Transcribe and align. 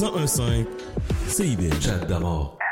1015 0.00 0.66
CIBL. 1.28 1.80
Chat 1.80 2.04
d'amour. 2.08 2.63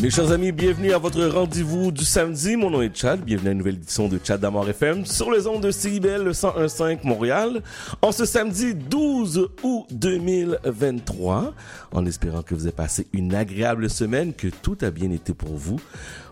Mes 0.00 0.10
chers 0.10 0.30
amis, 0.30 0.52
bienvenue 0.52 0.92
à 0.92 0.98
votre 0.98 1.24
rendez-vous 1.26 1.90
du 1.90 2.04
samedi. 2.04 2.56
Mon 2.56 2.70
nom 2.70 2.82
est 2.82 2.96
Chad. 2.96 3.20
Bienvenue 3.20 3.48
à 3.48 3.52
une 3.52 3.58
nouvelle 3.58 3.74
édition 3.74 4.06
de 4.06 4.20
Chad 4.22 4.40
d'Amour 4.40 4.68
FM 4.68 5.04
sur 5.04 5.32
les 5.32 5.48
ondes 5.48 5.62
de 5.62 5.72
CIBL 5.72 6.22
1015 6.22 6.98
Montréal. 7.02 7.62
En 8.00 8.12
ce 8.12 8.24
samedi 8.24 8.74
12 8.74 9.48
août 9.64 9.86
2023, 9.90 11.52
en 11.92 12.06
espérant 12.06 12.42
que 12.42 12.54
vous 12.54 12.66
avez 12.66 12.72
passé 12.72 13.08
une 13.12 13.34
agréable 13.34 13.90
semaine, 13.90 14.34
que 14.34 14.46
tout 14.46 14.78
a 14.82 14.90
bien 14.90 15.10
été 15.10 15.34
pour 15.34 15.56
vous. 15.56 15.80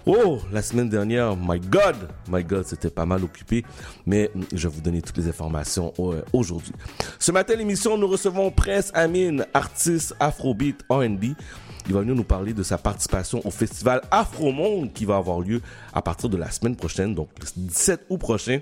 Oh, 0.06 0.38
la 0.52 0.62
semaine 0.62 0.88
dernière, 0.88 1.34
my 1.36 1.58
God, 1.58 1.96
my 2.30 2.44
God, 2.44 2.64
c'était 2.64 2.90
pas 2.90 3.06
mal 3.06 3.24
occupé, 3.24 3.64
mais 4.06 4.30
je 4.54 4.68
vais 4.68 4.74
vous 4.74 4.80
donner 4.80 5.02
toutes 5.02 5.16
les 5.16 5.28
informations 5.28 5.92
euh, 5.98 6.22
aujourd'hui. 6.32 6.72
Ce 7.18 7.32
matin, 7.32 7.56
l'émission, 7.56 7.98
nous 7.98 8.06
recevons 8.06 8.52
Prince 8.52 8.92
Amin, 8.94 9.38
artiste 9.52 10.14
afrobeat 10.20 10.84
R&B. 10.88 11.34
Il 11.88 11.94
va 11.94 12.00
venir 12.00 12.16
nous 12.16 12.24
parler 12.24 12.52
de 12.52 12.62
sa 12.64 12.78
participation 12.78 13.40
au 13.44 13.50
festival 13.50 14.00
Afro-Monde 14.10 14.92
qui 14.92 15.04
va 15.04 15.16
avoir 15.16 15.40
lieu 15.40 15.60
à 15.92 16.02
partir 16.02 16.28
de 16.28 16.36
la 16.36 16.50
semaine 16.50 16.74
prochaine, 16.74 17.14
donc 17.14 17.28
le 17.40 17.46
17 17.56 18.06
août 18.08 18.18
prochain. 18.18 18.60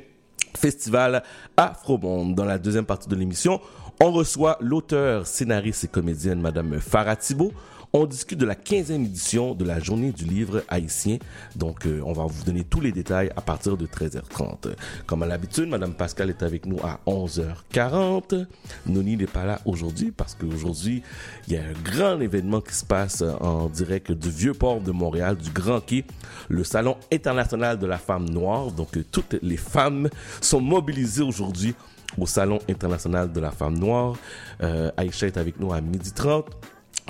Festival 0.57 1.23
Afro-Monde. 1.57 2.35
Dans 2.35 2.45
la 2.45 2.59
deuxième 2.59 2.85
partie 2.85 3.09
de 3.09 3.17
l'émission, 3.17 3.61
on 4.01 4.13
reçoit 4.13 4.59
l'auteur, 4.61 5.27
scénariste 5.27 5.85
et 5.85 5.89
comédienne 5.89 6.41
Madame 6.41 6.79
Farah 6.81 7.17
Thibault. 7.17 7.53
On 7.97 8.07
discute 8.07 8.41
de 8.41 8.45
la 8.45 8.57
15e 8.57 9.05
édition 9.05 9.55
de 9.55 9.65
la 9.65 9.79
journée 9.79 10.11
du 10.11 10.25
livre 10.25 10.65
haïtien. 10.67 11.19
Donc, 11.55 11.87
euh, 11.87 12.01
on 12.05 12.13
va 12.13 12.27
vous 12.27 12.43
donner 12.43 12.65
tous 12.65 12.81
les 12.81 12.91
détails 12.91 13.31
à 13.37 13.41
partir 13.41 13.77
de 13.77 13.87
13h30. 13.87 14.75
Comme 15.07 15.23
à 15.23 15.27
l'habitude, 15.27 15.69
Madame 15.69 15.95
Pascal 15.95 16.29
est 16.29 16.43
avec 16.43 16.67
nous 16.67 16.81
à 16.83 16.99
11h40. 17.07 18.47
Noni 18.89 19.17
n'est 19.17 19.29
pas 19.29 19.45
là 19.45 19.61
aujourd'hui 19.65 20.11
parce 20.11 20.35
qu'aujourd'hui, 20.35 21.05
il 21.47 21.53
y 21.55 21.57
a 21.57 21.61
un 21.61 21.73
grand 21.85 22.19
événement 22.19 22.61
qui 22.61 22.75
se 22.75 22.85
passe 22.85 23.23
en 23.23 23.69
direct 23.69 24.11
du 24.11 24.29
Vieux-Port 24.29 24.81
de 24.81 24.91
Montréal, 24.91 25.37
du 25.37 25.51
Grand 25.51 25.79
Quai, 25.81 26.05
le 26.49 26.65
Salon 26.65 26.97
international 27.13 27.79
de 27.79 27.87
la 27.87 27.99
femme 27.99 28.29
noire. 28.29 28.73
Donc, 28.73 28.97
euh, 28.97 29.05
toutes 29.09 29.37
les 29.41 29.57
femmes 29.57 30.09
sont 30.41 30.61
mobilisées 30.61 31.23
aujourd'hui 31.23 31.77
au 32.19 32.27
Salon 32.27 32.59
international 32.69 33.33
de 33.33 33.39
la 33.39 33.53
femme 33.53 33.79
noire. 33.79 34.17
Euh, 34.65 34.91
Aïcha 34.97 35.29
est 35.29 35.37
avec 35.37 35.61
nous 35.61 35.73
à 35.73 35.81
12h30. 35.81 36.47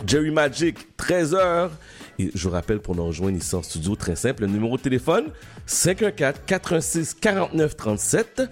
Jerry 0.04 0.30
Magic, 0.30 0.96
13h. 0.96 1.70
Et 2.18 2.30
je 2.34 2.48
vous 2.48 2.54
rappelle 2.54 2.80
pour 2.80 2.94
nous 2.94 3.06
rejoindre 3.06 3.36
ici 3.36 3.54
en 3.54 3.62
studio, 3.62 3.94
très 3.96 4.16
simple, 4.16 4.42
le 4.42 4.48
numéro 4.48 4.76
de 4.76 4.82
téléphone 4.82 5.30
514-416-4937. 5.66 8.48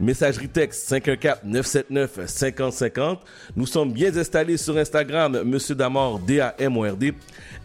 Messagerie 0.00 0.48
texte 0.48 0.90
514-979-5050. 0.90 3.18
Nous 3.54 3.66
sommes 3.66 3.92
bien 3.92 4.16
installés 4.16 4.56
sur 4.56 4.76
Instagram, 4.76 5.42
Monsieur 5.44 5.74
Damord, 5.74 6.20
D-A-M-O-R-D, 6.20 7.12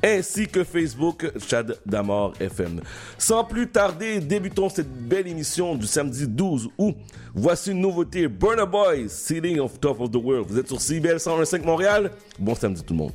ainsi 0.03 0.47
que 0.47 0.63
Facebook, 0.63 1.31
Chad 1.47 1.77
Damord 1.85 2.33
FM. 2.39 2.81
Sans 3.17 3.43
plus 3.43 3.69
tarder, 3.69 4.19
débutons 4.19 4.69
cette 4.69 4.91
belle 4.91 5.27
émission 5.27 5.75
du 5.75 5.87
samedi 5.87 6.27
12 6.27 6.69
août. 6.77 6.95
Voici 7.33 7.71
une 7.71 7.81
nouveauté, 7.81 8.27
Burner 8.27 8.67
Boys, 8.69 9.07
Sitting 9.07 9.59
of 9.59 9.79
Top 9.79 10.01
of 10.01 10.11
the 10.11 10.15
World. 10.15 10.47
Vous 10.49 10.59
êtes 10.59 10.67
sur 10.67 10.81
CBL 10.81 11.19
125 11.19 11.65
Montréal. 11.65 12.11
Bon 12.37 12.53
samedi 12.55 12.83
tout 12.83 12.93
le 12.93 12.99
monde. 12.99 13.13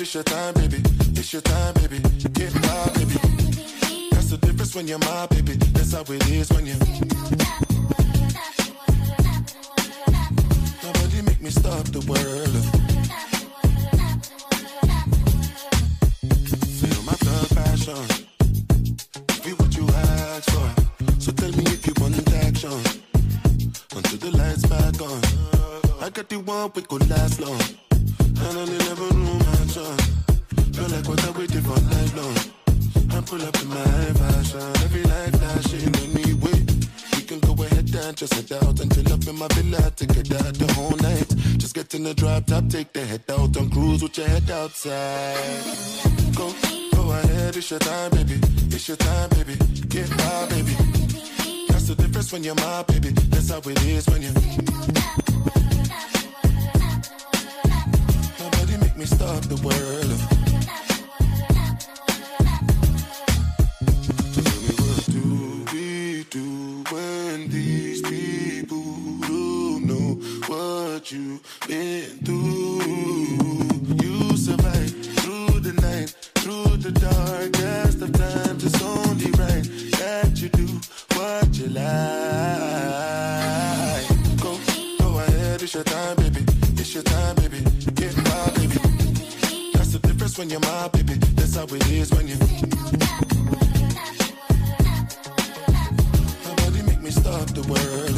It's 0.00 0.14
your 0.14 0.22
time, 0.22 0.54
baby. 0.54 0.76
It's 1.16 1.32
your 1.32 1.42
time, 1.42 1.74
baby. 1.74 1.98
Get 2.32 2.54
my 2.54 2.90
baby. 2.94 3.18
That's 4.12 4.30
the 4.30 4.38
difference 4.40 4.74
when 4.76 4.86
you're 4.86 4.98
my 4.98 5.26
baby. 5.26 5.54
That's 5.72 5.92
how 5.92 6.02
it 6.02 6.30
is 6.30 6.50
when 6.50 6.66
you. 6.66 6.74
Nobody 10.84 11.22
make 11.22 11.40
me 11.42 11.50
stop 11.50 11.84
the 11.90 12.04
world. 12.06 12.54
Feel 16.78 17.02
my 17.02 17.16
blood 17.22 17.48
passion. 17.58 18.04
Be 19.42 19.50
what 19.58 19.76
you 19.76 19.86
asked 19.88 20.50
for. 20.50 21.20
So 21.20 21.32
tell 21.32 21.50
me 21.50 21.64
if 21.74 21.86
you 21.86 21.94
want 21.98 22.16
action. 22.44 22.78
Until 23.96 24.18
the 24.18 24.36
lights 24.36 24.64
back 24.66 25.00
on. 25.00 26.04
I 26.04 26.10
got 26.10 26.28
the 26.28 26.38
one 26.38 26.70
we 26.74 26.82
could 26.82 27.08
last 27.10 27.40
long. 27.40 27.87
And 28.46 28.58
I 28.58 28.64
never 28.64 29.08
room 29.14 29.42
action. 29.60 29.96
Feel 30.74 30.88
like 30.88 31.08
what 31.08 31.24
I 31.24 31.30
waited 31.38 31.64
for 31.64 31.80
night 31.92 32.12
long. 32.16 32.36
I 33.10 33.20
pull 33.20 33.42
up 33.42 33.56
in 33.60 33.68
my 33.68 33.84
fashion. 34.20 34.60
Every 34.84 35.02
light 35.02 35.34
flashing 35.36 35.94
anyway. 36.06 36.60
We 37.16 37.22
can 37.22 37.40
go 37.40 37.52
ahead 37.64 37.94
and 37.94 38.16
just 38.16 38.34
head 38.34 38.52
out 38.62 38.80
and 38.80 38.94
chill 38.94 39.12
up 39.12 39.26
in 39.26 39.36
my 39.36 39.48
villa 39.48 39.90
together 39.96 40.52
the 40.52 40.72
whole 40.74 40.96
night. 40.98 41.28
Just 41.58 41.74
get 41.74 41.92
in 41.94 42.04
the 42.04 42.14
drop 42.14 42.46
top, 42.46 42.68
take 42.68 42.92
the 42.92 43.04
head 43.04 43.24
out 43.28 43.56
and 43.56 43.72
cruise 43.72 44.02
with 44.02 44.16
your 44.16 44.28
head 44.28 44.50
outside. 44.50 45.64
Go, 46.36 46.54
go 46.94 47.10
ahead, 47.10 47.56
it's 47.56 47.70
your 47.70 47.80
time, 47.80 48.10
baby. 48.12 48.38
It's 48.70 48.86
your 48.86 48.96
time, 48.96 49.30
baby. 49.30 49.56
Get 49.88 50.08
my 50.10 50.46
baby. 50.48 50.74
That's 51.68 51.88
the 51.88 51.96
difference 51.96 52.32
when 52.32 52.44
you're 52.44 52.54
my 52.54 52.82
baby. 52.84 53.10
That's 53.10 53.50
how 53.50 53.58
it 53.58 53.84
is 53.84 54.06
when 54.08 54.22
you. 54.22 54.32
Me 58.98 59.06
stop 59.06 59.42
the 59.44 59.54
world. 59.62 60.18
Tell 64.34 64.58
me 64.64 64.72
what 64.82 65.04
do 65.06 65.22
we 65.72 66.24
do 66.30 66.82
when 66.90 67.48
these 67.48 68.02
people 68.02 68.82
don't 69.20 69.86
know 69.86 70.18
what 70.48 71.12
you've 71.12 71.40
been 71.68 72.18
through? 72.24 72.82
You 74.02 74.36
survive 74.36 74.90
through 75.20 75.60
the 75.60 75.74
night, 75.80 76.10
through 76.34 76.78
the 76.78 76.90
darkest 76.90 78.02
of 78.02 78.12
times. 78.12 78.64
It's 78.64 78.82
only 78.82 79.30
right 79.32 79.64
that 79.98 80.32
you 80.42 80.48
do 80.48 80.66
what 81.14 81.56
you 81.56 81.68
like. 81.68 81.86
Go, 84.42 84.58
go 84.98 85.18
ahead, 85.20 85.62
it's 85.62 85.74
your 85.74 85.84
time, 85.84 86.16
baby. 86.16 86.44
It's 86.76 86.94
your 86.94 87.04
time, 87.04 87.36
baby. 87.36 87.62
Get 87.94 88.16
my 88.16 88.57
when 90.38 90.50
you're 90.50 90.60
my 90.60 90.88
baby. 90.88 91.14
That's 91.34 91.56
how 91.56 91.64
it 91.64 91.90
is 91.90 92.12
when 92.12 92.28
you. 92.28 92.36
Nobody 96.46 96.82
make 96.82 97.02
me 97.02 97.10
stop 97.10 97.48
the 97.58 97.62
world. 97.66 98.14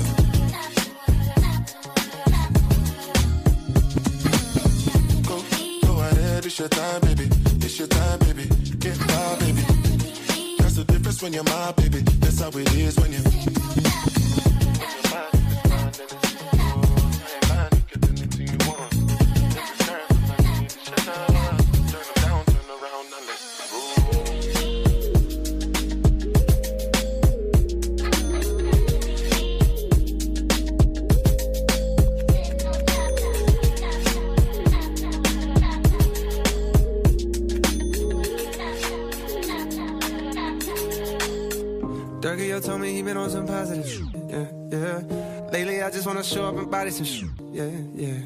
Go, 5.27 5.43
go 5.87 6.01
ahead, 6.01 6.45
it's 6.45 6.59
your 6.59 6.69
time, 6.69 7.01
baby. 7.01 7.29
It's 7.65 7.79
your 7.79 7.89
time, 7.89 8.19
baby. 8.19 8.49
Get 8.79 8.99
my 8.99 9.37
baby. 9.41 9.63
That's 10.59 10.77
the 10.77 10.85
difference 10.87 11.23
when 11.23 11.33
you're 11.33 11.45
my 11.45 11.73
baby. 11.73 12.01
That's 12.21 12.41
how 12.41 12.51
it 12.51 12.75
is 12.75 12.99
when 12.99 13.13
you. 13.13 13.59
I 45.91 45.92
just 45.92 46.07
wanna 46.07 46.22
show 46.22 46.45
up 46.45 46.57
and 46.57 46.71
body 46.71 46.91
some 46.91 47.04
shit. 47.04 47.28
Yeah, 47.51 47.69
yeah. 47.97 48.21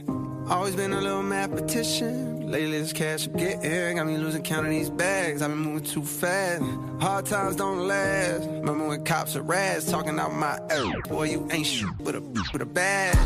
Always 0.50 0.76
been 0.76 0.92
a 0.92 1.00
little 1.00 1.22
mathematician. 1.22 2.50
Lately, 2.50 2.78
this 2.78 2.92
cash 2.92 3.26
I'm 3.26 3.38
getting 3.38 3.96
got 3.96 4.06
me 4.06 4.18
losing 4.18 4.42
count 4.42 4.66
of 4.66 4.70
these 4.70 4.90
bags. 4.90 5.40
I've 5.40 5.48
been 5.48 5.60
moving 5.60 5.82
too 5.82 6.02
fast. 6.04 6.62
Hard 7.00 7.24
times 7.24 7.56
don't 7.56 7.88
last. 7.88 8.42
Remember 8.42 8.88
when 8.88 9.02
cops 9.04 9.34
are 9.34 9.40
rats 9.40 9.90
talking 9.90 10.18
out 10.18 10.34
my 10.34 10.60
ass? 10.68 11.08
Boy, 11.08 11.30
you 11.30 11.48
ain't 11.50 11.64
shit 11.64 11.88
with 12.00 12.16
a 12.16 12.20
with 12.52 12.60
a 12.60 12.66
badge. 12.66 13.16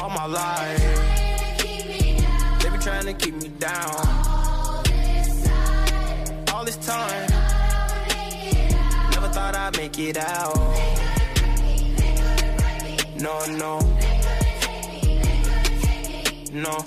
All 0.00 0.10
my 0.10 0.26
life, 0.26 0.78
they 2.62 2.68
be 2.68 2.78
trying 2.78 3.06
to 3.06 3.14
keep 3.14 3.36
me 3.36 3.46
down. 3.60 3.94
All 6.52 6.64
this 6.64 6.78
time, 6.84 7.30
never 9.12 9.28
thought 9.28 9.54
I'd 9.54 9.76
make 9.76 9.96
it 10.00 10.16
out. 10.16 11.01
No, 13.22 13.38
no, 13.46 13.78
no. 16.52 16.84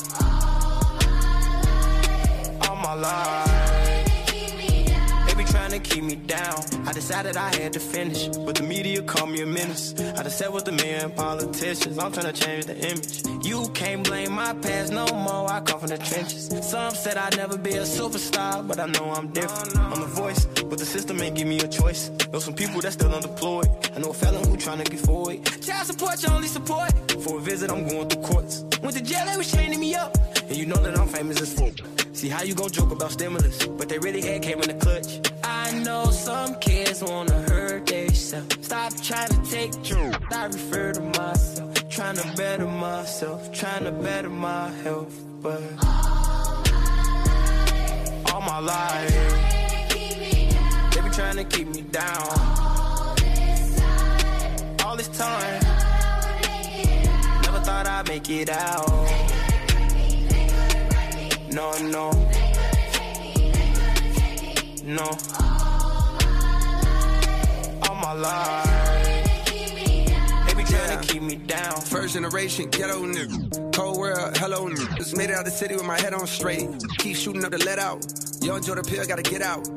All 2.67 2.75
my 2.75 2.93
life, 2.93 3.45
they 3.45 3.53
be 3.55 3.63
trying 3.63 3.75
to 5.80 5.89
keep 5.89 6.04
me 6.04 6.16
down. 6.16 6.57
I 6.86 6.94
decided 6.94 7.36
I 7.36 7.54
had 7.56 7.74
to 7.74 7.80
finish, 7.80 8.27
but 8.30 8.56
the 8.56 8.63
media 8.63 9.01
called 9.01 9.30
me 9.30 9.42
a 9.42 9.45
menace. 9.45 9.94
I 10.18 10.24
just 10.24 10.38
sat 10.38 10.51
with 10.51 10.66
the 10.66 10.72
men 10.72 11.12
politicians. 11.12 11.98
I'm 11.98 12.12
trying 12.12 12.33
to 12.33 12.33
change 12.33 12.66
the 12.66 12.77
image. 12.77 13.45
You 13.45 13.68
can't 13.74 14.04
blame 14.04 14.31
my 14.31 14.54
past 14.54 14.94
no 14.94 15.06
more. 15.07 15.51
I 15.51 15.60
come 15.62 15.80
from 15.80 15.89
the 15.89 15.98
trenches. 15.98 16.48
Some 16.62 16.92
said 16.92 17.18
I'd 17.18 17.36
never 17.38 17.57
be 17.57 17.72
a 17.72 17.83
superstar, 17.83 18.66
but 18.68 18.80
I 18.80 18.86
know 18.88 19.12
I'm 19.12 19.27
different. 19.30 19.77
I'm 19.77 20.00
the 20.00 20.07
voice, 20.07 20.45
but 20.45 20.77
the 20.77 20.86
system 20.86 21.22
ain't 21.22 21.36
give 21.36 21.48
me 21.48 21.60
a 21.60 21.68
choice. 21.68 22.10
Know 22.31 22.39
some 22.39 22.54
people 22.54 22.80
that 22.81 22.94
still 22.94 23.13
unemployed. 23.13 23.68
I 23.95 24.00
know 24.00 24.12
a 24.12 24.13
felon 24.13 24.48
who 24.48 24.57
trying 24.57 24.83
to 24.83 24.89
get 24.89 25.00
forward. 25.00 25.44
Child 25.62 25.88
support, 25.88 26.24
your 26.24 26.33
only 26.33 26.48
support. 26.48 26.92
For 27.24 27.38
a 27.38 27.42
visit, 27.42 27.69
I'm 27.72 27.88
going 27.88 28.07
through 28.10 28.24
courts. 28.24 28.63
Went 28.81 28.95
to 28.98 29.04
jail, 29.04 29.25
they 29.25 29.38
was 29.38 29.51
chaining 29.51 29.80
me 29.80 29.95
up. 29.95 30.18
And 30.48 30.56
you 30.56 30.66
know 30.66 30.77
that 30.77 30.98
I'm 30.98 31.07
famous 31.07 31.42
as 31.42 31.54
fuck. 31.54 31.74
See 32.13 32.30
how 32.30 32.44
you 32.44 32.56
gon' 32.56 32.72
joke 32.72 32.92
about 32.92 33.12
stimulus, 33.12 33.66
but 33.68 33.89
they 33.89 34.00
really 34.00 34.22
had 34.22 34.42
came 34.42 34.62
in 34.62 34.69
the 34.69 34.75
clutch. 34.75 35.19
I 35.45 35.71
know 35.83 36.06
some 36.12 36.56
kids 36.56 37.03
wanna 37.03 37.39
hurt 37.50 37.86
themselves. 37.86 38.65
Stop 38.65 38.94
trying 39.01 39.30
to 39.30 39.42
take 39.50 39.71
truth. 39.83 40.18
I 40.31 40.45
refer 40.45 40.94
to 40.94 41.01
myself, 41.01 41.89
trying 41.89 42.18
to 42.18 42.33
better 42.36 42.65
myself, 42.65 43.51
trying 43.51 43.83
to 43.83 43.92
better 43.92 44.30
my 44.30 44.69
health, 44.83 45.13
but 45.42 45.62
all 48.33 48.42
my 48.42 48.59
life 48.59 49.56
they 50.92 51.01
been 51.01 51.12
trying 51.12 51.38
to 51.38 51.44
keep 51.44 51.68
me 51.68 51.81
down. 51.81 52.27
All 54.83 54.95
this 54.95 55.09
time, 55.09 55.62
never 57.44 57.59
thought 57.59 57.86
I'd 57.88 58.07
make 58.07 58.30
it 58.30 58.50
out. 58.50 58.88
No, 61.51 61.71
no. 61.89 62.34
No. 64.85 65.01
All 67.81 67.95
my 67.95 68.13
life. 68.13 69.45
They 69.47 70.53
be 70.53 70.63
trying 70.63 71.01
to 71.01 71.07
keep 71.07 71.23
me 71.23 71.37
down. 71.37 71.81
First 71.81 72.13
generation 72.13 72.69
ghetto 72.69 73.03
nigga. 73.03 73.73
Cold 73.73 73.97
world, 73.97 74.37
hello 74.37 74.69
nigga. 74.69 74.95
Just 74.97 75.17
made 75.17 75.31
it 75.31 75.35
out 75.35 75.45
the 75.45 75.49
city 75.49 75.73
with 75.73 75.85
my 75.85 75.99
head 75.99 76.13
on 76.13 76.27
straight. 76.27 76.69
Keep 76.99 77.15
shooting 77.15 77.43
up 77.43 77.49
the 77.49 77.57
let 77.65 77.79
out. 77.79 78.05
Young 78.43 78.61
the 78.61 78.83
pill 78.83 79.03
gotta 79.07 79.23
get 79.23 79.41
out. 79.41 79.67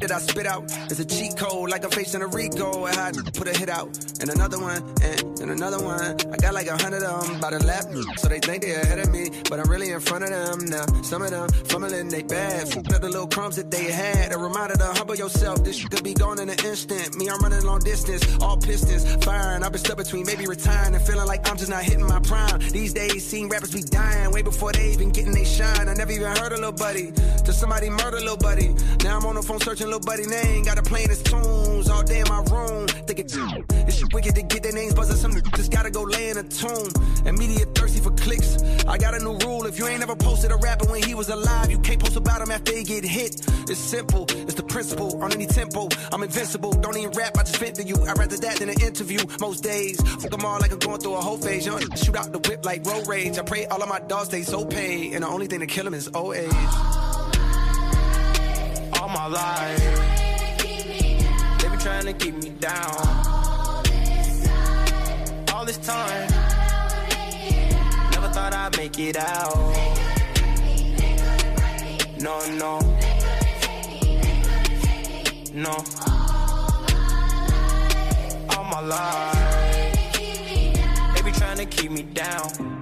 That 0.00 0.12
I 0.12 0.18
spit 0.18 0.46
out 0.46 0.70
is 0.90 1.00
a 1.00 1.04
cheat 1.04 1.36
code, 1.36 1.70
like 1.70 1.82
I'm 1.82 1.90
facing 1.90 2.20
a 2.20 2.26
Rico. 2.26 2.84
I 2.84 2.94
had 2.94 3.14
to 3.14 3.32
put 3.32 3.48
a 3.48 3.56
hit 3.56 3.70
out, 3.70 3.88
and 4.20 4.28
another 4.28 4.60
one, 4.60 4.82
and, 5.02 5.40
and 5.40 5.50
another 5.50 5.82
one. 5.82 6.16
I 6.32 6.36
got 6.36 6.52
like 6.52 6.66
a 6.66 6.76
hundred 6.76 7.02
of 7.02 7.26
them 7.26 7.40
by 7.40 7.50
the 7.50 7.64
lap, 7.64 7.84
so 8.18 8.28
they 8.28 8.38
think 8.38 8.62
they're 8.62 8.82
ahead 8.82 8.98
of 8.98 9.10
me, 9.10 9.30
but 9.48 9.58
I'm 9.58 9.70
really 9.70 9.90
in 9.90 10.00
front 10.00 10.24
of 10.24 10.30
them 10.30 10.66
now. 10.66 10.86
Some 11.02 11.22
of 11.22 11.30
them 11.30 11.48
fumbling 11.64 12.08
they 12.08 12.22
bad, 12.22 12.68
fucked 12.68 12.92
up 12.92 13.00
the 13.00 13.08
little 13.08 13.26
crumbs 13.26 13.56
that 13.56 13.70
they 13.70 13.90
had. 13.90 14.32
A 14.32 14.38
reminder 14.38 14.76
to 14.76 14.84
humble 14.84 15.14
yourself. 15.14 15.64
This 15.64 15.82
could 15.88 16.04
be 16.04 16.12
gone 16.14 16.40
in 16.40 16.50
an 16.50 16.58
instant. 16.64 17.16
Me, 17.16 17.28
I'm 17.28 17.40
running 17.40 17.64
long 17.64 17.80
distance, 17.80 18.22
all 18.42 18.58
pistons 18.58 19.24
firing. 19.24 19.62
I've 19.62 19.72
been 19.72 19.80
stuck 19.80 19.96
between 19.96 20.26
maybe 20.26 20.46
retiring 20.46 20.94
and 20.94 21.02
feeling 21.04 21.26
like 21.26 21.48
I'm 21.48 21.56
just 21.56 21.70
not 21.70 21.82
hitting 21.82 22.06
my 22.06 22.20
prime. 22.20 22.60
These 22.70 22.92
days, 22.92 23.26
seeing 23.26 23.48
rappers 23.48 23.72
be 23.72 23.82
dying 23.82 24.30
way 24.30 24.42
before 24.42 24.72
they 24.72 24.92
even 24.92 25.10
getting 25.10 25.32
they 25.32 25.44
shine. 25.44 25.88
I 25.88 25.94
never 25.94 26.12
even 26.12 26.36
heard 26.36 26.52
a 26.52 26.56
little 26.56 26.72
buddy 26.72 27.12
till 27.44 27.54
somebody 27.54 27.88
murder 27.88 28.20
little 28.20 28.36
buddy. 28.36 28.74
Now 29.02 29.18
I'm 29.18 29.26
on 29.26 29.36
the 29.36 29.42
phone 29.42 29.60
searching 29.60 29.85
little 29.86 30.00
buddy 30.00 30.26
name. 30.26 30.64
Got 30.64 30.76
to 30.76 30.82
playing 30.82 31.08
his 31.08 31.22
tunes 31.22 31.88
all 31.88 32.02
day 32.02 32.20
in 32.20 32.28
my 32.28 32.42
room. 32.50 32.86
Thinking, 33.06 33.26
it's 33.86 34.04
wicked 34.12 34.34
to 34.34 34.42
get 34.42 34.62
their 34.62 34.72
names 34.72 34.94
buzzing. 34.94 35.16
Some 35.16 35.40
just 35.54 35.72
gotta 35.72 35.90
go 35.90 36.02
lay 36.02 36.30
in 36.30 36.38
a 36.38 36.42
tomb. 36.42 36.88
And 37.24 37.38
media 37.38 37.64
thirsty 37.66 38.00
for 38.00 38.10
clicks. 38.12 38.62
I 38.86 38.98
got 38.98 39.14
a 39.14 39.18
new 39.18 39.36
rule. 39.38 39.66
If 39.66 39.78
you 39.78 39.86
ain't 39.86 40.02
ever 40.02 40.16
posted 40.16 40.50
a 40.52 40.56
rapper 40.56 40.86
when 40.86 41.02
he 41.02 41.14
was 41.14 41.28
alive, 41.28 41.70
you 41.70 41.78
can't 41.78 42.00
post 42.00 42.16
about 42.16 42.42
him 42.42 42.50
after 42.50 42.72
they 42.72 42.82
get 42.82 43.04
hit. 43.04 43.46
It's 43.68 43.78
simple. 43.78 44.26
It's 44.28 44.54
the 44.54 44.62
principle. 44.62 45.22
On 45.22 45.32
any 45.32 45.46
tempo, 45.46 45.88
I'm 46.12 46.22
invincible. 46.22 46.72
Don't 46.72 46.96
even 46.96 47.10
rap. 47.12 47.36
I 47.38 47.42
just 47.42 47.56
vent 47.56 47.76
to 47.76 47.82
you. 47.82 47.96
I'd 48.04 48.18
rather 48.18 48.36
that 48.36 48.56
than 48.56 48.68
an 48.68 48.80
interview. 48.80 49.20
Most 49.40 49.62
days, 49.62 50.00
fuck 50.20 50.30
them 50.30 50.44
all 50.44 50.58
like 50.60 50.72
I'm 50.72 50.78
going 50.78 51.00
through 51.00 51.14
a 51.14 51.20
whole 51.20 51.38
phase. 51.38 51.66
Young, 51.66 51.80
shoot 51.96 52.16
out 52.16 52.32
the 52.32 52.38
whip 52.48 52.64
like 52.64 52.84
road 52.86 53.06
rage. 53.06 53.38
I 53.38 53.42
pray 53.42 53.66
all 53.66 53.82
of 53.82 53.88
my 53.88 54.00
dogs 54.00 54.28
stay 54.28 54.42
so 54.42 54.64
paid. 54.64 55.14
And 55.14 55.22
the 55.22 55.28
only 55.28 55.46
thing 55.46 55.60
to 55.60 55.66
kill 55.66 55.84
them 55.84 55.94
is 55.94 56.10
old 56.14 56.36
age. 56.36 57.15
All 59.06 59.12
my 59.12 59.28
life. 59.28 60.58
They 61.60 61.68
been 61.68 61.78
trying 61.78 62.06
to 62.06 62.12
keep 62.12 62.34
me 62.42 62.48
down. 62.58 62.90
All 65.54 65.64
this 65.64 65.76
time. 65.78 66.28
Never 68.10 68.28
thought 68.30 68.52
I'd 68.52 68.76
make 68.76 68.98
it 68.98 69.16
out. 69.16 69.54
No, 72.18 72.44
no. 72.50 72.80
No. 75.54 75.84
All 78.56 78.64
my 78.64 78.80
life. 78.80 80.14
They 81.14 81.22
be 81.22 81.30
trying 81.30 81.58
to 81.58 81.66
keep 81.66 81.92
me 81.92 82.02
down. 82.02 82.75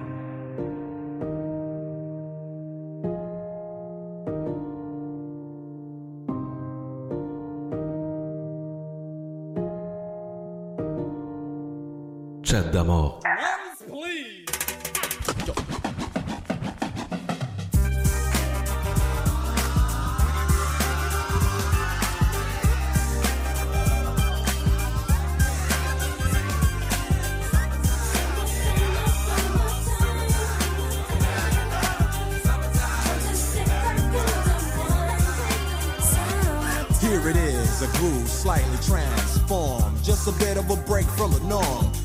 Here 37.01 37.29
it 37.29 37.35
is, 37.35 37.81
a 37.81 37.87
groove 37.97 38.27
slightly 38.29 38.77
transformed. 38.77 40.01
Just 40.03 40.29
a 40.29 40.31
bit 40.39 40.55
of 40.55 40.69
a 40.69 40.77
break 40.87 41.05
from 41.05 41.33
the 41.33 41.41
norm. 41.41 42.04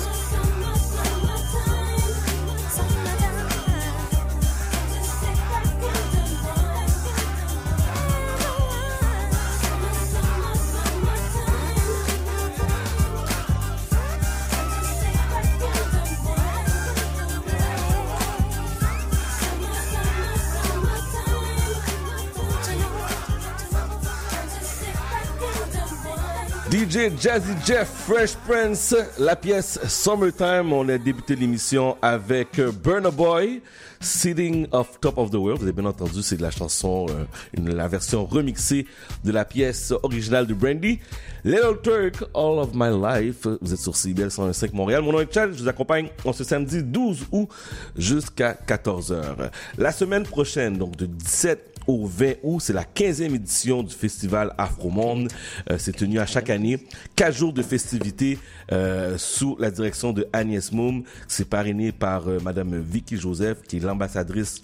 Jazzy 26.91 27.53
Jeff, 27.65 27.87
Fresh 27.87 28.35
Prince, 28.45 28.93
la 29.17 29.37
pièce 29.37 29.79
Summertime. 29.87 30.73
On 30.73 30.89
a 30.89 30.97
débuté 30.97 31.37
l'émission 31.37 31.95
avec 32.01 32.59
euh, 32.59 32.73
Burna 32.73 33.09
Boy, 33.09 33.61
Sitting 34.01 34.67
off 34.73 34.99
Top 34.99 35.17
of 35.17 35.31
the 35.31 35.35
World. 35.35 35.59
Vous 35.59 35.67
avez 35.67 35.71
bien 35.71 35.85
entendu, 35.85 36.21
c'est 36.21 36.35
de 36.35 36.41
la 36.41 36.51
chanson, 36.51 37.05
euh, 37.09 37.23
une, 37.55 37.73
la 37.73 37.87
version 37.87 38.25
remixée 38.25 38.87
de 39.23 39.31
la 39.31 39.45
pièce 39.45 39.93
originale 40.03 40.47
de 40.47 40.53
Brandy. 40.53 40.99
Little 41.45 41.79
Turk, 41.81 42.25
All 42.35 42.59
of 42.59 42.71
My 42.73 42.89
Life. 42.91 43.47
Vous 43.61 43.73
êtes 43.73 43.79
sur 43.79 43.95
CBL 43.95 44.29
105 44.29 44.73
Montréal. 44.73 45.01
Mon 45.01 45.13
nom 45.13 45.21
est 45.21 45.33
Chad, 45.33 45.53
je 45.53 45.63
vous 45.63 45.69
accompagne 45.69 46.09
en 46.25 46.33
ce 46.33 46.43
samedi 46.43 46.83
12 46.83 47.27
août 47.31 47.47
jusqu'à 47.95 48.57
14h. 48.67 49.49
La 49.77 49.93
semaine 49.93 50.23
prochaine, 50.23 50.77
donc 50.77 50.97
de 50.97 51.05
17 51.05 51.70
au 51.87 52.05
20 52.05 52.33
août. 52.43 52.59
C'est 52.61 52.73
la 52.73 52.83
15e 52.83 53.35
édition 53.35 53.83
du 53.83 53.93
festival 53.93 54.53
Afromonde. 54.57 55.31
Euh, 55.69 55.77
c'est 55.77 55.95
tenu 55.95 56.19
à 56.19 56.25
chaque 56.25 56.49
année. 56.49 56.79
Quatre 57.15 57.35
jours 57.35 57.53
de 57.53 57.61
festivités 57.61 58.39
euh, 58.71 59.17
sous 59.17 59.55
la 59.59 59.71
direction 59.71 60.13
de 60.13 60.27
Agnès 60.33 60.71
Moum. 60.71 61.03
C'est 61.27 61.49
parrainé 61.49 61.91
par 61.91 62.27
euh, 62.27 62.39
Madame 62.43 62.79
Vicky 62.79 63.17
Joseph, 63.17 63.61
qui 63.63 63.77
est 63.77 63.81
l'ambassadrice 63.81 64.63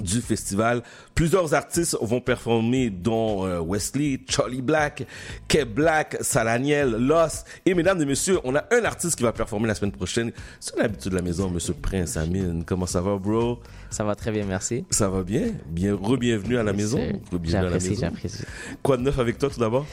du 0.00 0.20
festival. 0.20 0.82
Plusieurs 1.14 1.54
artistes 1.54 1.96
vont 2.00 2.20
performer 2.20 2.90
dont 2.90 3.46
euh, 3.46 3.60
Wesley, 3.60 4.20
Charlie 4.28 4.62
Black, 4.62 5.06
Keb 5.48 5.74
Black, 5.74 6.16
Salaniel, 6.20 6.90
Loss. 6.90 7.44
Et 7.66 7.74
mesdames 7.74 8.00
et 8.00 8.06
messieurs, 8.06 8.38
on 8.44 8.54
a 8.56 8.64
un 8.70 8.84
artiste 8.84 9.16
qui 9.16 9.22
va 9.22 9.32
performer 9.32 9.68
la 9.68 9.74
semaine 9.74 9.92
prochaine. 9.92 10.32
C'est 10.58 10.76
l'habitude 10.78 11.12
de 11.12 11.16
la 11.16 11.22
maison, 11.22 11.50
Monsieur 11.50 11.74
Prince 11.74 12.16
Amine. 12.16 12.64
Comment 12.64 12.86
ça 12.86 13.00
va, 13.00 13.16
bro? 13.16 13.60
Ça 13.90 14.04
va 14.04 14.14
très 14.14 14.30
bien, 14.30 14.44
merci. 14.44 14.84
Ça 14.90 15.08
va 15.08 15.22
bien? 15.22 15.48
Bien, 15.66 15.94
re-bienvenue 15.94 16.58
à 16.58 16.62
la 16.62 16.72
maison. 16.72 16.98
Re-bienvenue 17.32 17.66
à 17.66 17.70
la 17.70 17.78
J'apprécie, 17.78 18.00
j'apprécie. 18.00 18.44
Quoi 18.82 18.96
de 18.96 19.02
neuf 19.02 19.18
avec 19.18 19.38
toi 19.38 19.50
tout 19.50 19.60
d'abord? 19.60 19.86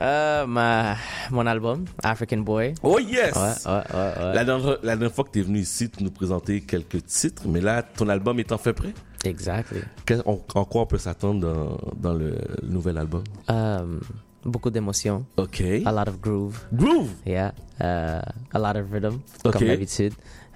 Euh, 0.00 0.44
ma, 0.46 0.96
mon 1.30 1.46
album, 1.46 1.84
African 2.02 2.38
Boy. 2.38 2.74
Oh 2.82 2.98
yes! 2.98 3.32
Ouais, 3.36 3.42
ouais, 3.42 3.72
ouais, 3.72 3.82
ouais. 3.94 4.34
La, 4.34 4.44
dernière, 4.44 4.78
la 4.82 4.96
dernière 4.96 5.14
fois 5.14 5.24
que 5.24 5.30
tu 5.30 5.38
es 5.38 5.42
venu 5.42 5.60
ici, 5.60 5.88
tu 5.88 6.02
nous 6.02 6.10
présentais 6.10 6.62
quelques 6.62 7.06
titres, 7.06 7.44
mais 7.46 7.60
là, 7.60 7.82
ton 7.82 8.08
album 8.08 8.40
est 8.40 8.50
en 8.50 8.58
fait 8.58 8.72
prêt? 8.72 8.92
Exactly. 9.24 9.80
En, 10.24 10.36
quoi 10.64 10.82
on 10.82 10.86
peut 10.86 10.98
s'attendre 10.98 11.40
dans, 11.40 11.78
dans 11.96 12.14
le, 12.14 12.36
le 12.62 12.68
nouvel 12.68 12.98
album? 12.98 13.22
Um, 13.48 14.00
beaucoup 14.44 14.70
d'émotions, 14.70 15.24
OK. 15.36 15.62
a 15.84 15.92
lot 15.92 16.08
of 16.08 16.20
groove, 16.20 16.60
Groove! 16.72 17.10
yeah, 17.26 17.52
uh, 17.80 18.20
a 18.52 18.58
lot 18.58 18.78
of 18.78 18.90
rhythm, 18.92 19.18
Ok. 19.44 19.52
comme 19.52 19.66
d'habitude. 19.66 20.12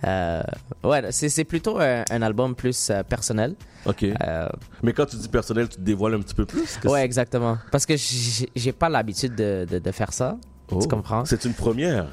Euh, 0.07 0.43
ouais, 0.85 1.11
c'est 1.11 1.43
plutôt 1.45 1.81
un, 1.81 2.05
un 2.11 2.23
album 2.23 2.55
plus 2.55 2.89
euh, 2.91 3.03
personnel. 3.03 3.57
OK. 3.85 4.05
Euh, 4.05 4.49
Mais 4.83 4.93
quand 4.93 5.07
tu 5.07 5.17
dis 5.17 5.29
personnel, 5.29 5.69
tu 5.69 5.77
te 5.77 5.81
dévoiles 5.81 6.15
un 6.15 6.21
petit 6.21 6.35
peu 6.37 6.45
plus? 6.47 6.79
ouais, 6.85 7.05
exactement. 7.05 7.59
Parce 7.73 7.85
que 7.85 7.95
j'ai 7.97 8.73
pas 8.73 8.89
l'habitude 8.89 9.35
de, 9.35 9.67
de, 9.69 9.79
de 9.81 9.91
faire 9.91 10.13
ça. 10.13 10.37
Oh, 10.71 10.79
Tu 10.81 10.87
comprends? 10.87 11.25
C'est 11.25 11.45
une 11.47 11.55
première. 11.55 12.07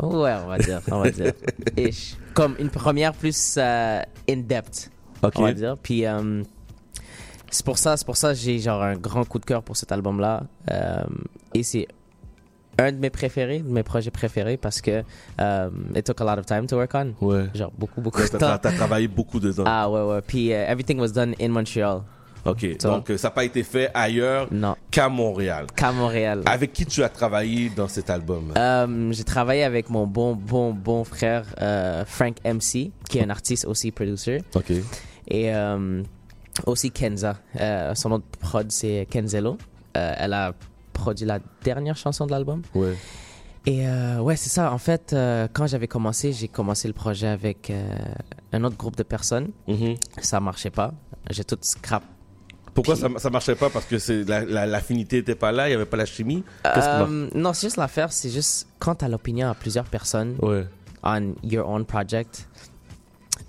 Ouais, 0.00 0.34
on 0.44 0.46
va 0.46 0.58
dire, 0.58 0.80
on 0.90 1.00
va 1.00 1.10
dire. 1.10 1.32
Ish. 1.76 2.16
Comme 2.32 2.54
une 2.58 2.70
première 2.70 3.12
plus 3.12 3.56
euh, 3.58 4.00
in-depth. 4.30 4.90
OK. 5.28 5.34
on 5.38 5.42
va 5.42 5.52
dire. 5.52 5.76
Puis 5.82 6.06
euh, 6.06 6.42
c'est 7.50 7.64
pour 7.64 7.78
ça, 7.78 7.96
c'est 7.96 8.04
pour 8.06 8.16
ça 8.16 8.30
que 8.30 8.38
j'ai 8.38 8.58
genre 8.58 8.82
un 8.82 8.96
grand 8.96 9.24
coup 9.24 9.38
de 9.38 9.44
cœur 9.44 9.62
pour 9.62 9.76
cet 9.76 9.92
album-là. 9.92 10.42
Euh, 10.70 11.02
et 11.54 11.62
c'est 11.62 11.86
un 12.78 12.92
de 12.92 12.98
mes 12.98 13.08
préférés, 13.10 13.60
de 13.60 13.68
mes 13.70 13.82
projets 13.82 14.10
préférés 14.10 14.56
parce 14.58 14.80
que 14.82 15.02
euh, 15.40 15.70
it 15.94 16.04
took 16.04 16.20
a 16.20 16.24
lot 16.24 16.38
of 16.38 16.44
time 16.46 16.66
to 16.66 16.76
work 16.76 16.94
on. 16.94 17.14
Ouais. 17.20 17.46
Genre 17.54 17.72
beaucoup, 17.78 18.00
beaucoup 18.02 18.18
Ouais, 18.18 18.24
de 18.28 18.36
T'as 18.36 18.58
temps. 18.58 18.58
t'as 18.62 18.72
travaillé 18.72 19.08
beaucoup 19.08 19.40
dedans. 19.40 19.64
Ah 19.66 19.88
ouais, 19.88 20.02
ouais. 20.02 20.20
Puis 20.26 20.52
euh, 20.52 20.66
everything 20.68 20.98
was 21.00 21.08
done 21.08 21.34
in 21.40 21.48
Montreal. 21.48 22.02
OK. 22.44 22.64
Ça. 22.78 22.90
Donc, 22.90 23.10
euh, 23.10 23.16
ça 23.16 23.26
n'a 23.28 23.32
pas 23.32 23.42
été 23.44 23.64
fait 23.64 23.90
ailleurs 23.92 24.46
Non, 24.52 24.76
qu'à 24.90 25.08
Montréal. 25.08 25.66
qu'à 25.74 25.90
Montréal. 25.90 26.42
Avec 26.46 26.72
qui 26.72 26.86
tu 26.86 27.02
as 27.02 27.08
travaillé 27.08 27.70
dans 27.74 27.88
cet 27.88 28.08
album? 28.08 28.52
Euh, 28.56 29.10
j'ai 29.12 29.24
travaillé 29.24 29.64
avec 29.64 29.90
mon 29.90 30.06
bon, 30.06 30.34
bon, 30.36 30.72
bon 30.72 31.02
frère 31.02 31.44
euh, 31.60 32.04
Frank 32.06 32.36
MC, 32.44 32.92
qui 33.08 33.18
est 33.18 33.24
un 33.24 33.30
artiste 33.30 33.64
aussi, 33.64 33.90
producer. 33.90 34.44
OK. 34.54 34.70
Et 35.28 35.54
euh, 35.54 36.02
aussi 36.66 36.90
Kenza. 36.90 37.36
Euh, 37.60 37.94
son 37.94 38.08
nom 38.10 38.18
de 38.18 38.24
prod, 38.40 38.70
c'est 38.70 39.06
Kenzelo. 39.10 39.58
Euh, 39.96 40.14
elle 40.18 40.32
a 40.32 40.52
produit 40.92 41.26
la 41.26 41.38
dernière 41.62 41.96
chanson 41.96 42.26
de 42.26 42.30
l'album. 42.30 42.62
Ouais. 42.74 42.94
Et 43.66 43.86
euh, 43.88 44.20
ouais, 44.20 44.36
c'est 44.36 44.48
ça. 44.50 44.72
En 44.72 44.78
fait, 44.78 45.12
euh, 45.12 45.48
quand 45.52 45.66
j'avais 45.66 45.88
commencé, 45.88 46.32
j'ai 46.32 46.46
commencé 46.48 46.86
le 46.86 46.94
projet 46.94 47.26
avec 47.26 47.70
euh, 47.70 47.88
un 48.52 48.62
autre 48.64 48.76
groupe 48.76 48.96
de 48.96 49.02
personnes. 49.02 49.50
Mhm. 49.66 49.96
Ça 50.20 50.38
marchait 50.40 50.70
pas. 50.70 50.92
J'ai 51.30 51.42
tout 51.44 51.58
scrap. 51.62 52.04
Pourquoi 52.74 52.94
ça, 52.94 53.08
ça 53.16 53.30
marchait 53.30 53.54
pas? 53.56 53.70
Parce 53.70 53.86
que 53.86 53.98
c'est 53.98 54.22
la- 54.24 54.44
la- 54.44 54.66
l'affinité 54.66 55.16
était 55.18 55.34
pas 55.34 55.50
là, 55.50 55.68
il 55.68 55.72
y 55.72 55.74
avait 55.74 55.86
pas 55.86 55.96
la 55.96 56.04
chimie? 56.06 56.44
Non, 57.34 57.52
c'est 57.54 57.66
juste 57.68 57.78
l'affaire. 57.78 58.12
C'est 58.12 58.28
juste 58.30 58.68
quand 58.78 58.96
tu 58.96 59.04
as 59.04 59.08
l'opinion 59.08 59.48
à 59.48 59.54
plusieurs 59.54 59.86
personnes 59.86 60.36
Ouais. 60.42 60.66
on 61.02 61.34
your 61.42 61.66
own 61.68 61.84
project, 61.86 62.46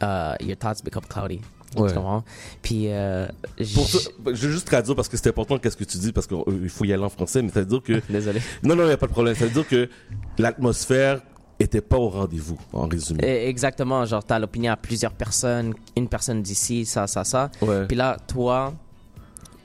uh, 0.02 0.34
your 0.42 0.58
thoughts 0.58 0.82
become 0.84 1.04
cloudy. 1.08 1.42
Ouais. 1.82 1.90
Tu 1.90 1.96
comprends? 1.96 2.24
Puis, 2.62 2.86
euh, 2.88 3.28
Pour 3.74 3.86
j- 3.88 3.98
ça, 4.00 4.10
je 4.26 4.48
vais 4.48 4.52
juste 4.54 4.68
traduire 4.68 4.96
parce 4.96 5.08
que 5.08 5.18
c'est 5.18 5.30
important 5.30 5.58
qu'est-ce 5.58 5.78
que 5.78 5.84
tu 5.84 5.98
dis 5.98 6.12
parce 6.12 6.28
qu'il 6.28 6.70
faut 6.70 6.86
y 6.86 6.94
aller 6.94 7.04
en 7.04 7.10
français, 7.10 7.42
mais 7.42 7.50
ça 7.50 7.60
veut 7.62 7.66
dire 7.66 7.82
que 7.84 8.02
Désolé. 8.10 8.42
non 8.64 8.76
non 8.76 8.84
il 8.86 8.90
y 8.90 8.92
a 8.92 8.98
pas 8.98 9.08
de 9.08 9.12
problème. 9.12 9.36
Ça 9.36 9.46
veut 9.46 9.52
dire 9.52 9.68
que 9.68 9.90
l'atmosphère 10.38 11.22
était 11.60 11.82
pas 11.82 11.98
au 11.98 12.10
rendez-vous 12.10 12.58
en 12.74 12.88
résumé. 12.88 13.20
Eh, 13.26 13.50
Exactement, 13.50 14.06
genre 14.06 14.24
t'as 14.24 14.38
l'opinion 14.40 14.72
à 14.74 14.78
plusieurs 14.78 15.14
personnes, 15.14 15.74
une 15.96 16.08
personne 16.08 16.42
d'ici, 16.44 16.86
ça, 16.86 17.08
ça, 17.08 17.24
ça. 17.24 17.50
Ouais. 17.62 17.86
Puis 17.88 17.98
là, 17.98 18.18
toi, 18.28 18.74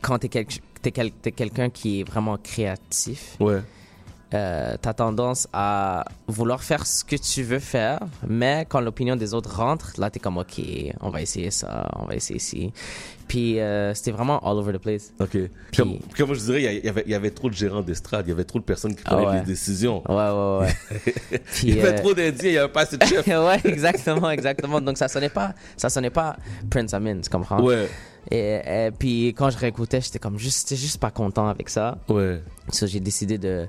quand 0.00 0.18
t'es 0.18 0.28
quel- 0.28 0.46
t'es 0.80 0.90
quel- 0.90 1.12
quelqu'un 1.12 1.68
qui 1.70 2.00
est 2.00 2.04
vraiment 2.04 2.36
créatif, 2.38 3.36
Ouais. 3.40 3.60
Euh, 4.34 4.76
t'as 4.80 4.94
tendance 4.94 5.46
à 5.52 6.04
vouloir 6.28 6.62
faire 6.62 6.86
ce 6.86 7.04
que 7.04 7.16
tu 7.16 7.42
veux 7.42 7.58
faire, 7.58 8.00
mais 8.26 8.66
quand 8.68 8.80
l'opinion 8.80 9.16
des 9.16 9.34
autres 9.34 9.56
rentre, 9.56 9.92
là, 9.98 10.10
t'es 10.10 10.20
comme, 10.20 10.38
OK, 10.38 10.60
on 11.00 11.10
va 11.10 11.20
essayer 11.22 11.50
ça, 11.50 11.88
on 11.98 12.06
va 12.06 12.14
essayer 12.14 12.38
ci. 12.38 12.72
Puis 13.28 13.60
euh, 13.60 13.94
c'était 13.94 14.10
vraiment 14.10 14.38
all 14.40 14.58
over 14.58 14.72
the 14.74 14.78
place. 14.78 15.12
Ok. 15.20 15.38
Comme, 15.76 15.98
comme 16.16 16.34
je 16.34 16.40
dirais, 16.40 16.62
il 16.76 16.84
y, 16.84 16.88
avait, 16.88 17.02
il 17.06 17.12
y 17.12 17.14
avait 17.14 17.30
trop 17.30 17.48
de 17.48 17.54
gérants 17.54 17.80
d'estrade, 17.80 18.26
il 18.26 18.30
y 18.30 18.32
avait 18.32 18.44
trop 18.44 18.58
de 18.58 18.64
personnes 18.64 18.94
qui 18.94 19.02
prenaient 19.04 19.24
Ah 19.26 19.30
ouais. 19.30 19.38
les 19.40 19.46
décisions. 19.46 20.02
Ouais, 20.08 20.14
ouais, 20.16 20.58
ouais. 20.66 21.38
Puis, 21.52 21.68
il 21.68 21.76
y 21.76 21.80
avait 21.80 21.94
euh, 21.94 21.98
trop 21.98 22.12
d'Indiens, 22.14 22.48
il 22.50 22.54
y 22.54 22.58
avait 22.58 22.72
pas 22.72 22.82
assez 22.82 22.96
de 22.98 23.04
chefs. 23.04 23.26
ouais, 23.26 23.60
exactement, 23.64 24.30
exactement. 24.30 24.80
Donc 24.80 24.98
ça 24.98 25.08
sonnait 25.08 25.28
pas, 25.30 25.54
ça 25.76 25.88
sonnait 25.88 26.10
pas 26.10 26.36
Prince 26.70 26.92
Amin, 26.94 27.20
tu 27.20 27.30
comprends? 27.30 27.62
Ouais, 27.62 27.88
Et, 28.30 28.60
et 28.86 28.90
puis 28.98 29.28
quand 29.28 29.48
je 29.50 29.56
réécoutais, 29.58 30.00
j'étais 30.00 30.18
comme 30.18 30.38
juste, 30.38 30.74
juste 30.76 30.98
pas 30.98 31.10
content 31.10 31.48
avec 31.48 31.68
ça. 31.68 31.98
ouais. 32.08 32.42
So, 32.70 32.86
j'ai 32.86 33.00
décidé 33.00 33.38
de 33.38 33.66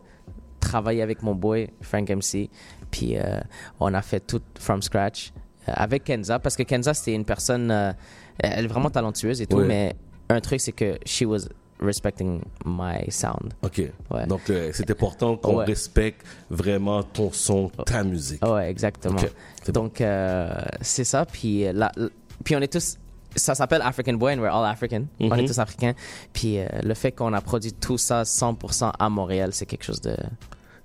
travailler 0.63 1.01
avec 1.01 1.21
mon 1.21 1.35
boy, 1.35 1.69
Frank 1.81 2.09
MC. 2.09 2.49
Puis 2.91 3.17
euh, 3.17 3.39
on 3.79 3.93
a 3.93 4.01
fait 4.01 4.19
tout 4.19 4.41
from 4.59 4.81
scratch 4.81 5.31
euh, 5.67 5.73
avec 5.75 6.03
Kenza. 6.05 6.39
Parce 6.39 6.55
que 6.55 6.63
Kenza, 6.63 6.93
c'était 6.93 7.13
une 7.13 7.25
personne, 7.25 7.69
euh, 7.71 7.91
elle 8.39 8.65
est 8.65 8.67
vraiment 8.67 8.89
talentueuse 8.89 9.41
et 9.41 9.47
tout. 9.47 9.59
Mais 9.59 9.95
un 10.29 10.39
truc, 10.41 10.59
c'est 10.61 10.71
que 10.71 10.97
she 11.05 11.23
was 11.23 11.47
respecting 11.79 12.41
my 12.65 13.09
sound. 13.11 13.53
Ok. 13.61 13.81
Ouais. 14.11 14.25
Donc, 14.27 14.49
euh, 14.49 14.69
c'est 14.73 14.89
important 14.89 15.35
qu'on 15.35 15.57
Ouais. 15.57 15.65
respecte 15.65 16.25
vraiment 16.49 17.03
ton 17.03 17.31
son, 17.31 17.69
ta 17.85 18.03
musique. 18.03 18.45
Ouais, 18.45 18.69
exactement. 18.69 19.19
Donc, 19.67 19.99
euh, 19.99 20.53
c'est 20.81 21.03
ça. 21.03 21.25
Puis, 21.25 21.63
la- 21.73 21.91
la- 21.95 22.09
puis 22.43 22.55
on 22.55 22.61
est 22.61 22.71
tous. 22.71 22.97
Ça 23.35 23.55
s'appelle 23.55 23.81
African 23.81 24.13
Boy 24.13 24.35
and 24.35 24.39
we're 24.41 24.53
all 24.53 24.63
African. 24.65 25.05
On 25.19 25.27
Mhm. 25.29 25.39
est 25.39 25.47
tous 25.47 25.57
africains. 25.59 25.93
Puis 26.33 26.59
euh, 26.59 26.67
le 26.83 26.93
fait 26.93 27.11
qu'on 27.11 27.33
a 27.33 27.41
produit 27.41 27.73
tout 27.73 27.97
ça 27.97 28.23
100% 28.25 28.91
à 28.97 29.09
Montréal, 29.09 29.49
c'est 29.53 29.65
quelque 29.65 29.83
chose 29.83 29.99
de. 30.01 30.15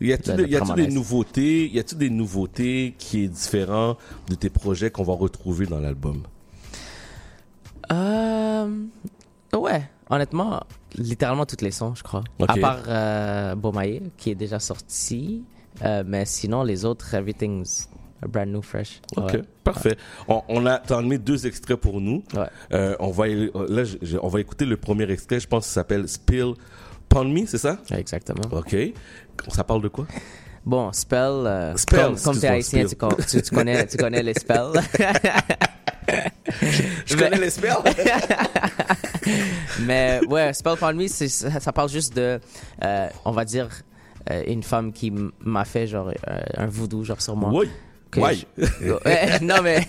Y 0.00 0.12
a-t-il 0.12 0.36
de- 0.36 0.44
des 0.44 0.56
Promenade. 0.58 0.92
nouveautés, 0.92 1.68
y 1.68 1.78
a-t-il 1.78 1.98
des 1.98 2.10
nouveautés 2.10 2.94
qui 2.98 3.24
est 3.24 3.28
différent 3.28 3.96
de 4.28 4.34
tes 4.36 4.48
projets 4.50 4.90
qu'on 4.90 5.02
va 5.02 5.14
retrouver 5.14 5.66
dans 5.66 5.80
l'album? 5.80 6.22
Euh, 7.92 8.68
ouais, 9.54 9.82
honnêtement, 10.10 10.60
littéralement 10.94 11.46
toutes 11.46 11.62
les 11.62 11.70
sons, 11.70 11.94
je 11.94 12.02
crois. 12.02 12.22
À 12.46 12.56
part 12.56 12.82
euh, 12.88 13.54
Beaumaye, 13.54 14.02
qui 14.16 14.30
est 14.30 14.34
déjà 14.34 14.58
sorti. 14.60 15.44
Euh, 15.82 16.02
mais 16.06 16.24
sinon, 16.24 16.62
les 16.64 16.84
autres, 16.84 17.14
everything's 17.14 17.88
brand 18.28 18.48
new, 18.48 18.62
fresh. 18.62 19.00
Ok, 19.16 19.32
Ouais. 19.32 19.42
parfait. 19.62 19.96
On, 20.26 20.42
on 20.48 20.66
a, 20.66 20.78
t'as 20.78 21.00
mis 21.02 21.18
deux 21.18 21.46
extraits 21.46 21.76
pour 21.78 22.00
nous. 22.00 22.24
Ouais. 22.34 22.46
Euh, 22.72 22.96
on 22.98 23.10
va, 23.10 23.26
là, 23.28 23.84
je- 23.84 24.18
on 24.20 24.28
va 24.28 24.40
écouter 24.40 24.64
le 24.64 24.76
premier 24.76 25.10
extrait. 25.10 25.38
Je 25.40 25.46
pense 25.46 25.66
ça 25.66 25.74
s'appelle 25.74 26.08
Spill 26.08 26.54
Upon 27.10 27.24
Me, 27.24 27.46
c'est 27.46 27.58
ça? 27.58 27.78
Exactement. 27.90 28.42
Ok. 28.52 28.76
Ça 29.48 29.64
parle 29.64 29.82
de 29.82 29.88
quoi? 29.88 30.06
Bon, 30.64 30.92
spell. 30.92 31.18
euh, 31.20 31.76
Spell, 31.76 32.00
comme 32.06 32.18
comme 32.20 32.38
t'es 32.38 32.48
haïtien, 32.48 32.84
tu, 32.86 32.96
connais, 33.54 33.86
tu 33.86 33.96
connais 33.96 34.22
les 34.22 34.34
spells. 34.34 34.72
Je 37.06 37.16
connais 37.16 37.38
les 37.38 37.50
spells. 37.50 37.76
Mais 39.80 40.20
ouais, 40.28 40.52
Spell 40.52 40.74
Upon 40.74 40.94
Me, 40.94 41.06
ça, 41.08 41.60
ça 41.60 41.72
parle 41.72 41.88
juste 41.88 42.14
de, 42.14 42.40
euh, 42.84 43.08
on 43.24 43.30
va 43.32 43.44
dire, 43.44 43.68
euh, 44.30 44.42
une 44.46 44.62
femme 44.62 44.92
qui 44.92 45.12
m'a 45.44 45.64
fait 45.64 45.86
genre 45.86 46.12
un 46.56 46.66
voodoo 46.66 47.04
genre 47.04 47.20
sur 47.22 47.36
moi. 47.36 47.50
Oui. 47.52 47.68
Que 48.10 48.20
Oui. 48.20 48.46
je- 48.56 48.92
Ouais, 49.04 49.38
non 49.42 49.56
mais 49.62 49.86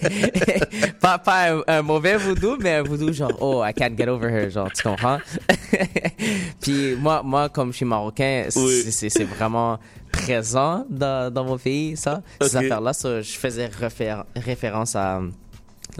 pas 0.99 1.17
pas 1.17 1.51
un, 1.53 1.61
un 1.67 1.81
mauvais 1.81 2.17
voodoo, 2.17 2.57
mais 2.59 2.75
un 2.75 2.83
voodoo 2.83 3.13
genre 3.13 3.31
oh 3.39 3.63
I 3.65 3.73
can't 3.73 3.95
get 3.97 4.09
over 4.09 4.27
her 4.29 4.49
genre 4.49 4.69
tu 4.73 4.83
comprends? 4.83 5.19
Puis 6.61 6.95
moi 6.97 7.21
moi 7.23 7.49
comme 7.49 7.71
je 7.71 7.77
suis 7.77 7.85
marocain, 7.85 8.45
c'est- 8.49 8.59
Oui. 8.59 8.91
c'est 8.91 9.09
c'est 9.09 9.23
vraiment 9.23 9.79
présent 10.11 10.85
dans 10.89 11.31
dans 11.33 11.45
mon 11.45 11.57
pays 11.57 11.95
ça 11.95 12.21
ces 12.41 12.57
Ok. 12.57 12.63
affaires 12.63 12.81
là 12.81 12.91
je 12.93 13.21
faisais 13.37 13.67
réfé- 13.67 14.21
référence 14.35 14.95
à 14.95 15.21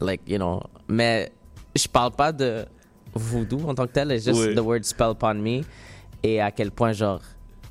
like 0.01 0.21
you 0.27 0.37
know 0.37 0.61
mais 0.87 1.31
je 1.75 1.87
parle 1.87 2.11
pas 2.11 2.31
de 2.31 2.65
voodoo 3.13 3.61
en 3.67 3.73
tant 3.75 3.85
que 3.87 3.93
tel, 3.93 4.11
it's 4.11 4.25
just 4.25 4.39
Oui. 4.39 4.55
the 4.55 4.59
word 4.59 4.83
spell 4.83 5.11
upon 5.11 5.35
me 5.35 5.61
et 6.23 6.41
à 6.41 6.51
quel 6.51 6.71
point 6.71 6.91
genre 6.91 7.21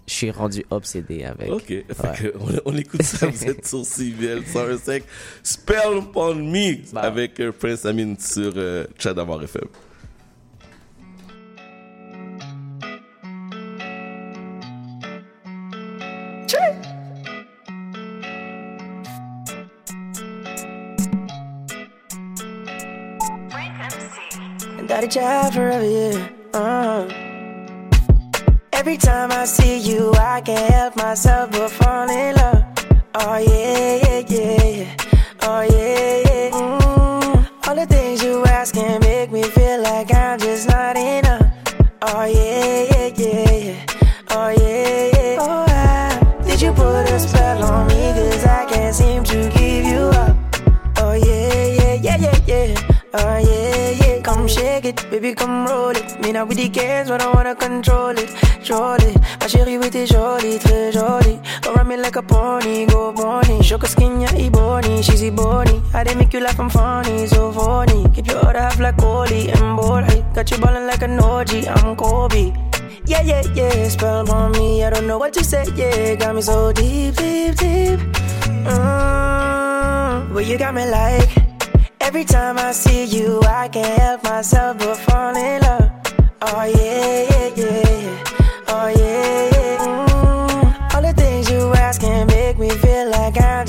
je 0.08 0.14
suis 0.14 0.30
rendu 0.30 0.64
obsédé 0.70 1.24
avec. 1.24 1.50
Ok. 1.50 1.66
Fait 1.66 1.84
Ouais. 2.02 2.16
que 2.18 2.34
on, 2.64 2.72
on 2.72 2.76
écoute 2.76 3.02
ça, 3.02 3.26
vous 3.26 3.44
êtes 3.44 3.66
sur 3.66 3.84
CBL 3.84 4.42
105. 4.46 5.02
Spell 5.42 5.98
Upon 5.98 6.34
Me 6.34 6.92
Bah. 6.92 7.02
avec 7.02 7.38
euh, 7.40 7.52
Prince 7.52 7.84
Amin 7.86 8.14
sur 8.18 8.52
euh, 8.56 8.86
Chadamar 8.98 9.42
FM. 9.44 9.68
Daddy 24.86 25.08
child 25.08 25.52
forever, 25.54 25.84
yeah. 25.84 26.28
Uh. 26.54 27.27
Every 28.78 28.96
time 28.96 29.32
I 29.32 29.44
see 29.44 29.78
you, 29.78 30.12
I 30.14 30.40
can't 30.40 30.72
help 30.72 30.96
myself 30.96 31.50
but 31.50 31.68
fall 31.68 32.08
in 32.08 32.36
love. 32.36 32.62
Oh 33.12 33.36
yeah, 33.38 33.96
yeah, 33.96 34.07
Come 54.48 54.56
shake 54.56 54.84
it, 54.86 55.10
baby, 55.10 55.34
come 55.34 55.66
roll 55.66 55.90
it. 55.90 56.18
Me 56.22 56.32
not 56.32 56.48
with 56.48 56.56
the 56.56 56.70
games, 56.70 57.10
but 57.10 57.20
I 57.20 57.30
wanna 57.30 57.54
control 57.54 58.16
it, 58.16 58.28
control 58.28 58.94
it. 58.94 59.14
Ma 59.40 59.46
chérie, 59.46 59.76
oui, 59.76 59.90
t'es 59.90 60.06
jolie, 60.06 60.58
très 60.58 60.90
jolie. 60.90 61.38
Go 61.60 61.74
ride 61.74 61.86
me 61.86 61.96
like 61.98 62.16
a 62.16 62.22
pony, 62.22 62.86
go 62.86 63.12
pony. 63.12 63.62
Show 63.62 63.76
her 63.76 63.86
skin, 63.86 64.22
yeah, 64.22 64.32
ebony, 64.32 65.02
she's 65.02 65.22
ebony. 65.22 65.82
I 65.92 66.02
didn't 66.02 66.20
make 66.20 66.32
you 66.32 66.40
laugh, 66.40 66.58
I'm 66.58 66.70
funny, 66.70 67.26
so 67.26 67.52
funny. 67.52 68.08
Keep 68.14 68.28
your 68.28 68.38
other 68.38 68.58
half 68.58 68.80
like 68.80 68.96
Coley 68.96 69.50
and 69.50 69.78
Boley. 69.78 70.24
Got 70.34 70.50
you 70.50 70.56
ballin' 70.56 70.86
like 70.86 71.02
an 71.02 71.20
OG, 71.20 71.66
I'm 71.68 71.94
Kobe. 71.94 72.54
Yeah, 73.04 73.20
yeah, 73.20 73.42
yeah, 73.52 73.88
spell 73.90 74.30
on 74.30 74.52
me, 74.52 74.82
I 74.82 74.88
don't 74.88 75.06
know 75.06 75.18
what 75.18 75.34
to 75.34 75.44
say, 75.44 75.66
yeah. 75.76 76.14
Got 76.14 76.36
me 76.36 76.40
so 76.40 76.72
deep, 76.72 77.16
deep, 77.16 77.54
deep. 77.54 78.00
Mm, 78.64 80.32
well, 80.32 80.40
you 80.40 80.56
got 80.56 80.74
me 80.74 80.88
like 80.90 81.47
every 82.00 82.24
time 82.24 82.58
I 82.58 82.72
see 82.72 83.04
you, 83.04 83.40
I 83.42 83.68
can't 83.68 83.98
help 84.00 84.24
myself 84.24 84.78
but 84.78 84.96
fall 84.96 85.36
in 85.36 85.62
love. 85.62 85.90
Oh 86.42 86.64
yeah, 86.64 87.26
yeah, 87.30 87.50
yeah. 87.56 88.24
Oh 88.68 88.88
yeah, 88.88 89.50
yeah. 89.54 89.78
Mm, 89.86 90.94
all 90.94 91.02
the 91.02 91.12
things 91.14 91.50
you 91.50 91.72
ask 91.74 92.00
can 92.00 92.26
make 92.26 92.58
me 92.58 92.70
feel 92.70 93.10
like 93.10 93.40
I'm 93.40 93.66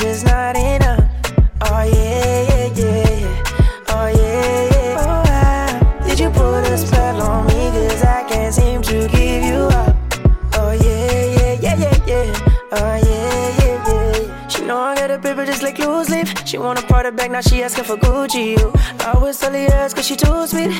She 16.50 16.58
wanna 16.58 16.82
part 16.82 17.06
it 17.06 17.16
back, 17.16 17.30
now 17.30 17.42
she 17.42 17.62
asking 17.62 17.84
for 17.84 17.96
Gucci. 17.96 18.58
You. 18.58 18.72
I 19.02 19.14
tell 19.34 19.52
her 19.52 19.60
yes, 19.60 19.94
cause 19.94 20.08
she 20.08 20.16
too 20.16 20.48
sweet. 20.48 20.72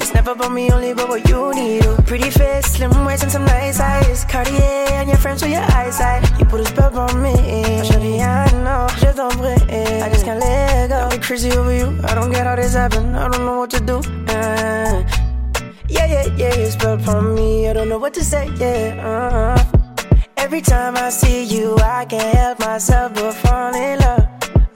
It's 0.00 0.14
never 0.14 0.30
about 0.30 0.52
me, 0.52 0.70
only 0.70 0.92
about 0.92 1.10
what 1.10 1.28
you 1.28 1.52
need. 1.52 1.84
Oh. 1.84 1.98
Pretty 2.06 2.30
face, 2.30 2.64
slim 2.72 3.04
waist, 3.04 3.24
and 3.24 3.32
some 3.32 3.44
nice 3.44 3.78
eyes. 3.78 4.24
Cartier 4.24 4.88
and 4.96 5.06
your 5.06 5.18
friends 5.18 5.42
with 5.42 5.50
your 5.50 5.60
eyesight. 5.60 6.24
You 6.40 6.46
put 6.46 6.62
a 6.62 6.64
spell 6.64 6.98
on 6.98 7.20
me. 7.20 7.34
Oh, 7.34 7.82
Shawty, 7.84 8.20
I 8.20 8.50
know, 8.64 8.86
je 8.96 9.12
t'en. 9.12 10.02
I 10.02 10.08
just 10.08 10.24
can't 10.24 10.40
let 10.40 10.88
go. 10.88 10.96
I'm 10.96 11.20
crazy 11.20 11.52
over 11.52 11.74
you. 11.74 12.00
I 12.04 12.14
don't 12.14 12.30
get 12.30 12.46
how 12.46 12.56
this 12.56 12.72
happened. 12.72 13.14
I 13.14 13.28
don't 13.28 13.44
know 13.44 13.58
what 13.58 13.70
to 13.72 13.80
do. 13.80 13.98
Uh, 14.32 15.04
yeah, 15.90 16.06
yeah, 16.06 16.26
yeah, 16.38 16.54
you 16.54 16.70
spell 16.70 16.94
upon 16.94 17.34
me. 17.34 17.68
I 17.68 17.74
don't 17.74 17.90
know 17.90 17.98
what 17.98 18.14
to 18.14 18.24
say, 18.24 18.48
yeah. 18.56 18.96
Uh-uh. 19.04 19.62
Every 20.38 20.62
time 20.62 20.96
I 20.96 21.10
see 21.10 21.44
you, 21.44 21.76
I 21.76 22.06
can't 22.06 22.34
help 22.34 22.60
myself 22.60 23.12
but 23.12 23.34
fall 23.34 23.74
in 23.74 23.98
love. 23.98 24.37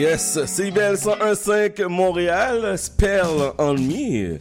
Yes, 0.00 0.38
CIBL 0.46 0.94
101.5 0.96 1.84
Montréal, 1.88 2.78
Spell 2.78 3.52
on 3.58 3.74
Me. 3.74 4.38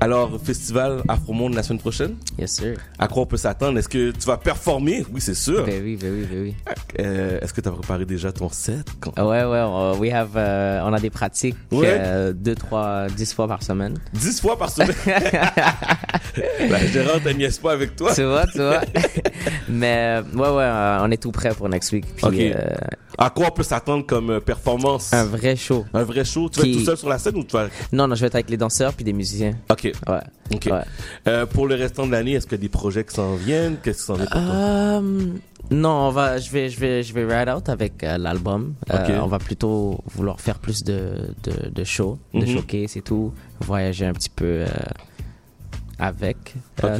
Alors, 0.00 0.38
festival 0.42 1.02
Afro-Monde 1.08 1.54
la 1.54 1.62
semaine 1.64 1.80
prochaine? 1.80 2.14
Yes, 2.38 2.52
sir. 2.52 2.76
À 2.96 3.08
quoi 3.08 3.22
on 3.24 3.26
peut 3.26 3.36
s'attendre? 3.36 3.76
Est-ce 3.78 3.88
que 3.88 4.12
tu 4.12 4.24
vas 4.26 4.36
performer? 4.36 5.04
Oui, 5.12 5.20
c'est 5.20 5.34
sûr. 5.34 5.64
Ben 5.66 5.82
oui, 5.82 5.96
ben 6.00 6.12
oui, 6.14 6.26
ben 6.30 6.42
oui. 6.42 6.54
Euh, 7.00 7.40
Est-ce 7.40 7.52
que 7.52 7.60
tu 7.60 7.68
as 7.68 7.72
préparé 7.72 8.04
déjà 8.04 8.30
ton 8.32 8.48
set? 8.50 8.86
Ouais, 9.18 9.44
ouais, 9.44 9.60
on, 9.66 9.98
we 9.98 10.12
have, 10.12 10.30
euh, 10.36 10.80
on 10.84 10.92
a 10.92 11.00
des 11.00 11.10
pratiques 11.10 11.56
Ouais. 11.72 11.88
euh, 11.98 12.32
deux, 12.32 12.54
trois, 12.54 13.06
dix 13.08 13.34
fois 13.34 13.48
par 13.48 13.62
semaine. 13.64 13.98
10 14.14 14.40
fois 14.40 14.56
par 14.56 14.70
semaine? 14.70 14.94
La 16.70 16.86
gérante, 16.86 17.22
elle 17.26 17.36
niaise 17.36 17.58
pas 17.58 17.72
avec 17.72 17.96
toi. 17.96 18.14
tu 18.14 18.22
vois, 18.22 18.46
tu 18.46 18.58
vois. 18.58 18.80
Mais 19.68 20.20
ouais, 20.34 20.40
ouais, 20.40 20.62
euh, 20.62 20.98
on 21.02 21.10
est 21.10 21.20
tout 21.20 21.32
prêt 21.32 21.50
pour 21.54 21.68
next 21.68 21.90
week. 21.92 22.06
Puis, 22.16 22.26
Ok. 22.26 22.34
euh, 22.38 22.70
À 23.18 23.30
quoi 23.30 23.46
on 23.48 23.50
peut 23.50 23.62
s'attendre 23.62 24.06
comme 24.06 24.30
euh, 24.30 24.40
performance? 24.40 25.12
un 25.12 25.24
vrai 25.24 25.54
show. 25.56 25.84
Un 25.92 26.04
vrai 26.04 26.24
show? 26.24 26.48
Tu 26.48 26.60
vas 26.60 26.66
être 26.66 26.72
tout 26.78 26.84
seul 26.84 26.96
sur 26.96 27.08
la 27.08 27.18
scène 27.18 27.36
ou 27.36 27.44
tu 27.44 27.52
vas... 27.52 27.68
Non, 27.92 28.08
non, 28.08 28.14
je 28.14 28.20
vais 28.22 28.26
être 28.28 28.34
avec 28.36 28.50
les 28.50 28.56
danseurs 28.56 28.94
puis 28.94 29.04
des 29.04 29.12
musiciens. 29.12 29.52
Ok. 29.70 29.92
Ouais. 30.08 30.20
Ok. 30.54 30.68
Ouais. 30.70 30.80
Euh, 31.28 31.46
pour 31.46 31.66
le 31.66 31.74
restant 31.74 32.06
de 32.06 32.12
l'année, 32.12 32.32
est-ce 32.32 32.46
qu'il 32.46 32.56
y 32.58 32.60
a 32.60 32.62
des 32.62 32.68
projets 32.68 33.04
qui 33.04 33.14
s'en 33.14 33.34
viennent? 33.36 33.76
Qu'est-ce 33.82 33.98
qui 34.00 34.04
s'en 34.04 34.14
vient 34.14 34.26
pour 34.26 34.40
toi? 34.40 34.50
Euh, 34.54 35.00
non, 35.70 35.90
on 36.08 36.10
va, 36.10 36.38
je 36.38 36.50
vais, 36.50 36.68
je 36.68 36.78
vais, 36.80 37.02
je 37.02 37.12
vais 37.14 37.24
ride 37.24 37.48
out 37.48 37.68
avec 37.68 38.02
euh, 38.02 38.18
l'album. 38.18 38.74
Euh, 38.90 39.04
Ok. 39.04 39.22
on 39.22 39.26
va 39.26 39.38
plutôt 39.38 39.98
vouloir 40.14 40.40
faire 40.40 40.58
plus 40.58 40.82
de, 40.82 41.34
de, 41.44 41.68
de 41.70 41.84
shows, 41.84 42.18
de 42.34 42.40
Mhm. 42.40 42.46
showcase 42.46 42.96
et 42.96 43.02
tout, 43.02 43.32
voyager 43.60 44.06
un 44.06 44.12
petit 44.12 44.30
peu 44.30 44.64
avec 45.98 46.36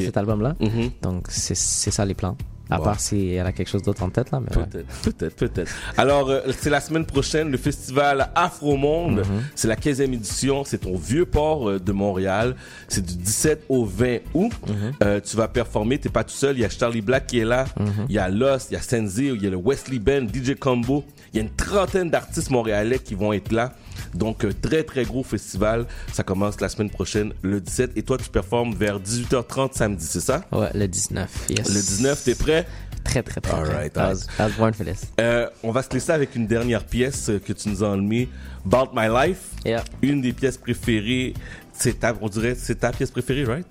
cet 0.00 0.16
album-là. 0.16 0.54
Mhm. 0.60 0.90
Donc 1.02 1.26
c'est, 1.28 1.56
c'est 1.56 1.90
ça 1.90 2.04
les 2.04 2.14
plans. 2.14 2.36
À 2.72 2.78
Wow. 2.78 2.84
part 2.84 3.00
si 3.00 3.34
elle 3.34 3.46
a 3.46 3.52
quelque 3.52 3.68
chose 3.68 3.82
d'autre 3.82 4.02
en 4.02 4.10
tête 4.10 4.30
là, 4.30 4.40
mais 4.40 4.56
ouais. 4.56 4.64
Peut-être, 4.66 4.86
peut-être, 5.02 5.36
peut-être. 5.36 5.72
Alors, 5.96 6.30
euh, 6.30 6.40
c'est 6.58 6.70
la 6.70 6.80
semaine 6.80 7.04
prochaine, 7.06 7.50
le 7.50 7.58
festival 7.58 8.30
Afro-Monde. 8.34 9.18
Mhm. 9.20 9.42
C'est 9.54 9.68
la 9.68 9.76
15e 9.76 10.12
édition. 10.14 10.64
C'est 10.64 10.86
au 10.86 10.96
Vieux-Port 10.96 11.68
euh, 11.68 11.78
de 11.78 11.92
Montréal. 11.92 12.54
C'est 12.88 13.04
du 13.04 13.16
17 13.16 13.64
au 13.68 13.84
20 13.84 14.18
août. 14.34 14.52
Mhm. 14.66 14.74
Euh, 15.04 15.20
tu 15.20 15.36
vas 15.36 15.48
performer. 15.48 15.98
T'es 15.98 16.08
pas 16.08 16.24
tout 16.24 16.30
seul. 16.34 16.56
Il 16.56 16.60
y 16.60 16.64
a 16.64 16.68
Charlie 16.68 17.00
Black 17.02 17.26
qui 17.26 17.38
est 17.40 17.44
là. 17.44 17.64
Mhm. 17.78 18.06
Il 18.08 18.14
y 18.14 18.18
a 18.18 18.28
Lost, 18.28 18.68
il 18.70 18.74
y 18.74 18.76
a 18.76 18.82
Senzio, 18.82 19.34
il 19.34 19.42
y 19.42 19.46
a 19.46 19.50
le 19.50 19.56
Wesley 19.56 19.98
Ben, 19.98 20.26
DJ 20.28 20.54
Combo. 20.58 21.04
Il 21.32 21.36
y 21.38 21.40
a 21.40 21.42
une 21.42 21.50
trentaine 21.54 22.10
d'artistes 22.10 22.50
montréalais 22.50 22.98
qui 22.98 23.14
vont 23.14 23.32
être 23.32 23.52
là. 23.52 23.72
Donc, 24.14 24.44
euh, 24.44 24.52
très, 24.52 24.82
très 24.82 25.04
gros 25.04 25.22
festival. 25.22 25.86
Ça 26.12 26.22
commence 26.22 26.60
la 26.60 26.68
semaine 26.68 26.90
prochaine, 26.90 27.32
le 27.42 27.60
17. 27.60 27.92
Et 27.96 28.02
toi, 28.02 28.18
tu 28.18 28.28
performes 28.28 28.74
vers 28.74 29.00
18h30 29.00 29.74
samedi, 29.74 30.04
c'est 30.04 30.20
ça? 30.20 30.44
Ouais, 30.52 30.70
le 30.74 30.86
19. 30.86 31.46
Yes. 31.50 31.68
Le 31.68 31.80
19, 31.80 32.24
t'es 32.24 32.34
prêt? 32.34 32.66
Très, 33.04 33.22
très, 33.22 33.40
très. 33.40 33.52
Alright, 33.52 33.92
prêt. 33.92 34.02
I 34.02 34.08
was, 34.08 34.26
I 34.38 34.42
was 34.42 34.52
born 34.58 34.72
for 34.74 34.84
this. 34.86 35.06
Euh, 35.20 35.48
on 35.62 35.72
va 35.72 35.82
se 35.82 35.90
laisser 35.90 36.12
avec 36.12 36.36
une 36.36 36.46
dernière 36.46 36.84
pièce 36.84 37.30
euh, 37.30 37.40
que 37.40 37.52
tu 37.52 37.68
nous 37.68 37.82
as 37.82 37.88
enlevée, 37.88 38.28
About 38.64 38.90
My 38.94 39.08
Life. 39.08 39.50
Yeah. 39.64 39.84
Une 40.02 40.20
des 40.20 40.32
pièces 40.32 40.56
préférées. 40.58 41.34
C'est 41.72 42.00
ta, 42.00 42.14
on 42.20 42.28
dirait, 42.28 42.54
c'est 42.54 42.76
ta 42.76 42.92
pièce 42.92 43.10
préférée, 43.10 43.44
right? 43.44 43.66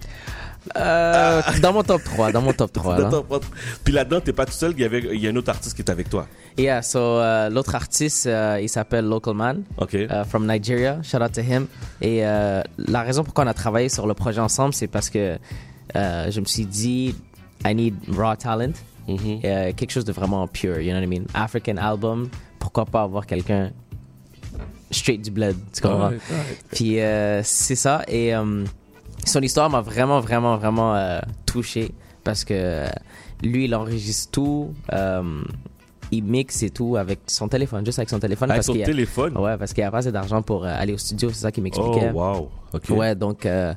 Euh, 0.76 1.42
dans 1.62 1.74
mon 1.74 1.84
top 1.84 2.04
3, 2.04 2.32
dans 2.32 2.42
mon 2.42 2.54
top 2.54 2.72
3. 2.72 3.00
là. 3.00 3.08
Attends, 3.08 3.26
attends. 3.32 3.48
Puis 3.84 3.94
là-dedans, 3.94 4.22
t'es 4.22 4.34
pas 4.34 4.46
tout 4.46 4.52
seul. 4.52 4.74
Il 4.76 4.82
y 4.82 4.86
avait, 4.86 5.00
il 5.00 5.20
y 5.20 5.28
a 5.28 5.32
un 5.32 5.36
autre 5.36 5.50
artiste 5.50 5.76
qui 5.76 5.82
est 5.82 5.90
avec 5.90 6.10
toi. 6.10 6.28
Yeah, 6.58 6.82
so 6.82 7.00
euh, 7.00 7.50
l'autre 7.50 7.74
artiste, 7.76 8.28
euh, 8.28 8.60
il 8.62 8.70
s'appelle 8.70 9.06
Local 9.06 9.34
Man. 9.34 9.64
Ok. 9.78 9.94
uh, 9.94 10.08
from 10.28 10.46
Nigeria. 10.46 11.00
Shout 11.04 11.18
out 11.18 11.32
to 11.32 11.42
him. 11.42 11.68
Et 12.02 12.22
la 12.22 13.02
raison 13.02 13.24
pourquoi 13.24 13.44
on 13.44 13.48
a 13.48 13.54
travaillé 13.54 13.90
sur 13.90 14.06
le 14.08 14.14
projet 14.14 14.42
ensemble, 14.42 14.74
c'est 14.74 14.88
parce 14.88 15.10
que 15.10 15.38
je 15.96 16.40
me 16.40 16.46
suis 16.46 16.66
dit, 16.66 17.16
I 17.66 17.74
need 17.76 17.96
raw 18.16 18.36
talent. 18.36 18.74
Mhm. 19.08 19.40
Euh, 19.44 19.74
quelque 19.74 19.92
chose 19.92 20.06
de 20.06 20.12
vraiment 20.12 20.48
pure, 20.48 20.80
you 20.80 20.92
know 20.92 21.00
what 21.00 21.04
I 21.04 21.08
mean? 21.08 21.26
African 21.34 21.78
album, 21.78 22.30
pourquoi 22.60 22.86
pas 22.86 23.02
avoir 23.02 23.26
quelqu'un 23.26 23.72
straight 24.92 25.22
du 25.24 25.32
blood, 25.32 25.56
tu 25.74 25.82
comprends? 25.82 26.12
Puis 26.72 26.98
c'est 27.44 27.76
ça. 27.76 28.04
Et 28.08 28.32
son 29.26 29.42
histoire 29.42 29.70
m'a 29.70 29.82
vraiment, 29.82 30.20
vraiment, 30.20 30.58
vraiment 30.58 30.96
euh, 30.96 31.20
touché 31.46 31.92
parce 32.24 32.44
que 32.44 32.86
lui, 33.44 33.66
il 33.66 33.76
enregistre 33.76 34.32
tout. 34.32 34.74
euh, 34.94 35.42
il 36.14 36.26
mixe 36.26 36.62
et 36.64 36.70
tout 36.70 36.98
avec 36.98 37.20
son 37.28 37.48
téléphone, 37.48 37.86
juste 37.86 37.98
avec 38.00 38.10
son 38.10 38.20
téléphone. 38.20 38.52
Avec 38.52 38.66
parce 38.66 38.68
son 38.78 38.82
a- 38.84 38.86
téléphone? 38.86 39.38
Ouais, 39.38 39.56
parce 39.58 39.72
qu'il 39.72 39.82
n'y 39.82 39.88
a 39.88 39.92
pas 39.92 40.00
assez 40.00 40.12
d'argent 40.12 40.42
pour 40.42 40.66
euh, 40.66 40.76
aller 40.78 40.92
au 40.92 40.98
studio, 40.98 41.30
c'est 41.32 41.40
ça 41.44 41.54
qu'il 41.54 41.62
Oh, 41.62 41.64
m'expliquait. 41.64 42.12
wow. 42.12 42.50
Ok. 42.74 42.90
Ouais, 42.90 43.16
donc 43.16 43.46
euh, 43.46 43.74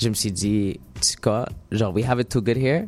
je 0.00 0.08
me 0.08 0.14
suis 0.14 0.30
dit, 0.30 0.78
tu 1.00 1.08
sais 1.08 1.16
quoi, 1.20 1.46
genre, 1.72 1.92
we 1.92 2.04
have 2.08 2.20
it 2.20 2.28
too 2.28 2.40
good 2.40 2.56
here. 2.56 2.84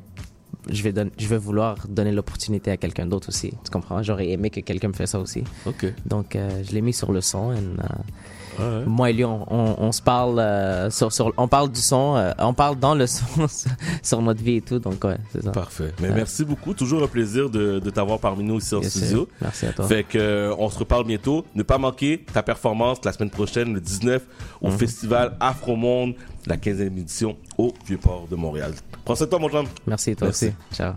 Je 0.69 0.83
vais, 0.85 0.93
don- 0.93 1.11
je 1.19 1.27
vais 1.27 1.37
vouloir 1.39 1.79
donner 1.89 2.13
l'opportunité 2.13 2.71
à 2.71 2.77
quelqu'un 2.77 3.07
d'autre 3.07 3.31
aussi. 3.31 3.51
Tu 3.65 3.71
comprends? 3.73 4.05
J'aurais 4.05 4.29
aimé 4.29 4.51
que 4.51 4.61
quelqu'un 4.61 4.87
me 4.89 4.93
fasse 4.93 5.11
ça 5.11 5.19
aussi. 5.19 5.43
Ok. 5.67 5.87
Donc, 6.07 6.37
euh, 6.37 6.63
je 6.65 6.71
l'ai 6.73 6.81
mis 6.83 6.93
sur 6.93 7.11
le 7.11 7.21
son. 7.21 7.51
and, 7.51 7.57
euh, 7.83 7.87
Ouais. 8.61 8.85
moi 8.87 9.11
et 9.11 9.13
lui, 9.13 9.25
on, 9.25 9.45
on, 9.53 9.75
on 9.79 9.93
se 9.93 10.03
parle, 10.03 10.39
euh, 10.39 10.91
sur, 10.91 11.13
sur- 11.13 11.33
on 11.37 11.49
parle 11.49 11.71
du 11.71 11.81
son, 11.81 12.17
euh, 12.17 12.33
on 12.39 12.53
parle 12.55 12.79
dans 12.79 12.95
le 12.95 13.07
son 13.09 13.25
sur 14.03 14.23
notre 14.23 14.43
vie 14.43 14.57
et 14.57 14.61
tout. 14.61 14.79
Donc, 14.79 15.03
ouais, 15.05 15.17
c'est 15.33 15.43
ça. 15.43 15.51
Parfait. 15.53 15.93
Mais 16.01 16.09
Ouais. 16.09 16.15
merci 16.15 16.45
beaucoup. 16.45 16.75
Toujours 16.75 17.03
un 17.03 17.07
plaisir 17.09 17.49
de, 17.51 17.79
de 17.79 17.91
t'avoir 17.91 18.19
parmi 18.19 18.45
nous 18.45 18.59
ici 18.59 18.75
en 18.75 18.83
Yes, 18.83 18.97
studio. 18.97 19.29
Merci 19.41 19.67
à 19.67 19.73
toi. 19.73 19.87
Fait 19.87 20.05
que 20.05 20.19
euh, 20.19 20.55
on 20.59 20.69
se 20.71 20.79
reparle 20.79 21.05
bientôt. 21.05 21.45
Ne 21.55 21.63
pas 21.63 21.79
manquer 21.79 22.25
ta 22.33 22.43
performance 22.43 22.99
la 23.05 23.13
semaine 23.13 23.31
prochaine, 23.31 23.73
le 23.75 23.81
19, 23.81 24.23
au 24.61 24.69
Mhm. 24.69 24.79
festival 24.79 25.37
Afro 25.41 25.77
Monde, 25.77 26.15
la 26.47 26.57
15e 26.57 26.87
édition 26.99 27.37
au 27.59 27.73
Vieux-Port 27.87 28.27
de 28.31 28.37
Montréal. 28.37 28.73
Prends 29.05 29.15
soin 29.15 29.27
de 29.27 29.31
toi, 29.31 29.39
mon 29.39 29.49
chum. 29.49 29.67
Merci, 29.87 30.15
toi 30.17 30.29
Merci. 30.29 30.47
aussi. 30.47 30.55
Ciao. 30.77 30.95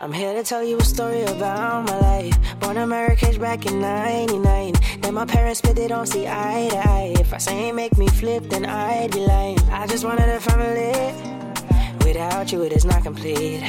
I'm 0.00 0.12
here 0.12 0.32
to 0.32 0.44
tell 0.44 0.62
you 0.62 0.78
a 0.78 0.84
story 0.84 1.22
about 1.22 1.84
my 1.86 1.98
life. 1.98 2.60
Born 2.60 2.76
in 2.76 2.88
Marrakesh 2.88 3.36
back 3.36 3.66
in 3.66 3.80
99. 3.80 4.74
Then 5.00 5.14
my 5.14 5.26
parents 5.26 5.58
split 5.58 5.88
don't 5.88 6.06
see 6.06 6.24
eye 6.24 6.68
to 6.70 6.78
eye. 6.88 7.14
If 7.18 7.34
I 7.34 7.38
say 7.38 7.72
make 7.72 7.98
me 7.98 8.06
flip, 8.06 8.44
then 8.44 8.64
I'd 8.64 9.10
be 9.10 9.26
lying. 9.26 9.58
I 9.72 9.88
just 9.88 10.04
wanted 10.04 10.28
a 10.28 10.38
family. 10.38 10.92
Without 12.04 12.52
you, 12.52 12.62
it 12.62 12.72
is 12.74 12.84
not 12.84 13.02
complete. 13.02 13.60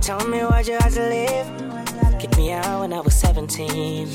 Tell 0.00 0.26
me 0.26 0.40
what 0.40 0.66
you 0.66 0.78
had 0.80 0.90
to 0.94 1.08
live. 1.08 2.18
Kicked 2.18 2.36
me 2.36 2.50
out 2.50 2.80
when 2.80 2.92
I 2.92 2.98
was 2.98 3.14
17. 3.14 4.08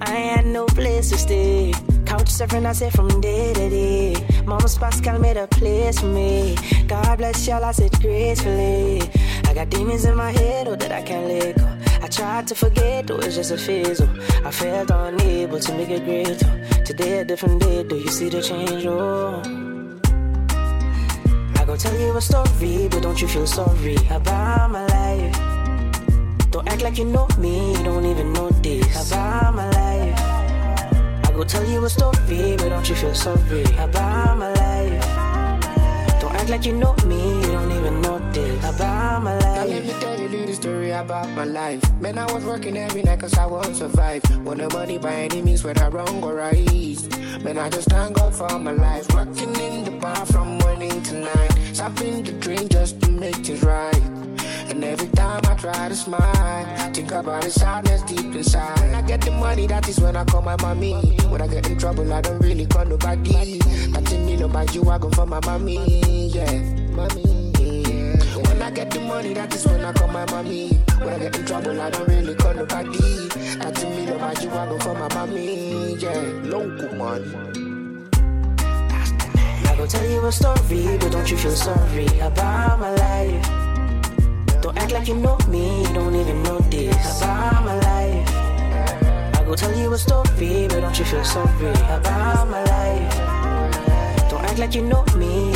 I 0.00 0.10
had 0.10 0.46
no 0.46 0.64
place 0.64 1.10
to 1.10 1.18
stay. 1.18 1.74
Couch 2.06 2.30
surfing, 2.30 2.64
I 2.64 2.72
said 2.72 2.94
from 2.94 3.20
day 3.20 3.52
to 3.52 3.68
day. 3.68 4.42
Mama's 4.46 4.78
Pascal 4.78 5.18
made 5.18 5.36
a 5.36 5.46
place 5.46 5.98
for 5.98 6.06
me. 6.06 6.56
God 6.86 7.18
bless 7.18 7.46
y'all, 7.46 7.62
I 7.62 7.72
said 7.72 7.92
gracefully. 8.00 9.02
I 9.48 9.54
got 9.54 9.70
demons 9.70 10.04
in 10.04 10.14
my 10.14 10.30
head, 10.30 10.68
oh, 10.68 10.76
that 10.76 10.92
I 10.92 11.00
can't 11.00 11.26
let 11.26 11.56
go. 11.56 11.66
I 12.02 12.08
tried 12.08 12.46
to 12.48 12.54
forget, 12.54 13.10
oh, 13.10 13.16
it's 13.16 13.34
just 13.34 13.50
a 13.50 14.04
oh. 14.04 14.46
I 14.46 14.50
felt 14.50 14.90
unable 14.90 15.58
to 15.58 15.72
make 15.72 15.88
it 15.88 16.04
great. 16.04 16.38
Today 16.84 17.20
a 17.20 17.24
different 17.24 17.62
day, 17.62 17.82
do 17.82 17.96
you 17.96 18.08
see 18.08 18.28
the 18.28 18.42
change, 18.42 18.84
oh? 18.84 19.40
I 21.56 21.64
go 21.64 21.76
tell 21.76 21.98
you 21.98 22.14
a 22.14 22.20
story, 22.20 22.88
but 22.90 23.00
don't 23.02 23.18
you 23.22 23.26
feel 23.26 23.46
sorry 23.46 23.96
about 24.10 24.70
my 24.70 24.84
life? 24.84 25.34
Don't 26.50 26.68
act 26.68 26.82
like 26.82 26.98
you 26.98 27.06
know 27.06 27.26
me, 27.38 27.72
you 27.72 27.82
don't 27.82 28.04
even 28.04 28.34
know 28.34 28.50
this 28.50 29.10
about 29.10 29.54
my 29.54 29.70
life. 29.70 30.18
I 31.24 31.32
go 31.32 31.42
tell 31.42 31.64
you 31.64 31.82
a 31.86 31.88
story, 31.88 32.56
but 32.58 32.68
don't 32.68 32.86
you 32.86 32.94
feel 32.94 33.14
sorry 33.14 33.64
about 33.78 34.36
my 34.36 34.52
life? 34.52 36.20
Don't 36.20 36.34
act 36.34 36.50
like 36.50 36.66
you 36.66 36.74
know 36.74 36.94
me, 37.06 37.40
you 37.40 37.52
don't 37.52 37.77
let 39.78 39.86
me 39.86 40.00
tell 40.00 40.20
you 40.20 40.28
little 40.28 40.54
story 40.54 40.90
about 40.90 41.28
my 41.30 41.44
life. 41.44 41.80
Man, 42.00 42.18
I 42.18 42.30
was 42.32 42.44
working 42.44 42.76
every 42.76 43.02
night 43.02 43.20
cause 43.20 43.38
I 43.38 43.46
want 43.46 43.66
to 43.66 43.74
survive. 43.74 44.22
Want 44.44 44.58
the 44.58 44.68
money 44.70 44.98
by 44.98 45.12
any 45.12 45.40
means, 45.40 45.62
whether 45.62 45.88
wrong 45.90 46.22
or 46.22 46.34
right. 46.34 46.66
Man, 47.44 47.58
I 47.58 47.68
just 47.70 47.88
thank 47.88 48.16
God 48.16 48.34
for 48.34 48.58
my 48.58 48.72
life. 48.72 49.06
Working 49.14 49.54
in 49.54 49.84
the 49.84 49.92
bar 49.92 50.26
from 50.26 50.58
morning 50.58 51.00
to 51.02 51.14
night. 51.20 51.52
Stopping 51.72 52.24
the 52.24 52.32
drink 52.32 52.72
just 52.72 53.00
to 53.02 53.10
make 53.10 53.36
things 53.36 53.62
right. 53.62 54.02
And 54.68 54.82
every 54.82 55.08
time 55.10 55.42
I 55.44 55.54
try 55.54 55.88
to 55.88 55.94
smile, 55.94 56.92
think 56.92 57.12
about 57.12 57.42
the 57.42 57.50
sadness 57.50 58.02
deep 58.02 58.34
inside. 58.34 58.80
When 58.80 58.96
I 58.96 59.02
get 59.02 59.20
the 59.20 59.30
money, 59.30 59.68
that 59.68 59.88
is 59.88 60.00
when 60.00 60.16
I 60.16 60.24
call 60.24 60.42
my 60.42 60.56
mommy. 60.60 60.94
When 61.28 61.40
I 61.40 61.46
get 61.46 61.70
in 61.70 61.78
trouble, 61.78 62.12
I 62.12 62.20
don't 62.20 62.40
really 62.40 62.66
call 62.66 62.84
nobody. 62.84 63.60
Nothing 63.90 64.26
million 64.26 64.50
by 64.50 64.64
you, 64.72 64.90
I 64.90 64.98
go 64.98 65.08
for 65.10 65.26
my 65.26 65.38
mommy. 65.46 66.30
Yeah, 66.30 66.50
mommy. 66.90 67.47
I 68.68 68.70
get 68.70 68.90
the 68.90 69.00
money, 69.00 69.32
that 69.32 69.54
is 69.54 69.66
when 69.66 69.82
I 69.82 69.94
call 69.94 70.08
my 70.08 70.26
mommy. 70.26 70.68
When 70.98 71.08
I 71.08 71.18
get 71.18 71.38
in 71.38 71.46
trouble, 71.46 71.80
I 71.80 71.88
don't 71.88 72.06
really 72.06 72.34
call 72.34 72.52
nobody. 72.52 73.28
Nothing 73.56 73.96
million 73.96 74.18
by 74.18 74.34
you, 74.42 74.50
I 74.50 74.66
go 74.66 74.78
for 74.80 74.92
my 74.92 75.08
mommy. 75.14 75.94
Yeah, 75.94 76.20
local 76.44 76.94
money. 76.94 77.32
I 79.64 79.74
go 79.74 79.86
tell 79.86 80.06
you 80.06 80.20
a 80.20 80.30
story, 80.30 80.98
but 81.00 81.12
don't 81.12 81.30
you 81.30 81.38
feel 81.38 81.56
sorry 81.56 82.08
about 82.20 82.78
my 82.78 82.90
life? 82.90 83.48
Don't 84.60 84.76
act 84.76 84.92
like 84.92 85.08
you 85.08 85.16
know 85.16 85.38
me, 85.48 85.84
you 85.84 85.94
don't 85.94 86.14
even 86.14 86.42
know 86.42 86.58
this 86.68 87.22
about 87.22 87.64
my 87.64 87.74
life. 87.74 88.28
I 89.34 89.44
go 89.46 89.54
tell 89.54 89.74
you 89.78 89.90
a 89.94 89.96
story, 89.96 90.68
but 90.68 90.80
don't 90.80 90.98
you 90.98 91.06
feel 91.06 91.24
sorry 91.24 91.70
about 91.88 92.46
my 92.50 92.62
life? 92.64 93.16
Don't 94.28 94.44
act 94.44 94.58
like 94.58 94.74
you 94.74 94.82
know 94.82 95.06
me, 95.16 95.47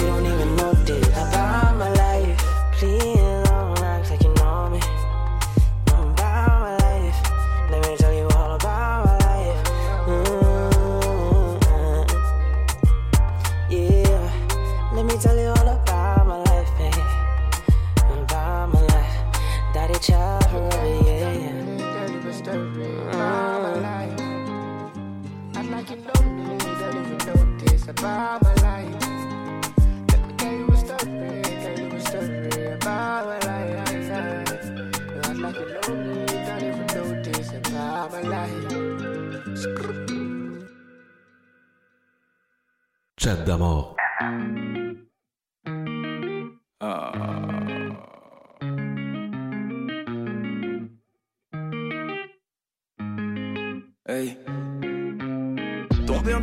child 20.03 20.45
forever, 20.51 21.05
yeah, 21.07 21.33
yeah. 21.33 21.53
Don't 21.79 22.17
even 22.17 22.33
story 22.33 22.91
about 23.09 23.63
my 23.63 23.75
life. 23.87 24.21
I'd 25.55 25.67
like 25.71 25.91
you 25.91 25.97
know 25.97 26.23
me, 26.37 26.59
don't 26.59 26.97
even 26.99 27.19
notice 27.31 27.87
about 27.87 28.43
my 28.43 28.55
life. 28.67 28.95
Let 30.11 30.21
me 30.27 30.33
tell 30.37 30.55
you 30.59 30.67
a 30.67 30.77
story, 30.77 31.43
tell 31.63 31.79
you 31.79 31.87
a 31.95 32.01
story 32.01 32.65
about 32.75 33.23
my 33.31 33.39
life. 33.47 33.91
I'd 35.25 35.37
like 35.37 35.59
you 35.61 35.67
know 35.71 35.89
me, 35.95 36.27
don't 36.27 36.63
even 36.67 36.87
notice 36.99 37.51
about 37.53 38.11
my 38.11 38.23
life. 38.23 38.63
Chat 43.17 43.39
d'amour. 43.47 43.95
Uh, 46.81 47.32
Hey. 54.13 54.42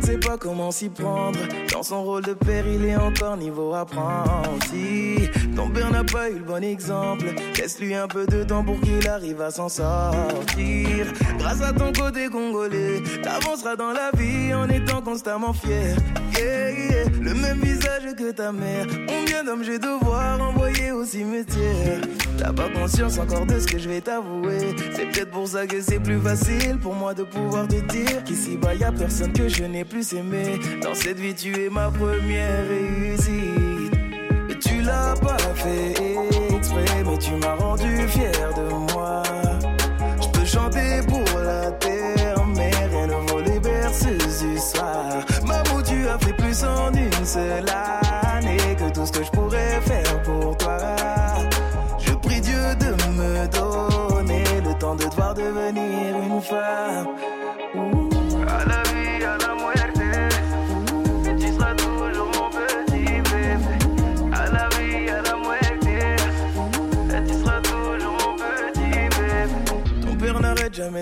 Ne 0.00 0.06
sait 0.06 0.18
pas 0.18 0.38
comment 0.38 0.70
s'y 0.70 0.88
prendre. 0.88 1.38
Dans 1.70 1.82
son 1.82 2.02
rôle 2.02 2.24
de 2.24 2.32
père, 2.32 2.64
il 2.66 2.86
est 2.86 2.96
encore 2.96 3.36
niveau 3.36 3.74
apprenti. 3.74 5.28
Ton 5.54 5.68
père 5.68 5.90
n'a 5.90 6.04
pas 6.04 6.30
eu 6.30 6.38
le 6.38 6.44
bon 6.44 6.64
exemple. 6.64 7.26
Laisse-lui 7.58 7.94
un 7.94 8.08
peu 8.08 8.26
de 8.26 8.42
temps 8.42 8.64
pour 8.64 8.80
qu'il 8.80 9.06
arrive 9.06 9.42
à 9.42 9.50
s'en 9.50 9.68
sortir. 9.68 11.06
Grâce 11.38 11.60
à 11.60 11.72
ton 11.72 11.92
côté 11.92 12.28
congolais, 12.28 13.02
t'avanceras 13.22 13.76
dans 13.76 13.92
la 13.92 14.10
vie 14.16 14.54
en 14.54 14.68
étant 14.70 15.02
constamment 15.02 15.52
fier. 15.52 15.96
Yeah. 16.38 17.04
Le 17.20 17.34
même 17.34 17.60
visage 17.60 18.14
que 18.16 18.30
ta 18.32 18.50
mère. 18.52 18.86
Combien 19.06 19.44
d'hommes 19.44 19.62
j'ai 19.62 19.78
devoir 19.78 20.40
envoyer 20.40 20.92
au 20.92 21.04
cimetière? 21.04 22.00
T'as 22.38 22.52
pas 22.52 22.70
conscience 22.70 23.18
encore 23.18 23.44
de 23.44 23.60
ce 23.60 23.66
que 23.66 23.78
je 23.78 23.88
vais 23.88 24.00
t'avouer. 24.00 24.74
C'est 24.94 25.06
peut-être 25.06 25.30
pour 25.30 25.46
ça 25.46 25.66
que 25.66 25.80
c'est 25.82 26.00
plus 26.00 26.18
facile 26.18 26.78
pour 26.80 26.94
moi 26.94 27.12
de 27.12 27.24
pouvoir 27.24 27.68
te 27.68 27.76
dire 27.92 28.24
qu'ici 28.24 28.56
bas 28.56 28.74
y 28.74 28.78
personne 28.98 29.32
que 29.32 29.48
je 29.48 29.64
n'ai 29.64 29.84
plus 29.90 30.14
aimé. 30.14 30.58
Dans 30.82 30.94
cette 30.94 31.18
vie, 31.18 31.34
tu 31.34 31.52
es 31.64 31.68
ma 31.68 31.90
première 31.90 32.66
réussite. 32.68 33.92
Et 34.48 34.58
tu 34.58 34.80
l'as 34.80 35.14
pas 35.20 35.36
fait 35.56 35.94
exprès, 36.54 37.02
mais 37.04 37.18
tu 37.18 37.32
m'as 37.32 37.56
rendu 37.56 38.08
fier 38.08 38.54
de 38.54 38.92
moi. 38.92 39.22
Je 40.22 40.28
peux 40.28 40.46
chanter 40.46 41.00
pour 41.08 41.40
la 41.40 41.72
terre, 41.72 42.46
mais 42.56 42.70
rien 42.70 43.06
ne 43.08 43.30
vaut 43.30 43.40
les 43.40 43.58
berceuses 43.58 44.42
du 44.42 44.58
soir. 44.58 45.24
Maman, 45.44 45.82
tu 45.82 46.06
as 46.08 46.18
fait 46.18 46.34
plus 46.34 46.64
en 46.64 46.92
une 46.94 47.26
seule 47.26 47.66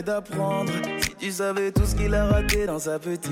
d'apprendre. 0.03 0.73
Si 1.03 1.15
tu 1.17 1.33
savais 1.33 1.73
tout 1.73 1.85
ce 1.85 1.95
qu'il 1.95 2.15
a 2.15 2.27
raté 2.27 2.67
dans 2.67 2.79
sa 2.79 2.99
petite 2.99 3.29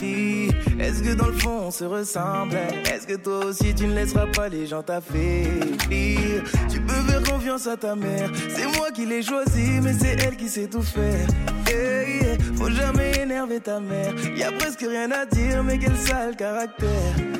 vie. 0.00 0.48
Est-ce 0.78 1.02
que 1.02 1.14
dans 1.14 1.28
le 1.28 1.32
fond 1.32 1.62
on 1.66 1.70
se 1.70 1.84
ressemble 1.84 2.56
Est-ce 2.92 3.06
que 3.06 3.16
toi 3.16 3.46
aussi 3.46 3.74
tu 3.74 3.86
ne 3.86 3.94
laisseras 3.94 4.26
pas 4.26 4.48
les 4.48 4.66
gens 4.66 4.82
t'affaiblir? 4.82 6.42
Tu 6.70 6.80
peux 6.80 7.02
faire 7.08 7.22
confiance 7.22 7.66
à 7.66 7.76
ta 7.76 7.94
mère. 7.94 8.30
C'est 8.50 8.66
moi 8.76 8.90
qui 8.92 9.06
l'ai 9.06 9.22
choisi, 9.22 9.80
mais 9.82 9.94
c'est 9.94 10.16
elle 10.22 10.36
qui 10.36 10.48
sait 10.48 10.66
tout 10.66 10.82
faire. 10.82 11.26
Yeah. 11.68 12.36
Faut 12.56 12.70
jamais 12.70 13.12
énerver 13.18 13.60
ta 13.60 13.80
mère. 13.80 14.14
Y 14.36 14.42
a 14.42 14.52
presque 14.52 14.80
rien 14.80 15.10
à 15.10 15.26
dire, 15.26 15.62
mais 15.62 15.78
quel 15.78 15.96
sale 15.96 16.36
caractère. 16.36 17.35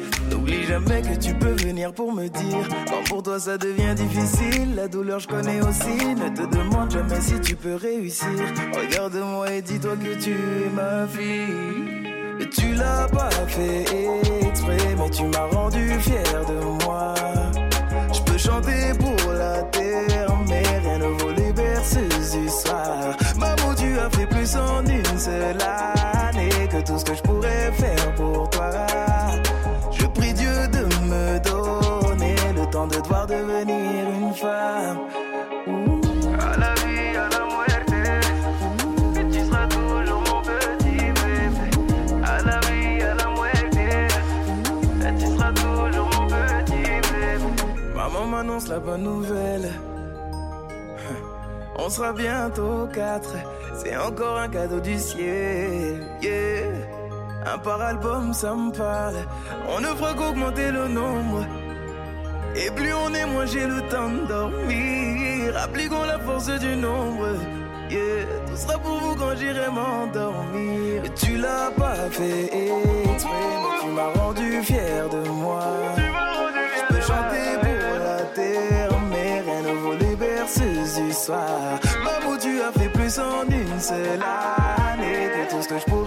N'oublie 0.47 0.65
jamais 0.65 1.03
que 1.03 1.17
tu 1.17 1.35
peux 1.35 1.57
venir 1.67 1.93
pour 1.93 2.13
me 2.13 2.29
dire 2.29 2.69
Quand 2.89 3.03
pour 3.09 3.23
toi 3.25 3.41
ça 3.41 3.59
devient 3.59 3.97
difficile 3.97 4.77
La 4.77 4.87
douleur 4.87 5.19
je 5.19 5.27
connais 5.27 5.61
aussi. 5.61 6.15
Ne 6.15 6.29
te 6.29 6.57
demande 6.57 6.93
jamais 6.93 7.21
si 7.21 7.41
tu 7.41 7.57
peux 7.57 7.75
réussir. 7.75 8.29
Regarde-moi 8.73 9.53
et 9.53 9.63
dis-toi 9.63 9.97
que 9.97 10.15
tu 10.23 10.31
es 10.31 10.71
ma 10.73 11.05
fille. 11.09 12.13
Et 12.39 12.49
tu 12.49 12.75
l'as 12.75 13.09
pas 13.09 13.31
fait 13.49 13.85
exprès 14.47 14.95
Mais 14.97 15.11
tu 15.11 15.25
m'as 15.25 15.47
rendu 15.47 15.99
fier 15.99 16.45
de 16.47 16.85
moi. 16.85 17.15
Je 18.13 18.21
peux 18.21 18.39
chanter 18.39 18.93
pour 19.01 19.33
la 19.33 19.63
terre 19.65 20.37
Mais 20.49 20.63
rien 20.63 20.99
ne 20.99 21.07
vaut 21.07 21.33
les 21.33 21.53
berceuses 21.53 22.37
du 22.39 22.49
soir. 22.49 23.17
Maman 23.37 23.75
tu 23.77 23.99
as 23.99 24.11
fait 24.11 24.27
plus 24.27 24.55
en 24.55 24.85
une 24.87 25.19
seule 25.19 25.59
année 25.61 26.51
Que 26.71 26.87
tout 26.87 26.99
ce 27.01 27.05
que 27.05 27.17
je 27.17 27.23
pourrais 27.23 27.73
faire 27.73 27.96
femme. 34.37 34.99
À 36.41 36.57
la 36.59 36.75
vie, 36.75 37.17
à 37.17 37.29
la 37.35 37.43
muerte, 37.53 37.93
et 39.19 39.25
tu 39.33 39.41
seras 39.47 39.67
toujours 39.67 40.23
mon 40.29 40.43
petit 40.43 41.01
bébé. 41.19 41.69
À 42.25 42.43
la 42.43 42.59
vie, 42.67 43.03
à 43.03 43.15
la 43.15 43.29
muerte, 43.37 43.77
et 45.07 45.15
tu 45.19 45.27
seras 45.27 45.53
toujours 45.53 46.09
mon 46.15 46.27
petit 46.27 46.91
bébé. 47.11 47.95
Maman 47.95 48.27
m'annonce 48.27 48.69
la 48.69 48.79
bonne 48.79 49.03
nouvelle. 49.03 49.71
On 51.79 51.89
sera 51.89 52.13
bientôt 52.13 52.89
quatre, 52.93 53.35
c'est 53.75 53.97
encore 53.97 54.39
un 54.39 54.49
cadeau 54.49 54.81
du 54.81 54.99
ciel. 54.99 56.07
Yeah. 56.21 56.73
Un 57.55 57.59
par 57.59 57.81
album, 57.81 58.35
ça 58.35 58.55
me 58.55 58.73
parle. 58.73 59.17
On 59.69 59.81
ne 59.81 59.87
fera 59.87 60.15
qu'augmenter 60.15 60.73
le 60.73 60.89
nombre. 60.89 61.45
Et 62.57 62.71
plus 62.71 62.93
on 62.95 63.13
est, 63.15 63.27
moins 63.27 63.47
j'ai 63.47 63.67
le 63.67 63.83
temps 63.83 64.09
de 64.09 64.27
dormir. 64.27 65.57
Appliquons 65.63 66.05
la 66.05 66.19
force 66.19 66.49
du 66.59 66.77
nombre. 66.77 67.29
Tout 67.89 68.57
sera 68.57 68.79
pour 68.79 68.99
vous 68.99 69.15
quand 69.15 69.37
j'irai 69.37 69.69
m'endormir. 69.71 71.03
Tu 71.15 71.37
l'as 71.37 71.71
pas 71.77 72.11
fait 72.11 72.51
mais 72.53 73.17
tu 73.81 73.89
m'as 73.89 74.13
rendu 74.21 74.63
fier 74.63 75.09
de 75.09 75.29
moi. 75.29 75.63
Je 75.97 76.95
peux 76.95 77.01
chanter 77.01 77.59
pour 77.61 77.99
la 77.99 78.23
terre, 78.35 78.91
mais 79.11 79.41
rien 79.41 79.63
ne 79.63 79.73
vaut 79.79 79.97
les 79.97 80.17
berceuses 80.17 80.97
du 80.97 81.13
soir. 81.13 81.79
Maman, 82.05 82.37
tu 82.39 82.61
as 82.61 82.73
fait 82.73 82.89
plus 82.89 83.19
en 83.19 83.45
une 83.49 83.81
seule 83.81 84.21
année 84.23 85.29
que 85.35 85.55
tout 85.55 85.63
ce 85.63 85.69
que 85.69 85.79
je 85.79 85.85
pourrais 85.85 86.06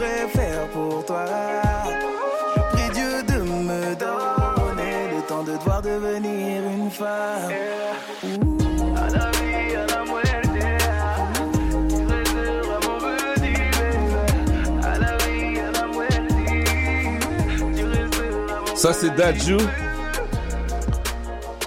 Ça, 18.79 18.93
c'est 18.93 19.13
Dadju. 19.13 19.57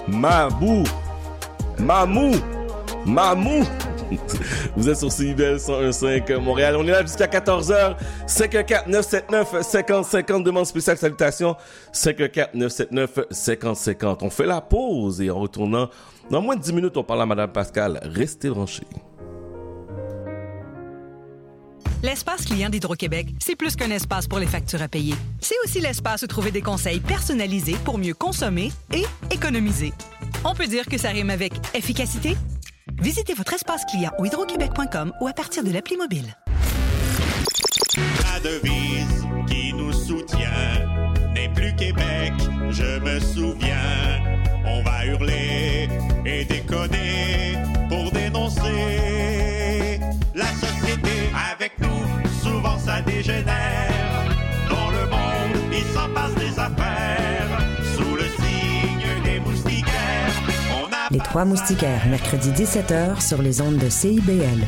Mabou. 0.07 0.83
Mamou. 1.77 2.31
Mamou. 3.05 3.63
Vous 4.75 4.89
êtes 4.89 4.97
sur 4.97 5.11
CIBL 5.11 5.57
101.5 5.57 6.39
Montréal. 6.39 6.75
On 6.75 6.83
est 6.87 6.89
là 6.89 7.03
jusqu'à 7.03 7.27
14h. 7.27 7.97
514 8.25 8.87
979 8.87 9.61
50 9.61 10.05
50. 10.05 10.43
Demande 10.43 10.65
spéciale 10.65 10.97
salutations. 10.97 11.55
514 11.91 12.49
979 12.55 13.27
50 13.29 13.75
50. 13.75 14.23
On 14.23 14.31
fait 14.31 14.47
la 14.47 14.59
pause 14.59 15.21
et 15.21 15.29
en 15.29 15.37
retournant, 15.37 15.91
dans 16.31 16.41
moins 16.41 16.55
de 16.55 16.61
10 16.61 16.73
minutes, 16.73 16.97
on 16.97 17.03
parle 17.03 17.21
à 17.21 17.27
Madame 17.27 17.51
Pascal. 17.51 17.99
Restez 18.01 18.49
branchés. 18.49 18.87
L'espace 22.03 22.43
client 22.43 22.69
d'Hydro-Québec, 22.69 23.29
c'est 23.39 23.55
plus 23.55 23.77
qu'un 23.77 23.89
espace 23.89 24.27
pour 24.27 24.37
les 24.37 24.45
factures 24.45 24.81
à 24.81 24.89
payer. 24.89 25.15
C'est 25.39 25.55
aussi 25.63 25.79
l'espace 25.79 26.21
où 26.23 26.27
trouver 26.27 26.51
des 26.51 26.61
conseils 26.61 26.99
personnalisés 26.99 27.77
pour 27.85 27.97
mieux 27.97 28.13
consommer 28.13 28.73
et 28.93 29.05
économiser. 29.33 29.93
On 30.43 30.53
peut 30.53 30.67
dire 30.67 30.85
que 30.85 30.97
ça 30.97 31.11
rime 31.11 31.29
avec 31.29 31.53
efficacité? 31.73 32.35
Visitez 33.01 33.33
votre 33.33 33.53
espace 33.53 33.85
client 33.85 34.11
au 34.19 34.25
hydroquebec.com 34.25 35.13
ou 35.21 35.27
à 35.29 35.33
partir 35.33 35.63
de 35.63 35.71
l'appli 35.71 35.95
mobile. 35.95 36.35
La 37.95 38.39
devise 38.41 39.25
qui 39.47 39.71
nous 39.71 39.93
soutient 39.93 41.31
n'est 41.33 41.53
plus 41.53 41.73
Québec, 41.77 42.33
je 42.69 42.99
me 42.99 43.17
souviens. 43.21 44.19
On 44.65 44.83
va 44.83 45.05
hurler 45.05 45.87
et 46.25 46.43
déconner 46.43 47.53
pour 47.87 48.11
dénoncer 48.11 49.12
dégénère. 53.23 54.25
Dans 54.69 54.91
le 54.91 55.05
monde, 55.07 55.61
il 55.71 55.83
s'en 55.93 56.09
passe 56.13 56.35
des 56.35 56.59
affaires. 56.59 57.59
Sous 57.95 58.15
le 58.15 58.23
signe 58.23 59.23
des 59.23 59.39
moustiquaires. 59.39 60.33
On 60.81 60.85
a 60.87 61.09
les 61.11 61.19
trois 61.19 61.45
moustiquaires, 61.45 62.05
mercredi 62.07 62.51
17h 62.51 63.25
sur 63.25 63.41
les 63.41 63.61
ondes 63.61 63.77
de 63.77 63.89
CIBL. 63.89 64.67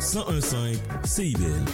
101.5 0.00 0.78
CIBL. 1.04 1.64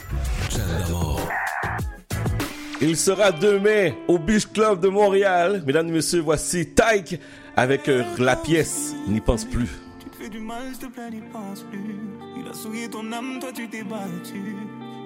Il 2.80 2.96
sera 2.96 3.30
demain 3.30 3.92
au 4.08 4.18
Beach 4.18 4.46
Club 4.46 4.80
de 4.80 4.88
Montréal. 4.88 5.62
Mesdames 5.66 5.88
et 5.88 5.92
messieurs, 5.92 6.20
voici 6.20 6.68
Tyke 6.74 7.20
avec 7.56 7.88
euh, 7.88 8.04
la 8.18 8.36
pièce 8.36 8.94
N'y 9.06 9.20
pense 9.20 9.44
plus. 9.44 9.68
Tu 10.00 10.10
te 10.10 10.16
fais 10.16 10.28
du 10.28 10.40
mal, 10.40 10.72
s'il 10.72 10.88
te 10.88 10.92
plaît, 10.92 11.10
n'y 11.10 11.20
pense 11.32 11.62
plus. 11.62 11.96
Il 12.36 12.48
a 12.48 12.52
souillé 12.52 12.88
ton 12.88 13.12
âme, 13.12 13.38
toi 13.40 13.50
tu 13.54 13.68
t'es 13.68 13.82
battu. 13.82 14.56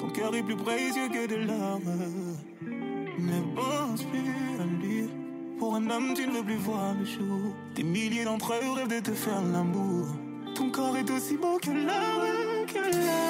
Ton 0.00 0.08
cœur 0.08 0.34
est 0.34 0.42
plus 0.42 0.56
précieux 0.56 1.08
que 1.08 1.26
de 1.28 1.46
l'or. 1.46 1.80
Ne 3.18 3.54
pense 3.54 4.02
plus 4.04 4.60
à 4.60 4.64
lui. 4.64 5.08
Pour 5.58 5.76
un 5.76 5.90
homme, 5.90 6.14
tu 6.14 6.26
ne 6.26 6.32
veux 6.32 6.44
plus 6.44 6.56
voir 6.56 6.94
le 6.98 7.04
jour. 7.04 7.54
Des 7.74 7.82
milliers 7.84 8.24
d'entre 8.24 8.52
eux 8.54 8.72
rêvent 8.74 8.88
de 8.88 9.00
te 9.00 9.12
faire 9.12 9.40
l'amour. 9.42 10.06
Ton 10.62 10.70
corps 10.70 10.96
est 10.96 11.10
aussi 11.10 11.36
beau 11.36 11.58
que 11.60 11.70
l'or, 11.70 12.66
que 12.68 12.78
l'or. 12.78 13.22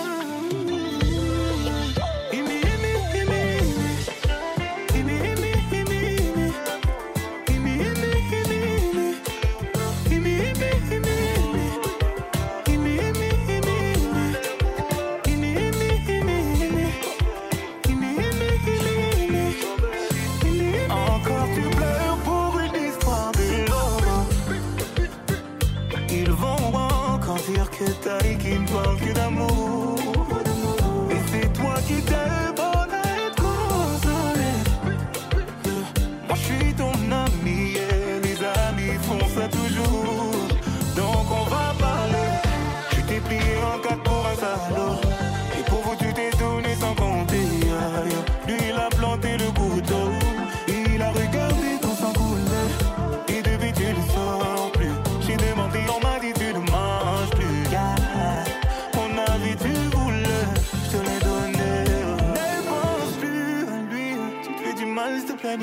Dire 28.03 28.19
que 28.19 28.35
t'as 28.43 29.09
et 29.09 29.12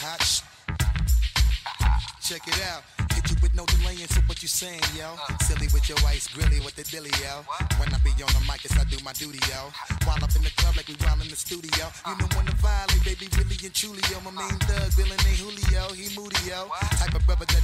Hot 0.00 0.22
sh- 0.22 0.42
Check 2.22 2.46
it 2.46 2.60
out. 2.66 2.82
Hit 3.14 3.30
you 3.30 3.36
with 3.42 3.54
no 3.54 3.64
delaying 3.66 4.06
to 4.06 4.20
what 4.26 4.42
you 4.42 4.48
saying, 4.48 4.80
yo. 4.96 5.16
Silly 5.42 5.68
with 5.72 5.88
your 5.88 5.98
ice 6.06 6.28
grilly 6.28 6.60
with 6.60 6.76
the 6.76 6.84
dilly, 6.84 7.10
yo. 7.20 7.44
When 7.46 7.67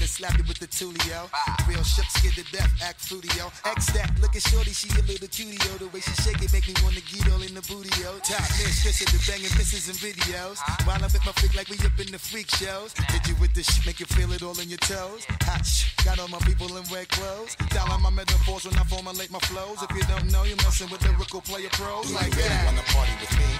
of 0.05 0.21
brother 0.21 0.35
that'll 0.35 0.37
slap 0.37 0.39
you 0.39 0.45
with 0.45 0.59
the 0.59 0.67
tulio. 0.67 1.31
Real 1.69 1.83
shook, 1.83 2.05
scared 2.07 2.35
to 2.35 2.45
death, 2.53 2.71
act 2.83 3.01
fruity, 3.01 3.29
yo. 3.37 3.49
X 3.65 3.93
that, 3.93 4.11
looking 4.21 4.41
shorty, 4.41 4.73
she 4.73 4.89
a 4.99 5.03
little 5.03 5.29
cutie, 5.29 5.59
yo. 5.65 5.79
The 5.79 5.89
way 5.89 6.01
she 6.01 6.13
shake 6.23 6.43
it 6.43 6.53
make 6.53 6.67
me 6.69 6.75
wanna 6.83 7.01
get 7.01 7.33
all 7.33 7.43
in 7.43 7.55
the 7.55 7.65
booty, 7.65 7.91
yo. 8.01 8.19
Top 8.21 8.45
mistress 8.61 9.01
of 9.01 9.09
the 9.13 9.21
banging 9.27 9.55
misses 9.57 9.89
and 9.89 9.99
videos. 9.99 10.59
While 10.87 10.97
I'm 10.97 11.11
with 11.11 11.25
my 11.25 11.33
freak 11.33 11.55
like 11.57 11.69
we 11.69 11.77
up 11.85 11.99
in 11.99 12.11
the 12.13 12.19
freak 12.19 12.51
shows. 12.51 12.95
Hit 13.11 13.29
you 13.29 13.37
with 13.41 13.55
this 13.55 13.67
shit, 13.67 13.87
make 13.87 14.01
you 14.01 14.07
feel 14.07 14.33
it 14.33 14.43
all 14.43 14.59
in 14.61 14.69
your 14.69 14.83
toes. 14.85 15.27
Hot 15.49 15.65
got 16.05 16.19
all 16.19 16.29
my 16.29 16.41
people 16.45 16.69
in 16.77 16.85
red 16.93 17.09
clothes. 17.09 17.57
Dialing 17.71 18.03
my 18.03 18.11
metaphors 18.11 18.65
when 18.65 18.77
I 18.77 18.85
formulate 18.85 19.31
my 19.31 19.43
flows. 19.51 19.83
If 19.83 19.91
you 19.97 20.05
don't 20.09 20.31
know, 20.31 20.45
you're 20.45 20.61
messing 20.65 20.91
with 20.91 21.03
lyrical 21.05 21.41
player 21.41 21.71
pros 21.73 22.13
like 22.13 22.31
that. 22.31 22.65
wanna 22.67 22.85
party 22.93 23.13
with 23.21 23.33
me? 23.39 23.51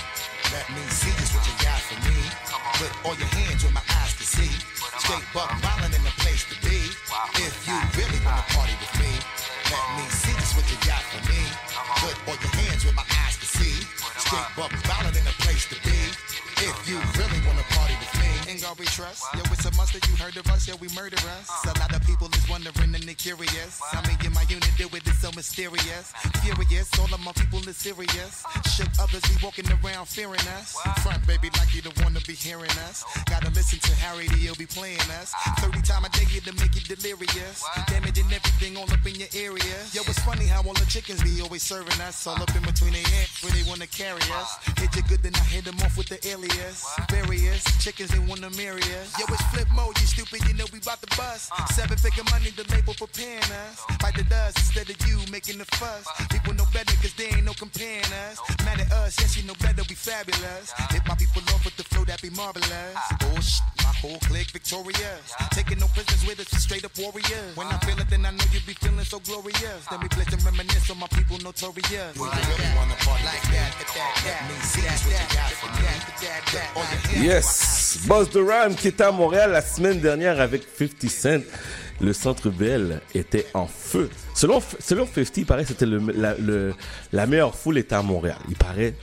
Let 0.53 0.69
me 0.71 0.83
see 0.93 1.11
just 1.19 1.35
what 1.35 1.45
you 1.49 1.57
got 1.65 1.81
for 1.81 1.99
me. 2.07 2.19
Put 2.79 2.93
all 3.07 3.17
your 3.17 3.31
hands 3.33 3.65
where 3.65 3.73
my 3.73 3.83
eyes 3.99 4.13
can 4.15 4.27
see. 4.27 4.53
Straight 4.99 5.25
buck 5.35 5.51
violin 5.61 6.04
place 6.25 6.45
to 6.49 6.57
be. 6.65 6.79
If 7.37 7.55
you 7.69 7.77
really 8.01 8.21
wanna 8.25 8.45
party 8.57 8.73
with 8.81 8.95
me, 8.97 9.13
let 9.69 9.87
me 10.01 10.05
see 10.09 10.33
just 10.41 10.57
what 10.57 10.65
you 10.73 10.79
got 10.89 11.03
for 11.13 11.21
me. 11.29 11.41
Put 12.01 12.17
all 12.27 12.39
your 12.41 12.55
hands 12.65 12.85
where 12.85 12.97
my 12.97 13.05
eyes 13.21 13.37
can 13.37 13.51
see. 13.61 13.85
Straight 14.25 14.49
buck 14.57 14.73
violin 14.89 15.15
in 15.21 15.27
a 15.29 15.37
place 15.45 15.69
to 15.69 15.77
be. 15.85 15.99
If 16.63 16.89
you 16.89 16.97
really 17.19 17.41
wanna 17.47 17.65
party 17.71 17.95
with 17.99 18.15
me, 18.21 18.35
Ain't 18.49 18.63
God 18.63 18.79
we 18.79 18.85
trust. 18.87 19.25
Yo, 19.35 19.41
it's 19.51 19.65
a 19.65 19.73
must 19.75 19.95
that 19.95 20.07
you 20.09 20.15
heard 20.17 20.37
of 20.37 20.47
us. 20.49 20.69
Yeah, 20.69 20.75
we 20.81 20.89
murder 20.95 21.17
us. 21.41 21.49
A 21.65 21.79
lot 21.81 21.95
of 21.95 22.05
people 22.07 22.29
is 22.29 22.49
wondering 22.49 22.95
and 22.95 23.03
they 23.05 23.15
curious. 23.15 23.81
I 23.93 24.07
mean, 24.07 24.19
in 24.25 24.33
my 24.33 24.45
unit, 24.49 24.69
do 24.77 24.87
it 24.93 25.07
is 25.09 25.19
so 25.19 25.31
mysterious. 25.33 26.13
Furious, 26.45 26.89
all 27.01 27.09
of 27.13 27.21
my 27.25 27.33
people 27.33 27.67
is 27.67 27.77
serious. 27.77 28.45
Shook 28.77 28.89
others 29.01 29.23
be 29.23 29.35
walking 29.43 29.65
around 29.73 30.07
fearing 30.07 30.45
us. 30.61 30.77
Front, 31.03 31.27
baby, 31.27 31.49
like 31.59 31.75
you 31.75 31.83
don't 31.83 31.97
wanna 32.05 32.21
be 32.29 32.35
hearing 32.35 32.71
us. 32.87 33.05
Gotta 33.27 33.49
listen 33.51 33.79
to 33.81 33.93
Harry, 33.97 34.29
he'll 34.39 34.55
be 34.55 34.67
playing 34.67 35.09
us. 35.19 35.33
30 35.59 35.81
time 35.83 36.05
a 36.05 36.09
day 36.11 36.25
to 36.45 36.53
make 36.61 36.75
you 36.77 36.85
delirious. 36.85 37.65
Damaging 37.89 38.29
everything 38.29 38.77
all 38.77 38.91
up 38.93 39.05
in 39.07 39.15
your 39.17 39.33
area. 39.35 39.79
Yo, 39.93 40.03
it's 40.05 40.21
funny 40.21 40.47
how 40.47 40.61
all 40.63 40.75
the 40.75 40.87
chickens 40.87 41.23
be 41.25 41.41
always 41.41 41.63
serving 41.63 41.99
us. 42.01 42.27
All 42.27 42.37
up 42.41 42.55
in 42.55 42.63
between 42.63 42.93
their 42.93 43.09
hands 43.09 43.41
where 43.41 43.53
they 43.53 43.65
wanna 43.65 43.87
carry 43.87 44.23
us. 44.37 44.59
Hit 44.77 44.95
you 44.97 45.03
good, 45.09 45.23
then 45.23 45.35
I 45.35 45.45
hit 45.49 45.65
them 45.65 45.81
off 45.81 45.97
with 45.97 46.09
the 46.09 46.21
alias. 46.45 46.85
Various 47.11 47.63
chickens, 47.83 48.11
they 48.11 48.19
wanna 48.19 48.51
marry 48.51 48.83
us. 49.01 49.09
Yo, 49.19 49.25
it's 49.29 49.43
flip 49.53 49.69
mode, 49.75 49.99
you 50.01 50.07
stupid, 50.07 50.41
you 50.49 50.55
know 50.55 50.65
we 50.73 50.81
bout 50.81 51.01
to 51.01 51.17
bust. 51.17 51.51
Uh. 51.53 51.65
Seven 51.67 51.97
figure 51.99 52.25
money, 52.31 52.51
the 52.51 52.65
label 52.73 52.95
preparing 52.95 53.51
us. 53.67 53.81
Fight 54.01 54.15
the 54.17 54.25
dust 54.25 54.59
instead 54.59 54.89
of 54.91 54.97
you 55.09 55.19
making 55.31 55.59
the 55.59 55.65
fuss. 55.77 56.07
People 56.31 56.55
know 56.55 56.67
better, 56.73 56.95
cause 57.01 57.15
they 57.15 57.27
ain't 57.27 57.45
no 57.45 57.53
comparing 57.55 58.13
us. 58.29 58.41
Mad 58.65 58.81
at 58.81 58.93
us, 58.93 59.17
yes, 59.21 59.37
you 59.37 59.45
know 59.47 59.55
better, 59.61 59.83
we 59.89 59.95
fabulous. 59.95 60.73
Hit 60.91 61.03
my 61.07 61.15
people 61.15 61.43
off 61.55 61.65
with 61.65 61.77
the 61.77 61.85
flow 61.85 62.05
that 62.05 62.21
be 62.23 62.31
marvelous. 62.31 62.95
Ah. 62.97 63.19
Oh, 63.23 63.41
shit, 63.41 63.65
my 63.84 63.84
Full 64.05 64.19
click 64.29 64.51
victorious. 64.53 65.25
Taking 65.53 65.79
no 65.79 65.87
prisoners 65.89 66.27
with 66.29 66.39
us, 66.41 66.49
straight 66.63 66.85
up 66.85 66.93
warriors. 66.99 67.57
When 67.57 67.67
I 67.69 67.79
feel 67.87 67.99
it, 67.99 68.09
then 68.11 68.27
I 68.27 68.33
know 68.33 68.45
you 68.53 68.61
be 68.67 68.75
feeling 68.75 69.03
so 69.07 69.19
glorious. 69.21 69.81
Then 69.89 70.01
we 70.03 70.09
blitz 70.09 70.31
and 70.35 70.45
reminisce 70.45 70.91
on 70.91 70.99
my 70.99 71.07
people 71.09 71.39
notorious. 71.39 72.13
We 72.21 72.29
really 72.29 72.69
wanna 72.77 72.97
party 73.01 73.25
like 73.25 73.41
that, 73.55 73.73
that, 73.81 73.89
that, 73.97 74.13
that. 74.27 74.41
Me, 74.49 74.55
see 74.61 74.83
what 74.85 75.01
you 75.09 75.37
got 75.37 75.53
for 75.57 75.69
me. 75.73 75.89
That, 75.89 76.45
that, 76.53 76.75
that. 76.77 77.25
Yes, 77.25 77.97
Boss 78.07 78.29
de 78.29 78.41
Rhyme 78.41 78.75
qui 78.75 78.89
était 78.89 79.05
à 79.05 79.11
Montréal 79.13 79.53
la 79.53 79.63
semaine 79.63 80.01
dernière 80.01 80.39
avec 80.39 80.65
50 80.79 81.09
Cent. 81.11 81.41
Le 82.03 82.13
centre 82.13 82.51
Bell 82.51 83.01
était 83.15 83.47
en 83.55 83.67
feu. 83.67 84.11
Selon, 84.35 84.61
selon 84.81 85.07
50, 85.07 85.37
il 85.39 85.47
paraît 85.47 85.63
que 85.63 85.69
c'était 85.69 85.87
le, 85.87 85.99
la, 86.13 86.35
le- 86.35 86.75
la 87.13 87.27
meilleure 87.27 87.55
foule 87.55 87.79
était 87.79 87.95
à 87.95 88.03
Montréal. 88.03 88.37
Il 88.51 88.57
paraît 88.57 88.95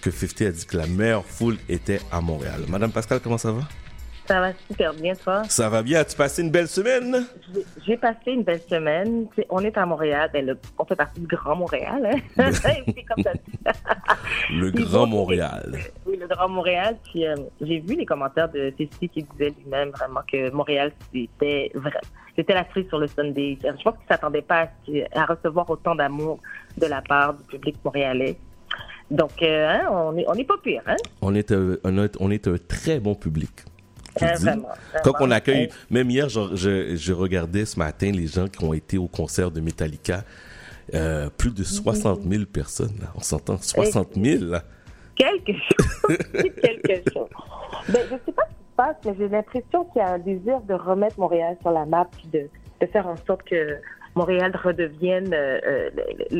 que 0.00 0.10
50 0.10 0.40
a 0.40 0.50
dit 0.50 0.66
que 0.66 0.76
la 0.78 0.86
meilleure 0.88 1.24
foule 1.26 1.58
était 1.68 2.00
à 2.10 2.20
Montréal. 2.22 2.64
Madame 2.66 2.90
Pascal, 2.90 3.20
comment 3.20 3.38
ça 3.38 3.52
va? 3.52 3.68
Ça 4.28 4.40
va 4.40 4.52
super 4.70 4.92
bien, 4.92 5.14
toi? 5.14 5.42
Ça 5.48 5.68
va 5.70 5.82
bien? 5.82 6.00
As-tu 6.00 6.14
passé 6.16 6.42
une 6.42 6.50
belle 6.50 6.68
semaine? 6.68 7.26
J'ai- 7.86 7.96
passé 7.96 8.30
une 8.32 8.42
belle 8.42 8.60
semaine. 8.68 9.26
On 9.48 9.60
est 9.60 9.76
à 9.78 9.86
Montréal. 9.86 10.28
Ben, 10.32 10.44
le- 10.44 10.58
on 10.78 10.84
fait 10.84 10.94
partie 10.96 11.18
du 11.20 11.26
Grand 11.26 11.56
Montréal. 11.56 12.06
Hein? 12.36 12.50
Comme. 13.08 13.24
Le 14.54 14.70
Puis 14.70 14.84
Grand 14.84 15.06
bon, 15.06 15.16
Montréal. 15.18 15.78
Oui, 16.06 16.16
le 16.20 16.26
Grand 16.28 16.48
Montréal. 16.48 16.96
Puis 17.10 17.26
euh, 17.26 17.34
j'ai 17.62 17.80
vu 17.80 17.94
les 17.96 18.04
commentaires 18.04 18.50
de 18.50 18.68
Tessie 18.70 19.08
qui 19.08 19.22
disait 19.22 19.54
lui-même 19.58 19.90
vraiment 19.90 20.20
que 20.30 20.50
Montréal, 20.50 20.92
c'était 21.12 21.70
vrai. 21.74 21.92
C'était 22.36 22.54
la 22.54 22.66
cerise 22.68 22.86
sur 22.88 22.98
le 22.98 23.06
Sunday. 23.08 23.58
Je 23.62 23.68
pense 23.70 23.78
qu'il 23.78 23.92
ne 23.92 24.08
s'attendait 24.10 24.42
pas 24.42 24.60
à, 24.64 24.68
ce- 24.86 25.18
à 25.18 25.24
recevoir 25.24 25.68
autant 25.70 25.94
d'amour 25.94 26.38
de 26.76 26.86
la 26.86 27.00
part 27.00 27.34
du 27.34 27.44
public 27.44 27.76
montréalais. 27.84 28.36
Donc, 29.10 29.42
euh, 29.42 29.68
hein, 29.70 29.88
on 29.90 30.12
n'est 30.12 30.26
on 30.28 30.34
est 30.34 30.44
pas 30.44 30.58
pire. 30.62 30.82
Hein? 30.86 30.96
On 31.22 31.34
est 31.34 31.50
un, 31.50 31.72
un- 31.84 32.08
on 32.20 32.30
est 32.30 32.46
un 32.46 32.56
très 32.68 33.00
bon 33.00 33.14
public. 33.14 33.64
Vraiment, 34.20 34.68
Quand 35.04 35.12
on 35.20 35.30
accueille, 35.30 35.68
même 35.90 36.10
hier, 36.10 36.28
je, 36.28 36.54
je, 36.54 36.96
je 36.96 37.12
regardais 37.12 37.64
ce 37.64 37.78
matin 37.78 38.10
les 38.10 38.26
gens 38.26 38.46
qui 38.48 38.64
ont 38.64 38.74
été 38.74 38.98
au 38.98 39.08
concert 39.08 39.50
de 39.50 39.60
Metallica. 39.60 40.24
Euh, 40.94 41.28
plus 41.28 41.50
de 41.54 41.62
60 41.64 42.22
000 42.22 42.44
personnes, 42.46 42.96
là. 43.00 43.08
on 43.14 43.20
s'entend, 43.20 43.58
60 43.58 44.14
000. 44.14 44.44
là. 44.44 44.62
quelque 45.14 45.52
chose. 45.52 46.16
quelque 46.62 47.12
chose. 47.12 47.28
Ben, 47.90 48.00
je 48.10 48.16
sais 48.24 48.32
pas 48.32 48.44
ce 48.44 48.54
qui 48.54 48.64
se 48.70 48.74
passe, 48.74 48.96
mais 49.04 49.14
j'ai 49.18 49.28
l'impression 49.28 49.84
qu'il 49.84 50.00
y 50.00 50.04
a 50.04 50.12
un 50.12 50.18
désir 50.18 50.60
de 50.62 50.72
remettre 50.72 51.20
Montréal 51.20 51.58
sur 51.60 51.72
la 51.72 51.84
map, 51.84 52.08
puis 52.10 52.28
de, 52.32 52.48
de 52.80 52.86
faire 52.86 53.06
en 53.06 53.16
sorte 53.26 53.42
que 53.42 53.76
Montréal 54.20 54.52
redevienne 54.68 55.32
euh, 55.32 55.60
euh, 55.64 55.90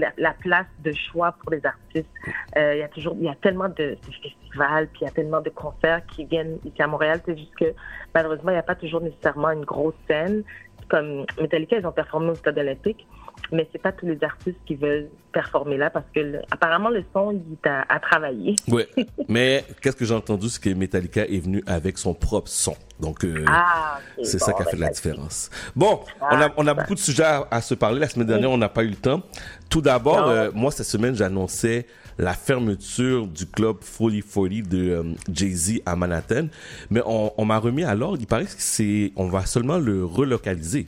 la, 0.03 0.11
la 0.17 0.33
place 0.45 0.71
de 0.87 0.93
choix 1.07 1.31
pour 1.41 1.51
les 1.55 1.65
artistes. 1.65 2.11
Euh, 2.57 2.75
il 2.75 2.81
y 2.81 2.83
a 2.83 2.89
toujours, 2.89 3.15
il 3.21 3.27
y 3.31 3.35
a 3.37 3.39
tellement 3.47 3.69
de, 3.69 3.87
de 4.07 4.13
festivals, 4.23 4.87
puis 4.89 5.01
il 5.03 5.05
y 5.05 5.09
a 5.09 5.13
tellement 5.13 5.43
de 5.49 5.51
concerts 5.51 6.03
qui 6.07 6.25
viennent 6.25 6.59
ici 6.65 6.81
à 6.83 6.89
Montréal. 6.89 7.21
C'est 7.25 7.39
juste 7.39 7.55
que 7.55 7.71
malheureusement, 8.15 8.51
il 8.51 8.57
n'y 8.59 8.65
a 8.67 8.69
pas 8.73 8.75
toujours 8.75 9.01
nécessairement 9.01 9.53
une 9.59 9.65
grosse 9.65 10.01
scène. 10.09 10.43
Comme 10.89 11.25
Metallica, 11.41 11.77
ils 11.79 11.87
ont 11.87 11.93
performé 11.93 12.31
au 12.31 12.35
Stade 12.35 12.59
olympique, 12.59 13.07
mais 13.53 13.69
c'est 13.73 13.81
pas 13.81 13.93
tous 13.93 14.07
les 14.07 14.23
artistes 14.23 14.59
qui 14.67 14.75
veulent 14.75 15.09
performer 15.33 15.77
là 15.77 15.91
parce 15.91 16.07
que 16.15 16.21
le- 16.21 16.41
apparemment 16.51 16.89
le 16.89 17.05
son 17.13 17.33
il 17.33 17.53
est 17.55 17.67
à, 17.69 17.85
à 17.89 17.99
travailler. 18.01 18.57
Ouais. 18.69 18.89
Mais 19.29 19.65
qu'est-ce 19.83 19.97
que 19.97 20.05
j'ai 20.05 20.15
entendu, 20.15 20.49
c'est 20.49 20.63
que 20.63 20.71
Metallica 20.71 21.23
est 21.27 21.39
venu 21.41 21.63
avec 21.67 21.99
son 21.99 22.15
propre 22.15 22.49
son. 22.49 22.75
Donc, 22.99 23.25
euh, 23.25 23.45
Ah, 23.47 23.99
c'est 24.23 24.39
bon, 24.39 24.45
ça 24.47 24.53
qui 24.55 24.63
a 24.63 24.65
fait 24.65 24.73
ben, 24.77 24.81
la 24.81 24.87
ben, 24.87 24.93
différence. 24.93 25.51
Bon, 25.77 26.01
on 26.21 26.25
a, 26.41 26.51
on 26.57 26.67
a 26.67 26.75
beaucoup 26.75 26.95
de 26.95 26.99
sujets 26.99 27.25
à, 27.25 27.47
à 27.51 27.61
se 27.61 27.75
parler. 27.75 28.01
La 28.01 28.09
semaine 28.09 28.27
dernière, 28.27 28.51
on 28.51 28.59
n'a 28.59 28.69
pas 28.69 28.83
eu 28.85 28.89
le 28.89 28.97
temps. 28.97 29.23
Tout 29.71 29.81
d'abord, 29.83 30.27
euh, 30.29 30.51
moi, 30.55 30.71
cette 30.71 30.87
semaine, 30.87 31.15
j'annonçais 31.15 31.87
la 32.19 32.33
fermeture 32.35 33.27
du 33.29 33.47
club 33.47 33.77
Fully 33.83 34.23
40 34.23 34.51
de 34.69 34.91
euh, 34.91 35.03
Jay-Z 35.33 35.81
à 35.87 35.95
Manhattan. 35.95 36.49
Mais 36.91 37.01
on, 37.07 37.33
on 37.37 37.45
m'a 37.45 37.59
remis 37.59 37.85
à 37.85 37.95
l'ordre. 37.95 38.17
Il 38.21 38.27
paraît 38.27 38.45
que 38.47 38.51
c'est, 38.57 39.13
on 39.17 39.29
va 39.29 39.47
seulement 39.47 39.79
le 39.79 40.05
relocaliser. 40.05 40.87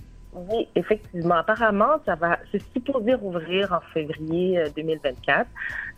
Oui, 0.49 0.68
effectivement. 0.74 1.34
Apparemment, 1.36 2.01
ça 2.07 2.14
va, 2.14 2.38
c'est 2.51 2.62
supposé 2.72 3.14
rouvrir 3.14 3.72
en 3.72 3.80
février 3.93 4.59
euh, 4.59 4.68
2024. 4.74 5.47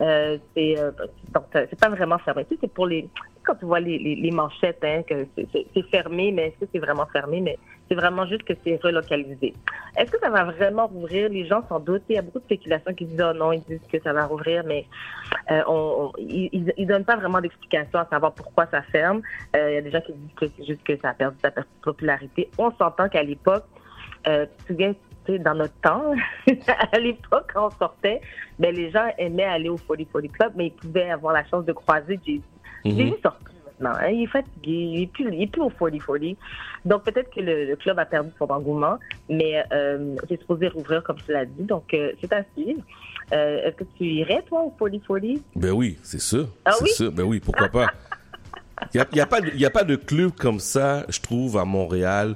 Euh, 0.00 0.38
c'est 0.56 0.78
euh, 0.78 0.90
donc 1.34 1.44
euh, 1.54 1.66
c'est 1.70 1.78
pas 1.78 1.90
vraiment 1.90 2.18
fermé. 2.18 2.44
Tu 2.46 2.54
sais, 2.54 2.60
c'est 2.62 2.72
pour 2.72 2.86
les 2.86 3.08
quand 3.44 3.54
tu 3.56 3.64
vois 3.66 3.80
les, 3.80 4.30
manchettes, 4.30 4.82
hein, 4.84 5.02
que 5.02 5.26
c'est- 5.36 5.46
c'est 5.52 5.66
c'est 5.74 5.82
fermé, 5.90 6.30
mais 6.32 6.46
est-ce 6.48 6.64
que 6.64 6.70
c'est 6.72 6.78
vraiment 6.78 7.06
fermé? 7.12 7.40
Mais 7.40 7.58
c'est 7.88 7.94
vraiment 7.96 8.24
juste 8.26 8.44
que 8.44 8.52
c'est 8.64 8.80
relocalisé. 8.82 9.52
Est-ce 9.96 10.10
que 10.12 10.18
ça 10.20 10.30
va 10.30 10.44
vraiment 10.44 10.86
rouvrir? 10.86 11.28
Les 11.28 11.46
gens 11.46 11.62
s'en 11.68 11.78
doutent. 11.78 12.04
Il 12.08 12.14
y 12.14 12.18
a 12.18 12.22
beaucoup 12.22 12.38
de 12.38 12.44
spéculations 12.44 12.94
qui 12.94 13.04
disent 13.04 13.22
oh 13.28 13.32
non, 13.34 13.52
ils 13.52 13.62
disent 13.62 13.80
que 13.92 14.00
ça 14.00 14.12
va 14.12 14.24
rouvrir, 14.26 14.64
mais 14.64 14.86
on, 15.68 16.10
ils, 16.18 16.72
ils- 16.76 16.86
donnent 16.86 17.04
pas 17.04 17.16
vraiment 17.16 17.40
d'explication 17.40 17.98
à 17.98 18.06
savoir 18.06 18.32
pourquoi 18.32 18.66
ça 18.66 18.82
ferme. 18.82 19.22
Il 19.54 19.74
y 19.74 19.76
a 19.76 19.82
des 19.82 19.90
gens 19.90 20.00
qui 20.00 20.12
disent 20.14 20.34
que 20.36 20.46
c'est 20.56 20.64
juste 20.64 20.82
que 20.84 20.96
ça 20.98 21.10
a 21.10 21.14
perdu 21.14 21.36
sa 21.42 21.50
popularité. 21.82 22.48
On 22.58 22.70
s'entend 22.72 23.08
qu'à 23.08 23.22
l'époque 23.22 23.64
euh, 24.26 24.46
dans 25.28 25.54
notre 25.54 25.74
temps, 25.82 26.12
à 26.92 26.98
l'époque, 26.98 27.50
quand 27.54 27.68
on 27.68 27.70
sortait, 27.78 28.20
ben, 28.58 28.74
les 28.74 28.90
gens 28.90 29.06
aimaient 29.18 29.44
aller 29.44 29.68
au 29.68 29.76
Folly 29.76 30.06
Folly 30.10 30.28
Club, 30.28 30.52
mais 30.56 30.66
ils 30.66 30.72
pouvaient 30.72 31.10
avoir 31.10 31.32
la 31.32 31.44
chance 31.46 31.64
de 31.64 31.72
croiser 31.72 32.18
Jay-Z. 32.26 32.42
Mhm. 32.84 32.96
Jay-Z 32.98 33.22
sort 33.22 33.36
plus 33.36 33.54
maintenant. 33.66 33.96
hein, 34.00 34.08
il 34.10 34.24
est 34.24 34.26
fatigué, 34.26 34.72
il 34.72 35.02
est 35.02 35.06
plus, 35.06 35.32
il 35.32 35.42
est 35.42 35.46
plus 35.46 35.62
au 35.62 35.70
Folly 35.70 36.00
Folly. 36.00 36.36
Donc, 36.84 37.04
peut-être 37.04 37.30
que 37.32 37.40
le, 37.40 37.66
le 37.66 37.76
club 37.76 37.98
a 38.00 38.04
perdu 38.04 38.30
son 38.38 38.46
engouement, 38.50 38.98
mais 39.28 39.62
euh, 39.72 40.16
c'est 40.28 40.40
supposé 40.40 40.66
rouvrir, 40.68 41.02
comme 41.04 41.18
tu 41.24 41.30
l'as 41.32 41.44
dit. 41.46 41.62
Donc, 41.62 41.94
euh, 41.94 42.12
c'est 42.20 42.32
à 42.32 42.42
suivre. 42.56 42.82
Euh, 43.32 43.62
Est-ce 43.68 43.76
que 43.76 43.84
tu 43.96 44.04
irais, 44.04 44.42
toi, 44.48 44.62
au 44.62 44.74
Folly 44.76 45.00
Folly? 45.06 45.40
Ben 45.54 45.70
oui, 45.70 45.96
c'est 46.02 46.20
sûr. 46.20 46.48
Ah 46.64 46.72
c'est 46.72 46.84
oui? 46.84 46.90
sûr. 46.90 47.12
Ben 47.12 47.22
oui, 47.22 47.38
pourquoi 47.38 47.68
pas? 47.68 47.86
Il 48.92 48.96
n'y 48.96 49.00
a, 49.00 49.06
il 49.12 49.18
y 49.18 49.20
a, 49.20 49.26
pas 49.26 49.40
de- 49.40 49.50
il 49.54 49.60
y 49.60 49.64
a 49.64 49.70
pas 49.70 49.84
de 49.84 49.94
club 49.94 50.32
comme 50.32 50.58
ça, 50.58 51.04
je 51.08 51.20
trouve, 51.20 51.56
à 51.56 51.64
Montréal. 51.64 52.34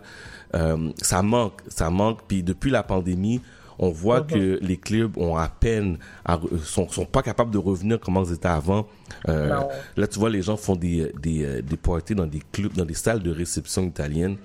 Euh, 0.56 0.90
ça 1.02 1.22
manque, 1.22 1.60
ça 1.68 1.90
manque. 1.90 2.20
Puis 2.26 2.42
depuis 2.42 2.70
la 2.70 2.82
pandémie, 2.82 3.40
on 3.78 3.90
voit 3.90 4.20
Mhm. 4.22 4.26
que 4.26 4.58
les 4.62 4.78
clubs 4.78 5.18
ont 5.18 5.36
à 5.36 5.48
peine, 5.48 5.98
à 6.24 6.38
re- 6.38 6.58
sont, 6.64 6.88
sont 6.88 7.04
pas 7.04 7.22
capables 7.22 7.50
de 7.50 7.58
revenir 7.58 8.00
comme 8.00 8.16
ils 8.26 8.32
étaient 8.32 8.48
avant. 8.48 8.86
Euh, 9.28 9.60
là, 9.96 10.06
tu 10.06 10.18
vois, 10.18 10.30
les 10.30 10.40
gens 10.42 10.56
font 10.56 10.76
des, 10.76 11.12
des, 11.20 11.44
euh, 11.44 11.60
des 11.62 11.76
parties 11.76 12.14
dans 12.14 12.26
des 12.26 12.40
clubs, 12.52 12.72
dans 12.72 12.86
des 12.86 12.94
salles 12.94 13.22
de 13.22 13.30
réception 13.30 13.82
italiennes. 13.84 14.38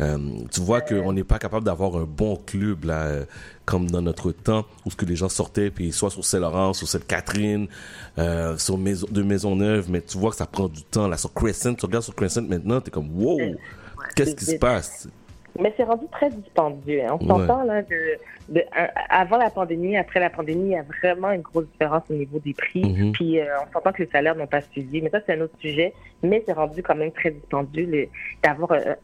Euh, 0.00 0.16
tu 0.50 0.60
vois 0.62 0.80
qu'on 0.80 1.12
n'est 1.12 1.24
pas 1.24 1.38
capable 1.38 1.66
d'avoir 1.66 1.94
un 1.96 2.04
bon 2.04 2.36
club 2.36 2.84
là, 2.84 3.02
euh, 3.02 3.24
comme 3.66 3.90
dans 3.90 4.00
notre 4.00 4.32
temps 4.32 4.64
où 4.86 4.90
ce 4.90 4.96
que 4.96 5.04
les 5.04 5.14
gens 5.16 5.28
sortaient 5.28 5.70
puis 5.70 5.92
soit 5.92 6.08
sur 6.10 6.24
Saint-Laurent, 6.24 6.72
sur 6.72 6.88
Sainte-Catherine, 6.88 7.66
euh, 8.18 8.56
sur 8.56 8.78
Maison, 8.78 9.06
de 9.10 9.22
Maisonneuve, 9.22 9.90
mais 9.90 10.00
tu 10.00 10.16
vois 10.16 10.30
que 10.30 10.36
ça 10.36 10.46
prend 10.46 10.68
du 10.68 10.84
temps 10.84 11.06
là 11.06 11.18
sur 11.18 11.34
Crescent. 11.34 11.74
Tu 11.74 11.84
regardes 11.84 12.04
sur 12.04 12.14
Crescent 12.14 12.40
maintenant, 12.48 12.80
t'es 12.80 12.90
comme 12.90 13.10
wow, 13.14 13.38
qu'est-ce 14.16 14.34
qui 14.36 14.44
se 14.46 14.56
passe? 14.56 15.06
Mais 15.58 15.72
c'est 15.76 15.82
rendu 15.84 16.06
très 16.12 16.30
dispendieux. 16.30 17.02
hein. 17.04 17.16
On 17.20 17.24
Ouais. 17.24 17.46
s'entend 17.46 17.64
là 17.64 17.82
de, 17.82 18.16
de 18.48 18.62
avant 19.08 19.36
la 19.36 19.50
pandémie, 19.50 19.96
après 19.96 20.20
la 20.20 20.30
pandémie, 20.30 20.66
il 20.70 20.72
y 20.72 20.76
a 20.76 20.84
vraiment 21.02 21.30
une 21.32 21.40
grosse 21.42 21.66
différence 21.72 22.02
au 22.10 22.14
niveau 22.14 22.38
des 22.38 22.54
prix. 22.54 22.84
Mhm. 22.84 23.12
Puis 23.12 23.40
euh, 23.40 23.46
on 23.66 23.72
s'entend 23.72 23.92
que 23.92 24.02
les 24.02 24.08
salaires 24.10 24.36
n'ont 24.36 24.46
pas 24.46 24.60
suivi. 24.62 25.02
Mais 25.02 25.10
ça 25.10 25.20
c'est 25.26 25.34
un 25.34 25.40
autre 25.40 25.56
sujet. 25.58 25.92
Mais 26.22 26.42
c'est 26.46 26.52
rendu 26.52 26.82
quand 26.82 26.94
même 26.94 27.12
très 27.12 27.30
dispendieux 27.30 27.86
le- 27.86 28.08
d'avoir 28.42 28.72
un, 28.72 28.96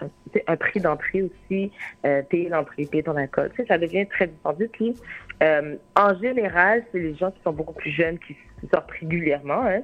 un- 0.46 0.56
prix 0.56 0.80
d'entrée 0.80 1.22
aussi, 1.22 1.70
euh, 2.04 2.22
payer 2.22 2.48
l'entrée, 2.48 2.84
payer 2.86 3.02
ton 3.02 3.16
alcool. 3.16 3.50
Tu 3.54 3.62
sais, 3.62 3.68
ça 3.68 3.78
devient 3.78 4.06
très 4.06 4.26
dispendieux. 4.28 4.68
Puis 4.72 4.94
euh, 5.42 5.76
en 5.96 6.18
général, 6.20 6.84
c'est 6.92 6.98
les 6.98 7.14
gens 7.14 7.30
qui 7.30 7.40
sont 7.42 7.52
beaucoup 7.52 7.74
plus 7.74 7.90
jeunes 7.90 8.18
qui 8.18 8.36
qui 8.60 8.68
sortent 8.72 8.90
régulièrement. 8.90 9.64
Hein 9.66 9.82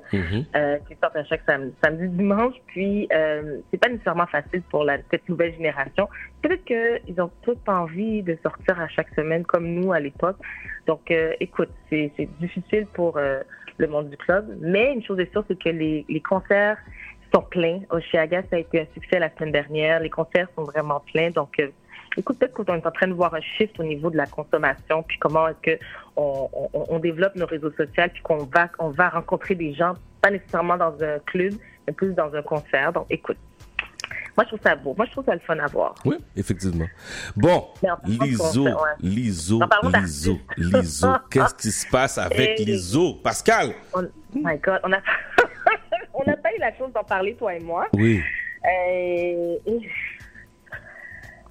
euh, 0.57 0.79
qui 0.89 0.97
sortent 1.01 1.17
à 1.17 1.25
chaque 1.25 1.43
samedi, 1.47 1.75
samedi 1.83 2.09
dimanche. 2.09 2.55
Puis, 2.67 3.09
euh, 3.13 3.59
c'est 3.71 3.79
pas 3.79 3.89
nécessairement 3.89 4.27
facile 4.27 4.63
pour 4.71 4.85
la, 4.85 4.99
cette 5.11 5.29
nouvelle 5.29 5.53
génération. 5.55 6.09
Peut-être 6.43 6.65
qu'ils 6.65 7.21
ont 7.21 7.31
tous 7.43 7.57
pas 7.57 7.75
envie 7.75 8.23
de 8.23 8.37
sortir 8.43 8.81
à 8.81 8.89
chaque 8.89 9.09
semaine 9.15 9.45
comme 9.45 9.67
nous 9.67 9.93
à 9.93 10.01
l'époque. 10.01 10.37
Donc, 10.87 11.11
euh, 11.11 11.33
écoute, 11.41 11.71
c'est 11.91 12.13
c'est 12.17 12.29
difficile 12.41 12.87
pour 12.93 13.17
euh, 13.17 13.41
le 13.79 13.87
monde 13.87 14.11
du 14.11 14.17
club. 14.17 14.57
Mais 14.61 14.93
une 14.93 15.03
chose 15.03 15.19
est 15.21 15.31
sûre, 15.33 15.45
c'est 15.49 15.59
que 15.59 15.69
les, 15.69 16.05
les 16.09 16.21
concerts 16.21 16.79
sont 17.35 17.43
pleins. 17.43 17.81
Oshiaga, 17.91 18.43
ça 18.51 18.57
a 18.57 18.59
été 18.59 18.81
un 18.81 18.87
succès 18.95 19.19
la 19.19 19.31
semaine 19.31 19.53
dernière. 19.53 20.01
Les 20.01 20.11
concerts 20.11 20.49
sont 20.57 20.65
vraiment 20.65 21.01
pleins. 21.13 21.31
Donc, 21.31 21.59
euh, 21.61 21.69
écoute, 22.17 22.39
peut-être 22.39 22.53
qu'on 22.55 22.65
est 22.65 22.87
en 22.87 22.91
train 22.91 23.09
de 23.09 23.13
voir 23.15 23.35
un 23.35 23.41
shift 23.41 23.79
au 23.81 23.85
niveau 23.85 24.11
de 24.11 24.17
la 24.17 24.27
consommation, 24.27 25.03
puis 25.03 25.19
comment 25.19 25.49
est-ce 25.49 25.73
que 25.77 25.85
on, 26.17 26.49
on- 26.73 26.87
on 26.91 26.99
développe 26.99 27.35
nos 27.37 27.47
réseaux 27.47 27.71
sociaux, 27.71 28.05
puis 28.13 28.23
qu'on 28.23 28.45
va, 28.45 28.69
on 28.79 28.91
va 28.91 29.09
rencontrer 29.09 29.55
des 29.55 29.73
gens, 29.75 29.95
pas 30.21 30.31
nécessairement 30.31 30.77
dans 30.77 30.95
un 31.03 31.19
club, 31.27 31.55
mais 31.87 31.93
plus 31.93 32.13
dans 32.15 32.33
un 32.35 32.43
concert. 32.43 32.93
Donc, 32.93 33.07
écoute, 33.11 33.39
moi, 34.37 34.45
je 34.45 34.49
trouve 34.49 34.61
ça 34.63 34.75
beau. 34.77 34.95
Moi, 34.97 35.05
je 35.07 35.11
trouve 35.13 35.25
ça 35.27 35.35
le 35.35 35.41
fun 35.41 35.59
à 35.59 35.67
voir. 35.67 35.95
Oui, 36.07 36.17
effectivement. 36.37 36.87
Bon, 37.37 37.67
Liso. 38.07 38.67
Liso, 39.01 39.61
Liso, 39.61 40.39
Liso. 40.57 41.09
Qu'est-ce 41.31 41.55
qui 41.55 41.71
se 41.71 41.87
passe 41.91 42.17
avec 42.17 42.59
Eh, 42.61 42.65
Liso? 42.65 43.15
Pascal? 43.23 43.73
On, 43.93 44.03
my 44.35 44.57
God, 44.57 44.81
on 44.85 44.93
a, 44.95 44.99
on 46.15 46.25
n'a 46.25 46.37
pas 46.39 46.49
eu 46.55 46.59
la 46.61 46.75
chance 46.77 46.93
d'en 46.95 47.05
parler, 47.05 47.35
toi 47.35 47.55
et 47.55 47.61
moi. 47.61 47.89
Oui. 47.93 48.23
Euh, 48.65 49.57
et- 49.67 49.89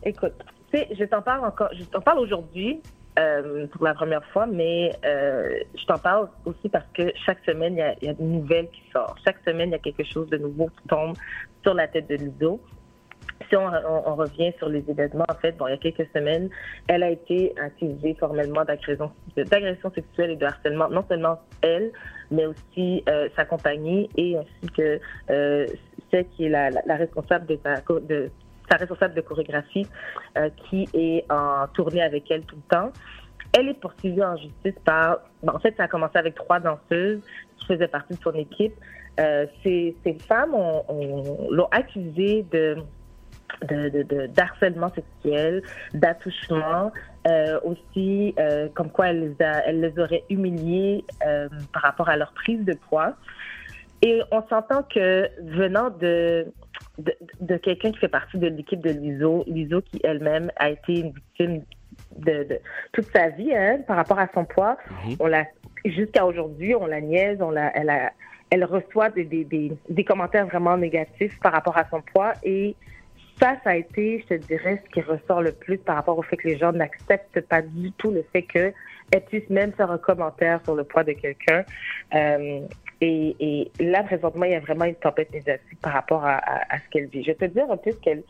écoute, 0.03 0.33
je 0.73 1.03
t'en 1.05 1.21
parle 1.21 1.45
encore, 1.45 1.69
je 1.73 1.83
t'en 1.83 2.01
parle 2.01 2.19
aujourd'hui 2.19 2.81
euh, 3.19 3.67
pour 3.67 3.83
la 3.83 3.93
première 3.93 4.23
fois, 4.27 4.45
mais 4.45 4.93
euh, 5.05 5.59
je 5.77 5.85
t'en 5.85 5.99
parle 5.99 6.29
aussi 6.45 6.69
parce 6.69 6.85
que 6.93 7.11
chaque 7.25 7.43
semaine, 7.45 7.73
il 7.73 8.05
y 8.05 8.09
a, 8.09 8.13
des 8.13 8.23
nouvelles 8.23 8.69
qui 8.69 8.81
sortent. 8.91 9.19
Chaque 9.25 9.39
semaine, 9.45 9.69
il 9.69 9.73
y 9.73 9.75
a 9.75 9.79
quelque 9.79 10.03
chose 10.03 10.29
de 10.29 10.37
nouveau 10.37 10.67
qui 10.67 10.87
tombe 10.87 11.15
sur 11.63 11.73
la 11.73 11.87
tête 11.87 12.07
de 12.07 12.15
Ludo. 12.15 12.61
si 13.49 13.55
on, 13.57 13.65
on- 13.65 14.15
revient 14.15 14.53
sur 14.59 14.69
les 14.69 14.83
événements, 14.89 15.25
en 15.29 15.35
fait, 15.35 15.57
bon, 15.57 15.67
il 15.67 15.71
y 15.71 15.73
a 15.73 15.77
quelques 15.77 16.09
semaines, 16.13 16.49
elle 16.87 17.03
a 17.03 17.09
été 17.09 17.53
accusée 17.59 18.15
formellement 18.19 18.63
d'agression 18.63 19.91
sexuelle 19.93 20.31
et 20.31 20.35
de 20.37 20.45
harcèlement, 20.45 20.89
non 20.89 21.03
seulement 21.09 21.39
elle, 21.61 21.91
mais 22.29 22.45
aussi 22.45 23.03
euh, 23.09 23.27
sa 23.35 23.43
compagnie 23.43 24.09
et 24.15 24.37
ainsi 24.37 24.71
que 24.77 24.99
celle 26.11 26.27
qui 26.29 26.45
est 26.45 26.49
la, 26.49 26.69
responsable 26.95 27.45
de 27.47 27.59
sa, 27.63 27.81
de, 27.99 28.29
sa 28.71 28.77
responsable 28.77 29.13
de 29.15 29.21
chorégraphie 29.21 29.87
euh, 30.37 30.49
qui 30.69 30.87
est 30.93 31.25
en 31.31 31.67
tournée 31.73 32.01
avec 32.01 32.31
elle 32.31 32.43
tout 32.43 32.55
le 32.55 32.75
temps. 32.75 32.91
Elle 33.57 33.67
est 33.67 33.79
poursuivie 33.79 34.23
en 34.23 34.37
justice 34.37 34.79
par... 34.85 35.19
bon, 35.43 35.53
en 35.53 35.59
fait, 35.59 35.75
ça 35.75 35.83
a 35.83 35.87
commencé 35.89 36.17
avec 36.17 36.35
trois 36.35 36.59
danseuses 36.61 37.19
qui 37.57 37.65
faisaient 37.65 37.89
partie 37.89 38.13
de 38.15 38.21
son 38.21 38.33
équipe. 38.33 38.73
Euh, 39.19 39.45
ces, 39.63 39.93
femmes 40.27 40.53
ont- 40.55 40.83
ont- 40.87 41.47
l'ont 41.51 41.67
accusée 41.71 42.45
de 42.51 42.77
d'harcèlement 44.29 44.89
sexuel, 44.89 45.61
d'attouchement, 45.93 46.91
euh, 47.27 47.59
aussi 47.63 48.33
comme 48.73 48.89
quoi 48.89 49.09
elle 49.09 49.35
les, 49.37 49.45
a, 49.45 50.03
aurait 50.03 50.23
humiliés 50.29 51.03
euh, 51.27 51.49
par 51.73 51.81
rapport 51.83 52.07
à 52.09 52.15
leur 52.15 52.31
prise 52.31 52.63
de 52.63 52.73
poids. 52.73 53.13
Et 54.01 54.21
on 54.31 54.41
s'entend 54.47 54.83
que 54.83 55.29
venant 55.43 55.89
de, 55.89 56.47
de, 56.97 57.13
de 57.39 57.57
quelqu'un 57.57 57.91
qui 57.91 57.99
fait 57.99 58.07
partie 58.07 58.37
de 58.37 58.47
l'équipe 58.47 58.81
de 58.81 58.91
l'ISO, 58.91 59.43
l'ISO 59.47 59.81
qui 59.81 59.99
elle-même 60.03 60.51
a 60.57 60.69
été 60.69 60.99
une 60.99 61.11
victime 61.11 61.63
de, 62.17 62.43
de 62.43 62.59
toute 62.91 63.05
sa 63.13 63.29
vie 63.29 63.53
hein, 63.55 63.79
par 63.87 63.95
rapport 63.95 64.19
à 64.19 64.27
son 64.33 64.45
poids, 64.45 64.77
on 65.19 65.27
l'a 65.27 65.45
jusqu'à 65.85 66.25
aujourd'hui, 66.25 66.75
on 66.75 66.85
la 66.85 67.01
niaise, 67.01 67.41
on 67.41 67.51
la, 67.51 67.75
elle, 67.75 67.89
a, 67.89 68.11
elle 68.49 68.65
reçoit 68.65 69.09
des, 69.09 69.25
des, 69.25 69.43
des, 69.45 69.71
des 69.89 70.03
commentaires 70.03 70.45
vraiment 70.45 70.77
négatifs 70.77 71.37
par 71.39 71.53
rapport 71.53 71.77
à 71.77 71.85
son 71.89 72.01
poids. 72.01 72.33
Et 72.43 72.75
ça, 73.39 73.55
ça 73.63 73.71
a 73.71 73.75
été, 73.75 74.19
je 74.19 74.35
te 74.35 74.45
dirais, 74.45 74.81
ce 74.85 74.91
qui 74.91 75.01
ressort 75.01 75.41
le 75.41 75.51
plus 75.51 75.77
par 75.77 75.95
rapport 75.95 76.17
au 76.17 76.21
fait 76.21 76.37
que 76.37 76.47
les 76.47 76.57
gens 76.57 76.71
n'acceptent 76.71 77.41
pas 77.41 77.61
du 77.61 77.91
tout 77.93 78.11
le 78.11 78.23
fait 78.31 78.43
qu'elle 78.43 78.73
puisse 79.27 79.49
même 79.49 79.71
faire 79.73 79.89
un 79.89 79.97
commentaire 79.97 80.61
sur 80.63 80.75
le 80.75 80.83
poids 80.83 81.03
de 81.03 81.13
quelqu'un. 81.13 81.63
Euh, 82.13 82.59
et, 83.01 83.71
là, 83.79 84.03
présentement, 84.03 84.45
il 84.45 84.51
y 84.51 84.55
a 84.55 84.59
vraiment 84.59 84.85
une 84.85 84.95
tempête 84.95 85.31
médiatique 85.33 85.79
par 85.81 85.93
rapport 85.93 86.23
à, 86.23 86.39
ce 86.77 86.89
qu'elle 86.91 87.07
vit. 87.07 87.23
Je 87.23 87.31
vais 87.31 87.35
te 87.35 87.45
dire 87.45 87.69
un 87.69 87.77
peu 87.77 87.91
ce 87.91 87.97
qu'elle 87.97 88.23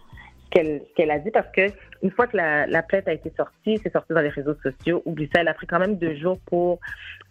qu'elle 0.50 0.82
qu'elle 0.96 1.12
a 1.12 1.20
dit 1.20 1.32
parce 1.32 1.50
que 1.54 1.68
une 2.04 2.12
fois 2.12 2.28
que 2.28 2.36
la, 2.36 2.68
la 2.68 2.84
plainte 2.84 3.08
a 3.08 3.14
été 3.14 3.32
sortie, 3.38 3.80
c'est 3.84 3.92
sorti 3.92 4.14
dans 4.14 4.22
les 4.22 4.30
réseaux 4.30 4.56
sociaux, 4.62 5.02
oublie 5.06 5.30
ça, 5.34 5.42
elle 5.42 5.48
a 5.48 5.54
pris 5.54 5.68
quand 5.68 5.80
même 5.80 5.96
deux 5.96 6.16
jours 6.16 6.40
pour, 6.46 6.80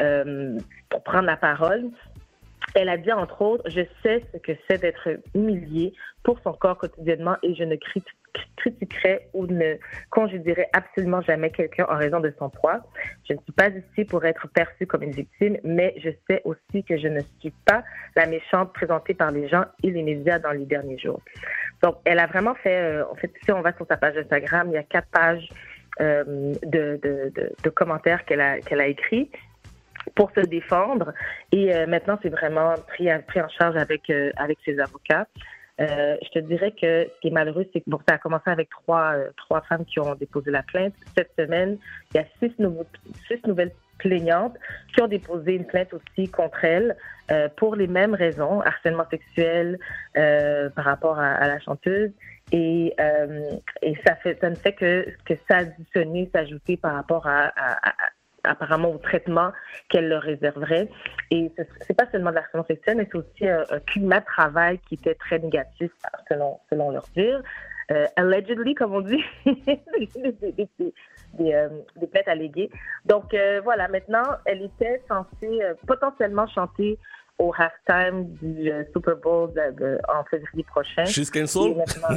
euh, 0.00 0.58
pour 0.88 1.02
prendre 1.02 1.26
la 1.26 1.36
parole. 1.36 1.90
Elle 2.74 2.88
a 2.88 2.96
dit, 2.96 3.12
entre 3.12 3.42
autres, 3.42 3.68
je 3.68 3.82
sais 4.02 4.24
ce 4.32 4.38
que 4.38 4.52
c'est 4.68 4.80
d'être 4.80 5.08
humiliée 5.34 5.92
pour 6.22 6.38
son 6.40 6.52
corps 6.52 6.78
quotidiennement 6.78 7.36
et 7.42 7.54
je 7.54 7.64
ne 7.64 7.76
crit- 7.76 8.02
critiquerai 8.56 9.28
ou 9.32 9.46
ne 9.46 9.76
congédierai 10.10 10.66
absolument 10.72 11.20
jamais 11.22 11.50
quelqu'un 11.50 11.86
en 11.88 11.96
raison 11.96 12.20
de 12.20 12.32
son 12.38 12.50
poids. 12.50 12.80
Je 13.28 13.34
ne 13.34 13.38
suis 13.38 13.52
pas 13.52 13.68
ici 13.68 14.04
pour 14.04 14.24
être 14.24 14.48
perçue 14.48 14.86
comme 14.86 15.02
une 15.02 15.12
victime, 15.12 15.56
mais 15.64 15.94
je 16.02 16.10
sais 16.28 16.42
aussi 16.44 16.84
que 16.84 16.96
je 16.98 17.08
ne 17.08 17.20
suis 17.38 17.52
pas 17.64 17.82
la 18.16 18.26
méchante 18.26 18.72
présentée 18.72 19.14
par 19.14 19.30
les 19.30 19.48
gens 19.48 19.64
et 19.82 19.90
les 19.90 20.02
médias 20.02 20.38
dans 20.38 20.52
les 20.52 20.66
derniers 20.66 20.98
jours. 20.98 21.20
Donc, 21.82 21.96
elle 22.04 22.18
a 22.18 22.26
vraiment 22.26 22.54
fait, 22.54 22.76
euh, 22.76 23.04
en 23.10 23.14
fait, 23.14 23.32
si 23.42 23.52
on 23.52 23.62
va 23.62 23.72
sur 23.74 23.86
sa 23.86 23.96
page 23.96 24.16
Instagram, 24.16 24.68
il 24.70 24.74
y 24.74 24.78
a 24.78 24.82
quatre 24.82 25.08
pages 25.08 25.48
euh, 26.00 26.54
de, 26.62 27.68
commentaires 27.74 28.24
qu'elle 28.24 28.40
a, 28.40 28.60
qu'elle 28.60 28.80
a 28.80 28.86
écrits 28.86 29.30
pour 30.14 30.30
se 30.32 30.40
défendre. 30.40 31.12
Et 31.52 31.74
euh, 31.74 31.86
maintenant, 31.86 32.18
c'est 32.22 32.28
vraiment 32.28 32.74
pris, 32.88 33.08
pris 33.26 33.40
en 33.40 33.48
charge 33.48 33.76
avec, 33.76 34.10
avec 34.36 34.58
ses 34.64 34.78
avocats. 34.78 35.26
Euh, 35.80 36.16
je 36.22 36.28
te 36.28 36.38
dirais 36.40 36.72
que 36.72 37.04
ce 37.04 37.20
qui 37.20 37.28
est 37.28 37.30
malheureux, 37.30 37.66
c'est 37.72 37.80
que 37.80 37.90
ça 38.08 38.14
a 38.16 38.18
commencé 38.18 38.50
avec 38.50 38.68
trois, 38.70 39.14
euh, 39.14 39.30
trois 39.36 39.62
femmes 39.62 39.84
qui 39.84 39.98
ont 39.98 40.14
déposé 40.14 40.50
la 40.50 40.62
plainte. 40.62 40.94
Cette 41.16 41.32
semaine, 41.38 41.78
il 42.12 42.18
y 42.18 42.20
a 42.20 42.26
six, 42.38 42.52
nouveaux, 42.58 42.86
six 43.28 43.40
nouvelles 43.46 43.72
plaignantes 43.98 44.56
qui 44.94 45.02
ont 45.02 45.08
déposé 45.08 45.54
une 45.54 45.66
plainte 45.66 45.92
aussi 45.94 46.28
contre 46.28 46.64
elle 46.64 46.96
euh, 47.30 47.48
pour 47.56 47.76
les 47.76 47.86
mêmes 47.86 48.14
raisons, 48.14 48.60
harcèlement 48.60 49.06
sexuel 49.10 49.78
par 50.14 50.84
rapport 50.84 51.18
à, 51.18 51.46
la 51.46 51.58
chanteuse. 51.60 52.10
Et, 52.52 52.94
et 53.82 53.94
ça, 54.04 54.16
fait, 54.16 54.38
ça 54.40 54.50
ne 54.50 54.56
fait 54.56 54.72
que, 54.72 55.06
que 55.24 55.34
s'additionner, 55.48 56.30
s'ajouter 56.34 56.76
par 56.76 56.94
rapport 56.94 57.26
à- 57.26 57.52
apparemment 58.44 58.90
au 58.92 58.98
traitement 58.98 59.52
qu'elle 59.88 60.08
leur 60.08 60.22
réserverait. 60.22 60.88
Et 61.30 61.50
ce- 61.56 61.62
c'est 61.86 61.94
pas 61.96 62.06
seulement 62.10 62.30
de 62.30 62.36
l'harcèlement 62.36 62.66
sexuel, 62.66 62.96
mais 62.98 63.08
c'est 63.10 63.18
aussi 63.18 63.48
un, 63.48 63.64
un 63.70 63.80
climat 63.80 64.20
de 64.20 64.24
travail 64.26 64.78
qui 64.88 64.94
était 64.94 65.14
très 65.14 65.38
négatif 65.38 65.90
selon, 66.28 66.58
selon 66.70 66.90
leur 66.90 67.04
dire. 67.16 67.42
Euh, 67.92 68.06
allegedly, 68.16 68.74
comme 68.74 68.94
on 68.94 69.00
dit, 69.00 69.22
des, 71.38 71.54
euh, 71.54 71.68
des 71.96 72.06
plaintes 72.06 72.28
alléguées. 72.28 72.70
Donc 73.04 73.34
euh, 73.34 73.60
voilà, 73.62 73.88
maintenant, 73.88 74.22
elle 74.44 74.62
était 74.62 75.02
censée 75.08 75.62
euh, 75.62 75.74
potentiellement 75.86 76.46
chanter 76.46 76.98
au 77.40 77.52
halftime 77.56 78.26
du 78.42 78.70
euh, 78.70 78.84
Super 78.92 79.16
Bowl 79.16 79.50
de- 79.54 79.74
de- 79.78 79.98
en 80.08 80.22
février 80.24 80.62
prochain. 80.64 81.04
She's 81.06 81.30
maintenant, 81.76 82.16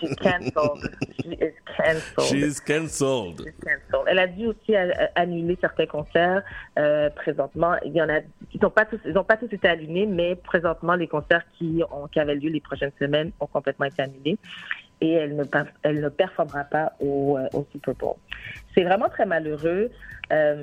She's 0.00 0.14
cancelled. 0.16 0.90
She 1.20 1.32
is 1.40 1.54
cancelled. 1.76 2.26
She's 2.28 2.60
cancelled. 2.60 3.44
cancelled. 3.64 4.04
Elle 4.08 4.18
a 4.18 4.26
dû 4.26 4.46
aussi 4.48 4.74
euh, 4.74 4.90
annuler 5.14 5.56
certains 5.60 5.86
concerts 5.86 6.42
euh, 6.78 7.08
présentement. 7.10 7.76
Il 7.84 7.92
y 7.92 8.02
en 8.02 8.08
a, 8.08 8.18
ils 8.52 8.60
n'ont 8.60 8.70
pas 8.70 8.84
tous, 8.84 8.98
ils 9.04 9.16
ont 9.16 9.24
pas 9.24 9.36
tous 9.36 9.52
été 9.52 9.68
annulés, 9.68 10.06
mais 10.06 10.34
présentement 10.34 10.94
les 10.96 11.06
concerts 11.06 11.44
qui 11.56 11.82
ont, 11.92 12.08
qui 12.08 12.18
avaient 12.18 12.34
lieu 12.34 12.50
les 12.50 12.60
prochaines 12.60 12.92
semaines 12.98 13.30
ont 13.40 13.46
complètement 13.46 13.86
été 13.86 14.02
annulés 14.02 14.38
et 15.00 15.12
elle 15.12 15.36
ne, 15.36 15.44
per- 15.44 15.70
elle 15.84 16.00
ne 16.00 16.08
performera 16.08 16.64
pas 16.64 16.92
au, 16.98 17.38
euh, 17.38 17.46
au 17.52 17.64
Super 17.70 17.94
Bowl. 17.94 18.16
C'est 18.74 18.82
vraiment 18.82 19.08
très 19.08 19.24
malheureux. 19.26 19.90
Euh, 20.32 20.62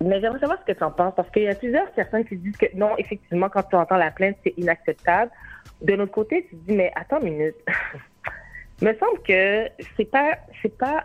mais 0.00 0.20
j'aimerais 0.20 0.38
savoir 0.40 0.58
ce 0.60 0.72
que 0.72 0.76
tu 0.76 0.84
en 0.84 0.90
penses, 0.90 1.14
parce 1.16 1.30
qu'il 1.30 1.42
y 1.42 1.48
a 1.48 1.54
plusieurs 1.54 1.90
personnes 1.92 2.24
qui 2.24 2.36
disent 2.36 2.56
que 2.56 2.66
non, 2.74 2.96
effectivement, 2.98 3.48
quand 3.48 3.62
tu 3.64 3.76
entends 3.76 3.96
la 3.96 4.10
plainte, 4.10 4.36
c'est 4.44 4.54
inacceptable. 4.56 5.30
De 5.82 5.94
l'autre 5.94 6.12
côté, 6.12 6.46
tu 6.48 6.56
te 6.56 6.66
dis, 6.66 6.76
mais 6.76 6.92
attends 6.94 7.20
une 7.20 7.32
minute. 7.36 7.56
me 8.82 8.94
semble 8.94 9.20
que 9.22 9.68
c'est 9.96 10.10
pas, 10.10 10.38
c'est 10.62 10.76
pas 10.76 11.04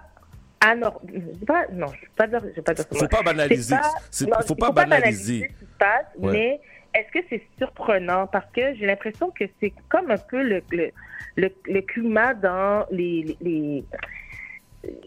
anormal. 0.65 1.01
Pas, 1.45 1.65
non, 1.71 1.87
je 1.87 2.01
vais 2.01 2.07
pas 2.15 2.27
dire, 2.27 2.39
je 2.41 2.55
vais 2.55 2.61
pas 2.61 2.73
dire. 2.73 2.85
Faut 2.91 3.07
pas 3.07 3.23
banaliser. 3.23 3.75
Pas- 3.75 4.25
non, 4.27 4.37
faut 4.47 4.53
il 4.55 4.59
pas 4.59 4.71
banaliser. 4.71 5.41
ce 5.41 5.47
qui 5.47 5.59
se 5.71 5.77
passe, 5.77 6.05
Ouais. 6.17 6.31
mais 6.31 6.61
est-ce 6.93 7.11
que 7.11 7.25
c'est 7.29 7.41
surprenant? 7.57 8.27
Parce 8.27 8.49
que 8.51 8.75
j'ai 8.75 8.85
l'impression 8.85 9.31
que 9.31 9.45
c'est 9.59 9.73
comme 9.89 10.11
un 10.11 10.17
peu 10.17 10.41
le, 10.43 10.61
le, 10.71 10.91
le, 11.35 11.49
le 11.65 11.81
climat 11.81 12.33
dans 12.35 12.85
les, 12.91 13.35
les, 13.41 13.83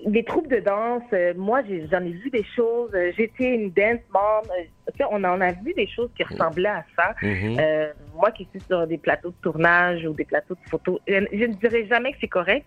les, 0.06 0.24
troupes 0.24 0.48
de 0.48 0.60
danse. 0.60 1.02
Euh, 1.12 1.34
Moi, 1.36 1.62
j'en 1.90 2.02
ai, 2.02 2.10
vu 2.10 2.30
des 2.30 2.44
choses. 2.44 2.90
Euh, 2.94 3.12
J'étais 3.16 3.54
une 3.54 3.70
dance 3.70 4.00
mom. 4.12 4.42
Euh, 4.58 5.04
on 5.10 5.22
en 5.24 5.40
a 5.40 5.52
vu 5.52 5.74
des 5.74 5.86
choses 5.86 6.10
qui 6.16 6.22
ressemblaient 6.22 6.68
à 6.68 6.84
ça. 6.96 7.14
Mhm. 7.22 7.56
Euh, 7.58 7.92
moi 8.14 8.30
qui 8.30 8.46
suis 8.50 8.60
sur 8.60 8.86
des 8.86 8.98
plateaux 8.98 9.30
de 9.30 9.36
tournage 9.42 10.04
ou 10.06 10.14
des 10.14 10.24
plateaux 10.24 10.54
de 10.54 10.70
photos, 10.70 11.00
je, 11.06 11.14
ne 11.14 11.54
dirais 11.54 11.86
jamais 11.86 12.12
que 12.12 12.18
c'est 12.20 12.28
correct. 12.28 12.66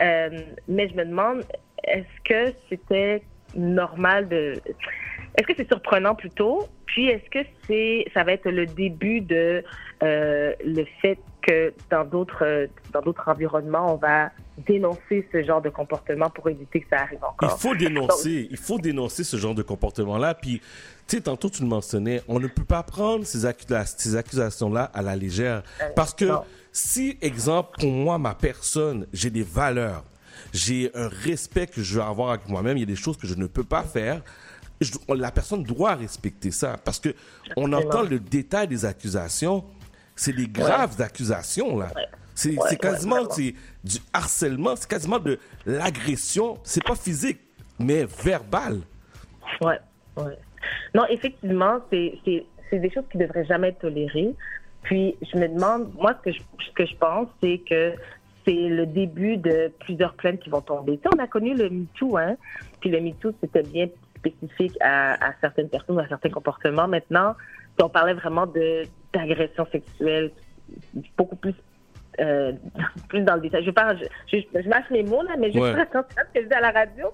Mais 0.00 0.88
je 0.88 0.94
me 0.94 1.04
demande, 1.04 1.44
est-ce 1.84 2.22
que 2.24 2.52
c'était 2.68 3.22
normal 3.54 4.28
de... 4.28 4.60
Est-ce 5.38 5.46
que 5.46 5.54
c'est 5.56 5.68
surprenant 5.68 6.14
plutôt? 6.14 6.66
Puis 6.86 7.08
est-ce 7.08 7.30
que 7.30 7.46
c'est, 7.66 8.06
ça 8.12 8.24
va 8.24 8.32
être 8.32 8.50
le 8.50 8.66
début 8.66 9.20
de 9.20 9.62
le 10.02 10.84
fait 11.00 11.18
que 11.42 11.72
dans 11.90 12.04
d'autres, 12.04 12.68
dans 12.92 13.00
d'autres 13.00 13.28
environnements, 13.28 13.94
on 13.94 13.96
va 13.96 14.30
dénoncer 14.66 15.28
ce 15.32 15.42
genre 15.44 15.60
de 15.60 15.68
comportement 15.70 16.30
pour 16.30 16.48
éviter 16.48 16.80
que 16.80 16.86
ça 16.88 17.02
arrive 17.02 17.18
Il 17.22 17.26
encore? 17.26 17.60
faut 17.60 17.74
dénoncer, 17.74 18.48
il 18.50 18.56
faut 18.56 18.78
dénoncer 18.78 19.22
ce 19.24 19.36
genre 19.36 19.54
de 19.54 19.62
comportement-là. 19.62 20.34
Puis, 20.34 20.60
tu 21.06 21.16
sais, 21.16 21.20
tantôt 21.22 21.50
tu 21.50 21.62
le 21.62 21.68
mentionnais, 21.68 22.22
on 22.28 22.40
ne 22.40 22.46
peut 22.46 22.64
pas 22.64 22.82
prendre 22.82 23.24
ces, 23.26 23.44
accusa- 23.44 23.84
ces 23.86 24.16
accusations-là 24.16 24.90
à 24.94 25.02
la 25.02 25.14
légère. 25.16 25.62
Parce 25.94 26.14
que 26.14 26.30
si, 26.72 27.18
exemple, 27.20 27.78
pour 27.80 27.90
moi, 27.90 28.18
ma 28.18 28.34
personne, 28.34 29.06
j'ai 29.12 29.30
des 29.30 29.42
valeurs, 29.42 30.04
j'ai 30.52 30.90
un 30.94 31.08
respect 31.08 31.66
que 31.66 31.82
je 31.82 31.96
veux 31.96 32.02
avoir 32.02 32.30
avec 32.30 32.48
moi-même, 32.48 32.76
il 32.76 32.80
y 32.80 32.84
a 32.84 32.86
des 32.86 32.96
choses 32.96 33.16
que 33.16 33.26
je 33.26 33.34
ne 33.34 33.46
peux 33.46 33.64
pas 33.64 33.82
faire. 33.82 34.22
je- 34.82 34.90
la 35.14 35.30
personne 35.30 35.62
doit 35.62 35.94
respecter 35.94 36.50
ça 36.50 36.76
parce 36.84 37.00
que 37.00 37.14
on 37.56 37.72
entend 37.72 38.02
le 38.02 38.18
détail 38.20 38.68
des 38.68 38.84
accusations. 38.84 39.64
C'est 40.14 40.34
des 40.34 40.46
graves 40.48 41.00
accusations 41.00 41.78
là. 41.78 41.88
Ouais, 41.96 42.02
c'est 42.36 42.56
ouais, 42.56 42.76
quasiment 42.76 43.28
c'est 43.30 43.54
du 43.82 43.96
harcèlement, 44.12 44.76
c'est 44.76 44.88
quasiment 44.88 45.18
de 45.18 45.38
l'agression. 45.64 46.58
C'est 46.62 46.84
pas 46.84 46.94
physique, 46.94 47.40
mais 47.80 48.04
verbal. 48.04 48.80
Ouais, 49.62 49.80
ouais. 50.18 50.38
Non, 50.94 51.04
effectivement, 51.08 51.80
c'est 51.90 52.20
des 52.24 52.90
choses 52.90 53.04
qui 53.10 53.18
devraient 53.18 53.46
jamais 53.46 53.68
être 53.68 53.80
tolérées. 53.80 54.34
Puis, 54.82 55.16
je 55.22 55.38
me 55.38 55.48
demande, 55.48 55.92
moi, 55.94 56.14
ce 56.18 56.30
que 56.30 56.36
je, 56.36 56.40
ce 56.64 56.72
que 56.72 56.86
je 56.86 56.94
pense, 56.96 57.28
c'est 57.42 57.58
que 57.68 57.94
c'est 58.44 58.68
le 58.68 58.86
début 58.86 59.38
de 59.38 59.72
plusieurs 59.80 60.14
plaintes 60.14 60.40
qui 60.40 60.50
vont 60.50 60.60
tomber. 60.60 60.98
Tu 60.98 61.02
sais, 61.02 61.08
on 61.16 61.18
a 61.18 61.26
connu 61.26 61.54
le 61.54 61.70
MeToo, 61.70 62.16
hein? 62.18 62.36
Puis 62.80 62.90
le 62.90 63.00
MeToo, 63.00 63.32
c'était 63.40 63.62
bien 63.62 63.88
spécifique 64.18 64.76
à, 64.80 65.14
à 65.26 65.32
certaines 65.40 65.68
personnes, 65.68 65.98
à 65.98 66.06
certains 66.06 66.30
comportements. 66.30 66.86
Maintenant, 66.86 67.34
on 67.82 67.88
parlait 67.88 68.14
vraiment 68.14 68.46
de 68.46 68.84
d'agression 69.12 69.66
sexuelle, 69.72 70.30
beaucoup 71.16 71.36
plus 71.36 71.54
euh, 72.20 72.52
plus 73.08 73.22
dans 73.22 73.34
le 73.36 73.40
détail. 73.42 73.64
Je, 73.64 73.70
parle, 73.70 73.98
je, 74.32 74.38
je, 74.38 74.60
je 74.62 74.68
mâche 74.68 74.88
mes 74.90 75.02
mots, 75.02 75.22
là, 75.22 75.34
mais 75.38 75.50
je 75.52 75.58
Ouais. 75.58 75.72
suis 75.72 75.80
attentive 75.80 76.18
à 76.18 76.24
ce 76.26 76.32
que 76.38 76.42
je 76.44 76.48
dis 76.48 76.54
à 76.54 76.60
la 76.60 76.70
radio. 76.70 77.06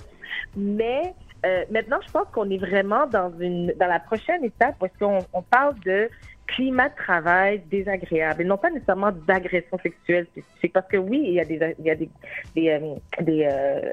Mais 0.56 1.14
euh, 1.44 1.64
maintenant, 1.70 1.98
je 2.06 2.10
pense 2.12 2.26
qu'on 2.32 2.48
est 2.50 2.58
vraiment 2.58 3.06
dans, 3.06 3.32
une, 3.38 3.72
dans 3.78 3.86
la 3.88 4.00
prochaine 4.00 4.44
étape 4.44 4.76
parce 4.78 4.92
qu'on 4.98 5.18
on 5.32 5.42
parle 5.42 5.74
de 5.80 6.08
climat 6.46 6.88
de 6.90 6.94
travail 6.96 7.62
désagréable 7.70 8.42
et 8.42 8.44
non 8.44 8.58
pas 8.58 8.68
nécessairement 8.70 9.10
d'agression 9.26 9.78
sexuelle 9.82 10.26
spécifique. 10.26 10.72
Parce 10.72 10.86
que 10.88 10.96
oui, 10.98 11.22
il 11.26 11.34
y 11.34 11.40
a 11.40 11.44
des... 11.44 11.74
Il 11.78 11.84
y 11.86 11.90
a 11.90 11.94
des, 11.94 12.10
des, 12.54 12.68
euh, 12.68 12.94
des, 13.20 13.48
euh, 13.50 13.92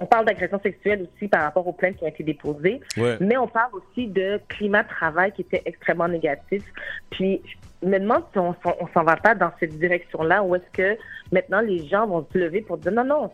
on 0.00 0.06
parle 0.06 0.24
d'agression 0.26 0.58
sexuelle 0.60 1.06
aussi 1.14 1.28
par 1.28 1.42
rapport 1.42 1.66
aux 1.66 1.72
plaintes 1.72 1.96
qui 1.96 2.04
ont 2.04 2.08
été 2.08 2.24
déposées, 2.24 2.80
Ouais. 2.96 3.16
mais 3.20 3.36
on 3.36 3.46
parle 3.46 3.70
aussi 3.74 4.08
de 4.08 4.40
climat 4.48 4.82
de 4.82 4.88
travail 4.88 5.32
qui 5.32 5.42
était 5.42 5.62
extrêmement 5.64 6.08
négatif. 6.08 6.62
Puis 7.10 7.40
je 7.44 7.61
me 7.82 7.98
demande 7.98 8.24
si 8.32 8.38
on, 8.38 8.54
on 8.64 8.88
s'en 8.94 9.04
va 9.04 9.16
pas 9.16 9.34
dans 9.34 9.50
cette 9.60 9.78
direction-là 9.78 10.42
ou 10.42 10.54
est-ce 10.54 10.70
que 10.72 10.98
maintenant 11.32 11.60
les 11.60 11.86
gens 11.86 12.06
vont 12.06 12.26
se 12.32 12.38
lever 12.38 12.62
pour 12.62 12.78
dire 12.78 12.92
non, 12.92 13.04
non, 13.04 13.30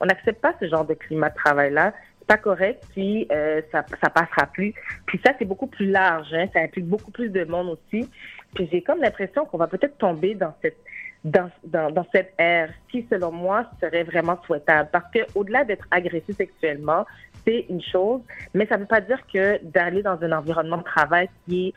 on 0.00 0.06
n'accepte 0.06 0.40
pas 0.40 0.54
ce 0.60 0.68
genre 0.68 0.86
de 0.86 0.94
climat 0.94 1.30
de 1.30 1.34
travail-là. 1.34 1.92
C'est 2.20 2.26
pas 2.26 2.36
correct, 2.36 2.84
puis 2.92 3.26
euh, 3.32 3.62
ça, 3.72 3.84
ça 4.02 4.10
passera 4.10 4.46
plus. 4.46 4.74
Puis 5.06 5.20
ça, 5.24 5.32
c'est 5.38 5.44
beaucoup 5.44 5.66
plus 5.66 5.86
large, 5.86 6.32
hein, 6.32 6.46
ça 6.52 6.60
implique 6.60 6.86
beaucoup 6.86 7.10
plus 7.10 7.30
de 7.30 7.44
monde 7.44 7.68
aussi. 7.68 8.08
Puis 8.54 8.68
j'ai 8.70 8.82
comme 8.82 9.00
l'impression 9.00 9.44
qu'on 9.46 9.58
va 9.58 9.66
peut-être 9.66 9.98
tomber 9.98 10.34
dans 10.34 10.54
cette 10.62 10.78
dans, 11.24 11.50
dans, 11.64 11.90
dans 11.90 12.06
cette 12.12 12.32
ère 12.38 12.70
qui, 12.90 13.06
selon 13.10 13.32
moi, 13.32 13.64
serait 13.80 14.04
vraiment 14.04 14.38
souhaitable. 14.46 14.88
Parce 14.92 15.10
que 15.12 15.20
au-delà 15.34 15.64
d'être 15.64 15.86
agressé 15.90 16.32
sexuellement, 16.32 17.06
c'est 17.44 17.66
une 17.68 17.82
chose, 17.82 18.20
mais 18.54 18.66
ça 18.66 18.76
ne 18.76 18.82
veut 18.82 18.86
pas 18.86 19.00
dire 19.00 19.20
que 19.32 19.58
d'aller 19.64 20.02
dans 20.02 20.22
un 20.22 20.32
environnement 20.32 20.78
de 20.78 20.84
travail 20.84 21.28
qui 21.46 21.68
est 21.68 21.74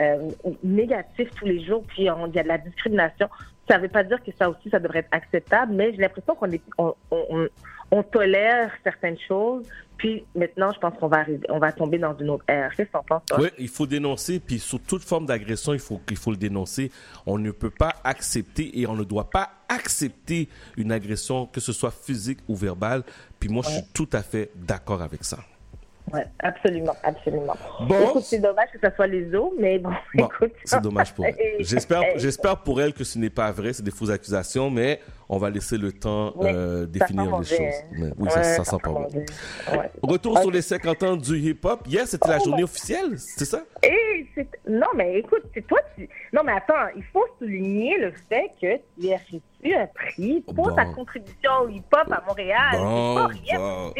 euh, 0.00 0.30
négatif 0.62 1.28
tous 1.36 1.44
les 1.46 1.64
jours, 1.64 1.82
puis 1.88 2.02
il 2.02 2.04
y 2.04 2.08
a 2.08 2.42
de 2.42 2.48
la 2.48 2.58
discrimination, 2.58 3.28
ça 3.68 3.76
ne 3.78 3.82
veut 3.82 3.88
pas 3.88 4.02
dire 4.04 4.22
que 4.22 4.30
ça 4.38 4.48
aussi, 4.50 4.70
ça 4.70 4.78
devrait 4.78 5.00
être 5.00 5.08
acceptable, 5.12 5.72
mais 5.74 5.92
j'ai 5.92 5.98
l'impression 5.98 6.34
qu'on 6.34 6.50
est, 6.50 6.62
on, 6.78 6.94
on, 7.10 7.24
on- 7.30 7.48
on 7.94 8.02
tolère 8.02 8.70
certaines 8.82 9.18
choses, 9.28 9.66
puis 9.98 10.24
maintenant, 10.34 10.72
je 10.72 10.78
pense 10.78 10.94
qu'on 10.98 11.08
va 11.08 11.18
arriver, 11.18 11.46
on 11.50 11.58
va 11.58 11.72
tomber 11.72 11.98
dans 11.98 12.16
une 12.16 12.30
autre 12.30 12.44
ère. 12.48 12.74
Qu'est-ce 12.74 12.88
que 12.88 12.92
t'en 12.92 13.02
penses, 13.02 13.22
toi? 13.26 13.38
Oui, 13.38 13.48
il 13.58 13.68
faut 13.68 13.86
dénoncer, 13.86 14.40
puis 14.40 14.58
sous 14.58 14.78
toute 14.78 15.04
forme 15.04 15.26
d'agression, 15.26 15.74
il 15.74 15.78
faut, 15.78 16.00
il 16.10 16.16
faut 16.16 16.30
le 16.30 16.38
dénoncer. 16.38 16.90
On 17.26 17.36
ne 17.36 17.50
peut 17.50 17.68
pas 17.68 17.96
accepter 18.02 18.80
et 18.80 18.86
on 18.86 18.94
ne 18.96 19.04
doit 19.04 19.28
pas 19.28 19.50
accepter 19.68 20.48
une 20.78 20.90
agression, 20.90 21.44
que 21.44 21.60
ce 21.60 21.74
soit 21.74 21.90
physique 21.90 22.38
ou 22.48 22.56
verbale. 22.56 23.02
Puis 23.38 23.50
moi, 23.50 23.62
je 23.66 23.72
suis 23.72 23.82
tout 23.92 24.08
à 24.14 24.22
fait 24.22 24.50
d'accord 24.54 25.02
avec 25.02 25.22
ça. 25.22 25.40
Ouais, 26.12 26.26
absolument, 26.40 26.94
absolument. 27.02 27.54
Bon. 27.86 28.08
Écoute, 28.08 28.22
c'est 28.24 28.38
dommage 28.38 28.68
que 28.72 28.78
ça 28.80 28.94
soit 28.94 29.06
les 29.06 29.34
eaux, 29.34 29.54
mais 29.58 29.78
bon, 29.78 29.90
Bon, 30.14 30.26
écoute. 30.26 30.52
c'est 30.64 30.80
dommage 30.82 31.14
pour 31.14 31.24
elle. 31.26 31.36
J'espère, 31.60 32.02
j'espère 32.16 32.56
pour 32.58 32.80
elle 32.80 32.92
que 32.92 33.04
ce 33.04 33.18
n'est 33.18 33.30
pas 33.30 33.50
vrai, 33.52 33.72
c'est 33.72 33.82
des 33.82 33.90
fausses 33.90 34.10
accusations, 34.10 34.68
mais 34.70 35.00
on 35.28 35.38
va 35.38 35.50
laisser 35.50 35.78
le 35.78 35.92
temps 35.92 36.34
euh, 36.42 36.86
définir 36.86 37.38
les 37.38 37.44
choses. 37.44 37.58
hein. 37.60 37.86
Mais 37.92 38.08
oui, 38.18 38.24
Ouais, 38.24 38.30
ça, 38.30 38.42
ça 38.42 38.64
sent 38.64 38.76
pas 38.82 38.90
bon. 38.90 39.08
Ouais. 39.72 39.90
Retour 40.02 40.38
sur 40.40 40.50
les 40.50 40.62
50 40.62 41.02
ans 41.02 41.16
du 41.16 41.38
hip-hop. 41.38 41.80
Hier, 41.86 42.06
c'était 42.06 42.28
la 42.28 42.38
Oh 42.40 42.44
journée 42.44 42.64
officielle, 42.64 43.18
c'est 43.18 43.44
ça? 43.44 43.62
Et 43.82 44.26
c'est... 44.34 44.48
Non, 44.68 44.86
mais 44.96 45.18
écoute, 45.18 45.42
c'est 45.54 45.66
toi, 45.66 45.78
tu... 45.96 46.08
Non, 46.32 46.42
mais 46.44 46.52
attends, 46.52 46.88
il 46.96 47.02
faut 47.12 47.24
souligner 47.38 47.96
le 47.98 48.12
fait 48.28 48.50
que 48.60 48.76
tu 49.00 49.12
as 49.12 49.16
reçu 49.16 49.74
un 49.74 49.86
prix 49.86 50.40
pour 50.42 50.54
Bon. 50.54 50.74
ta 50.74 50.84
contribution 50.86 51.50
au 51.64 51.68
hip-hop 51.68 52.10
à 52.10 52.22
Montréal. 52.26 52.58
Bon, 52.72 53.16
c'est 53.16 53.22
pas 53.22 53.56
rien 53.56 53.58
bon. 53.58 53.92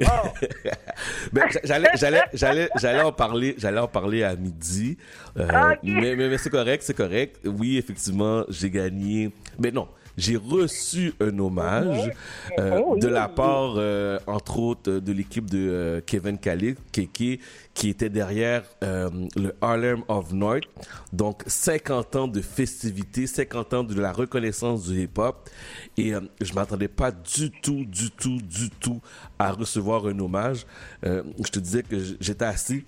va. 0.00 0.22
Ben, 1.32 1.44
j'a- 1.64 2.68
j'allais, 2.74 3.02
en 3.02 3.12
parler, 3.12 3.54
j'allais 3.58 3.78
en 3.80 3.88
parler 3.88 4.22
à 4.22 4.36
midi. 4.36 4.96
Euh, 5.38 5.46
mais, 5.82 6.14
mais, 6.16 6.28
mais 6.28 6.38
c'est 6.38 6.50
correct, 6.50 6.82
c'est 6.82 6.96
correct. 6.96 7.40
Oui, 7.44 7.78
effectivement, 7.78 8.44
j'ai 8.48 8.70
gagné. 8.70 9.30
Mais 9.58 9.70
non, 9.70 9.88
j'ai 10.16 10.36
reçu 10.36 11.14
un 11.20 11.38
hommage 11.38 12.10
euh, 12.58 12.80
Oh 12.84 12.92
oui. 12.94 13.00
de 13.00 13.08
la 13.08 13.28
part, 13.28 13.74
euh, 13.76 14.18
entre 14.26 14.58
autres, 14.58 14.90
de 14.98 15.12
l'équipe 15.12 15.48
de 15.50 15.58
euh, 15.58 16.00
Kevin 16.04 16.38
Khalid, 16.38 16.76
Keke, 16.92 17.40
qui 17.74 17.88
était 17.88 18.10
derrière 18.10 18.64
euh, 18.82 19.08
le 19.36 19.54
Harlem 19.60 20.02
of 20.08 20.32
North. 20.32 20.64
Donc, 21.12 21.42
50 21.46 22.16
ans 22.16 22.28
de 22.28 22.40
festivités, 22.40 23.26
50 23.26 23.74
ans 23.74 23.84
de 23.84 23.98
la 24.00 24.12
reconnaissance 24.12 24.88
du 24.88 25.02
hip-hop. 25.04 25.48
Et 25.96 26.14
euh, 26.14 26.20
je 26.40 26.52
m'attendais 26.52 26.88
pas 26.88 27.10
du 27.10 27.50
tout, 27.50 27.84
du 27.84 28.10
tout, 28.10 28.38
du 28.42 28.70
tout 28.70 29.00
à 29.38 29.52
recevoir 29.52 30.06
un 30.06 30.18
hommage. 30.18 30.66
Euh, 31.04 31.22
je 31.44 31.50
te 31.50 31.58
disais 31.58 31.82
que 31.82 31.96
j'étais 32.20 32.44
assis. 32.44 32.84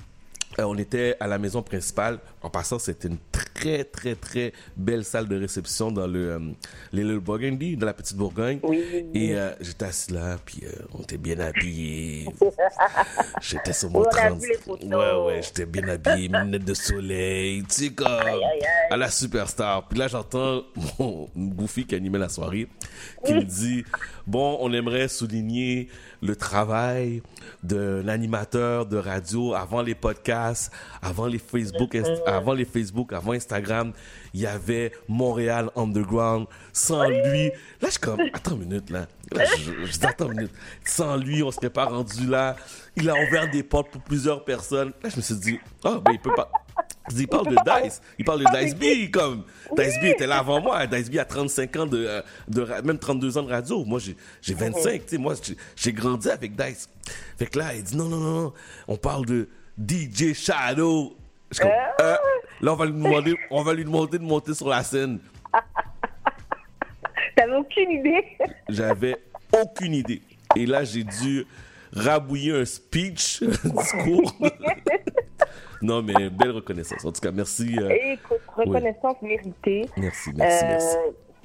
Euh, 0.59 0.65
on 0.65 0.77
était 0.79 1.17
à 1.21 1.27
la 1.27 1.39
maison 1.39 1.63
principale. 1.63 2.19
En 2.43 2.51
passant, 2.51 2.79
c'était 2.79 3.09
une 3.09 3.19
très, 3.33 3.85
très, 3.85 4.15
très 4.15 4.53
belle 4.77 5.05
salle 5.05 5.27
de 5.29 5.39
réception 5.39 5.91
dans 5.91 6.07
le 6.07 6.31
euh, 6.33 6.39
Little 6.93 7.21
Burgundy, 7.21 7.77
dans 7.77 7.87
la 7.87 7.95
petite 7.95 8.17
Bourgogne. 8.17 8.61
Et 9.15 9.35
euh, 9.37 9.51
j'étais 9.61 9.87
assis 9.87 10.13
là, 10.13 10.37
puis 10.45 10.63
euh, 10.65 10.71
on 10.93 11.03
était 11.03 11.17
bien 11.19 11.39
habillés. 11.41 12.27
J'étais 13.41 13.73
sur 13.73 13.91
mon 13.91 14.01
Oui, 14.01 14.07
on 14.13 14.17
a 14.17 14.27
30. 14.29 14.41
vu 14.41 14.49
les 14.49 14.59
photos. 14.59 14.89
Ouais, 14.89 15.27
ouais, 15.27 15.43
j'étais 15.43 15.67
bien 15.67 15.89
habillé, 15.89 16.29
mes 16.29 16.41
lunettes 16.41 16.65
de 16.65 16.75
soleil, 16.75 17.63
tu 17.65 17.85
sais, 17.87 17.91
comme 17.91 18.07
à 18.91 18.97
la 18.97 19.11
superstar. 19.11 19.87
Puis 19.89 19.99
là, 19.99 20.09
j'entends 20.09 20.63
mon 20.99 21.29
Goofy 21.37 21.87
qui 21.87 21.95
animait 21.95 22.19
la 22.19 22.29
soirée, 22.29 22.69
qui 23.25 23.35
me 23.35 23.43
dit 23.43 23.85
Bon, 24.27 24.57
on 24.61 24.73
aimerait 24.73 25.09
souligner 25.09 25.89
le 26.23 26.35
travail 26.35 27.23
de 27.63 28.01
l'animateur 28.05 28.87
de 28.87 28.97
radio 28.97 29.53
avant 29.55 29.83
les 29.83 29.95
podcasts, 29.95 30.73
avant 31.03 31.27
les 31.27 31.39
Facebook, 31.39 31.95
inst- 31.95 32.23
avant 32.27 32.55
les 32.55 32.65
Facebook, 32.65 33.13
avant 33.13 33.33
Instagram. 33.33 33.93
Il 34.33 34.41
y 34.41 34.47
avait 34.47 34.93
Montréal 35.09 35.71
Underground. 35.77 36.47
Sans 36.73 37.07
lui, 37.09 37.49
là, 37.49 37.53
je 37.83 37.91
suis 37.91 38.01
comme 38.01 38.21
Attends 38.33 38.53
une 38.57 38.61
minute, 38.69 38.89
là. 38.91 39.07
Là, 39.33 39.45
je, 39.45 39.63
je- 39.63 39.85
je 39.85 39.93
dis 39.99 40.07
Attends 40.07 40.31
une 40.31 40.37
minute. 40.39 40.53
Sans 40.85 41.17
lui, 41.17 41.43
on 41.43 41.51
serait 41.51 41.71
pas 41.71 41.85
rendu 41.85 42.27
là. 42.27 42.57
Il 42.97 43.11
a 43.11 43.15
ouvert 43.15 43.51
des 43.51 43.63
portes 43.63 43.91
pour 43.91 44.01
plusieurs 44.03 44.43
personnes. 44.45 44.93
Là, 45.03 45.11
je 45.11 45.17
me 45.17 45.21
suis 45.23 45.37
dit 45.37 45.59
Oh, 45.85 46.01
ben, 46.03 46.13
il 46.13 46.19
peut 46.19 46.35
pas. 46.35 46.51
Il 47.17 47.29
parle 47.29 47.49
de 47.49 47.83
Dice. 47.83 48.01
Il 48.19 48.25
parle 48.25 48.41
de 48.41 48.59
Dice 48.59 48.75
B. 48.75 49.11
Comme 49.11 49.45
Dice 49.77 49.99
B 50.01 50.05
était 50.07 50.27
là 50.27 50.39
avant 50.39 50.61
moi. 50.61 50.87
Dice 50.87 51.11
B 51.11 51.19
a 51.19 51.25
35 51.25 51.77
ans 51.77 51.87
de, 51.87 52.05
euh, 52.07 52.23
de 52.49 52.65
même 52.83 52.99
32 52.99 53.37
ans 53.39 53.43
de 53.43 53.51
radio. 53.51 53.85
Moi, 53.85 53.99
j'ai 53.99 54.17
j'ai 54.41 54.55
25. 54.55 55.03
Tu 55.07 55.09
sais, 55.11 55.19
moi, 55.19 55.35
j'ai- 55.77 55.93
grandi 55.93 56.29
avec 56.31 56.57
Dice. 56.57 56.89
Fait 57.39 57.47
que 57.47 57.59
là, 57.59 57.75
il 57.75 57.83
dit 57.83 57.97
non, 57.97 58.07
non, 58.07 58.19
non, 58.19 58.41
non. 58.43 58.53
On 58.89 58.97
parle 58.97 59.27
de 59.27 59.49
DJ 59.79 60.33
Shadow. 60.35 61.17
Je 61.51 61.61
comme, 61.61 61.71
euh, 62.01 62.17
là, 62.63 62.73
on 62.73 62.77
va 62.77 62.87
lui 62.87 62.93
demander, 62.93 63.37
on 63.51 63.63
va 63.63 63.75
lui 63.75 63.85
demander 63.85 64.19
de 64.19 64.25
monter 64.25 64.55
sur 64.55 64.69
la 64.69 64.83
scène. 64.83 65.19
T'avais 67.37 67.57
aucune 67.57 67.91
idée? 67.91 68.25
J'avais 68.69 69.17
aucune 69.53 69.95
idée. 69.95 70.23
Et 70.57 70.67
là, 70.67 70.85
j'ai 70.85 71.05
dû 71.05 71.45
rabouiller 71.93 72.53
un 72.53 72.65
speech, 72.65 73.43
un 73.65 73.69
discours. 73.69 74.35
non, 75.83 76.03
mais 76.03 76.31
belle 76.31 76.51
reconnaissance. 76.53 77.05
En 77.05 77.13
tout 77.13 77.21
cas, 77.21 77.31
merci. 77.31 77.77
euh, 77.81 77.89
Écoute, 78.13 78.39
oui. 78.59 78.65
reconnaissance 78.67 79.21
méritée. 79.23 79.87
Merci, 79.97 80.31
merci, 80.37 80.65
Euh, 80.65 80.69
merci. 80.69 80.97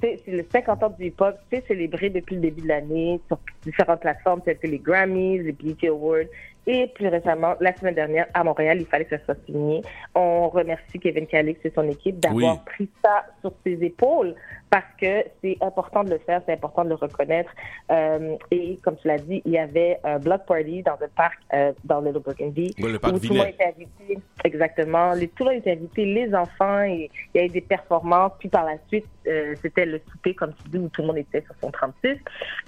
C'est 0.02 0.22
le 0.28 0.46
50 0.50 0.82
ans 0.82 0.94
du 0.98 1.06
hip-hop, 1.08 1.34
c'est 1.52 1.66
célébré 1.66 2.08
depuis 2.08 2.36
le 2.36 2.40
début 2.40 2.62
de 2.62 2.68
l'année 2.68 3.20
sur 3.26 3.38
différentes 3.62 4.00
plateformes 4.00 4.40
telles 4.40 4.56
que 4.58 4.66
les 4.66 4.78
Grammys, 4.78 5.40
les 5.42 5.52
BET 5.52 5.88
Awards 5.88 6.24
et 6.66 6.88
plus 6.88 7.08
récemment, 7.08 7.54
la 7.60 7.74
semaine 7.76 7.94
dernière, 7.94 8.26
à 8.34 8.44
Montréal, 8.44 8.78
il 8.80 8.86
fallait 8.86 9.04
que 9.04 9.16
ça 9.16 9.24
soit 9.24 9.38
signé. 9.46 9.82
On 10.14 10.48
remercie 10.48 10.98
Kevin 10.98 11.26
Calix 11.26 11.60
et 11.64 11.72
son 11.74 11.88
équipe 11.88 12.20
d'avoir 12.20 12.54
Oui. 12.54 12.60
pris 12.66 12.88
ça 13.02 13.24
sur 13.40 13.52
ses 13.64 13.82
épaules 13.84 14.34
parce 14.70 14.86
que 15.00 15.24
c'est 15.42 15.56
important 15.60 16.04
de 16.04 16.10
le 16.10 16.18
faire, 16.18 16.40
c'est 16.46 16.52
important 16.52 16.84
de 16.84 16.90
le 16.90 16.94
reconnaître. 16.94 17.50
Euh, 17.90 18.36
et 18.52 18.78
comme 18.84 18.96
tu 18.96 19.08
l'as 19.08 19.18
dit, 19.18 19.42
il 19.44 19.52
y 19.52 19.58
avait 19.58 19.98
un 20.04 20.18
block 20.18 20.46
party 20.46 20.82
dans 20.82 20.96
le 21.00 21.08
parc, 21.08 21.38
euh, 21.52 21.72
dans 21.84 22.00
le 22.00 22.12
Burgundy. 22.12 22.74
Le 22.78 22.98
parc 22.98 23.14
où 23.16 23.18
tout 23.18 23.32
le 23.32 23.38
monde 23.40 23.48
était 23.48 23.64
invité. 23.64 24.18
Exactement. 24.44 25.12
Les, 25.14 25.26
tout 25.28 25.44
le 25.44 25.50
monde 25.50 25.58
était 25.58 25.72
invité, 25.72 26.04
les 26.04 26.32
enfants, 26.34 26.82
et 26.82 27.10
il 27.34 27.40
y 27.40 27.42
a 27.42 27.46
eu 27.46 27.48
des 27.48 27.60
performances. 27.60 28.32
Puis 28.38 28.48
par 28.48 28.64
la 28.64 28.76
suite, 28.86 29.06
euh, 29.26 29.54
c'était 29.60 29.86
le 29.86 30.00
souper, 30.10 30.34
comme 30.34 30.52
tu 30.62 30.70
dis, 30.70 30.78
où 30.78 30.88
tout 30.88 31.00
le 31.02 31.08
monde 31.08 31.18
était 31.18 31.42
sur 31.42 31.54
son 31.60 31.72
36. 31.72 32.16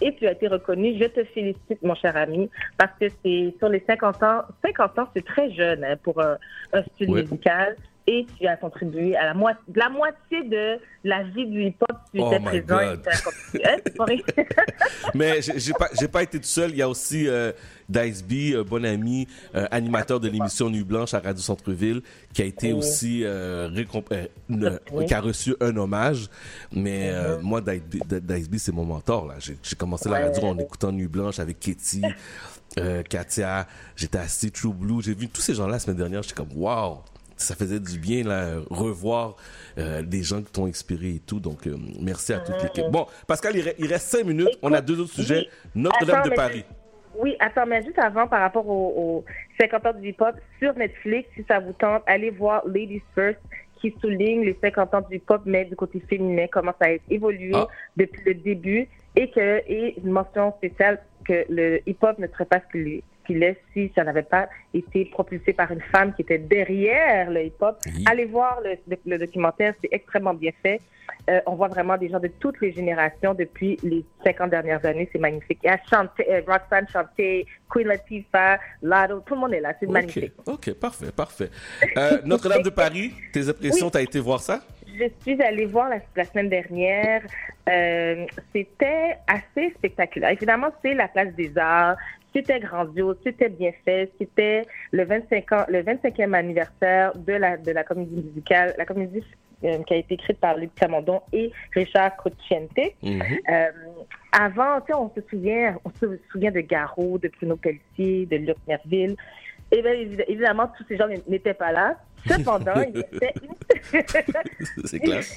Et 0.00 0.14
tu 0.16 0.26
as 0.26 0.32
été 0.32 0.48
reconnu. 0.48 0.98
Je 0.98 1.04
te 1.04 1.22
félicite, 1.24 1.82
mon 1.82 1.94
cher 1.94 2.16
ami, 2.16 2.50
parce 2.78 2.92
que 2.98 3.06
c'est 3.24 3.54
sur 3.58 3.68
les 3.68 3.81
50 3.86 4.22
ans. 4.22 4.42
50 4.64 4.98
ans, 4.98 5.08
c'est 5.14 5.24
très 5.24 5.52
jeune 5.52 5.84
hein, 5.84 5.96
pour 6.02 6.20
un, 6.20 6.36
un 6.72 6.82
style 6.94 7.10
musical. 7.12 7.76
Et 8.08 8.26
tu 8.36 8.48
as 8.48 8.56
contribué 8.56 9.14
à 9.14 9.26
la, 9.26 9.34
moi 9.34 9.52
la 9.76 9.88
moitié 9.88 10.42
de 10.48 10.76
la 11.04 11.22
vie 11.22 11.46
du 11.46 11.66
hip-hop. 11.66 11.96
Tu 12.12 12.20
Oh 12.20 12.32
étais 12.32 12.40
présent. 12.42 12.76
God. 12.78 12.98
et 12.98 13.02
tu 13.02 13.08
as 13.08 13.20
contribué. 13.20 13.64
Hein? 13.64 14.56
Mais 15.14 15.40
j'ai 15.40 15.72
pas, 15.72 15.88
pas 16.10 16.22
été 16.24 16.38
tout 16.40 16.44
seul. 16.44 16.70
Il 16.72 16.78
y 16.78 16.82
a 16.82 16.88
aussi 16.88 17.28
euh, 17.28 17.52
Dice 17.88 18.24
B, 18.24 18.54
euh, 18.54 18.64
bon 18.64 18.84
ami, 18.84 19.28
euh, 19.54 19.66
animateur 19.70 20.18
de 20.18 20.28
l'émission 20.28 20.68
Nuit 20.68 20.82
Blanche 20.82 21.14
à 21.14 21.20
Radio 21.20 21.40
Centre-Ville, 21.40 22.02
qui 22.34 22.42
a 22.42 22.46
été 22.46 22.72
Oui. 22.72 22.78
aussi 22.80 23.24
euh, 23.24 23.68
euh, 23.70 24.78
Oui. 24.92 25.06
qui 25.06 25.14
a 25.14 25.20
reçu 25.20 25.54
un 25.60 25.76
hommage. 25.76 26.26
Mais 26.72 27.08
euh, 27.12 27.38
moi, 27.40 27.60
Dice 27.60 28.50
B, 28.50 28.56
c'est 28.56 28.72
mon 28.72 28.84
mentor. 28.84 29.28
Là, 29.28 29.34
j'ai 29.38 29.76
commencé 29.76 30.08
la 30.08 30.18
radio 30.24 30.42
en 30.48 30.58
écoutant 30.58 30.90
Nuit 30.90 31.06
Blanche 31.06 31.38
avec 31.38 31.60
Katie, 31.60 32.02
euh, 32.78 33.02
Katia. 33.02 33.66
J'étais 33.96 34.18
assis 34.18 34.50
True 34.50 34.72
Blue. 34.72 35.02
J'ai 35.02 35.14
vu 35.14 35.28
tous 35.28 35.40
ces 35.40 35.54
gens-là 35.54 35.72
la 35.72 35.78
semaine 35.78 35.96
dernière. 35.98 36.22
J'étais 36.22 36.34
comme 36.34 36.52
wow. 36.56 36.98
Ça 37.36 37.56
faisait 37.56 37.80
du 37.80 37.98
bien 37.98 38.22
là, 38.22 38.54
revoir 38.70 39.34
euh, 39.76 40.02
des 40.02 40.22
gens 40.22 40.42
qui 40.42 40.52
t'ont 40.52 40.66
inspiré 40.66 41.16
et 41.16 41.18
tout. 41.18 41.40
Donc, 41.40 41.66
euh, 41.66 41.76
merci 42.00 42.32
à 42.32 42.38
toute 42.38 42.62
l'équipe. 42.62 42.84
Bon, 42.90 43.06
Pascal, 43.26 43.56
il, 43.56 43.64
re- 43.64 43.74
il 43.78 43.86
reste 43.86 44.08
cinq 44.08 44.24
minutes. 44.26 44.56
On 44.62 44.72
a 44.72 44.80
deux 44.80 45.00
autres 45.00 45.12
sujets. 45.14 45.48
Notre-Dame 45.74 46.28
de 46.28 46.34
Paris. 46.34 46.64
Oui, 47.18 47.34
attends, 47.40 47.66
mais 47.66 47.82
juste 47.84 47.98
avant, 47.98 48.26
par 48.28 48.40
rapport 48.40 48.66
au, 48.68 48.94
au 48.96 49.24
50 49.60 49.86
ans 49.86 49.92
du 50.00 50.08
hip-hop, 50.10 50.34
sur 50.60 50.74
Netflix, 50.76 51.28
si 51.34 51.44
ça 51.48 51.58
vous 51.58 51.72
tente, 51.72 52.02
allez 52.06 52.30
voir 52.30 52.62
Ladies 52.66 53.02
First, 53.14 53.38
qui 53.80 53.92
souligne 54.00 54.44
les 54.44 54.56
50 54.62 54.94
ans 54.94 55.00
du 55.10 55.16
hip-hop, 55.16 55.42
mais 55.44 55.64
du 55.64 55.74
côté 55.76 56.00
féminin, 56.08 56.46
comment 56.50 56.72
ça 56.80 56.88
a 56.88 56.96
évolué 57.10 57.50
Ah. 57.54 57.66
depuis 57.96 58.22
le 58.24 58.34
début, 58.34 58.88
et 59.16 59.30
que 59.30 59.62
et 59.68 59.98
une 60.02 60.10
mention 60.10 60.52
spéciale 60.58 61.00
que 61.26 61.44
le 61.48 61.80
hip-hop 61.86 62.18
ne 62.18 62.26
serait 62.28 62.44
pas 62.46 62.60
ce 62.60 62.72
qu'il 62.72 62.88
est, 62.88 63.02
ce 63.22 63.26
qu'il 63.26 63.42
est 63.42 63.60
si 63.72 63.92
ça 63.94 64.02
n'avait 64.04 64.22
pas 64.22 64.48
été 64.74 65.04
propulsé 65.04 65.52
par 65.52 65.70
une 65.70 65.80
femme 65.92 66.12
qui 66.14 66.22
était 66.22 66.38
derrière 66.38 67.30
le 67.30 67.44
hip-hop. 67.44 67.78
Allez 68.06 68.24
voir 68.24 68.60
le, 68.64 68.74
le- 68.88 68.96
le 69.06 69.18
documentaire, 69.18 69.74
c'est 69.80 69.88
extrêmement 69.92 70.34
bien 70.34 70.50
fait. 70.62 70.80
Euh, 71.30 71.40
on 71.46 71.54
voit 71.54 71.68
vraiment 71.68 71.96
des 71.96 72.08
gens 72.08 72.18
de 72.18 72.26
toutes 72.26 72.60
les 72.60 72.72
générations 72.72 73.34
depuis 73.34 73.78
les 73.84 74.04
50 74.24 74.50
dernières 74.50 74.84
années. 74.84 75.08
C'est 75.12 75.20
magnifique. 75.20 75.58
Il 75.62 75.66
y 75.66 75.70
a 75.70 75.78
Chanté, 75.88 76.24
euh, 76.28 76.40
Roxanne 76.46 76.86
Chanté, 76.92 77.46
Queen 77.70 77.86
Latifah, 77.86 78.58
Lado, 78.82 79.22
tout 79.24 79.34
le 79.34 79.40
monde 79.40 79.54
est 79.54 79.60
là. 79.60 79.72
C'est 79.78 79.88
magnifique. 79.88 80.32
OK, 80.46 80.54
OK, 80.68 80.74
parfait, 80.80 81.12
parfait. 81.14 81.50
Euh, 81.96 82.18
Notre-Dame 82.24 82.62
de 82.62 82.70
Paris, 82.70 83.12
tes 83.32 83.48
impressions, 83.48 83.86
Oui. 83.86 83.92
t'as 83.92 84.02
été 84.02 84.18
voir 84.18 84.40
ça? 84.40 84.62
Je 84.98 85.04
suis 85.20 85.40
allée 85.42 85.66
voir 85.66 85.88
la, 85.88 85.98
la 86.16 86.24
semaine 86.24 86.48
dernière. 86.48 87.22
Euh, 87.68 88.26
c'était 88.54 89.16
assez 89.26 89.70
spectaculaire. 89.76 90.30
Évidemment, 90.30 90.68
c'est 90.82 90.94
la 90.94 91.08
place 91.08 91.32
des 91.34 91.56
arts. 91.56 91.96
C'était 92.34 92.60
grandiose, 92.60 93.18
c'était 93.24 93.48
bien 93.50 93.72
fait. 93.84 94.10
C'était 94.18 94.62
le 94.90 95.04
25 95.04 95.52
ans, 95.52 95.64
le 95.68 95.82
25e 95.82 96.32
anniversaire 96.32 97.12
de 97.16 97.34
la 97.34 97.56
de 97.58 97.70
la 97.72 97.84
comédie 97.84 98.16
musicale, 98.16 98.74
la 98.78 98.86
comédie 98.86 99.22
euh, 99.64 99.82
qui 99.84 99.94
a 99.94 99.96
été 99.98 100.14
écrite 100.14 100.38
par 100.40 100.56
Luc 100.56 100.74
Camondon 100.74 101.20
et 101.32 101.52
Richard 101.74 102.16
Cruciente. 102.16 102.70
Euh, 103.50 103.66
avant, 104.32 104.78
on 104.94 105.10
se 105.14 105.20
souvient, 105.28 105.76
on 105.84 105.90
se 105.90 106.18
souvient 106.30 106.50
de 106.50 106.60
Garot, 106.60 107.18
de 107.18 107.28
Bruno 107.36 107.56
Pelletier, 107.56 108.24
de 108.26 108.36
Luc 108.36 108.56
Merville. 108.66 109.14
Et 109.70 109.82
bien, 109.82 109.92
évi- 109.92 110.24
évidemment, 110.26 110.70
tous 110.76 110.84
ces 110.88 110.96
gens 110.96 111.06
n'étaient 111.28 111.54
pas 111.54 111.70
là. 111.72 111.96
Cependant, 112.26 112.82
il 112.88 113.00
y 113.00 113.04
avait 113.16 113.34
une... 113.42 114.02
C'est 114.84 115.00
classe. 115.00 115.34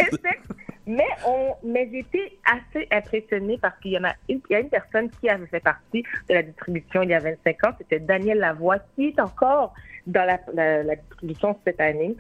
mais 0.88 1.08
on, 1.26 1.56
mais 1.64 1.90
j'étais 1.92 2.38
assez 2.46 2.88
impressionnée 2.92 3.58
parce 3.62 3.78
qu'il 3.80 3.92
y 3.92 3.98
en 3.98 4.04
a 4.04 4.14
une, 4.30 4.42
il 4.50 4.54
y 4.54 4.56
a 4.56 4.60
une 4.60 4.70
personne 4.70 5.10
qui 5.20 5.30
avait 5.30 5.48
fait 5.48 5.60
partie 5.60 6.04
de 6.30 6.34
la 6.34 6.44
distribution 6.44 7.02
il 7.02 7.10
y 7.10 7.14
a 7.14 7.20
25 7.20 7.64
ans, 7.66 7.72
c'était 7.78 8.00
Daniel 8.00 8.40
Lavoie, 8.40 8.78
qui 8.96 9.08
est 9.08 9.20
encore 9.20 9.74
dans 10.08 10.26
la, 10.26 10.40
la, 10.54 10.84
la 10.84 10.96
distribution 10.96 11.58
cette 11.66 11.82
année 11.82 12.16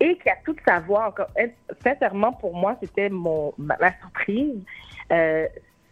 et 0.00 0.18
qui 0.18 0.28
a 0.28 0.36
toute 0.44 0.58
sa 0.66 0.80
voix 0.80 1.08
encore. 1.08 1.28
Sincèrement, 1.82 2.32
pour 2.32 2.54
moi, 2.54 2.76
c'était 2.82 3.08
mon 3.08 3.54
ma, 3.56 3.76
ma 3.80 3.96
surprise. 3.98 4.60
Euh, 5.10 5.46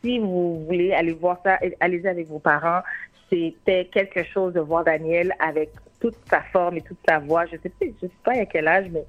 si 0.04 0.18
vous 0.18 0.64
voulez 0.66 0.92
aller 0.92 1.12
voir 1.12 1.40
ça, 1.44 1.58
allez-y 1.80 2.06
avec 2.06 2.28
vos 2.28 2.38
parents. 2.38 2.82
C'était 3.30 3.86
quelque 3.86 4.24
chose 4.24 4.54
de 4.54 4.60
voir 4.60 4.84
Daniel 4.84 5.34
avec 5.38 5.70
toute 6.00 6.16
sa 6.30 6.42
forme 6.52 6.76
et 6.76 6.82
toute 6.82 6.98
sa 7.08 7.18
voix. 7.18 7.44
Je 7.46 7.56
sais 7.62 7.68
pas, 7.68 7.86
je 8.00 8.06
sais 8.06 8.12
pas 8.24 8.32
à 8.32 8.46
quel 8.46 8.68
âge, 8.68 8.86
mais 8.90 9.04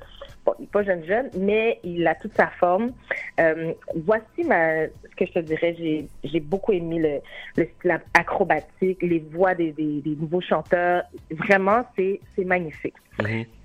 bon, 0.46 0.54
il 0.58 0.64
n'est 0.64 0.68
pas 0.68 0.84
jeune 0.84 1.06
jeune, 1.06 1.30
mais 1.38 1.80
il 1.84 2.06
a 2.08 2.16
toute 2.16 2.36
sa 2.36 2.48
forme. 2.48 2.92
Euh, 3.40 3.74
voici 4.06 4.44
ma, 4.46 4.88
ce 4.88 5.16
que 5.16 5.26
je 5.26 5.32
te 5.34 5.40
dirais. 5.40 5.76
J'ai, 5.78 6.08
j'ai 6.24 6.40
beaucoup 6.40 6.72
aimé 6.72 7.00
le, 7.00 7.62
le 7.62 7.70
style 7.78 8.00
acrobatique, 8.14 9.02
les 9.02 9.20
voix 9.20 9.54
des, 9.56 9.72
des, 9.72 10.02
des 10.02 10.16
nouveaux 10.16 10.42
chanteurs. 10.42 11.04
Vraiment, 11.32 11.86
c'est, 11.96 12.20
c'est 12.36 12.46
magnifique. 12.46 12.96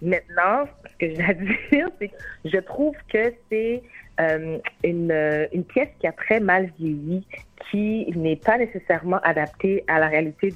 Maintenant, 0.02 0.64
ce 0.92 1.06
que 1.06 1.14
j'ai 1.14 1.22
à 1.22 1.34
dire, 1.72 1.88
c'est 1.98 2.08
que 2.08 2.14
je 2.44 2.58
trouve 2.58 2.96
que 3.12 3.32
c'est 3.50 3.82
euh, 4.20 4.58
une, 4.82 5.10
euh, 5.10 5.46
une 5.52 5.64
pièce 5.64 5.88
qui 6.00 6.06
a 6.06 6.12
très 6.12 6.40
mal 6.40 6.70
vieilli, 6.78 7.26
qui 7.70 8.12
n'est 8.16 8.36
pas 8.36 8.58
nécessairement 8.58 9.18
adaptée 9.22 9.84
à 9.88 9.98
la 9.98 10.08
réalité 10.08 10.52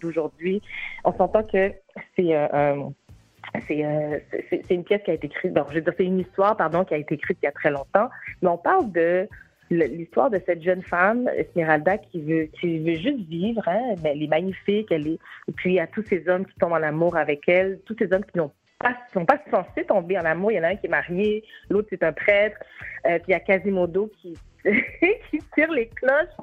d'aujourd'hui. 0.00 0.62
On 1.04 1.12
s'entend 1.12 1.42
que 1.42 1.72
c'est 2.16 2.34
euh, 2.34 2.46
euh, 2.54 2.84
c'est- 3.68 4.70
une 4.70 4.84
pièce 4.84 5.02
qui 5.04 5.10
a 5.10 5.14
été 5.14 5.26
écrite, 5.26 5.52
donc 5.52 5.66
je 5.70 5.74
veux 5.74 5.80
dire, 5.82 5.92
c'est 5.96 6.06
une 6.06 6.20
histoire, 6.20 6.56
pardon, 6.56 6.84
qui 6.84 6.94
a 6.94 6.96
été 6.96 7.14
écrite 7.14 7.38
il 7.42 7.46
y 7.46 7.48
a 7.48 7.52
très 7.52 7.70
longtemps, 7.70 8.08
mais 8.40 8.48
on 8.48 8.56
parle 8.58 8.90
de 8.92 9.28
l'histoire 9.70 10.30
de 10.30 10.40
cette 10.44 10.62
jeune 10.62 10.82
femme, 10.82 11.28
Esmeralda, 11.36 11.98
qui 11.98 12.20
veut, 12.20 12.48
juste 12.62 13.26
vivre, 13.28 13.62
hein, 13.66 13.94
elle 14.04 14.22
est 14.22 14.26
magnifique, 14.28 14.88
elle 14.90 15.06
est, 15.06 15.18
et 15.48 15.52
puis 15.54 15.70
il 15.70 15.76
y 15.76 15.80
a 15.80 15.86
tous 15.86 16.02
ces 16.02 16.28
hommes 16.28 16.44
qui 16.44 16.54
tombent 16.58 16.72
en 16.72 16.82
amour 16.82 17.16
avec 17.16 17.48
elle, 17.48 17.78
tous 17.86 17.96
ces 17.98 18.12
hommes 18.12 18.24
qui 18.24 18.38
n'ont 18.38 18.50
pas, 18.82 18.96
sont 19.12 19.24
pas 19.24 19.38
censés 19.50 19.84
tomber 19.84 20.18
en 20.18 20.24
amour. 20.24 20.52
Il 20.52 20.56
y 20.56 20.60
en 20.60 20.64
a 20.64 20.68
un 20.68 20.76
qui 20.76 20.86
est 20.86 20.90
marié, 20.90 21.44
l'autre 21.70 21.88
c'est 21.90 22.02
un 22.02 22.12
prêtre, 22.12 22.58
euh, 23.06 23.18
puis 23.18 23.28
il 23.28 23.32
y 23.32 23.34
a 23.34 23.40
Quasimodo 23.40 24.10
qui, 24.20 24.36
tire 25.54 25.70
les 25.72 25.88
cloches. 25.88 26.36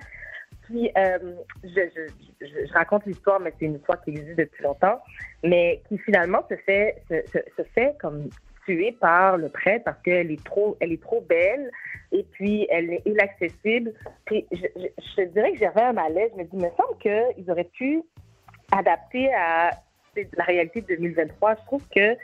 Puis, 0.64 0.92
euh, 0.98 1.36
je, 1.64 2.10
je, 2.42 2.74
raconte 2.74 3.06
l'histoire, 3.06 3.40
mais 3.40 3.52
c'est 3.58 3.66
une 3.66 3.76
histoire 3.76 4.02
qui 4.04 4.12
existe 4.12 4.38
depuis 4.38 4.64
longtemps, 4.64 5.02
mais 5.44 5.82
qui 5.88 5.98
finalement 6.00 6.46
se 6.48 6.56
fait, 6.58 7.02
se, 7.10 7.64
fait 7.74 7.96
comme 8.00 8.30
tuer 8.66 8.96
par 9.00 9.38
le 9.38 9.50
prêtre 9.50 9.86
parce 9.86 10.00
qu'elle 10.04 10.32
est 10.32 10.44
trop, 10.44 10.78
elle 10.80 10.92
est 10.92 11.02
trop 11.02 11.22
belle 11.22 11.72
et 12.12 12.24
puis 12.32 12.68
elle 12.70 12.92
est 12.92 13.02
inaccessible. 13.06 13.94
Puis, 14.26 14.46
je, 14.52 14.68
je, 15.18 15.24
dirais 15.24 15.54
que 15.54 15.58
j'avais 15.58 15.82
un 15.82 15.94
malaise. 15.94 16.30
Je 16.34 16.38
me 16.38 16.44
dis, 16.44 16.50
il 16.54 16.60
me 16.60 16.70
semble 16.78 16.98
qu'ils 17.00 17.50
auraient 17.50 17.70
pu 17.74 18.04
adapter 18.72 19.34
à 19.34 19.72
la 20.16 20.44
réalité 20.44 20.82
de 20.82 20.88
2023. 20.88 21.56
Je 21.56 21.66
trouve 21.66 21.84
que 21.90 22.16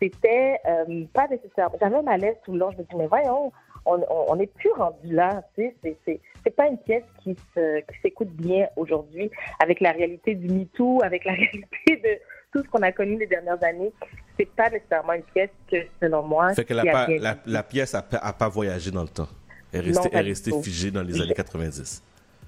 c'était 0.00 0.58
euh, 0.66 1.04
pas 1.12 1.26
nécessaire. 1.28 1.70
J'avais 1.80 1.96
un 1.96 2.02
malaise 2.02 2.36
tout 2.44 2.52
le 2.52 2.58
long. 2.58 2.70
Je 2.72 2.78
me 2.78 2.82
dis, 2.82 2.96
mais 2.96 3.06
voyons, 3.06 3.52
on 3.86 4.36
n'est 4.36 4.46
plus 4.46 4.70
rendu 4.72 5.14
là. 5.14 5.42
Tu 5.56 5.72
sais, 5.84 5.96
c'est- 6.04 6.20
pas 6.56 6.66
une 6.66 6.78
pièce 6.78 7.04
qui 7.22 7.36
se 7.54 7.80
qui 7.80 8.00
s'écoute 8.00 8.30
bien 8.30 8.68
aujourd'hui 8.76 9.30
avec 9.62 9.80
la 9.80 9.92
réalité 9.92 10.34
du 10.34 10.48
MeToo, 10.48 11.02
avec 11.04 11.24
la 11.26 11.32
réalité 11.34 11.96
de 12.02 12.18
tout 12.52 12.64
ce 12.64 12.70
qu'on 12.70 12.80
a 12.82 12.90
connu 12.90 13.18
les 13.18 13.26
dernières 13.26 13.62
années. 13.62 13.92
C'est 14.38 14.48
pas 14.48 14.70
nécessairement 14.70 15.12
une 15.12 15.22
pièce 15.24 15.50
que, 15.70 15.76
selon 16.00 16.22
moi, 16.22 16.54
Fait 16.54 16.64
que 16.64 16.72
la, 16.72 16.84
la, 17.18 17.36
la 17.44 17.62
pièce 17.62 17.94
a, 17.94 18.00
pas- 18.00 18.16
a 18.16 18.32
pas 18.32 18.48
voyagé 18.48 18.90
dans 18.90 19.02
le 19.02 19.08
temps. 19.08 19.28
Elle 19.74 19.80
est 19.80 19.88
restée, 19.92 20.08
elle 20.12 20.26
est 20.26 20.30
restée 20.30 20.62
figée 20.62 20.90
dans 20.90 21.02
les 21.02 21.20
années 21.20 21.34
90. 21.34 22.02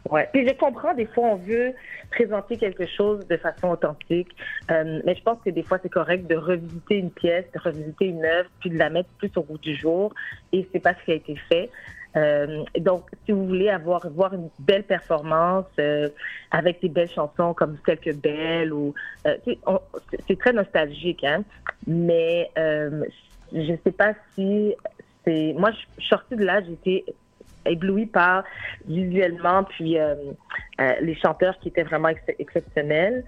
Ouais. 0.09 0.29
Puis 0.33 0.49
je 0.49 0.55
comprends, 0.55 0.95
des 0.95 1.07
fois, 1.07 1.25
on 1.29 1.37
veut 1.37 1.75
présenter 2.11 2.57
quelque 2.57 2.87
chose 2.87 3.27
de 3.29 3.37
façon 3.37 3.69
authentique, 3.69 4.35
euh, 4.71 5.01
mais 5.05 5.15
je 5.15 5.23
pense 5.23 5.39
que 5.45 5.51
des 5.51 5.63
fois, 5.63 5.79
c'est 5.83 5.91
correct 5.91 6.27
de 6.27 6.37
revisiter 6.37 6.97
une 6.97 7.11
pièce, 7.11 7.45
de 7.55 7.61
revisiter 7.61 8.07
une 8.07 8.25
œuvre, 8.25 8.49
puis 8.61 8.71
de 8.71 8.79
la 8.79 8.89
mettre 8.89 9.11
plus 9.19 9.31
au 9.37 9.43
goût 9.43 9.59
du 9.59 9.75
jour, 9.77 10.15
et 10.53 10.67
c'est 10.73 10.81
pas 10.81 10.95
ce 10.95 11.05
qui 11.05 11.13
a 11.13 11.15
été 11.15 11.37
fait. 11.49 11.71
Euh, 12.17 12.65
donc, 12.79 13.05
si 13.25 13.33
vous 13.33 13.47
voulez 13.47 13.69
avoir 13.69 14.09
voir 14.11 14.35
une 14.35 14.49
belle 14.59 14.83
performance 14.83 15.67
euh, 15.79 16.09
avec 16.51 16.81
des 16.81 16.89
belles 16.89 17.11
chansons 17.11 17.55
comme 17.55 17.79
Quelques 17.87 18.17
Belles 18.17 18.73
ou 18.73 18.95
euh, 19.27 19.37
c'est- 19.45 20.39
très 20.39 20.53
nostalgique, 20.53 21.23
hein. 21.23 21.45
Mais 21.87 22.51
euh, 22.59 23.05
je 23.53 23.75
sais 23.85 23.93
pas 23.93 24.15
si 24.35 24.75
c'est 25.25 25.55
moi 25.57 25.71
je 25.71 25.77
suis 25.77 26.09
sortie 26.09 26.35
de 26.35 26.45
là, 26.45 26.61
j'étais 26.63 27.05
éblouie 27.67 28.07
par 28.07 28.45
visuellement 28.87 29.65
puis 29.65 29.99
euh, 29.99 30.15
euh, 30.81 30.93
les 31.01 31.15
chanteurs 31.17 31.59
qui 31.61 31.69
étaient 31.69 31.83
vraiment 31.83 32.09
ex- 32.09 32.21
exceptionnels. 32.39 33.25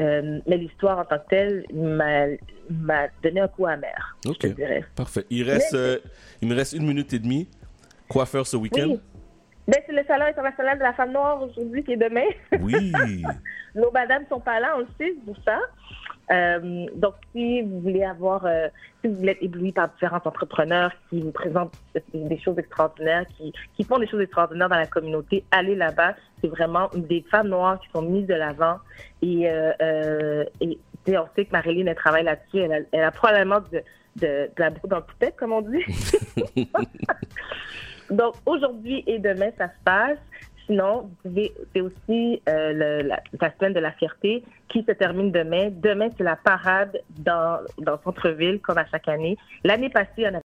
Euh, 0.00 0.40
mais 0.48 0.56
l'histoire 0.56 0.98
en 0.98 1.04
tant 1.04 1.18
que 1.18 1.28
telle 1.28 1.64
m'a 1.72 2.26
m'a 2.68 3.06
donné 3.22 3.40
un 3.40 3.48
coup 3.48 3.66
amer. 3.66 4.16
OK. 4.26 4.34
je 4.42 4.48
te 4.48 4.52
dirais. 4.54 4.84
Parfait. 4.96 5.24
Il, 5.30 5.48
reste, 5.48 5.72
Mais- 5.74 6.00
il 6.42 6.48
me 6.48 6.54
reste 6.56 6.72
une 6.72 6.86
minute 6.86 7.12
et 7.12 7.18
demie. 7.20 7.48
Quoi 8.08 8.26
faire 8.26 8.46
ce 8.46 8.56
week-end? 8.56 8.88
Oui. 8.88 9.00
Ben, 9.68 9.80
c'est 9.86 9.92
le 9.92 10.02
Salon 10.06 10.26
international 10.26 10.76
de 10.78 10.82
la 10.82 10.92
femme 10.92 11.12
noire 11.12 11.40
aujourd'hui 11.42 11.82
qui 11.84 11.92
est 11.92 11.96
demain. 11.96 12.26
Oui. 12.60 12.92
Nos 13.74 13.90
madames 13.92 14.24
sont 14.28 14.40
pas 14.40 14.60
là, 14.60 14.74
on 14.76 14.80
le 14.80 14.86
sait, 14.98 15.14
c'est 15.16 15.24
pour 15.24 15.36
ça. 15.44 15.58
Euh, 16.30 16.86
donc, 16.94 17.14
si 17.32 17.62
vous 17.62 17.80
voulez 17.80 18.04
avoir, 18.04 18.46
euh, 18.46 18.68
si 19.00 19.08
vous 19.08 19.16
voulez 19.16 19.32
être 19.32 19.42
ébloui 19.42 19.72
par 19.72 19.88
différents 19.90 20.22
entrepreneurs 20.24 20.92
qui 21.10 21.20
vous 21.20 21.32
présentent 21.32 21.74
des 22.12 22.38
choses 22.38 22.58
extraordinaires, 22.58 23.26
qui, 23.36 23.52
qui 23.76 23.84
font 23.84 23.98
des 23.98 24.06
choses 24.06 24.22
extraordinaires 24.22 24.68
dans 24.68 24.76
la 24.76 24.86
communauté, 24.86 25.44
allez 25.50 25.74
là-bas. 25.74 26.14
C'est 26.40 26.48
vraiment 26.48 26.88
des 26.94 27.24
femmes 27.30 27.48
noires 27.48 27.78
qui 27.80 27.88
sont 27.90 28.02
mises 28.02 28.26
de 28.26 28.34
l'avant. 28.34 28.78
Et, 29.22 29.50
euh, 29.50 29.72
euh, 29.82 30.44
et 30.60 30.78
tu 31.04 31.12
sais, 31.12 31.18
on 31.18 31.28
sait 31.36 31.44
que 31.44 31.52
Marilyn, 31.52 31.86
elle 31.86 31.94
travaille 31.96 32.24
là-dessus. 32.24 32.58
Elle 32.58 32.72
a, 32.72 32.78
elle 32.92 33.04
a 33.04 33.10
probablement 33.10 33.60
de, 33.72 33.82
de, 34.16 34.26
de 34.26 34.50
la 34.58 34.70
boue 34.70 34.88
dans 34.88 34.98
le 34.98 35.02
poupette, 35.02 35.36
comme 35.36 35.52
on 35.52 35.62
dit. 35.62 35.84
Donc, 38.10 38.34
aujourd'hui 38.46 39.04
et 39.06 39.18
demain, 39.18 39.50
ça 39.58 39.68
se 39.68 39.84
passe. 39.84 40.18
Sinon, 40.66 41.02
vous 41.02 41.28
pouvez, 41.30 41.52
c'est 41.74 41.80
aussi 41.82 42.40
euh, 42.48 42.72
le- 42.72 43.08
la, 43.08 43.20
la 43.40 43.52
semaine 43.58 43.74
de 43.74 43.80
la 43.80 43.92
fierté 43.92 44.42
qui 44.68 44.82
se 44.86 44.92
termine 44.92 45.30
demain. 45.30 45.68
Demain, 45.70 46.08
c'est 46.16 46.24
la 46.24 46.36
parade 46.36 46.98
dans, 47.18 47.58
dans 47.78 47.92
le 47.92 47.98
centre-ville, 48.02 48.60
comme 48.60 48.78
à 48.78 48.86
chaque 48.90 49.08
année. 49.08 49.36
L'année 49.62 49.90
passée, 49.90 50.24
on 50.30 50.36
a 50.36 50.40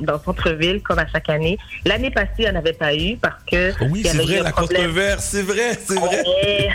dans 0.00 0.12
le 0.12 0.18
centre-ville 0.18 0.82
comme 0.82 0.98
à 0.98 1.06
chaque 1.06 1.30
année. 1.30 1.56
L'année 1.86 2.10
passée, 2.10 2.30
il 2.40 2.44
n'y 2.44 2.50
en 2.50 2.56
avait 2.56 2.74
pas 2.74 2.94
eu 2.94 3.16
parce 3.16 3.42
que 3.44 3.72
Oui, 3.90 4.00
il 4.00 4.06
y 4.06 4.08
c'est 4.08 4.16
avait 4.18 4.24
vrai, 4.24 4.42
la 4.42 4.50
problème. 4.50 4.82
contre-vert, 4.82 5.20
c'est 5.20 5.42
vrai, 5.42 5.72
c'est 5.74 5.98
vrai. 5.98 6.22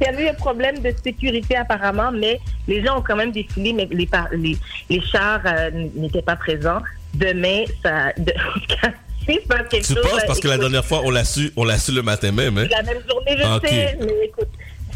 Il 0.00 0.06
y 0.06 0.08
avait 0.08 0.24
eu 0.24 0.28
un 0.28 0.34
problème 0.34 0.78
de 0.78 0.90
sécurité 1.04 1.56
apparemment, 1.56 2.10
mais 2.10 2.40
les 2.66 2.82
gens 2.82 2.98
ont 2.98 3.02
quand 3.02 3.16
même 3.16 3.32
défilé, 3.32 3.74
mais 3.74 3.86
les, 3.90 4.06
par- 4.06 4.28
les, 4.32 4.56
les 4.88 5.00
chars 5.02 5.42
euh, 5.44 5.70
n'étaient 5.94 6.22
pas 6.22 6.36
présents. 6.36 6.80
Demain, 7.12 7.64
ça... 7.82 8.12
De... 8.16 8.32
si 9.26 9.38
quelque 9.70 9.86
Tu 9.86 9.94
chose, 9.94 10.02
penses 10.02 10.22
euh, 10.22 10.26
parce 10.26 10.40
que 10.40 10.48
la 10.48 10.58
dernière 10.58 10.84
fois, 10.84 11.02
on 11.04 11.10
l'a 11.10 11.24
su, 11.24 11.52
on 11.56 11.64
l'a 11.64 11.78
su 11.78 11.92
le 11.92 12.02
matin 12.02 12.32
même, 12.32 12.56
hein? 12.58 12.66
la 12.70 12.82
même 12.82 12.98
journée, 13.08 13.36
je 13.38 13.42
Ah, 13.44 13.60
sais, 13.64 13.96
mais 14.00 14.26
écoute, 14.26 14.48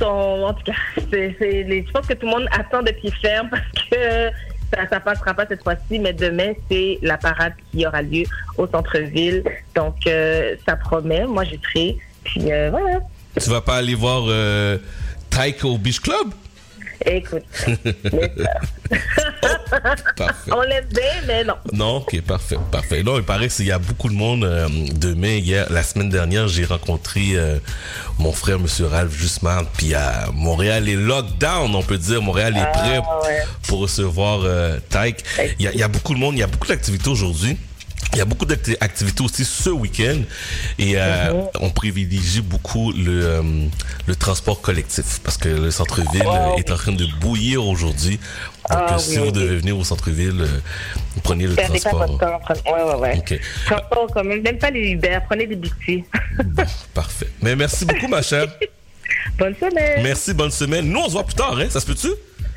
en 0.03 0.55
tout 0.55 0.65
cas, 0.65 0.73
c'est, 1.11 1.37
c'est 1.39 1.63
les- 1.65 1.85
je 1.87 1.91
pense 1.93 2.07
que 2.07 2.15
tout 2.15 2.27
le 2.27 2.33
monde 2.33 2.47
attend 2.59 2.83
de 2.83 2.91
pied 2.93 3.13
ferme 3.21 3.49
parce 3.51 3.63
que 3.91 4.31
ça, 4.75 4.89
ça 4.89 5.01
passera 5.01 5.35
pas 5.35 5.47
cette 5.49 5.63
fois-ci, 5.63 5.99
mais 5.99 6.13
demain, 6.13 6.53
c'est 6.71 6.99
la 7.03 7.19
parade 7.19 7.55
qui 7.73 7.85
aura 7.87 8.03
lieu 8.03 8.23
au 8.57 8.67
centre-ville. 8.69 9.43
Donc, 9.75 9.97
euh, 10.07 10.55
ça 10.67 10.77
promet. 10.77 11.27
Moi, 11.27 11.45
j'y 11.45 11.59
serai. 11.73 11.97
Puis, 12.25 12.53
euh, 12.53 12.71
voilà. 12.71 13.01
Tu 13.41 13.51
vas 13.51 13.61
pas 13.61 13.77
aller 13.77 13.95
voir 13.97 14.25
euh, 14.29 14.79
Tyke 15.31 15.65
au 15.65 15.77
Beach 15.77 16.01
Club? 16.01 16.29
Écoute, 17.07 17.45
Parfait. 20.17 20.51
on 20.53 20.61
l'aime 20.63 20.85
bien, 20.93 21.03
mais 21.27 21.45
non. 21.45 21.55
Non, 21.73 21.97
ok, 21.99 22.21
parfait, 22.23 22.57
parfait. 22.71 23.03
Non, 23.03 23.17
il 23.17 23.23
paraît 23.25 23.49
qu'il 23.49 23.67
y 23.67 23.73
a 23.73 23.79
beaucoup 23.79 24.09
de 24.09 24.15
monde 24.15 24.45
euh, 24.45 24.69
demain. 24.95 25.37
Hier, 25.37 25.67
la 25.71 25.83
semaine 25.83 26.11
dernière, 26.11 26.49
j'ai 26.49 26.65
rencontré 26.65 27.21
euh, 27.35 27.59
mon 28.19 28.33
frère, 28.33 28.59
Monsieur 28.59 28.87
Ralph 28.87 29.13
Jusman. 29.17 29.65
Puis 29.77 29.95
à 29.95 30.27
Montréal 30.35 30.89
est 30.89 30.97
lockdown, 30.97 31.75
on 31.75 31.83
peut 31.83 31.99
dire. 31.99 32.21
Montréal 32.21 32.57
est 32.57 32.73
prêt 32.73 33.01
pour 33.67 33.79
recevoir 33.81 34.41
euh, 34.45 34.79
Tyke. 34.91 35.25
Il 35.59 35.65
y, 35.65 35.69
a, 35.69 35.73
il 35.73 35.79
y 35.79 35.83
a 35.83 35.89
beaucoup 35.89 36.15
de 36.15 36.19
monde, 36.19 36.35
il 36.35 36.41
y 36.41 36.45
a 36.45 36.47
beaucoup 36.49 36.69
d'activités 36.69 37.09
aujourd'hui. 37.09 37.57
Il 38.13 38.19
y 38.19 38.21
a 38.21 38.25
beaucoup 38.25 38.45
d'activités 38.45 39.23
aussi 39.23 39.45
ce 39.45 39.71
week-end 39.71 40.19
et 40.79 40.95
euh, 40.97 41.33
on 41.61 41.71
privilégie 41.71 42.41
beaucoup 42.41 42.91
le, 42.93 43.25
euh, 43.25 43.43
le 44.07 44.17
transport 44.17 44.61
collectif 44.61 45.21
parce 45.23 45.37
que 45.37 45.49
le 45.49 45.71
centre-ville 45.71 46.25
est 46.59 46.71
en 46.73 46.77
train 46.77 46.93
de 46.93 47.07
bouillir 47.21 47.65
aujourd'hui. 47.65 48.19
Donc 48.69 48.79
Ah 48.89 48.99
si 48.99 49.11
oui, 49.13 49.17
vous 49.19 49.25
oui. 49.27 49.33
devez 49.33 49.57
venir 49.59 49.79
au 49.79 49.85
centre-ville, 49.85 50.41
euh, 50.41 50.47
prenez 51.23 51.47
le 51.47 51.55
Perdez 51.55 51.79
pas 51.81 51.91
transport. 51.91 52.07
votre 52.09 52.19
temps. 52.19 52.41
prenez- 52.45 52.61
Ouais, 52.73 52.83
ouais, 52.83 52.95
ouais. 53.01 53.19
Ok. 53.19 53.41
Transport 53.67 54.07
quand 54.13 54.25
même. 54.25 54.43
Même 54.43 54.59
pas 54.59 54.71
les 54.71 54.91
Uber. 54.91 55.19
Prenez 55.29 55.47
des 55.47 55.57
bixi. 55.57 56.05
Parfait. 56.93 57.29
Mais 57.43 57.55
merci 57.55 57.85
beaucoup, 57.85 58.09
ma 58.09 58.23
chère. 58.23 58.47
Bonne 59.39 59.55
semaine. 59.55 60.03
Merci, 60.03 60.35
bonne 60.35 60.51
semaine. 60.51 60.89
Nous, 60.89 60.99
on 61.01 61.07
se 61.07 61.13
voit 61.13 61.25
plus 61.25 61.35
tard, 61.35 61.57
hein? 61.59 61.67
Ça 61.69 61.81
se 61.81 61.87
peut-tu? 61.87 62.09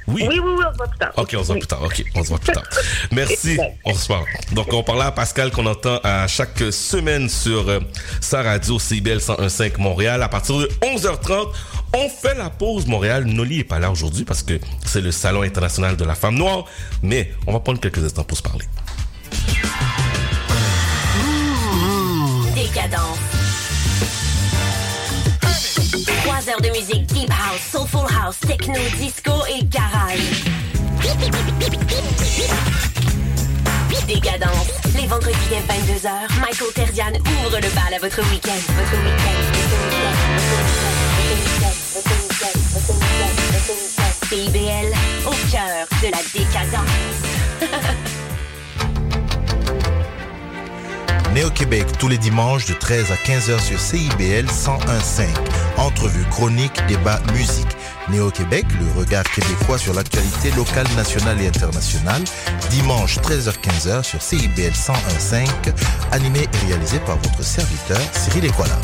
Oui. 0.08 0.26
Oui, 0.28 0.40
oui, 0.40 0.52
oui, 0.58 0.64
on 0.68 0.72
se 0.72 0.78
voit 0.78 0.88
plus 0.88 1.00
tard. 1.00 1.12
Ok, 1.18 1.36
on 1.38 1.42
se 1.42 1.48
voit 1.48 1.56
plus 1.56 1.68
tard. 1.68 1.84
Ok, 1.84 2.04
on 2.16 2.24
se 2.24 2.30
voit 2.30 2.40
plus 2.40 2.54
tard. 2.54 2.64
Merci. 3.12 3.58
On 3.86 3.94
se 3.94 4.08
parle. 4.08 4.26
Donc, 4.52 4.74
on 4.74 4.84
parlait 4.84 5.04
à 5.04 5.12
Pascal 5.12 5.52
qu'on 5.52 5.66
entend 5.66 6.00
à 6.04 6.28
chaque 6.28 6.60
semaine 6.72 7.30
sur 7.30 7.70
euh, 7.70 7.80
sa 8.22 8.42
radio 8.44 8.80
CIBL 8.80 9.18
101.5 9.18 9.80
Montréal. 9.80 10.22
À 10.22 10.30
partir 10.30 10.58
de 10.58 10.68
11h30, 10.82 11.48
on 11.96 12.10
fait 12.10 12.36
la 12.36 12.50
pause 12.50 12.86
Montréal. 12.88 13.26
Noli 13.26 13.60
est 13.60 13.64
pas 13.64 13.80
là 13.80 13.92
aujourd'hui 13.92 14.26
parce 14.26 14.44
que 14.44 14.60
c'est 14.86 15.02
le 15.02 15.12
Salon 15.12 15.44
international 15.44 15.96
de 15.96 16.04
la 16.04 16.16
femme 16.16 16.36
noire. 16.36 16.66
Mais 17.02 17.32
on 17.48 17.54
va 17.54 17.60
prendre 17.60 17.80
quelques 17.80 18.04
instants 18.04 18.24
pour 18.24 18.38
se 18.38 18.44
parler. 18.44 18.66
Décadence. 22.56 23.18
Trois 26.24 26.50
heures 26.50 26.62
de 26.62 26.70
musique 26.70 27.06
deep 27.08 27.30
house, 27.30 27.62
soulful 27.72 28.08
house, 28.10 28.40
techno, 28.40 28.74
disco 28.98 29.32
et 29.48 29.64
garage. 29.66 29.93
Décadence. 34.14 34.68
Les 34.96 35.08
vendredis 35.08 35.36
dès 35.50 35.62
22h, 35.62 36.10
Michael 36.40 36.72
Terdian 36.76 37.12
ouvre 37.46 37.56
le 37.56 37.70
bal 37.74 37.94
à 37.96 38.00
votre 38.00 38.22
week-end. 38.30 38.52
Votre 38.78 38.96
week-end. 39.04 39.42
CIBL, 44.30 44.94
au 45.26 45.34
cœur 45.52 45.88
de 46.04 46.10
la 46.12 46.22
décadence. 46.32 46.92
Néo-Québec 51.34 51.88
tous 51.98 52.08
les 52.08 52.20
dimanches 52.20 52.68
de 52.68 52.74
13 52.74 53.12
à 53.12 53.16
15h 53.16 53.60
sur 53.60 53.80
CIBL 53.80 54.46
101.5. 54.46 55.26
Entrevue, 55.78 56.26
chronique, 56.30 56.86
débat, 56.88 57.20
musique. 57.34 57.73
Néo-Québec, 58.10 58.66
le 58.80 59.00
regard 59.00 59.24
québécois 59.24 59.78
sur 59.78 59.94
l'actualité 59.94 60.52
locale, 60.52 60.88
nationale 60.96 61.42
et 61.42 61.48
internationale. 61.48 62.22
Dimanche 62.70 63.18
13h-15h 63.20 64.04
sur 64.04 64.22
CIBL 64.22 64.72
101.5. 64.72 65.48
Animé 66.12 66.42
et 66.42 66.68
réalisé 66.68 67.00
par 67.00 67.18
votre 67.18 67.44
serviteur 67.44 68.00
Cyril 68.12 68.46
Equala. 68.46 68.80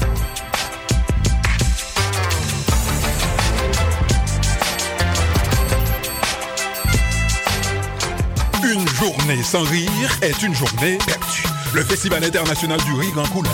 Une 8.64 8.88
journée 8.88 9.44
sans 9.44 9.64
rire 9.64 9.90
est 10.22 10.42
une 10.44 10.56
journée 10.56 10.98
perdue. 11.06 11.59
Le 11.74 11.84
Festival 11.84 12.24
international 12.24 12.80
du 12.84 12.94
rire 12.94 13.18
en 13.18 13.28
couleur 13.28 13.54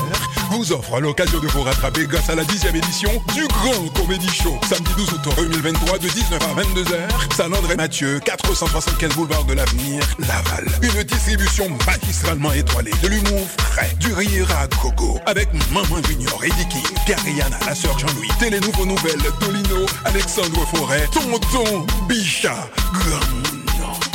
vous 0.52 0.72
offre 0.72 1.00
l'occasion 1.02 1.40
de 1.40 1.48
vous 1.48 1.64
rattraper 1.64 2.06
grâce 2.06 2.30
à 2.30 2.36
la 2.36 2.46
dixième 2.46 2.76
édition 2.76 3.10
du 3.34 3.46
Grand 3.48 3.88
Comédie 3.94 4.30
Show. 4.30 4.58
Samedi 4.70 4.92
12 4.96 5.14
août 5.14 5.34
2023 5.38 5.98
de 6.00 6.08
19 6.08 6.42
à 6.42 6.62
22h, 6.62 7.36
Saint 7.36 7.52
André 7.52 7.76
Mathieu, 7.76 8.20
475 8.24 9.16
boulevard 9.16 9.44
de 9.46 9.54
l'Avenir, 9.54 10.02
Laval. 10.20 10.66
Une 10.82 11.04
distribution 11.04 11.68
magistralement 11.86 12.54
étoilée 12.54 12.94
de 13.04 13.08
l'humour 13.10 13.48
frais, 13.58 13.92
du 14.00 14.14
rire 14.14 14.48
à 14.60 14.68
gogo, 14.82 15.20
avec 15.26 15.50
Maman 15.74 16.02
Junior, 16.08 16.42
Eddie 16.44 16.68
King, 16.70 16.98
Gariana, 17.08 17.60
la 17.66 17.76
sœur 17.76 18.00
Jean-Louis, 18.00 18.30
Télé 18.40 18.60
Nouveau 18.62 18.86
Nouvelle, 18.86 19.22
Dolino, 19.42 19.86
Alexandre 20.06 20.66
Forêt, 20.74 21.06
Tonton 21.12 21.86
Bichat, 22.08 22.70
Grand 22.94 23.56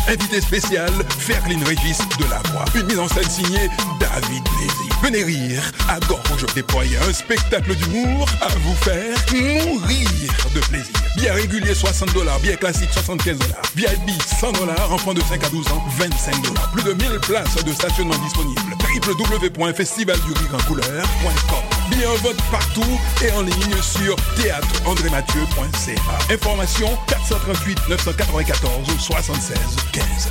Invité 0.09 0.41
spécial, 0.41 0.91
Ferline 1.19 1.63
Régis 1.65 1.99
de 2.19 2.25
la 2.25 2.39
Voix. 2.51 2.65
Une 2.75 2.87
mise 2.87 2.99
en 2.99 3.09
scène 3.09 3.29
signée 3.29 3.69
David 3.99 4.43
Lézy. 4.61 4.89
Venez 5.03 5.25
rire 5.25 5.63
à 5.89 5.99
Gorge 6.01 6.45
déployer 6.55 6.97
un 7.09 7.13
spectacle 7.13 7.75
d'humour 7.75 8.27
à 8.41 8.49
vous 8.49 8.75
faire 8.77 9.17
mourir 9.33 10.09
de 10.55 10.61
plaisir. 10.61 10.93
Billet 11.17 11.31
régulier 11.31 11.75
60 11.75 12.13
dollars, 12.13 12.39
billet 12.41 12.57
classique 12.57 12.91
75 12.93 13.39
dollars, 13.39 13.63
VIP 13.75 14.11
100 14.41 14.53
dollars, 14.53 14.93
enfants 14.93 15.15
de 15.15 15.23
5 15.23 15.43
à 15.45 15.49
12 15.49 15.69
ans 15.69 15.83
25 15.99 16.43
dollars. 16.43 16.71
Plus 16.73 16.83
de 16.83 16.93
1000 16.93 17.19
places 17.21 17.65
de 17.65 17.73
stationnement 17.73 18.19
disponibles. 18.19 18.61
www.festivaldurireencouleur.com 19.07 21.63
Billets 21.91 22.07
en 22.07 22.17
vote 22.17 22.43
partout 22.51 23.01
et 23.25 23.31
en 23.33 23.41
ligne 23.43 23.81
sur 23.81 24.17
théâtreandrémathieu.ca. 24.37 26.35
Information 26.35 26.89
438 27.07 27.89
994 27.89 28.89
76 28.99 29.57
15. 29.93 30.31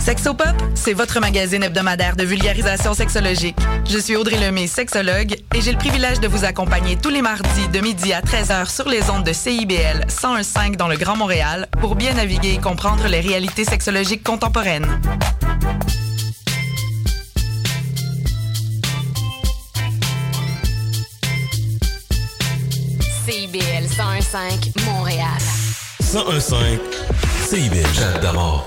Sexopop, 0.00 0.46
c'est 0.74 0.92
votre 0.92 1.20
magazine 1.20 1.62
hebdomadaire 1.62 2.16
de 2.16 2.24
vulgarisation 2.24 2.94
sexologique. 2.94 3.56
Je 3.88 3.98
suis 3.98 4.16
Audrey 4.16 4.36
Lemay, 4.36 4.66
sexologue, 4.66 5.36
et 5.54 5.60
j'ai 5.60 5.72
le 5.72 5.78
privilège 5.78 6.20
de 6.20 6.28
vous 6.28 6.44
accompagner 6.44 6.96
tous 6.96 7.10
les 7.10 7.22
mardis 7.22 7.68
de 7.72 7.80
midi 7.80 8.12
à 8.12 8.20
13h 8.20 8.70
sur 8.70 8.88
les 8.88 9.10
ondes 9.10 9.24
de 9.24 9.32
CIBL 9.32 10.06
101.5 10.08 10.76
dans 10.76 10.88
le 10.88 10.96
Grand 10.96 11.16
Montréal 11.16 11.68
pour 11.80 11.94
bien 11.94 12.14
naviguer 12.14 12.54
et 12.54 12.58
comprendre 12.58 13.06
les 13.06 13.20
réalités 13.20 13.64
sexologiques 13.64 14.22
contemporaines. 14.22 15.00
CIBL 23.48 23.88
101.5 23.88 24.84
Montréal. 24.84 25.38
101.5 26.02 26.80
CIBL. 27.48 27.94
Chat 27.94 28.20
d'amour. 28.20 28.66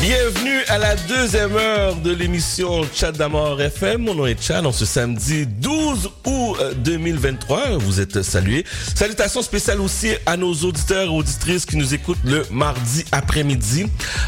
Bienvenue 0.00 0.60
à 0.68 0.78
la 0.78 0.96
deuxième 0.96 1.56
heure 1.56 1.96
de 1.96 2.12
l'émission 2.12 2.82
Chat 2.94 3.12
d'amour 3.12 3.60
FM. 3.60 4.02
Mon 4.02 4.14
nom 4.14 4.26
est 4.26 4.40
Chad. 4.40 4.66
En 4.66 4.72
ce 4.72 4.84
samedi 4.84 5.46
12 5.46 6.10
août 6.26 6.56
euh, 6.60 6.74
2023, 6.74 7.78
vous 7.78 8.00
êtes 8.00 8.22
salués. 8.22 8.64
Salutations 8.94 9.42
spéciales 9.42 9.80
aussi 9.80 10.12
à 10.26 10.36
nos 10.36 10.52
auditeurs 10.52 11.04
et 11.04 11.08
auditrices 11.08 11.64
qui 11.64 11.76
nous 11.76 11.94
écoutent 11.94 12.22
le 12.24 12.44
mardi 12.50 13.04
après-midi 13.12 13.86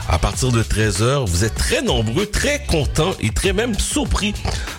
à 0.09 0.19
partir 0.19 0.51
de 0.51 0.62
13h. 0.62 1.27
Vous 1.27 1.45
êtes 1.45 1.55
très 1.55 1.83
nombreux, 1.83 2.27
très 2.27 2.64
contents 2.64 3.14
et 3.21 3.31
très 3.31 3.53
même 3.53 3.79
surpris 3.79 4.35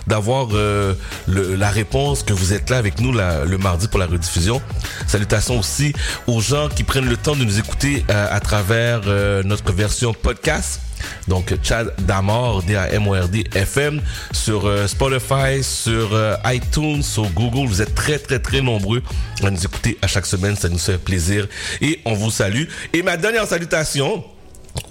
d'avoir 0.08 0.48
euh, 0.52 0.94
la 1.26 1.70
réponse 1.70 2.22
que 2.22 2.32
vous 2.32 2.52
êtes 2.52 2.70
là 2.70 2.78
avec 2.78 3.00
nous 3.00 3.12
le 3.12 3.58
mardi 3.58 3.88
pour 3.88 4.00
la 4.00 4.06
rediffusion. 4.06 4.60
Salutations 5.06 5.58
aussi 5.58 5.92
aux 6.26 6.40
gens 6.40 6.68
qui 6.68 6.82
prennent 6.82 7.08
le 7.08 7.16
temps 7.16 7.36
de 7.36 7.44
nous 7.44 7.58
écouter 7.58 8.04
euh, 8.10 8.26
à 8.30 8.40
travers 8.40 9.02
euh, 9.06 9.42
notre 9.42 9.72
version 9.72 10.12
podcast 10.12 10.80
Donc 11.26 11.54
Chad 11.62 11.94
Damord, 12.06 12.62
D-A-M-O-R-D 12.62 13.44
FM, 13.54 14.00
sur 14.32 14.66
euh, 14.66 14.86
Spotify, 14.86 15.62
sur 15.62 16.14
euh, 16.14 16.36
iTunes, 16.46 17.02
sur 17.02 17.28
Google. 17.30 17.66
Vous 17.68 17.82
êtes 17.82 17.94
très 17.94 18.18
très 18.18 18.38
très 18.38 18.60
nombreux 18.60 19.02
à 19.42 19.50
nous 19.50 19.64
écouter 19.64 19.98
à 20.02 20.06
chaque 20.06 20.26
semaine. 20.26 20.56
Ça 20.56 20.68
nous 20.68 20.78
fait 20.78 20.98
plaisir 20.98 21.46
et 21.80 22.00
on 22.04 22.14
vous 22.14 22.30
salue. 22.30 22.64
Et 22.92 23.02
ma 23.02 23.16
dernière 23.16 23.46
salutation 23.46 24.24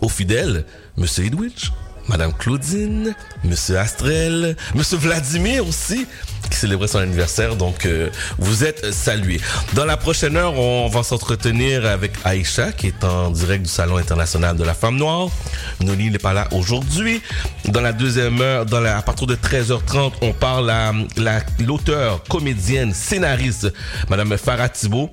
aux 0.01 0.09
fidèles, 0.09 0.65
Monsieur 0.97 1.25
Edwidge, 1.25 1.71
Madame 2.07 2.33
Claudine, 2.33 3.13
Monsieur 3.43 3.77
Astrel, 3.77 4.55
Monsieur 4.75 4.97
Vladimir 4.97 5.67
aussi, 5.67 6.07
qui 6.49 6.57
célébrait 6.57 6.87
son 6.87 6.99
anniversaire. 6.99 7.55
Donc, 7.55 7.85
euh, 7.85 8.09
vous 8.37 8.63
êtes 8.63 8.93
salués. 8.93 9.39
Dans 9.73 9.85
la 9.85 9.97
prochaine 9.97 10.35
heure, 10.37 10.53
on 10.57 10.87
va 10.87 11.03
s'entretenir 11.03 11.85
avec 11.85 12.13
Aïcha, 12.23 12.71
qui 12.71 12.87
est 12.87 13.03
en 13.03 13.29
direct 13.31 13.63
du 13.63 13.69
Salon 13.69 13.97
international 13.97 14.55
de 14.57 14.63
la 14.63 14.73
femme 14.73 14.97
noire. 14.97 15.27
Noli 15.81 16.09
n'est 16.11 16.17
pas 16.17 16.33
là 16.33 16.47
aujourd'hui. 16.51 17.21
Dans 17.65 17.81
la 17.81 17.93
deuxième 17.93 18.39
heure, 18.41 18.65
dans 18.65 18.79
la, 18.79 18.97
à 18.97 19.01
partir 19.01 19.27
de 19.27 19.35
13h30, 19.35 20.13
on 20.21 20.33
parle 20.33 20.69
à 20.69 20.91
la- 21.17 21.41
l'auteure, 21.59 22.23
comédienne, 22.29 22.93
scénariste, 22.93 23.73
Madame 24.09 24.37
Farah 24.37 24.69
Thibault. 24.69 25.09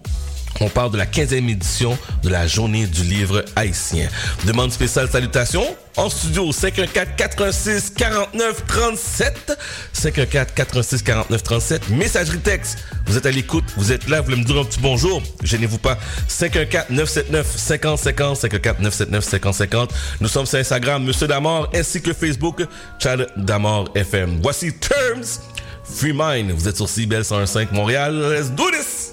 On 0.61 0.68
parle 0.68 0.92
de 0.92 0.98
la 0.98 1.07
15e 1.07 1.48
édition 1.48 1.98
de 2.22 2.28
la 2.28 2.46
journée 2.46 2.86
du 2.86 3.02
livre 3.02 3.44
haïtien. 3.57 4.09
Demande 4.46 4.72
spéciale 4.72 5.09
salutations 5.09 5.64
en 5.96 6.09
studio 6.09 6.52
514 6.52 7.14
86 7.16 7.90
49 7.90 8.64
37 8.66 9.59
514 9.92 10.52
86 10.55 11.02
49 11.02 11.42
37 11.42 11.88
messagerie 11.90 12.38
texte. 12.38 12.78
Vous 13.07 13.16
êtes 13.16 13.26
à 13.26 13.30
l'écoute, 13.30 13.64
vous 13.76 13.92
êtes 13.92 14.09
là, 14.09 14.20
vous 14.20 14.26
voulez 14.26 14.38
me 14.38 14.44
dire 14.44 14.59
un 14.59 14.64
petit 14.64 14.80
bonjour, 14.80 15.22
gênez-vous 15.42 15.78
pas. 15.78 15.98
514 16.28 16.90
979 16.90 17.57
50 17.57 17.98
50 17.98 18.36
514 18.36 18.82
979 18.82 19.24
50 19.24 19.55
50. 19.55 19.94
Nous 20.20 20.28
sommes 20.28 20.46
sur 20.46 20.59
Instagram 20.59 21.05
Monsieur 21.05 21.26
Damor 21.26 21.68
ainsi 21.74 22.00
que 22.00 22.12
Facebook 22.12 22.62
Chad 22.98 23.26
Damor 23.36 23.88
FM. 23.94 24.40
Voici 24.42 24.72
Terms 24.72 25.40
Free 25.84 26.12
Mind. 26.14 26.52
Vous 26.52 26.68
êtes 26.68 26.76
sur 26.76 26.88
CBL 26.88 27.22
101.5 27.22 27.72
Montréal. 27.72 28.14
Let's 28.32 28.50
do 28.50 28.64
this. 28.70 29.12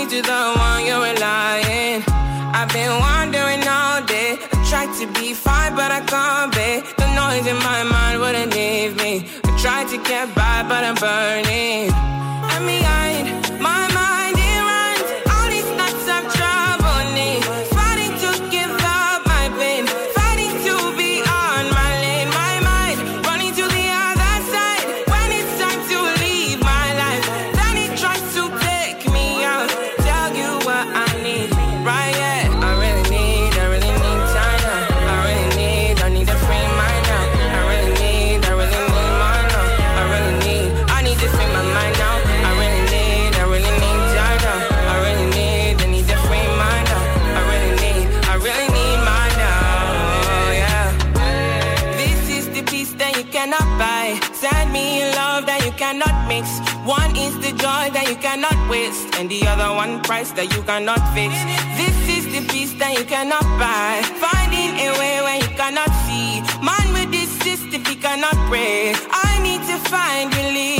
To 0.00 0.22
the 0.22 0.54
one 0.56 0.86
you're 0.86 0.98
relying. 0.98 2.02
I've 2.58 2.72
been 2.72 2.90
wandering 2.98 3.62
all 3.68 4.02
day. 4.02 4.38
I 4.50 4.56
tried 4.68 4.92
to 4.98 5.06
be 5.20 5.34
fine, 5.34 5.76
but 5.76 5.92
I 5.92 6.00
can't 6.00 6.50
be. 6.52 6.82
The 6.96 7.06
noise 7.14 7.46
in 7.46 7.58
my 7.58 7.84
mind 7.84 8.18
wouldn't 8.18 8.52
leave 8.54 8.96
me. 8.96 9.28
I 9.44 9.58
tried 9.58 9.88
to 9.90 9.98
get 9.98 10.34
by, 10.34 10.64
but 10.66 10.82
I'm 10.82 10.96
burning. 10.96 11.69
Cannot 53.40 53.68
buy. 53.78 54.20
Send 54.34 54.70
me 54.70 55.00
love 55.16 55.46
that 55.46 55.64
you 55.64 55.72
cannot 55.72 56.14
mix. 56.28 56.44
One 56.84 57.16
is 57.16 57.32
the 57.40 57.52
joy 57.56 57.84
that 57.96 58.04
you 58.10 58.16
cannot 58.16 58.56
waste, 58.68 59.08
and 59.16 59.30
the 59.30 59.40
other 59.48 59.72
one 59.82 60.02
price 60.02 60.30
that 60.32 60.52
you 60.54 60.60
cannot 60.70 61.00
fix. 61.16 61.32
This 61.80 61.96
is 62.16 62.24
the 62.34 62.42
peace 62.52 62.74
that 62.76 62.92
you 62.98 63.04
cannot 63.14 63.46
buy. 63.56 64.04
Finding 64.20 64.76
a 64.86 64.90
way 65.00 65.16
where 65.24 65.40
you 65.40 65.50
cannot 65.56 65.88
see. 66.04 66.44
Man 66.60 66.86
with 66.92 67.10
this 67.16 67.32
system, 67.40 67.80
he 67.88 67.96
cannot 67.96 68.36
pray. 68.52 68.92
I 69.08 69.40
need 69.40 69.62
to 69.72 69.76
find 69.88 70.28
relief. 70.36 70.79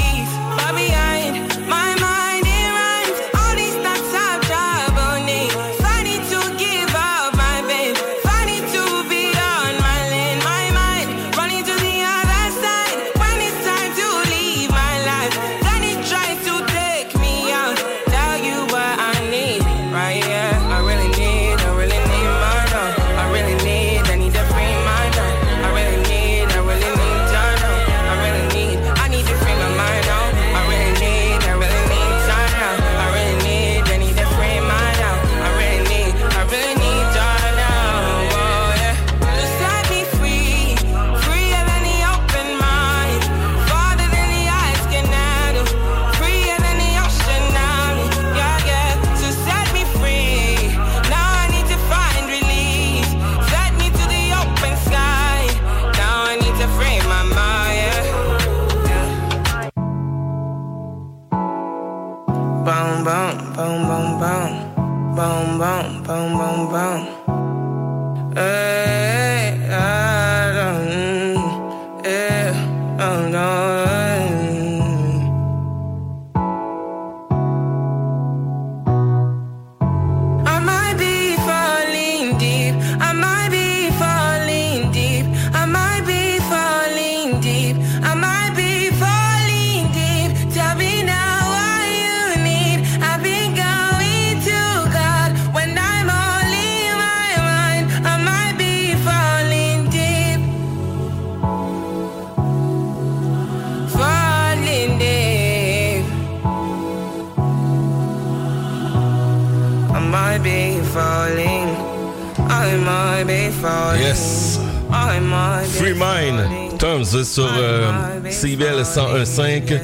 Terms 116.80 117.24
sur 117.24 117.46
euh, 117.46 117.92
CBL 118.30 118.80
101.5. 118.80 119.78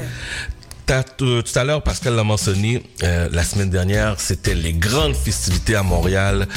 Tout 1.17 1.43
à 1.55 1.63
l'heure, 1.63 1.81
Pascal 1.81 2.15
l'a 2.15 2.23
mentionné, 2.23 2.83
euh, 3.01 3.27
la 3.31 3.43
semaine 3.43 3.71
dernière, 3.71 4.19
c'était 4.19 4.53
les 4.53 4.73
grandes 4.73 5.15
festivités 5.15 5.75
à 5.75 5.81
Montréal 5.81 6.47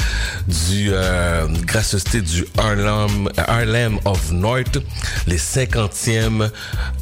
du 0.47 0.91
euh, 0.91 1.47
gracieuseté 1.65 2.21
du 2.21 2.45
Harlem, 2.59 3.27
Harlem 3.37 3.99
of 4.05 4.31
North, 4.31 4.77
les 5.25 5.39
50e 5.39 6.51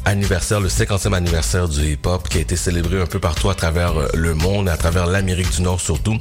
anniversaire, 0.06 0.60
le 0.60 0.68
50e 0.68 1.12
anniversaire 1.12 1.68
du 1.68 1.92
hip-hop 1.92 2.28
qui 2.30 2.38
a 2.38 2.40
été 2.40 2.56
célébré 2.56 3.00
un 3.00 3.06
peu 3.06 3.18
partout 3.18 3.50
à 3.50 3.54
travers 3.54 3.96
euh, 3.98 4.08
le 4.14 4.34
monde, 4.34 4.68
à 4.68 4.78
travers 4.78 5.06
l'Amérique 5.06 5.50
du 5.54 5.60
Nord 5.60 5.82
surtout. 5.82 6.16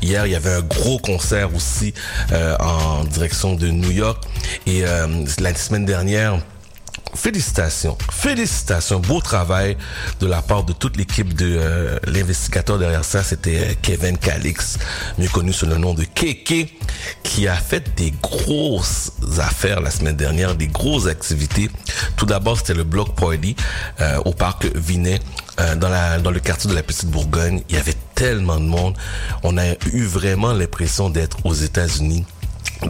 Hier, 0.00 0.26
il 0.26 0.32
y 0.32 0.34
avait 0.34 0.54
un 0.54 0.62
gros 0.62 0.98
concert 0.98 1.54
aussi 1.54 1.92
euh, 2.32 2.56
en 2.58 3.04
direction 3.04 3.54
de 3.54 3.68
New 3.68 3.90
York 3.90 4.24
et 4.66 4.86
euh, 4.86 5.06
la 5.40 5.54
semaine 5.54 5.84
dernière, 5.84 6.38
Félicitations, 7.14 7.98
félicitations, 8.10 9.00
beau 9.00 9.20
travail 9.20 9.76
de 10.20 10.26
la 10.26 10.42
part 10.42 10.64
de 10.64 10.72
toute 10.72 10.96
l'équipe 10.96 11.34
de 11.34 11.56
euh, 11.58 11.98
l'investigateur 12.06 12.78
derrière 12.78 13.04
ça. 13.04 13.22
C'était 13.22 13.58
euh, 13.58 13.74
Kevin 13.82 14.16
Calix, 14.16 14.78
mieux 15.18 15.28
connu 15.28 15.52
sous 15.52 15.66
le 15.66 15.76
nom 15.76 15.92
de 15.92 16.04
Keke, 16.04 16.72
qui 17.22 17.48
a 17.48 17.56
fait 17.56 17.94
des 17.96 18.12
grosses 18.22 19.12
affaires 19.38 19.80
la 19.80 19.90
semaine 19.90 20.16
dernière, 20.16 20.54
des 20.54 20.68
grosses 20.68 21.06
activités. 21.06 21.68
Tout 22.16 22.26
d'abord, 22.26 22.58
c'était 22.58 22.74
le 22.74 22.84
block 22.84 23.14
party 23.16 23.56
euh, 24.00 24.18
au 24.24 24.32
parc 24.32 24.66
Vinet. 24.76 25.20
euh, 25.60 25.74
dans, 25.76 25.88
la, 25.88 26.18
dans 26.18 26.30
le 26.30 26.40
quartier 26.40 26.70
de 26.70 26.74
la 26.74 26.82
Petite 26.82 27.08
Bourgogne, 27.10 27.62
il 27.68 27.74
y 27.74 27.78
avait 27.78 27.96
tellement 28.14 28.56
de 28.58 28.66
monde. 28.66 28.96
On 29.42 29.58
a 29.58 29.72
eu 29.92 30.04
vraiment 30.04 30.52
l'impression 30.52 31.10
d'être 31.10 31.38
aux 31.44 31.54
États-Unis 31.54 32.24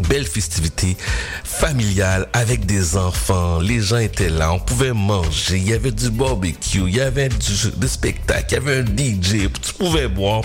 belle 0.09 0.27
festivité 0.27 0.97
familiale 1.45 2.29
avec 2.33 2.67
des 2.67 2.97
enfants. 2.97 3.61
Les 3.61 3.81
gens 3.81 3.99
étaient 3.99 4.29
là, 4.29 4.53
on 4.53 4.59
pouvait 4.59 4.93
manger, 4.93 5.59
il 5.59 5.69
y 5.69 5.73
avait 5.73 5.91
du 5.91 6.11
barbecue, 6.11 6.83
il 6.87 6.97
y 6.97 7.01
avait 7.01 7.29
du, 7.29 7.71
des 7.77 7.89
spectacles, 7.89 8.47
il 8.51 8.55
y 8.55 8.57
avait 8.57 8.79
un 8.79 8.85
DJ, 8.85 9.51
tu 9.63 9.75
pouvais 9.79 10.09
boire. 10.09 10.43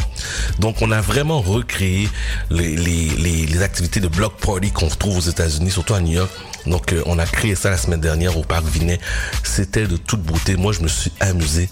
Donc 0.60 0.82
on 0.82 0.91
a 0.91 1.02
vraiment 1.02 1.41
recréé 1.41 2.10
les, 2.49 3.62
activités 3.62 3.99
de 3.99 4.07
block 4.07 4.38
party 4.40 4.72
qu'on 4.72 4.88
retrouve 4.88 5.18
aux 5.18 5.30
États-Unis, 5.30 5.72
surtout 5.72 5.94
à 5.94 6.02
New 6.02 6.14
York. 6.14 6.32
Donc 6.66 6.94
euh, 6.94 7.02
on 7.06 7.20
a 7.20 7.26
créé 7.26 7.56
ça 7.56 7.70
la 7.70 7.78
semaine 7.78 8.02
dernière 8.02 8.38
au 8.38 8.44
parc 8.44 8.66
Vinet. 8.66 8.99
C'était 9.44 9.88
de 9.88 9.98
toute 9.98 10.22
beauté. 10.22 10.56
Moi 10.56 10.74
je 10.74 10.82
me 10.82 10.88
suis 10.88 11.12
amusé. 11.20 11.70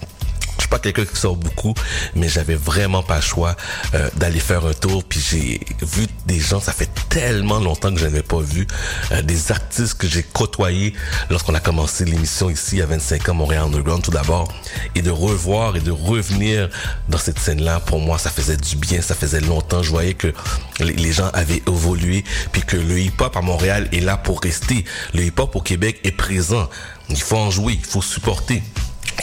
Je 0.57 0.61
suis 0.61 0.69
pas 0.69 0.79
quelqu'un 0.79 1.05
qui 1.05 1.15
sort 1.15 1.35
beaucoup, 1.35 1.73
mais 2.15 2.29
j'avais 2.29 2.55
vraiment 2.55 3.03
pas 3.03 3.15
le 3.15 3.21
choix 3.21 3.55
euh, 3.93 4.09
d'aller 4.15 4.39
faire 4.39 4.65
un 4.65 4.73
tour. 4.73 5.03
Puis 5.03 5.19
j'ai 5.19 5.59
vu 5.81 6.07
des 6.25 6.39
gens, 6.39 6.59
ça 6.59 6.73
fait 6.73 6.89
tellement 7.09 7.59
longtemps 7.59 7.91
que 7.91 7.99
je 7.99 8.05
n'avais 8.05 8.23
pas 8.23 8.39
vu 8.39 8.67
euh, 9.11 9.21
des 9.21 9.51
artistes 9.51 9.95
que 9.95 10.07
j'ai 10.07 10.23
côtoyés 10.23 10.93
lorsqu'on 11.29 11.55
a 11.55 11.59
commencé 11.59 12.05
l'émission 12.05 12.49
ici 12.49 12.81
à 12.81 12.85
25 12.85 13.29
ans 13.29 13.33
Montréal 13.33 13.63
Underground 13.63 14.03
tout 14.03 14.11
d'abord, 14.11 14.53
et 14.95 15.01
de 15.01 15.09
revoir 15.09 15.75
et 15.75 15.79
de 15.79 15.91
revenir 15.91 16.69
dans 17.09 17.17
cette 17.17 17.39
scène-là. 17.39 17.79
Pour 17.79 17.99
moi, 17.99 18.17
ça 18.17 18.29
faisait 18.29 18.57
du 18.57 18.75
bien, 18.75 19.01
ça 19.01 19.15
faisait 19.15 19.41
longtemps. 19.41 19.83
Je 19.83 19.89
voyais 19.89 20.13
que 20.13 20.33
les, 20.79 21.11
gens 21.13 21.29
avaient 21.33 21.61
évolué, 21.67 22.23
puis 22.51 22.61
que 22.61 22.77
le 22.77 22.99
hip-hop 22.99 23.35
à 23.35 23.41
Montréal 23.41 23.87
est 23.91 23.99
là 23.99 24.17
pour 24.17 24.41
rester. 24.41 24.85
Le 25.13 25.23
hip-hop 25.23 25.55
au 25.55 25.61
Québec 25.61 25.99
est 26.03 26.11
présent. 26.11 26.69
Il 27.09 27.21
faut 27.21 27.37
en 27.37 27.51
jouer, 27.51 27.73
il 27.73 27.85
faut 27.85 28.01
supporter. 28.01 28.63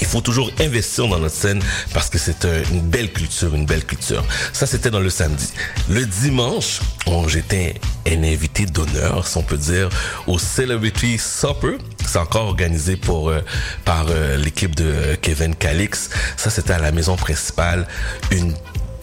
Il 0.00 0.06
faut 0.06 0.20
toujours 0.20 0.50
investir 0.60 1.06
dans 1.08 1.18
notre 1.18 1.34
scène 1.34 1.60
parce 1.92 2.08
que 2.08 2.18
c'est 2.18 2.44
un- 2.44 2.62
une 2.72 2.80
belle 2.80 3.12
culture, 3.12 3.54
une 3.54 3.66
belle 3.66 3.84
culture. 3.84 4.24
Ça, 4.52 4.66
c'était 4.66 4.90
dans 4.90 5.00
le 5.00 5.10
samedi. 5.10 5.48
Le 5.88 6.06
dimanche, 6.06 6.80
bon, 7.06 7.28
j'étais 7.28 7.74
un 8.06 8.22
invité 8.22 8.66
d'honneur, 8.66 9.26
si 9.26 9.36
on 9.36 9.42
peut 9.42 9.58
dire, 9.58 9.88
au 10.26 10.38
Celebrity 10.38 11.18
Supper. 11.18 11.76
C'est 12.06 12.18
encore 12.18 12.46
organisé 12.46 12.96
pour, 12.96 13.28
euh, 13.28 13.40
par 13.84 14.06
euh, 14.10 14.36
l'équipe 14.36 14.74
de 14.74 15.16
Kevin 15.20 15.54
Calix. 15.54 16.08
Ça, 16.36 16.50
c'était 16.50 16.72
à 16.72 16.78
la 16.78 16.92
maison 16.92 17.16
principale. 17.16 17.86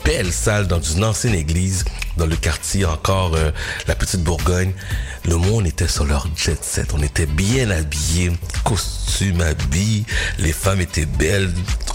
Belle 0.04 0.32
salle 0.32 0.68
dans 0.68 0.82
une 0.82 1.04
ancienne 1.04 1.36
église 1.36 1.86
dans 2.18 2.26
le 2.26 2.36
quartier 2.36 2.86
encore 2.86 3.36
euh, 3.36 3.52
la 3.88 3.96
petite 3.96 4.22
Bourgogne. 4.22 4.74
Le 5.26 5.36
monde 5.36 5.68
était 5.68 5.88
sur 5.88 6.06
leur 6.06 6.28
jet 6.36 6.64
set. 6.64 6.94
On 6.94 7.02
était 7.02 7.26
bien 7.26 7.70
habillés 7.70 8.32
costumes 8.64 9.42
habits. 9.42 10.06
Les 10.40 10.54
femmes 10.54 10.82
étaient 10.82 11.06
belles. 11.06 11.52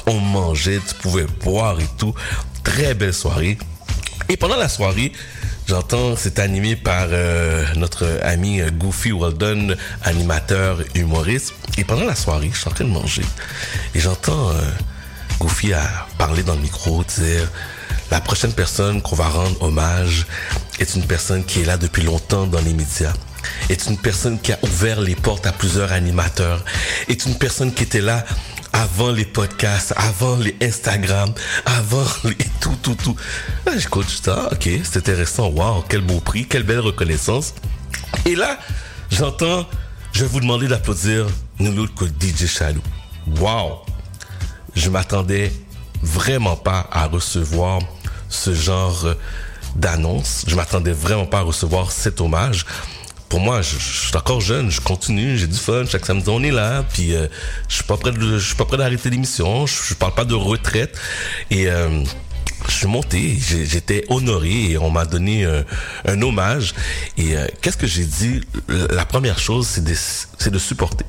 On 0.07 0.20
mangeait 0.20 0.81
tu 0.87 0.95
pouvais 0.97 1.27
boire 1.43 1.81
et 1.81 1.89
tout. 1.99 2.15
Très 2.65 2.95
belle 2.95 3.15
soirée. 3.15 3.59
Et 4.29 4.37
pendant 4.37 4.57
la 4.57 4.69
soirée 4.69 5.12
J'entends, 5.69 6.16
c'est 6.16 6.41
animé 6.41 6.74
par 6.74 7.07
euh, 7.12 7.65
notre 7.77 8.20
ami 8.24 8.61
euh, 8.61 8.70
Goofy 8.70 9.12
Weldon, 9.12 9.77
animateur 10.03 10.83
humoriste. 10.97 11.55
Et 11.79 11.85
pendant 11.85 12.05
la 12.05 12.16
soirée, 12.16 12.51
je 12.53 12.59
suis 12.59 12.69
en 12.69 12.73
train 12.73 12.85
de 12.85 12.91
manger. 12.91 13.23
Et 13.95 14.01
j'entends 14.01 14.51
Goofy 15.39 15.73
parler 16.19 16.43
dans 16.43 16.57
le 16.57 16.61
micro, 16.61 17.05
dire 17.05 17.49
la 18.12 18.20
prochaine 18.20 18.52
personne 18.52 19.01
qu'on 19.01 19.16
va 19.16 19.26
rendre 19.26 19.62
hommage 19.62 20.26
est 20.78 20.97
une 20.97 21.06
personne 21.06 21.43
qui 21.47 21.62
est 21.62 21.64
là 21.64 21.78
depuis 21.78 22.02
longtemps 22.02 22.47
dans 22.47 22.60
les 22.60 22.74
médias 22.74 23.14
est 23.70 23.86
une 23.86 23.97
personne 23.97 24.39
qui 24.39 24.52
a 24.52 24.59
ouvert 24.62 25.01
les 25.01 25.14
portes 25.14 25.47
à 25.47 25.52
plusieurs 25.52 25.93
animateurs 25.93 26.62
est 27.09 27.24
une 27.24 27.36
personne 27.39 27.72
qui 27.72 27.84
était 27.84 28.02
là 28.02 28.22
avant 28.74 29.12
les 29.12 29.24
podcasts, 29.24 29.94
avant 29.97 30.36
les 30.36 30.55
Instagram, 30.60 31.32
avant 31.64 32.05
les 32.24 32.36
tout, 32.60 32.76
tout, 32.82 32.94
tout. 32.94 33.16
Là, 33.64 33.72
j'écoute, 33.78 34.06
je 34.10 34.22
dis, 34.22 34.30
ah, 34.30 34.48
ok, 34.52 34.68
c'est 34.82 34.97
intéressant, 34.98 35.48
waouh, 35.48 35.82
quel 35.89 36.01
beau 36.01 36.20
prix, 36.20 36.47
quelle 36.47 36.62
belle 36.62 36.80
reconnaissance. 36.80 37.55
Et 38.24 38.34
là, 38.34 38.59
j'entends, 39.10 39.66
je 40.12 40.22
vais 40.22 40.28
vous 40.28 40.40
demander 40.40 40.68
d'applaudir 40.68 41.26
nul 41.59 41.80
autre 41.80 41.94
que 41.94 42.06
DJ 42.06 42.47
Chalou. 42.47 42.82
Waouh! 43.39 43.76
je 44.74 44.89
m'attendais 44.89 45.52
vraiment 46.02 46.56
pas 46.56 46.89
à 46.90 47.06
recevoir 47.06 47.80
ce 48.33 48.55
genre 48.55 49.15
d'annonce. 49.77 50.45
Je 50.47 50.57
m'attendais 50.57 50.93
vraiment 50.93 51.27
pas 51.27 51.39
à 51.39 51.43
recevoir 51.43 51.93
cet 51.93 52.21
hommage. 52.21 52.67
Pour 53.29 53.41
moi, 53.41 53.63
je, 53.63 53.79
suis 53.79 54.15
encore 54.15 54.43
jeune, 54.43 54.71
je 54.71 54.81
continue, 54.81 55.39
j'ai 55.39 55.47
du 55.47 55.57
fun. 55.57 55.85
Chaque 55.91 56.05
samedi, 56.05 56.29
on 56.29 56.43
est 56.43 56.51
là. 56.51 56.85
Puis, 56.93 57.15
euh, 57.15 57.29
je 57.69 57.77
suis 57.77 57.85
pas 57.85 57.97
prêt 57.97 58.13
suis 58.39 58.55
pas 58.57 58.67
prêt 58.67 58.77
d'arrêter 58.77 59.09
l'émission. 59.09 59.67
Je, 59.67 59.75
je 59.85 59.95
parle 59.95 60.15
pas 60.15 60.27
de 60.27 60.35
retraite. 60.35 60.99
Et 61.51 61.71
euh, 61.71 62.05
je 62.69 62.73
suis 62.73 62.87
monté, 62.87 63.39
j'étais 63.41 64.05
honoré 64.09 64.73
et 64.73 64.79
on 64.79 64.91
m'a 64.91 65.05
donné 65.05 65.47
un, 66.05 66.23
hommage. 66.23 66.75
Et 67.17 67.37
euh, 67.37 67.47
qu'est-ce 67.61 67.77
que 67.79 67.87
j'ai 67.87 68.05
dit? 68.05 68.43
La 68.69 69.05
première 69.05 69.39
chose, 69.39 69.67
c'est 69.67 70.51
de 70.51 70.59
supporter 70.59 71.07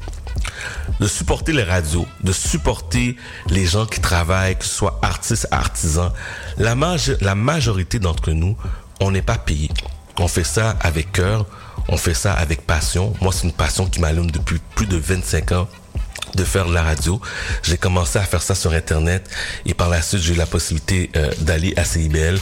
de 0.99 1.07
supporter 1.07 1.51
les 1.53 1.63
radios, 1.63 2.05
de 2.23 2.31
supporter 2.31 3.17
les 3.49 3.65
gens 3.65 3.85
qui 3.85 3.99
travaillent, 3.99 4.57
que 4.57 4.65
ce 4.65 4.73
soit 4.73 4.99
artistes, 5.01 5.47
artisans. 5.51 6.11
La, 6.57 6.75
maj- 6.75 7.17
la 7.21 7.35
majorité 7.35 7.99
d'entre 7.99 8.31
nous, 8.31 8.55
on 8.99 9.11
n'est 9.11 9.21
pas 9.21 9.37
payé. 9.37 9.69
On 10.19 10.27
fait 10.27 10.43
ça 10.43 10.75
avec 10.81 11.11
cœur, 11.11 11.45
on 11.87 11.97
fait 11.97 12.13
ça 12.13 12.33
avec 12.33 12.65
passion. 12.67 13.13
Moi, 13.21 13.31
c'est 13.33 13.43
une 13.45 13.53
passion 13.53 13.85
qui 13.87 13.99
m'allume 13.99 14.29
depuis 14.31 14.59
plus 14.75 14.85
de 14.85 14.97
25 14.97 15.51
ans 15.53 15.67
de 16.35 16.43
faire 16.43 16.65
de 16.65 16.73
la 16.73 16.83
radio. 16.83 17.21
J'ai 17.63 17.77
commencé 17.77 18.19
à 18.19 18.23
faire 18.23 18.41
ça 18.41 18.55
sur 18.55 18.71
Internet 18.71 19.29
et 19.65 19.73
par 19.73 19.89
la 19.89 20.01
suite, 20.01 20.21
j'ai 20.21 20.33
eu 20.33 20.37
la 20.37 20.45
possibilité 20.45 21.11
euh, 21.15 21.31
d'aller 21.41 21.73
à 21.77 21.83
CIBL. 21.83 22.39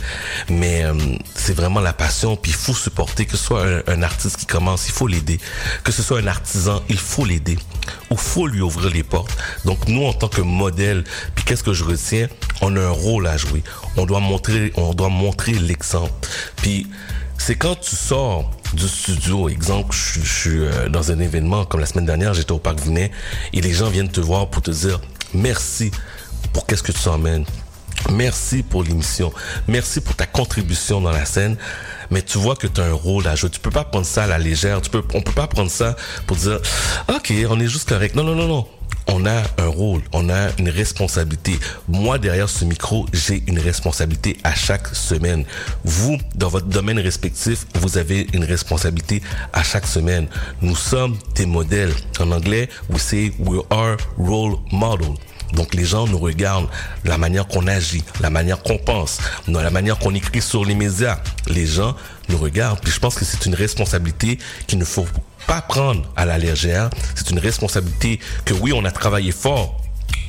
Mais 0.50 0.84
euh, 0.84 0.94
c'est 1.36 1.54
vraiment 1.54 1.80
la 1.80 1.94
passion, 1.94 2.36
puis 2.36 2.52
il 2.52 2.58
faut 2.58 2.74
supporter, 2.74 3.26
que 3.26 3.38
ce 3.38 3.44
soit 3.44 3.66
un, 3.66 3.82
un 3.88 4.04
artiste 4.04 4.38
qui 4.38 4.46
commence, 4.46 4.88
il 4.88 4.94
faut 4.94 5.08
l'aider. 5.08 5.40
Que 5.84 5.92
ce 5.92 6.04
soit 6.04 6.20
un 6.20 6.28
artisan, 6.28 6.82
il 6.90 7.00
faut 7.00 7.26
l'aider. 7.26 7.58
Ou 8.10 8.18
faut 8.18 8.48
lui 8.48 8.62
ouvrir 8.62 8.90
les 8.90 9.04
portes. 9.04 9.36
Donc 9.66 9.88
nous, 9.88 10.06
en 10.06 10.14
tant 10.14 10.28
que 10.28 10.42
modèle, 10.42 11.04
puis 11.36 11.44
qu'est-ce 11.46 11.64
que 11.64 11.74
je 11.74 11.84
retiens? 11.84 12.28
On 12.62 12.76
a 12.76 12.82
un 12.82 12.90
rôle 12.90 13.28
à 13.28 13.38
jouer. 13.38 13.64
On 13.98 14.06
doit 14.06 14.20
montrer, 14.20 14.72
on 14.76 14.94
doit 14.94 15.10
montrer 15.10 15.54
l'exemple. 15.54 16.14
Puis 16.58 16.88
c'est 17.38 17.56
quand 17.56 17.76
tu 17.76 17.96
sors 17.96 18.52
du 18.74 18.88
studio, 18.88 19.50
exemple, 19.50 19.94
je, 19.96 20.20
suis- 20.22 20.50
euh, 20.60 20.90
dans 20.90 21.12
un 21.12 21.20
événement 21.20 21.66
comme 21.66 21.80
la 21.82 21.86
semaine 21.86 22.06
dernière, 22.06 22.34
j'étais 22.34 22.52
au 22.52 22.60
Parc 22.60 22.80
Vinet 22.80 23.12
et 23.54 23.62
les 23.62 23.74
gens 23.74 23.90
viennent 23.90 24.10
te 24.12 24.22
voir 24.22 24.50
pour 24.50 24.62
te 24.62 24.72
dire 24.72 25.00
merci 25.34 25.92
pour 26.54 26.66
qu'est-ce 26.66 26.84
que 26.84 26.92
tu 26.92 27.08
emmènes. 27.08 27.46
Merci 28.10 28.64
pour 28.64 28.84
l'émission. 28.84 29.32
Merci 29.68 30.02
pour 30.02 30.16
ta 30.16 30.26
contribution 30.26 31.02
dans 31.02 31.12
la 31.12 31.26
scène. 31.26 31.56
Mais 32.10 32.22
tu 32.24 32.40
vois 32.40 32.56
que 32.56 32.66
tu 32.68 32.82
as 32.82 32.86
un 32.86 32.94
rôle 32.94 33.28
à 33.28 33.36
jouer. 33.36 33.50
Tu 33.52 33.60
peux 33.60 33.70
pas 33.70 33.84
prendre 33.84 34.06
ça 34.08 34.24
à 34.24 34.28
la 34.28 34.40
légère. 34.40 34.82
Tu 34.82 34.90
peux, 34.90 35.04
on 35.14 35.22
peut 35.22 35.32
pas 35.34 35.46
prendre 35.48 35.70
ça 35.70 35.96
pour 36.26 36.36
dire, 36.36 36.60
OK, 37.10 37.32
on 37.50 37.60
est 37.60 37.68
juste 37.68 37.88
correct. 37.88 38.16
Non, 38.16 38.24
non, 38.24 38.34
non, 38.36 38.48
non. 38.48 38.68
On 39.14 39.26
a 39.26 39.44
un 39.58 39.68
rôle, 39.68 40.02
on 40.14 40.30
a 40.30 40.48
une 40.58 40.70
responsabilité. 40.70 41.60
Moi, 41.90 42.18
derrière 42.18 42.48
ce 42.48 42.64
micro, 42.64 43.06
j'ai 43.12 43.44
une 43.46 43.60
responsabilité 43.60 44.38
à 44.46 44.56
chaque 44.56 44.88
semaine. 44.96 45.44
Vous, 45.84 46.18
dans 46.36 46.48
votre 46.48 46.68
domaine 46.68 46.98
respectif, 46.98 47.68
vous 47.76 47.98
avez 47.98 48.28
une 48.32 48.46
responsabilité 48.46 49.22
à 49.52 49.64
chaque 49.64 49.86
semaine. 49.86 50.28
Nous 50.62 50.78
sommes 50.78 51.18
des 51.36 51.46
modèles. 51.46 51.94
En 52.22 52.32
anglais, 52.32 52.70
we 52.90 53.02
say 53.02 53.34
we 53.38 53.62
are 53.70 53.98
role 54.18 54.56
model. 54.72 55.16
Donc 55.54 55.74
les 55.74 55.84
gens 55.84 56.08
nous 56.08 56.20
regardent, 56.20 56.70
la 57.04 57.18
manière 57.18 57.46
qu'on 57.48 57.68
agit, 57.68 58.06
la 58.22 58.30
manière 58.30 58.64
qu'on 58.64 58.78
pense, 58.78 59.20
la 59.50 59.70
manière 59.70 60.00
qu'on 60.00 60.16
écrit 60.16 60.42
sur 60.42 60.64
les 60.64 60.76
médias. 60.76 61.20
Les 61.48 61.66
gens 61.66 61.98
nous 62.30 62.38
regardent. 62.38 62.80
Puis 62.80 62.94
je 62.94 63.00
pense 63.00 63.16
que 63.16 63.26
c'est 63.26 63.46
une 63.46 63.56
responsabilité 63.56 64.40
qu'il 64.68 64.80
ne 64.80 64.86
faut 64.86 65.06
pas 65.52 65.62
prendre 65.62 66.10
à 66.16 66.24
la 66.24 66.38
légère. 66.38 66.90
C'est 67.14 67.30
une 67.30 67.40
responsabilité 67.40 68.22
que 68.46 68.54
oui, 68.54 68.72
on 68.74 68.86
a 68.86 68.92
travaillé 68.92 69.34
fort 69.34 69.84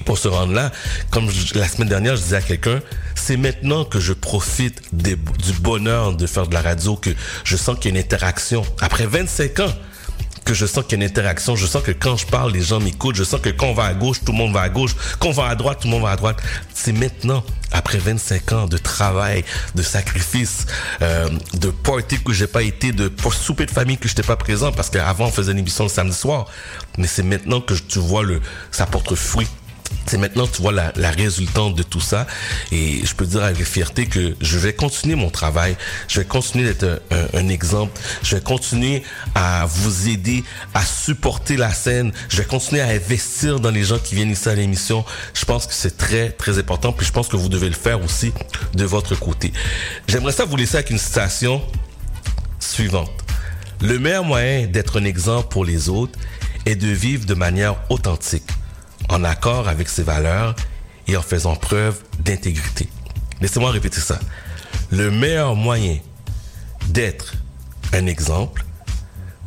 pour 0.04 0.18
se 0.18 0.26
rendre 0.26 0.52
là. 0.52 0.72
Comme 1.12 1.28
la 1.54 1.68
semaine 1.68 1.88
dernière, 1.88 2.16
je 2.16 2.22
disais 2.22 2.36
à 2.38 2.40
quelqu'un, 2.42 2.80
c'est 3.14 3.36
maintenant 3.36 3.84
que 3.84 4.00
je 4.00 4.14
profite 4.14 4.82
du 4.92 5.14
bonheur 5.60 6.16
de 6.16 6.26
faire 6.26 6.48
de 6.48 6.54
la 6.54 6.60
radio 6.60 6.96
que 6.96 7.10
je 7.44 7.56
sens 7.56 7.78
qu'il 7.78 7.92
y 7.92 7.94
a 7.94 8.00
une 8.00 8.04
interaction. 8.04 8.64
Après 8.80 9.06
25 9.06 9.60
ans, 9.60 9.72
que 10.44 10.54
je 10.54 10.66
sens 10.66 10.84
qu'il 10.84 10.98
y 10.98 11.02
a 11.02 11.04
une 11.04 11.10
interaction, 11.10 11.56
je 11.56 11.66
sens 11.66 11.82
que 11.82 11.92
quand 11.92 12.16
je 12.16 12.26
parle, 12.26 12.52
les 12.52 12.62
gens 12.62 12.80
m'écoutent, 12.80 13.16
je 13.16 13.24
sens 13.24 13.40
que 13.40 13.50
quand 13.50 13.66
on 13.66 13.74
va 13.74 13.84
à 13.84 13.94
gauche, 13.94 14.20
tout 14.24 14.32
le 14.32 14.38
monde 14.38 14.52
va 14.52 14.62
à 14.62 14.68
gauche, 14.68 14.94
quand 15.18 15.28
on 15.28 15.32
va 15.32 15.46
à 15.46 15.54
droite, 15.54 15.80
tout 15.80 15.88
le 15.88 15.92
monde 15.92 16.02
va 16.02 16.10
à 16.10 16.16
droite. 16.16 16.38
C'est 16.74 16.92
maintenant, 16.92 17.44
après 17.70 17.98
25 17.98 18.52
ans 18.52 18.66
de 18.66 18.78
travail, 18.78 19.44
de 19.74 19.82
sacrifice, 19.82 20.66
euh, 21.00 21.28
de 21.54 21.68
party 21.70 22.18
que 22.22 22.32
j'ai 22.32 22.46
pas 22.46 22.62
été, 22.62 22.92
de 22.92 23.10
souper 23.30 23.66
de 23.66 23.70
famille 23.70 23.98
que 23.98 24.08
j'étais 24.08 24.22
pas 24.22 24.36
présent, 24.36 24.72
parce 24.72 24.90
qu'avant 24.90 25.26
on 25.26 25.32
faisait 25.32 25.52
une 25.52 25.58
émission 25.58 25.84
le 25.84 25.90
samedi 25.90 26.16
soir, 26.16 26.46
mais 26.98 27.06
c'est 27.06 27.22
maintenant 27.22 27.60
que 27.60 27.74
tu 27.74 27.98
vois 27.98 28.22
le, 28.22 28.40
ça 28.70 28.86
porte 28.86 29.14
fruit. 29.14 29.48
C'est 30.06 30.18
maintenant 30.18 30.46
tu 30.46 30.60
vois 30.62 30.72
la, 30.72 31.10
résultante 31.10 31.74
de 31.74 31.82
tout 31.82 32.00
ça 32.00 32.26
et 32.70 33.04
je 33.04 33.14
peux 33.14 33.24
dire 33.26 33.42
avec 33.44 33.64
fierté 33.64 34.06
que 34.06 34.34
je 34.40 34.58
vais 34.58 34.72
continuer 34.74 35.14
mon 35.14 35.30
travail, 35.30 35.76
je 36.08 36.20
vais 36.20 36.26
continuer 36.26 36.64
d'être 36.64 37.00
un, 37.10 37.16
un- 37.16 37.28
un 37.44 37.48
exemple, 37.48 37.98
je 38.22 38.36
vais 38.36 38.42
continuer 38.42 39.02
à 39.34 39.64
vous 39.66 40.08
aider 40.08 40.42
à 40.74 40.84
supporter 40.84 41.56
la 41.56 41.72
scène, 41.72 42.12
je 42.28 42.38
vais 42.38 42.44
continuer 42.44 42.80
à 42.80 42.88
investir 42.88 43.60
dans 43.60 43.70
les 43.70 43.84
gens 43.84 43.98
qui 43.98 44.14
viennent 44.14 44.30
ici 44.32 44.48
à 44.48 44.54
l'émission. 44.54 45.04
Je 45.34 45.44
pense 45.44 45.66
que 45.66 45.74
c'est 45.74 45.96
très 45.96 46.30
très 46.30 46.58
important 46.58 46.92
puis 46.92 47.06
je 47.06 47.12
pense 47.12 47.28
que 47.28 47.36
vous 47.36 47.48
devez 47.48 47.68
le 47.68 47.74
faire 47.74 48.02
aussi 48.02 48.32
de 48.74 48.84
votre 48.84 49.14
côté. 49.18 49.52
J'aimerais 50.08 50.32
ça 50.32 50.44
vous 50.44 50.56
laisser 50.56 50.76
avec 50.76 50.90
une 50.90 50.98
citation 50.98 51.62
suivante. 52.58 53.10
Le 53.80 53.98
meilleur 53.98 54.24
moyen 54.24 54.66
d'être 54.66 55.00
un 55.00 55.04
exemple 55.04 55.48
pour 55.48 55.64
les 55.64 55.88
autres 55.88 56.18
est 56.66 56.76
de 56.76 56.88
vivre 56.88 57.26
de 57.26 57.34
manière 57.34 57.74
authentique, 57.90 58.44
en 59.08 59.24
accord 59.24 59.68
avec 59.68 59.88
ses 59.88 60.02
valeurs 60.02 60.54
et 61.06 61.16
en 61.16 61.22
faisant 61.22 61.56
preuve 61.56 62.02
d'intégrité. 62.20 62.88
Laissez-moi 63.40 63.70
répéter 63.70 64.00
ça. 64.00 64.18
Le 64.90 65.10
meilleur 65.10 65.56
moyen 65.56 65.98
d'être 66.88 67.34
un 67.92 68.06
exemple 68.06 68.64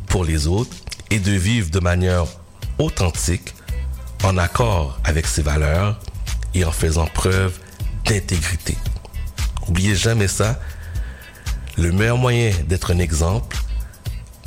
pour 0.08 0.26
les 0.26 0.48
autres 0.48 0.76
est 1.12 1.20
de 1.20 1.32
vivre 1.32 1.70
de 1.70 1.80
manière 1.80 2.26
authentique, 2.78 3.54
en 4.24 4.38
accord 4.38 5.00
avec 5.04 5.28
ses 5.28 5.42
valeurs 5.42 6.00
et 6.54 6.66
en 6.66 6.72
faisant 6.72 7.06
preuve 7.06 7.58
d'intégrité. 8.06 8.78
Oubliez 9.68 9.96
jamais 9.96 10.28
ça. 10.28 10.60
Le 11.78 11.92
meilleur 11.92 12.18
moyen 12.18 12.52
d'être 12.68 12.92
un 12.92 13.00
exemple 13.00 13.58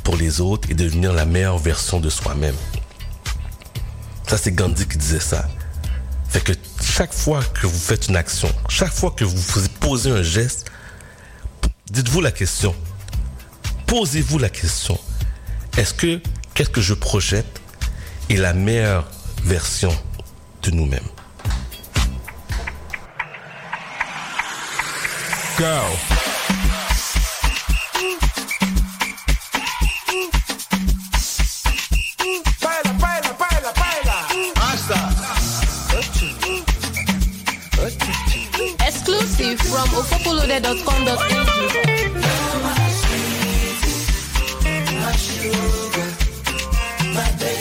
pour 0.03 0.15
les 0.17 0.41
autres 0.41 0.69
et 0.71 0.73
devenir 0.73 1.13
la 1.13 1.25
meilleure 1.25 1.59
version 1.59 1.99
de 1.99 2.09
soi-même. 2.09 2.55
Ça, 4.29 4.37
c'est 4.37 4.51
Gandhi 4.51 4.87
qui 4.87 4.99
disait 4.99 5.19
ça. 5.19 5.49
Fait 6.29 6.39
que 6.39 6.53
chaque 6.83 7.11
fois 7.11 7.43
que 7.43 7.65
vous 7.65 7.79
faites 7.79 8.09
une 8.09 8.15
action, 8.15 8.47
chaque 8.69 8.93
fois 8.93 9.09
que 9.09 9.25
vous 9.25 9.67
posez 9.79 10.11
un 10.11 10.21
geste, 10.21 10.67
dites-vous 11.89 12.21
la 12.21 12.31
question. 12.31 12.75
Posez-vous 13.87 14.37
la 14.37 14.49
question. 14.49 14.99
Est-ce 15.77 15.95
que 15.95 16.21
qu'est-ce 16.53 16.69
que 16.69 16.79
je 16.79 16.93
projette 16.93 17.59
est 18.29 18.35
la 18.35 18.53
meilleure 18.53 19.09
version 19.45 19.97
de 20.61 20.69
nous-mêmes? 20.69 21.09
Go. 25.57 26.18
ofopolode.com.ng. 39.99 41.09
My 45.01 45.15
sugar, 45.15 46.09
my 47.13 47.27
baby, 47.39 47.58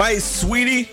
My 0.00 0.18
Sweetie. 0.18 0.88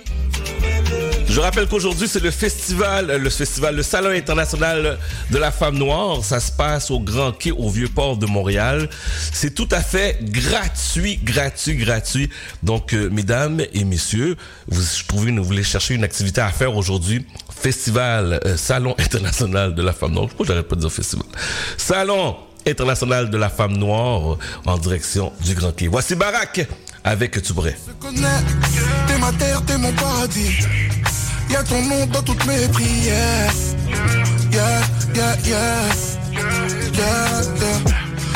Je 1.30 1.40
rappelle 1.40 1.66
qu'aujourd'hui, 1.68 2.10
c'est 2.10 2.22
le 2.22 2.30
festival, 2.30 3.10
euh, 3.10 3.18
le 3.18 3.30
festival, 3.30 3.78
le 3.78 3.84
Salon 3.84 4.10
international 4.10 4.98
de 5.32 5.38
la 5.38 5.50
femme 5.52 5.78
noire. 5.78 6.26
Ça 6.26 6.42
se 6.42 6.52
passe 6.52 6.92
au 6.92 7.00
Grand 7.00 7.32
Quai, 7.32 7.52
au 7.52 7.70
Vieux-Port 7.70 8.18
de 8.18 8.26
Montréal. 8.26 8.90
C'est 9.32 9.56
tout 9.56 9.70
à 9.72 9.80
fait 9.80 10.18
gratuit, 10.24 11.22
gratuit, 11.24 11.78
gratuit. 11.78 12.30
Donc, 12.64 12.94
euh, 12.94 13.10
mesdames 13.10 13.62
et 13.72 13.86
messieurs, 13.86 14.36
vous, 14.68 14.82
que 14.82 15.16
vous 15.16 15.44
voulez 15.44 15.64
chercher 15.64 15.94
une 15.94 16.04
activité 16.04 16.42
à 16.42 16.50
faire 16.50 16.76
aujourd'hui. 16.76 17.26
Festival, 17.50 18.42
euh, 18.46 18.58
Salon 18.58 18.94
international 19.00 19.74
de 19.74 19.84
la 19.84 19.94
femme 19.94 20.12
noire. 20.12 20.28
Pourquoi 20.28 20.48
j'arrête 20.48 20.68
pas 20.68 20.76
de 20.76 20.82
dire 20.82 20.92
festival? 20.92 21.28
Salon 21.78 22.36
international 22.68 23.30
de 23.30 23.38
la 23.38 23.50
femme 23.50 23.78
noire 23.78 24.34
euh, 24.34 24.38
en 24.66 24.78
direction 24.78 25.32
du 25.46 25.54
Grand 25.56 25.72
Quai. 25.72 25.88
Voici 25.88 26.16
Barack 26.16 26.68
avec 27.08 27.42
Tu 27.42 27.54
pourrais. 27.54 27.78
connais. 28.00 28.42
T'es 29.08 29.18
ma 29.18 29.32
terre, 29.34 29.62
t'es 29.66 29.78
mon 29.78 29.92
paradis. 29.94 30.60
Y'a 31.50 31.64
ton 31.64 31.82
nom 31.84 32.06
dans 32.08 32.22
toutes 32.22 32.46
mes 32.46 32.68
prières. 32.68 33.52
Yeah, 34.52 34.82
yeah, 35.16 35.36
yeah. 35.46 35.86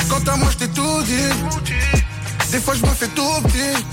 Quant 0.10 0.32
à 0.32 0.36
moi, 0.38 0.50
je 0.52 0.58
t'ai 0.58 0.68
tout 0.70 1.04
dit. 1.04 1.62
Des 2.52 2.60
fois, 2.60 2.74
je 2.74 2.82
me 2.82 2.94
fais 2.94 3.08
tout 3.08 3.42
petit. 3.44 3.84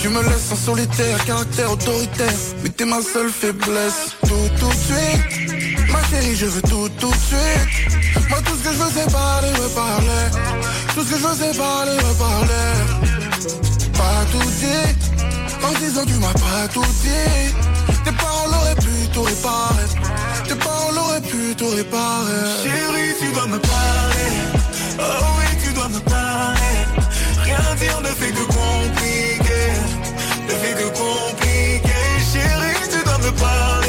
Tu 0.00 0.08
me 0.08 0.22
laisses 0.22 0.52
en 0.52 0.56
solitaire, 0.56 1.24
caractère 1.24 1.72
autoritaire. 1.72 2.32
Mais 2.62 2.70
t'es 2.70 2.84
ma 2.84 3.00
seule 3.02 3.30
faiblesse. 3.30 4.16
Tout, 4.26 4.48
tout 4.58 4.68
de 4.68 4.82
suite. 4.88 5.90
Ma 5.92 6.02
chérie, 6.08 6.36
je 6.36 6.46
veux 6.46 6.62
tout, 6.62 6.88
tout 7.00 7.10
de 7.10 7.24
suite. 7.30 8.28
Moi, 8.28 8.38
tout 8.44 8.56
ce 8.58 8.68
que 8.68 8.72
je 8.74 8.78
veux, 8.82 8.90
c'est 8.94 9.12
parler, 9.12 9.50
me 9.50 9.68
parler. 9.74 10.24
Tout 10.94 11.04
ce 11.04 11.10
que 11.10 11.16
je 11.16 11.22
veux, 11.22 11.58
parler, 11.58 11.96
me 11.96 12.18
parler 12.18 13.11
pas 13.92 14.24
tout 14.30 14.50
dit 14.60 15.66
En 15.66 15.72
disant 15.78 16.04
tu 16.06 16.14
m'as 16.14 16.32
pas 16.32 16.68
tout 16.72 16.84
dit 17.02 17.54
Tes 18.04 18.12
paroles 18.12 18.54
auraient 18.60 18.74
pu 18.76 19.08
tout 19.12 19.22
réparer 19.22 19.86
Tes 20.48 20.54
paroles 20.54 20.98
auraient 20.98 21.20
pu 21.20 21.54
tout 21.56 21.68
réparer 21.68 22.42
Chérie, 22.62 23.14
tu 23.20 23.32
dois 23.32 23.46
me 23.46 23.58
parler. 23.58 24.32
Oh 24.98 25.24
oui, 25.38 25.58
tu 25.64 25.72
dois 25.72 25.88
me 25.88 25.98
parler. 26.00 26.76
Rien 27.44 27.74
dire 27.78 28.00
ne 28.00 28.08
fait 28.08 28.30
que 28.30 28.44
compliquer. 28.44 29.72
Ne 30.48 30.54
fait 30.54 30.74
que 30.74 30.88
compliquer. 30.98 32.04
Chérie, 32.32 32.88
tu 32.90 33.04
dois 33.04 33.18
me 33.18 33.30
parler. 33.38 33.81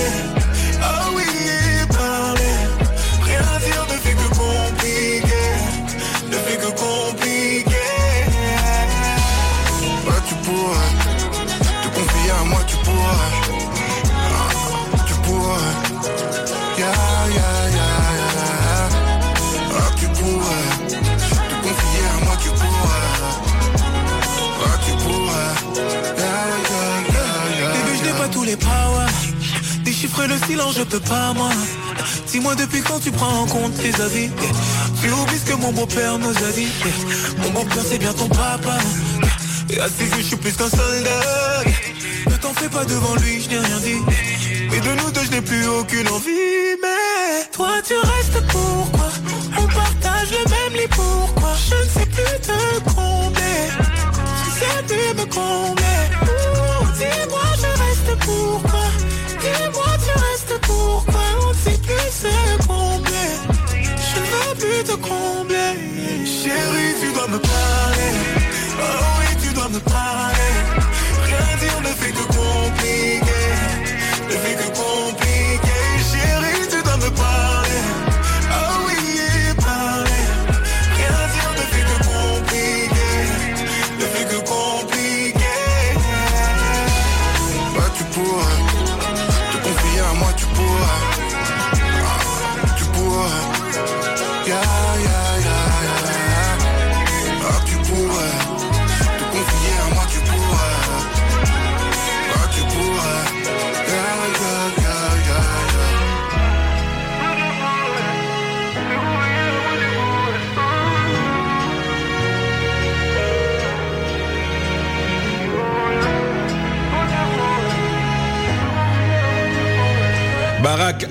Déchiffrer 30.13 30.27
le 30.27 30.47
silence, 30.47 30.75
je 30.77 30.83
peux 30.83 30.99
pas, 30.99 31.33
moi. 31.33 31.49
Dis-moi 32.27 32.53
depuis 32.55 32.81
quand 32.81 32.99
tu 32.99 33.11
prends 33.11 33.41
en 33.41 33.45
compte 33.47 33.73
tes 33.75 33.99
avis. 33.99 34.29
Tu 35.01 35.09
oublies 35.09 35.39
ce 35.39 35.51
que 35.51 35.55
mon 35.55 35.71
beau-père 35.71 36.19
nous 36.19 36.29
a 36.29 36.51
dit. 36.53 36.67
Mon 37.41 37.49
beau-père, 37.49 37.83
c'est 37.83 37.97
bien 37.97 38.13
ton 38.13 38.27
papa. 38.27 38.77
Et 39.69 39.79
à 39.79 39.87
ses 39.89 40.03
yeux, 40.03 40.17
je 40.19 40.23
suis 40.23 40.35
plus 40.35 40.51
qu'un 40.51 40.69
soldat. 40.69 41.63
Ne 42.27 42.35
t'en 42.37 42.53
fais 42.53 42.69
pas 42.69 42.85
devant 42.85 43.15
lui, 43.15 43.41
je 43.41 43.49
n'ai 43.49 43.57
rien 43.57 43.79
dit. 43.79 44.75
Et 44.75 44.79
de 44.79 45.01
nous 45.01 45.11
deux, 45.11 45.23
je 45.23 45.31
n'ai 45.31 45.41
plus 45.41 45.67
aucune 45.67 46.07
envie. 46.09 46.77
Mais 46.81 47.45
toi, 47.51 47.71
tu 47.85 47.95
restes 47.95 48.45
pourquoi? 48.51 49.09
On 49.57 49.65
partage 49.67 50.29
le 50.31 50.49
même 50.49 50.81
lit, 50.81 50.89
pourquoi? 50.91 51.53
Je 51.69 51.75
ne 51.75 51.89
sais 51.89 52.05
plus 52.05 52.39
te 52.39 52.93
combler. 52.93 53.67
Je 54.45 54.59
sais 54.59 54.83
plus 54.87 55.21
me 55.21 55.25
combler. 55.25 55.82
Combler. 65.07 65.73
Chérie, 66.25 66.93
tu 67.01 67.11
dois 67.13 67.27
me 67.27 67.39
parler. 67.39 68.11
Oh 68.79 69.05
oui, 69.19 69.29
tu 69.41 69.53
dois 69.53 69.69
me 69.69 69.79
parler. 69.79 70.32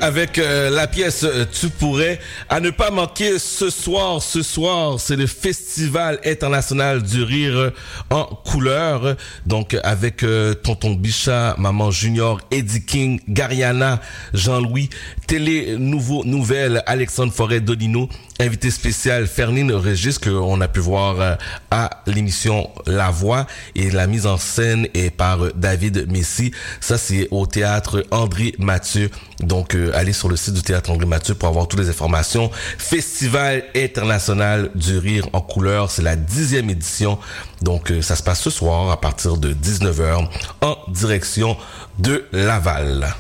Avec 0.01 0.39
euh, 0.39 0.71
la 0.71 0.87
pièce 0.87 1.25
euh, 1.25 1.45
Tu 1.51 1.69
pourrais 1.69 2.19
à 2.49 2.61
ne 2.61 2.71
pas 2.71 2.91
manquer 2.91 3.39
ce 3.39 3.71
soir. 3.71 4.23
Ce 4.23 4.43
soir, 4.43 4.99
c'est 4.99 5.17
le 5.17 5.27
Festival 5.27 6.19
international 6.25 7.03
du 7.03 7.23
rire 7.23 7.73
en 8.11 8.25
couleur. 8.25 9.17
Donc 9.47 9.77
avec 9.83 10.23
euh, 10.23 10.55
Tonton 10.55 10.95
Bichat, 10.95 11.57
Maman 11.59 11.91
Junior, 11.91 12.41
Eddie 12.51 12.85
King, 12.85 13.21
Gariana, 13.29 14.01
Jean-Louis, 14.35 14.91
Télé 15.27 15.77
Nouveau 15.77 16.25
Nouvelle, 16.25 16.83
Alexandre 16.87 17.33
Forêt 17.33 17.61
Dolino, 17.61 18.09
invité 18.43 18.71
spécial 18.71 19.27
Fernine 19.27 19.73
Régis 19.73 20.19
que 20.19 20.31
on 20.31 20.61
a 20.61 20.69
pu 20.69 20.81
voir 20.81 21.21
euh, 21.21 21.35
à 21.71 22.03
l'émission 22.07 22.71
La 22.87 23.11
Voix 23.11 23.47
et 23.75 23.91
la 23.91 24.07
mise 24.07 24.27
en 24.27 24.37
scène 24.37 24.87
est 24.95 25.11
par 25.11 25.45
euh, 25.45 25.53
David 25.55 26.11
Messi. 26.11 26.53
Ça 26.81 26.99
c'est 26.99 27.29
au 27.31 27.47
théâtre 27.47 28.05
André 28.11 28.55
Mathieu. 28.59 29.11
Donc 29.41 29.75
euh, 29.75 29.93
allez 29.95 30.13
sur 30.13 30.29
le 30.29 30.37
site 30.37 30.55
du 30.55 30.63
théâtre 30.63 30.91
André 30.91 31.07
Mathieu 31.07 31.35
pour 31.35 31.49
avoir 31.49 31.69
toutes 31.69 31.81
les 31.81 31.89
informations. 31.89 32.51
Festival 32.79 33.65
international 33.77 34.71
du 34.75 34.99
rire 34.99 35.27
en 35.33 35.41
couleur, 35.41 35.91
c'est 35.91 36.03
la 36.03 36.17
dixième 36.17 36.69
édition. 36.69 37.19
Donc 37.63 37.91
euh, 37.91 38.03
ça 38.03 38.17
se 38.17 38.23
passe 38.23 38.41
ce 38.41 38.51
soir 38.51 38.91
à 38.91 39.01
partir 39.01 39.37
de 39.37 39.55
19h 39.55 40.29
en 40.61 40.77
direction 40.89 41.57
de 41.99 42.25
Laval. 42.33 43.15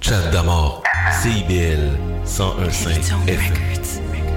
Chat 0.00 0.30
d'amour, 0.30 0.82
CIBL 1.22 1.90
101.5 2.26 4.27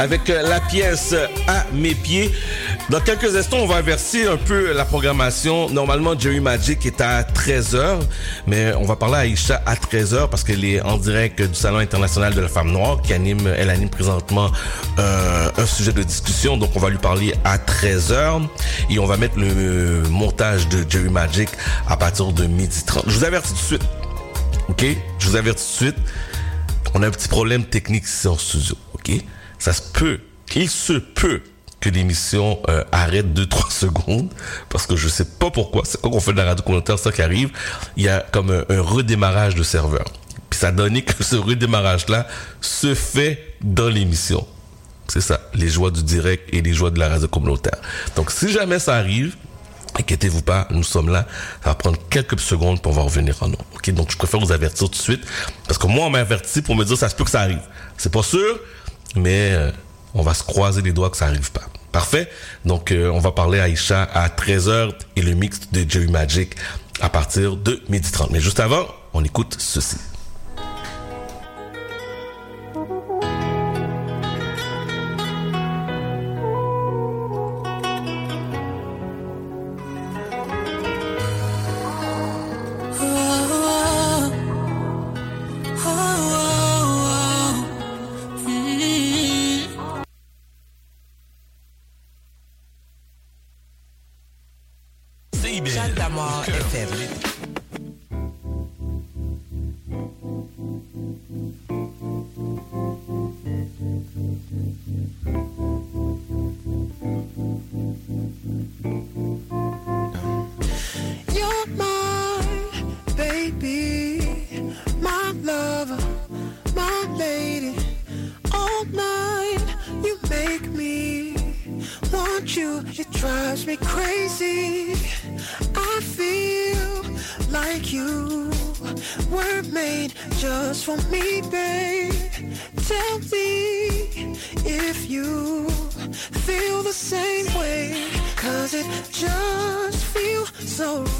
avec 0.00 0.30
euh, 0.30 0.42
la 0.48 0.60
pièce 0.60 1.14
à 1.46 1.66
mes 1.74 1.94
pieds. 1.94 2.30
Dans 2.88 3.00
quelques 3.00 3.36
instants, 3.36 3.58
on 3.58 3.66
va 3.66 3.76
inverser 3.76 4.26
un 4.26 4.38
peu 4.38 4.72
la 4.72 4.86
programmation. 4.86 5.68
Normalement, 5.68 6.18
Jerry 6.18 6.40
Magic 6.40 6.86
est 6.86 7.02
à 7.02 7.22
13h, 7.22 8.00
mais 8.46 8.72
on 8.74 8.84
va 8.84 8.96
parler 8.96 9.14
à 9.16 9.18
Aïcha 9.18 9.62
à 9.66 9.74
13h 9.74 10.30
parce 10.30 10.42
qu'elle 10.42 10.64
est 10.64 10.80
en 10.80 10.96
direct 10.96 11.42
du 11.42 11.54
Salon 11.54 11.78
international 11.78 12.34
de 12.34 12.40
la 12.40 12.48
femme 12.48 12.72
noire 12.72 13.02
qui 13.02 13.12
anime, 13.12 13.46
elle 13.58 13.68
anime 13.68 13.90
présentement 13.90 14.50
euh, 14.98 15.50
un 15.56 15.66
sujet 15.66 15.92
de 15.92 16.02
discussion. 16.02 16.56
Donc, 16.56 16.70
on 16.76 16.80
va 16.80 16.88
lui 16.88 16.98
parler 16.98 17.34
à 17.44 17.58
13h 17.58 18.40
et 18.88 18.98
on 18.98 19.06
va 19.06 19.18
mettre 19.18 19.38
le 19.38 20.02
montage 20.08 20.66
de 20.68 20.82
Jerry 20.88 21.10
Magic 21.10 21.50
à 21.86 21.98
partir 21.98 22.32
de 22.32 22.46
midi 22.46 22.84
30. 22.86 23.04
Je 23.06 23.18
vous 23.18 23.24
avertis 23.24 23.50
tout 23.50 23.54
de 23.54 23.60
suite. 23.60 23.88
OK? 24.70 24.86
Je 25.18 25.28
vous 25.28 25.36
avertis 25.36 25.62
tout 25.62 25.84
de 25.84 25.90
suite. 25.90 26.04
On 26.94 27.02
a 27.02 27.06
un 27.06 27.10
petit 27.10 27.28
problème 27.28 27.64
technique 27.64 28.04
ici 28.04 28.26
en 28.26 28.38
studio? 28.38 28.76
Ça 29.60 29.72
se 29.72 29.82
peut, 29.82 30.18
il 30.56 30.68
se 30.68 30.94
peut 30.94 31.42
que 31.80 31.88
l'émission 31.88 32.60
euh, 32.68 32.82
arrête 32.90 33.26
2-3 33.26 33.70
secondes, 33.80 34.30
parce 34.68 34.86
que 34.86 34.96
je 34.96 35.08
sais 35.08 35.24
pas 35.24 35.50
pourquoi, 35.50 35.82
c'est 35.84 36.00
quand 36.00 36.10
on 36.12 36.20
fait 36.20 36.32
de 36.32 36.38
la 36.38 36.44
radio 36.44 36.64
communautaire, 36.64 36.98
ça 36.98 37.12
qui 37.12 37.22
arrive, 37.22 37.50
il 37.96 38.04
y 38.04 38.08
a 38.08 38.20
comme 38.32 38.50
un, 38.50 38.80
redémarrage 38.80 39.54
de 39.54 39.62
serveur. 39.62 40.04
Puis 40.48 40.58
ça 40.58 40.68
a 40.68 40.72
que 40.72 41.22
ce 41.22 41.36
redémarrage-là 41.36 42.26
se 42.60 42.94
fait 42.94 43.54
dans 43.60 43.88
l'émission. 43.88 44.46
C'est 45.06 45.20
ça, 45.20 45.40
les 45.54 45.68
joies 45.68 45.90
du 45.90 46.02
direct 46.02 46.48
et 46.52 46.60
les 46.60 46.72
joies 46.72 46.90
de 46.90 46.98
la 46.98 47.08
radio 47.08 47.28
communautaire. 47.28 47.78
Donc 48.16 48.30
si 48.30 48.50
jamais 48.50 48.78
ça 48.78 48.96
arrive, 48.96 49.36
Inquiétez-vous 49.98 50.42
pas, 50.42 50.68
nous 50.70 50.82
sommes 50.82 51.10
là. 51.10 51.26
Ça 51.64 51.70
va 51.70 51.74
prendre 51.74 51.98
quelques 52.08 52.38
secondes 52.38 52.80
pour 52.80 52.94
revenir 52.94 53.36
en 53.42 53.48
nous. 53.48 53.56
Ok, 53.74 53.90
donc 53.90 54.10
je 54.12 54.16
préfère 54.16 54.38
vous 54.38 54.52
avertir 54.52 54.88
tout 54.88 54.94
de 54.96 55.02
suite 55.02 55.22
parce 55.66 55.78
que 55.78 55.86
moi 55.88 56.06
on 56.06 56.10
m'a 56.10 56.20
averti 56.20 56.62
pour 56.62 56.76
me 56.76 56.84
dire 56.84 56.96
ça 56.96 57.08
se 57.08 57.14
peut 57.14 57.24
que 57.24 57.30
ça 57.30 57.40
arrive. 57.40 57.60
C'est 57.96 58.12
pas 58.12 58.22
sûr, 58.22 58.60
mais 59.16 59.52
euh, 59.52 59.70
on 60.14 60.22
va 60.22 60.34
se 60.34 60.42
croiser 60.42 60.82
les 60.82 60.92
doigts 60.92 61.10
que 61.10 61.16
ça 61.16 61.26
arrive 61.26 61.50
pas. 61.52 61.62
Parfait. 61.92 62.30
Donc 62.64 62.92
euh, 62.92 63.10
on 63.10 63.18
va 63.18 63.32
parler 63.32 63.58
à 63.58 63.64
Aïcha 63.64 64.02
à 64.02 64.28
13h 64.28 64.92
et 65.16 65.22
le 65.22 65.34
mix 65.34 65.60
de 65.72 65.88
Jerry 65.88 66.08
Magic 66.08 66.54
à 67.00 67.08
partir 67.08 67.56
de 67.56 67.82
12h30. 67.88 68.28
Mais 68.30 68.40
juste 68.40 68.60
avant, 68.60 68.86
on 69.12 69.24
écoute 69.24 69.56
ceci. 69.58 69.96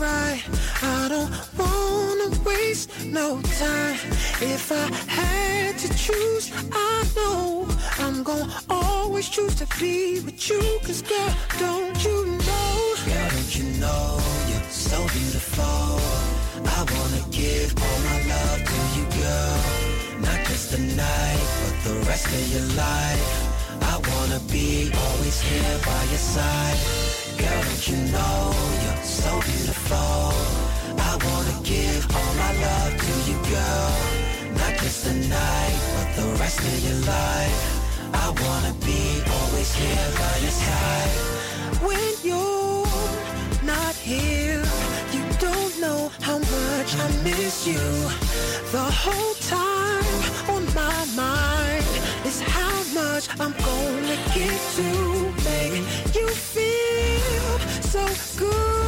Right. 0.00 0.42
I 0.82 1.08
don't 1.08 1.30
wanna 1.58 2.30
waste 2.44 2.88
no 3.04 3.40
time. 3.58 3.98
If 4.40 4.72
I 4.72 4.86
had 5.06 5.78
to 5.78 5.88
choose, 5.94 6.50
I 6.72 7.06
know 7.16 7.68
I'm 7.98 8.22
gonna 8.22 8.50
always 8.70 9.28
choose 9.28 9.54
to 9.56 9.66
be 9.78 10.20
with 10.20 10.48
you. 10.48 10.62
Cause 10.86 11.02
girl, 11.02 11.34
don't 11.58 12.04
you 12.04 12.26
know? 12.26 12.94
Girl, 13.06 13.28
don't 13.36 13.52
you 13.58 13.64
know 13.78 14.18
you're 14.48 14.70
so 14.70 14.98
beautiful? 15.08 16.00
I 16.64 16.80
wanna 16.94 17.22
give 17.30 17.74
all 17.76 17.98
my 18.08 18.18
love 18.32 18.60
to 18.72 18.80
you, 18.96 19.04
girl. 19.20 19.56
Not 20.20 20.40
just 20.46 20.72
tonight, 20.74 21.44
but 21.60 21.76
the 21.84 21.96
rest 22.08 22.26
of 22.26 22.44
your 22.54 22.66
life. 22.74 23.28
I 23.82 23.96
wanna 24.08 24.40
be 24.50 24.90
always 24.96 25.40
here 25.42 25.78
by 25.84 26.02
your 26.04 26.24
side. 26.34 27.09
Girl, 27.40 27.62
don't 27.62 27.88
you 27.88 27.96
know 28.12 28.52
you're 28.82 29.02
so 29.02 29.30
beautiful? 29.40 30.32
I 31.08 31.12
wanna 31.26 31.56
give 31.64 32.04
all 32.14 32.32
my 32.34 32.52
love 32.66 32.94
to 33.06 33.14
you, 33.28 33.36
girl. 33.54 33.92
Not 34.60 34.74
just 34.82 35.06
tonight, 35.06 35.78
but 35.94 36.08
the 36.20 36.28
rest 36.38 36.60
of 36.60 36.78
your 36.86 37.00
life. 37.16 37.60
I 38.12 38.26
wanna 38.44 38.74
be 38.84 39.22
always 39.36 39.72
here 39.74 40.08
by 40.20 40.34
your 40.44 40.56
side. 40.64 41.12
When 41.86 42.12
you're 42.22 42.86
not 43.64 43.94
here, 43.94 44.62
you 45.14 45.22
don't 45.38 45.80
know 45.80 46.10
how 46.20 46.38
much 46.38 46.90
I 47.04 47.08
miss 47.24 47.66
you. 47.66 47.84
The 48.76 48.86
whole 49.02 49.34
time 49.56 50.54
on 50.54 50.62
my 50.74 51.04
mind 51.16 51.49
is 52.30 52.40
how 52.42 52.76
much 52.94 53.28
I'm 53.40 53.52
gonna 53.52 54.18
get 54.34 54.60
to 54.78 54.90
make 55.48 55.84
you 56.14 56.28
feel 56.28 57.58
so 57.94 58.04
good, 58.38 58.79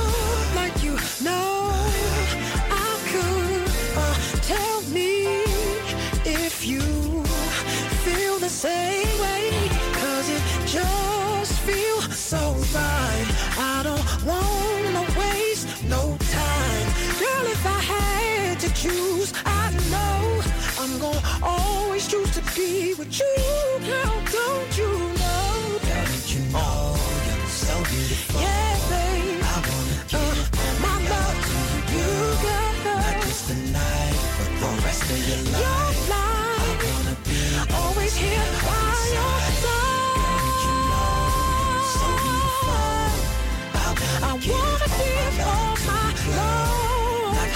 wanna 44.49 44.87
give 44.87 45.41
all 45.41 45.77
my 45.87 46.13
love 46.37 47.53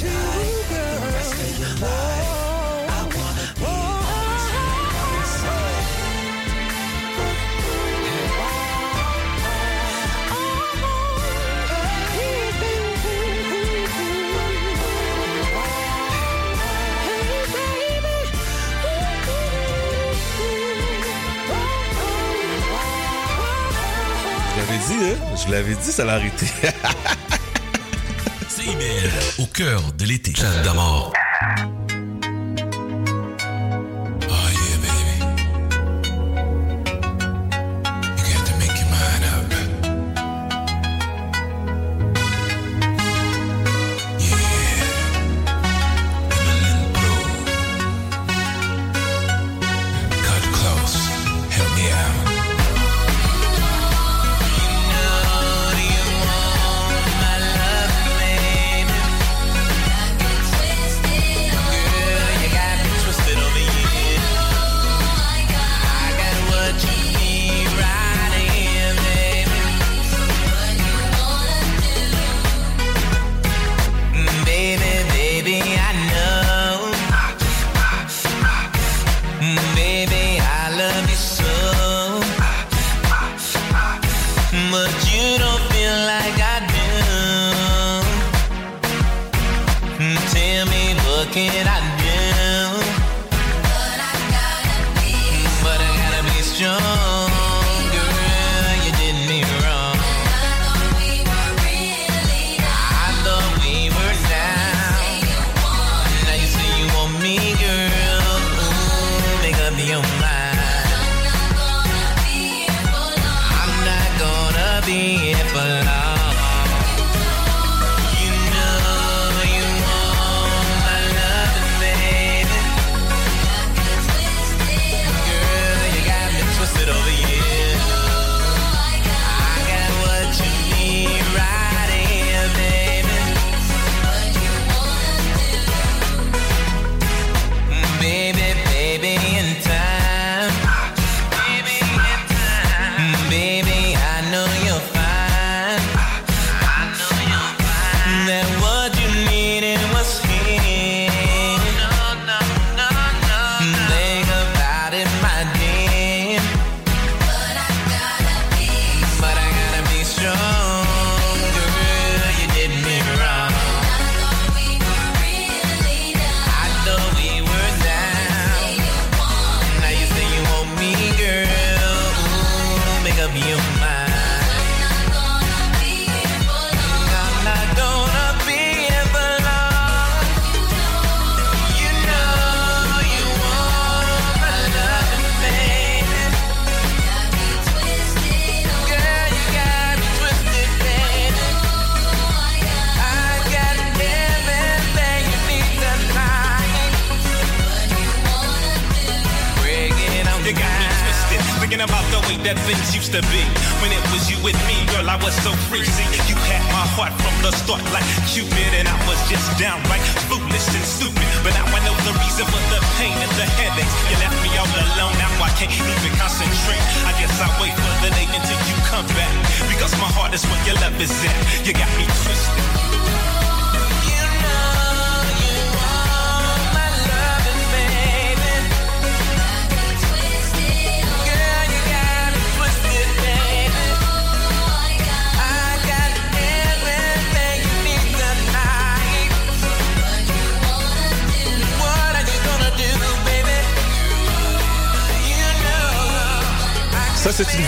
to 0.00 0.06
you, 0.06 0.49
Je 25.46 25.50
l'avais 25.50 25.74
dit, 25.74 25.92
ça 25.92 26.04
l'a 26.04 26.14
arrêté. 26.14 26.46
CIBL, 28.48 29.42
au 29.42 29.46
cœur 29.46 29.92
de 29.92 30.04
l'été. 30.04 30.34
Chad 30.34 30.62
d'amour. 30.62 31.12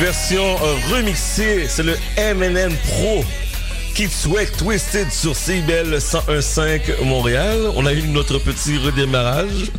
Version 0.02 0.56
euh, 0.64 0.74
remixée. 0.90 1.66
C'est 1.68 1.84
le 1.84 1.96
MNN 2.18 2.74
Pro. 2.88 3.24
Kid 3.94 4.10
Sweat 4.10 4.56
Twisted 4.56 5.12
sur 5.12 5.36
CBL 5.36 5.94
101.5 5.96 7.04
Montréal. 7.04 7.70
On 7.76 7.86
a 7.86 7.92
eu 7.92 8.02
notre 8.08 8.38
petit 8.38 8.78
redémarrage 8.78 9.70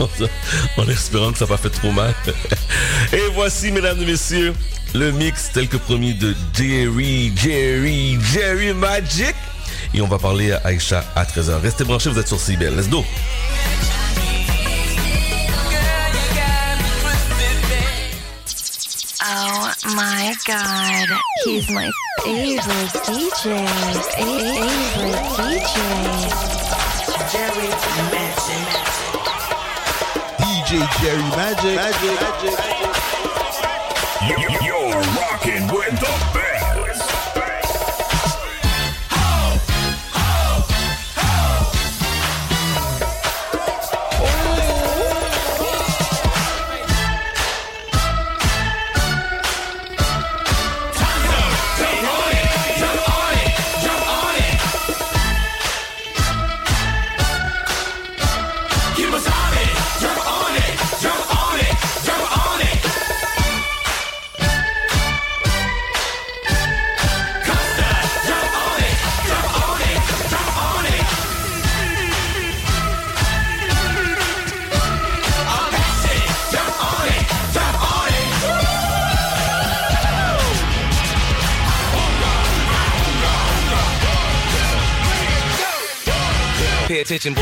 en 0.78 0.88
espérant 0.88 1.30
que 1.30 1.38
ça 1.38 1.44
n'a 1.44 1.50
pas 1.50 1.58
fait 1.58 1.70
trop 1.70 1.92
mal. 1.92 2.12
Et 3.12 3.30
voici, 3.34 3.70
mesdames 3.70 4.02
et 4.02 4.06
messieurs, 4.06 4.52
le 4.94 5.12
mix 5.12 5.52
tel 5.52 5.68
que 5.68 5.76
promis 5.76 6.14
de 6.14 6.34
Jerry, 6.54 7.32
Jerry, 7.36 8.18
Jerry 8.32 8.72
Magic. 8.72 9.34
Et 9.94 10.00
on 10.00 10.08
va 10.08 10.18
parler 10.18 10.50
à 10.50 10.60
Aïcha 10.64 11.04
à 11.14 11.24
13h. 11.24 11.60
Restez 11.62 11.84
branchés, 11.84 12.10
vous 12.10 12.18
êtes 12.18 12.28
sur 12.28 12.40
CBL. 12.40 12.74
Let's 12.74 12.88
go! 12.88 13.04
My 19.86 20.34
god. 20.46 21.08
He's 21.44 21.70
my 21.70 21.90
favorite 22.24 22.62
DJ. 23.06 23.66
Favorite 24.16 25.24
DJ. 25.36 25.76
Jerry 27.32 27.68
Magic. 28.10 28.66
DJ 30.38 30.70
Jerry 31.00 31.28
Magic. 31.36 31.76
Magic. 31.76 32.56
You're 34.64 35.00
rocking 35.16 35.64
with 35.68 35.94
the 36.00 36.12
best. 36.34 36.47
Attention, 87.08 87.32
boy. 87.32 87.40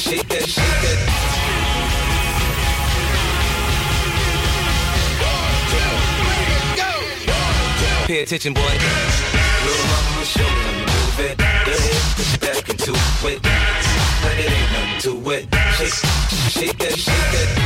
Shake, 0.00 0.26
shake. 0.26 0.58
Pay 8.06 8.22
attention, 8.22 8.54
boy. 8.54 8.60
Little 8.60 9.86
mama, 9.86 10.24
show 10.24 10.42
you 10.42 10.48
move 10.82 11.20
it. 11.20 11.38
Go 11.38 11.44
ahead, 11.44 12.02
push 12.16 12.34
it 12.34 12.40
back 12.40 12.68
into 12.68 12.92
it. 12.92 13.38
Like 14.24 14.38
it 14.40 14.50
ain't 14.50 14.72
nothing 14.72 15.22
to 15.22 15.30
it. 15.30 15.46
Shake, 15.76 15.94
shake 16.50 16.96
shake 16.96 17.06
that. 17.06 17.57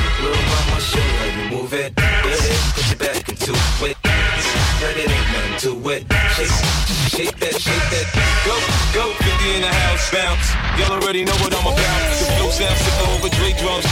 Bounce. 10.13 10.53
Y'all 10.77 10.93
already 10.93 11.25
know 11.25 11.35
what 11.41 11.51
I'm 11.57 11.65
about. 11.65 12.01
The 12.21 12.29
flow 12.37 12.53
sounds 12.53 12.79
sick 12.79 12.97
over 13.09 13.33
Dre 13.33 13.57
drums. 13.57 13.89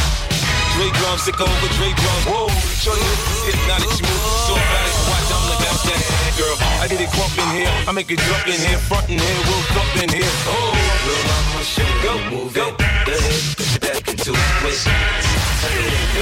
Dre 0.77 0.87
drums, 1.01 1.25
sick 1.25 1.41
over 1.41 1.69
Dre 1.81 1.91
drums. 1.97 2.25
Whoa, 2.29 2.47
shorty, 2.79 3.03
hypnotic, 3.49 3.91
she 3.97 4.05
moves 4.05 4.29
so 4.47 4.55
fast. 4.55 4.95
Watch, 5.09 5.33
I'm 5.33 5.43
like 5.51 5.65
out 5.67 5.81
that 5.89 6.01
girl. 6.39 6.57
I 6.79 6.87
get 6.87 7.01
it 7.01 7.11
crump 7.11 7.35
in 7.41 7.49
here, 7.57 7.73
I 7.89 7.93
make 7.93 8.13
it 8.13 8.21
jump 8.21 8.47
in 8.47 8.61
here, 8.61 8.79
front 8.79 9.09
in 9.09 9.19
here, 9.19 9.41
we'll 9.49 9.65
thump 9.75 9.97
in 10.05 10.09
here. 10.13 10.31
Oh, 10.47 10.71
little 11.09 11.25
mama, 11.27 11.65
shake 11.65 11.99
go, 12.05 12.13
move 12.31 12.53
it. 12.55 12.61
Go 12.61 12.69
ahead, 12.71 13.41
push 13.57 13.75
it 13.75 13.83
back 13.83 14.05
into 14.07 14.31
it. 14.31 14.39
Go, 14.61 14.69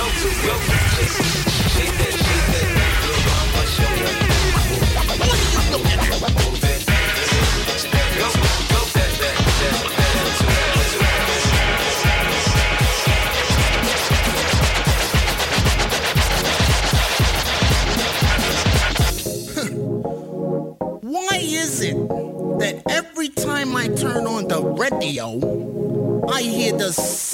to 0.08 0.28
go, 0.46 0.54
shake, 0.94 1.12
shake 1.74 1.94
that, 1.98 2.14
shake 2.14 2.46
that. 2.54 2.70
Little 3.04 3.22
mama, 3.26 3.62
show 3.66 3.90
me 3.98 4.18
Yes. 26.88 27.27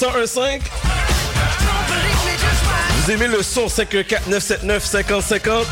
1015. 0.00 0.60
Vous 2.98 3.10
aimez 3.10 3.26
le 3.26 3.42
son 3.42 3.66
514-979-5050. 3.66 5.64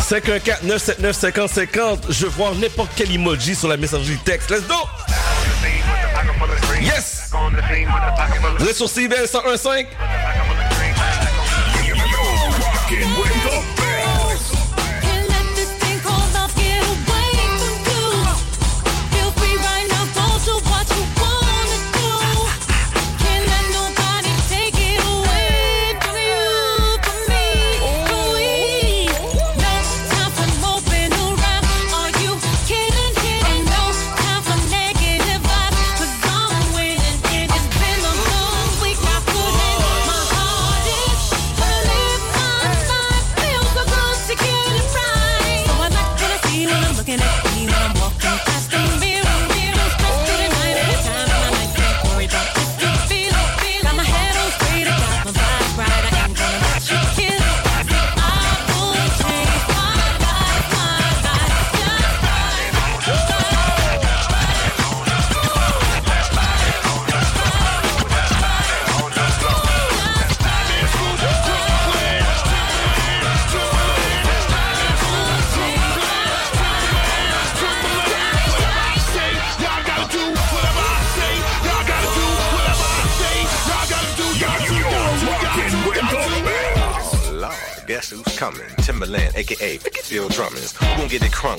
514-979-5050. 0.00 2.10
Je 2.10 2.26
vois 2.26 2.52
n'importe 2.54 2.90
quel 2.96 3.12
emoji 3.12 3.54
sur 3.54 3.68
la 3.68 3.76
messagerie 3.76 4.18
texte. 4.24 4.50
Let's 4.50 4.66
go! 4.66 4.74
Yes! 6.80 7.30
Vous 8.58 8.68
êtes 8.68 8.76
sur 8.76 8.88
CBL 8.88 9.20
1015. 9.20 9.86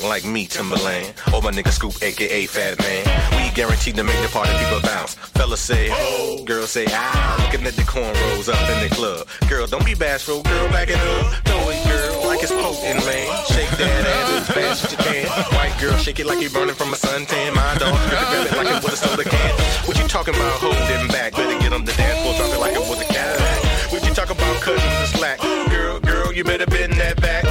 like 0.02 0.26
me, 0.26 0.48
Timberland. 0.48 1.14
Or 1.34 1.42
my 1.42 1.52
nigga 1.52 1.72
Scoop, 1.72 1.94
aka 2.02 2.46
Fat 2.46 2.80
Man. 2.80 3.04
We 3.38 3.54
guaranteed 3.54 3.96
to 3.98 4.04
make 4.04 4.20
the 4.22 4.30
party 4.30 4.52
people 4.58 4.82
bounce. 4.82 5.16
Fellas 5.36 5.62
say, 5.62 5.90
oh, 5.92 6.44
girls 6.46 6.72
say, 6.72 6.86
ah. 6.90 7.38
Looking 7.44 7.68
at 7.68 7.74
the 7.74 7.84
cornrows 7.84 8.50
up 8.50 8.70
in 8.70 8.90
the 8.90 8.96
club. 8.96 9.28
Girl, 9.50 9.68
don't 9.68 9.86
be 9.86 9.94
bashful, 9.96 10.42
girl, 10.44 10.68
back 10.70 10.90
it 10.90 10.98
up. 10.98 11.34
Throw 11.46 11.70
it, 11.70 11.84
girl, 11.86 12.28
like 12.28 12.42
it's 12.42 12.52
potent, 12.52 13.06
man. 13.06 13.28
Shake 13.54 13.70
that 13.78 14.06
ass 14.08 14.30
as 14.32 14.48
fast 14.56 14.86
as 14.86 14.92
you 14.92 14.98
can. 14.98 15.28
White 15.54 15.76
girl, 15.80 15.98
shake 15.98 16.20
it 16.20 16.26
like 16.26 16.42
you're 16.42 16.52
burning 16.52 16.76
from 16.76 16.94
a 16.94 16.98
suntan. 16.98 17.54
My 17.54 17.76
dog, 17.78 17.94
grab 18.10 18.24
it, 18.34 18.50
grab 18.50 18.54
it 18.54 18.58
like 18.58 18.78
it 18.78 18.84
was 18.84 18.94
a 18.94 18.98
soda 18.98 19.24
can. 19.24 19.52
What 19.86 20.00
you 20.00 20.08
talking 20.08 20.36
about 20.36 20.58
holding 20.60 21.08
back? 21.10 21.34
Better 21.34 21.60
get 21.60 21.74
on 21.74 21.86
the 21.86 21.94
dance 21.94 22.20
floor, 22.22 22.34
drop 22.36 22.54
it 22.56 22.60
like 22.60 22.74
it 22.74 22.86
was 22.90 23.02
a 23.02 23.06
Cadillac. 23.06 23.92
What 23.92 24.06
you 24.08 24.14
talking 24.14 24.38
about 24.38 24.62
cutting 24.62 24.82
the 24.82 25.06
slack? 25.06 25.40
Girl, 25.70 26.00
girl, 26.00 26.34
you 26.34 26.44
better 26.44 26.66
bend 26.66 26.94
that 26.94 27.22
back. 27.22 27.43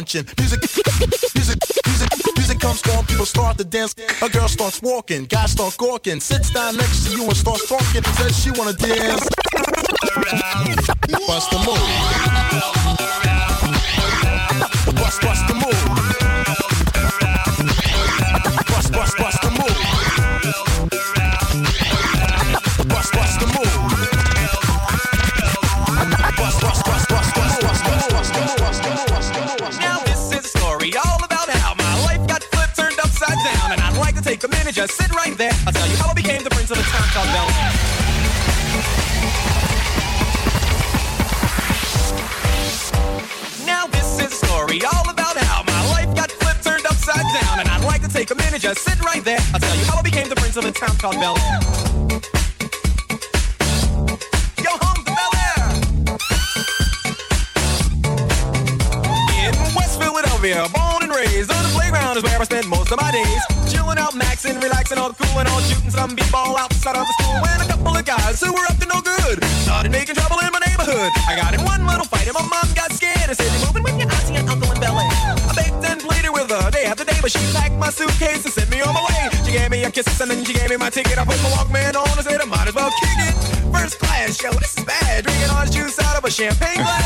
Music, 0.00 0.26
music, 0.38 0.60
music, 1.34 1.58
music 2.34 2.58
comes 2.58 2.82
on. 2.96 3.04
People 3.04 3.26
start 3.26 3.58
to 3.58 3.64
dance. 3.64 3.94
A 4.22 4.30
girl 4.30 4.48
starts 4.48 4.80
walking. 4.80 5.26
Guys 5.26 5.52
start 5.52 5.76
gawking. 5.76 6.20
Sits 6.20 6.48
down 6.50 6.78
next 6.78 7.06
to 7.06 7.16
you 7.16 7.24
and 7.24 7.36
starts 7.36 7.68
talking. 7.68 8.02
Says 8.14 8.42
she 8.42 8.50
wanna 8.52 8.72
dance. 8.72 9.28
Bust 11.26 11.50
the 11.50 11.58
move. 11.66 12.69
called 51.00 51.14
Bel 51.14 51.34
Air. 51.38 51.60
Yo, 54.60 54.70
home 54.84 55.00
to 55.00 55.12
Bel 55.16 55.32
Air. 55.48 55.64
In 59.40 59.52
West 59.74 59.98
Philadelphia, 59.98 60.68
born 60.74 61.02
and 61.04 61.14
raised 61.14 61.50
on 61.50 61.62
the 61.62 61.70
playground 61.72 62.18
is 62.18 62.22
where 62.22 62.38
I 62.38 62.44
spent 62.44 62.66
most 62.68 62.92
of 62.92 63.00
my 63.00 63.10
days. 63.10 63.42
Chilling 63.72 63.96
out, 63.96 64.12
maxing, 64.12 64.60
relaxing, 64.62 64.98
all 64.98 65.14
cool 65.14 65.40
and 65.40 65.48
all 65.48 65.60
shooting 65.60 65.90
some 65.90 66.14
b-ball 66.14 66.58
outside 66.58 66.96
of 66.96 67.06
the 67.06 67.19
kisses 80.02 80.20
and 80.20 80.30
then 80.30 80.44
she 80.44 80.52
gave 80.52 80.70
me 80.70 80.76
my 80.76 80.90
ticket. 80.90 81.18
I 81.18 81.24
put 81.24 81.36
my 81.42 81.50
Walkman 81.50 81.94
on 81.96 82.08
and 82.16 82.26
said 82.26 82.40
I 82.40 82.44
might 82.44 82.68
as 82.68 82.74
well 82.74 82.90
kick 83.00 83.18
it. 83.28 83.34
First 83.72 83.98
class, 83.98 84.42
yo, 84.42 84.50
this 84.52 84.76
is 84.76 84.84
bad. 84.84 85.24
Drinking 85.24 85.50
orange 85.50 85.72
juice 85.72 85.98
out 86.00 86.16
of 86.16 86.24
a 86.24 86.30
champagne 86.30 86.76
glass. 86.76 86.99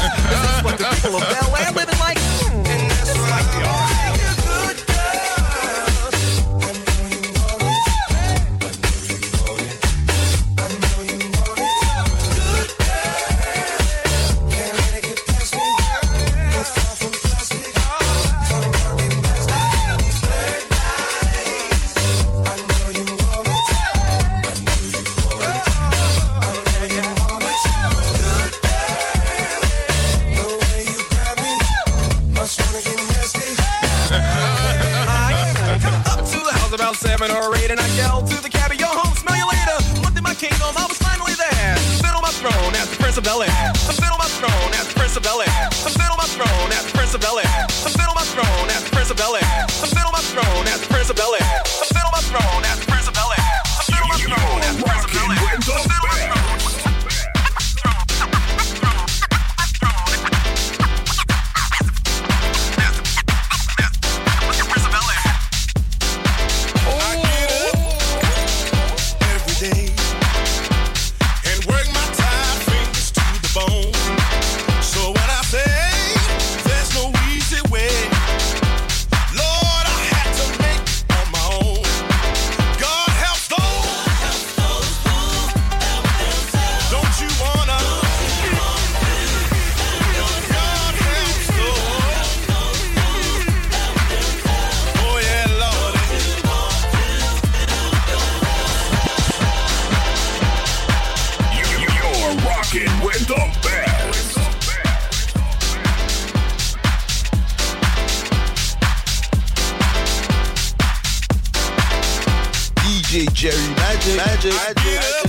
DJ 113.14 113.32
Jerry 113.32 113.56
Magic. 113.76 114.16
Magic. 114.16 114.52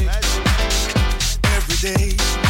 Magic. 0.06 0.96
Every 1.54 1.94
day. 1.94 2.45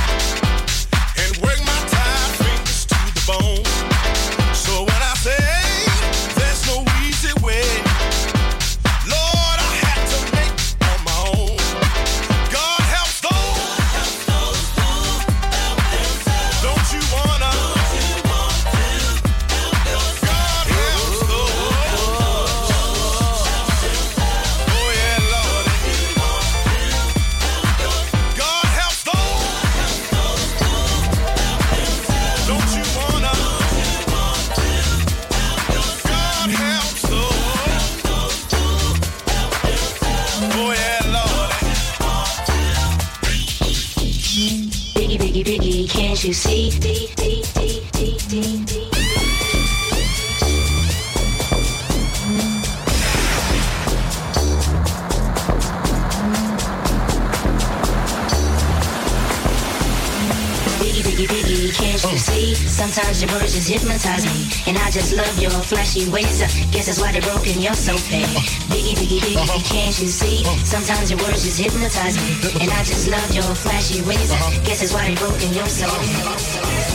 just 64.95 65.13
love 65.13 65.37
your 65.41 65.51
flashy 65.51 66.09
ways. 66.09 66.41
Uh, 66.41 66.47
guess 66.71 66.85
that's 66.85 67.01
why 67.01 67.11
they're 67.11 67.21
broken, 67.21 67.59
you're 67.59 67.73
so 67.73 67.97
fake. 67.97 68.23
Biggie, 68.71 68.95
biggie, 68.95 69.19
biggie, 69.19 69.35
uh-huh. 69.35 69.59
can't 69.65 69.99
you 69.99 70.07
see? 70.07 70.41
Uh-huh. 70.45 70.55
Sometimes 70.63 71.11
your 71.11 71.19
words 71.19 71.43
just 71.43 71.59
hypnotize 71.59 72.15
me. 72.15 72.61
And 72.61 72.71
I 72.71 72.81
just 72.83 73.09
love 73.09 73.35
your 73.35 73.43
flashy 73.43 74.01
ways. 74.03 74.31
Uh, 74.31 74.37
guess 74.63 74.79
that's 74.79 74.93
why 74.93 75.07
they're 75.07 75.17
broken, 75.17 75.53
you're 75.53 75.67
so. 75.67 76.94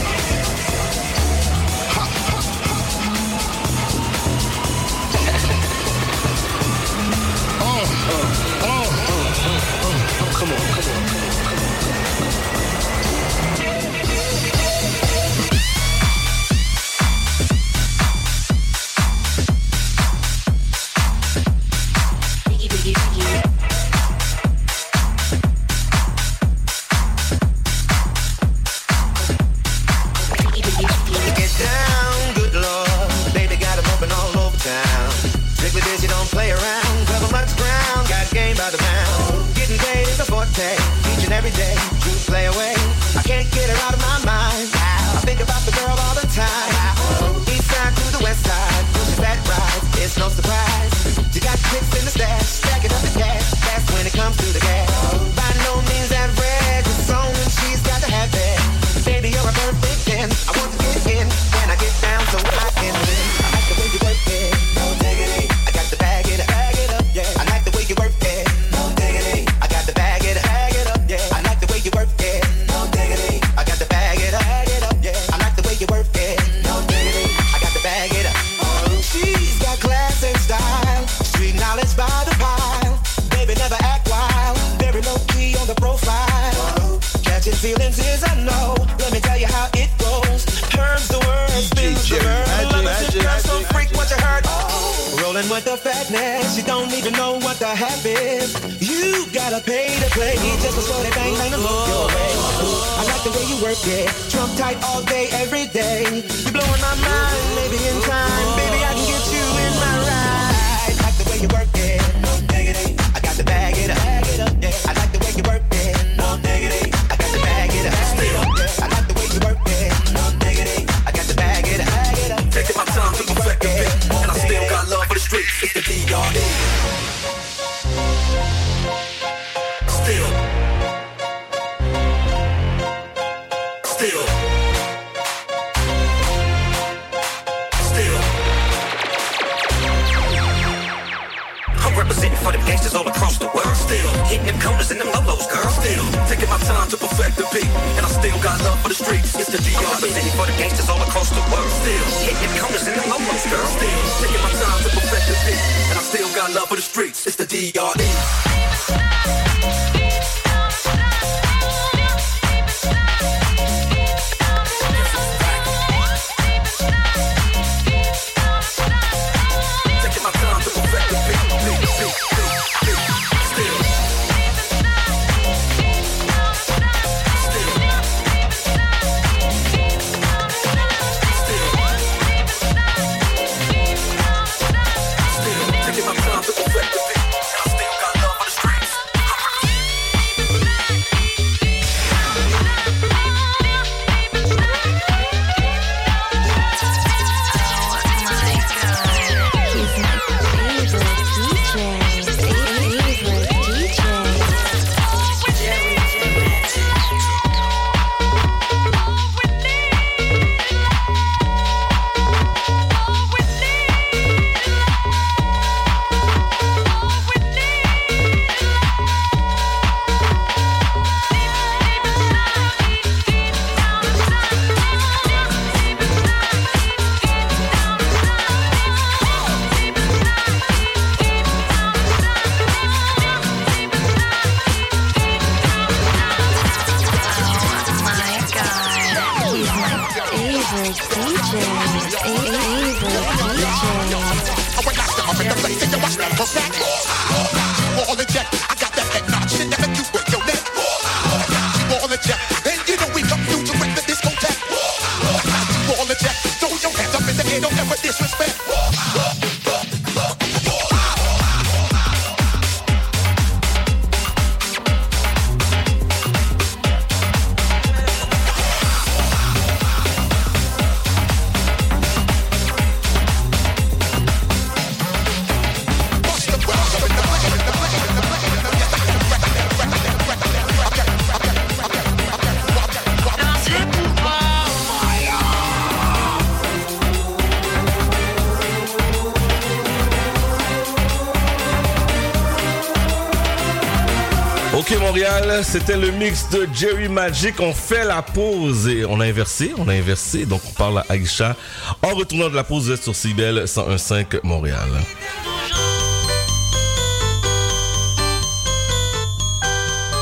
c'était 295.70 295.96
le 295.96 296.10
mix 296.10 296.48
de 296.50 296.66
Jerry 296.74 297.08
Magic. 297.08 297.60
On 297.60 297.72
fait 297.72 298.04
la 298.04 298.22
pause 298.22 298.88
et 298.88 299.04
on 299.04 299.20
a 299.20 299.26
inversé, 299.26 299.72
on 299.78 299.86
a 299.86 299.92
inversé. 299.92 300.44
Donc 300.44 300.60
on 300.68 300.72
parle 300.72 300.98
à 300.98 301.06
Aïcha 301.08 301.54
en 302.02 302.14
retournant 302.14 302.48
de 302.48 302.56
la 302.56 302.64
pause 302.64 303.00
sur 303.00 303.14
Cibel 303.14 303.64
101.5 303.66 304.40
Montréal. 304.42 304.88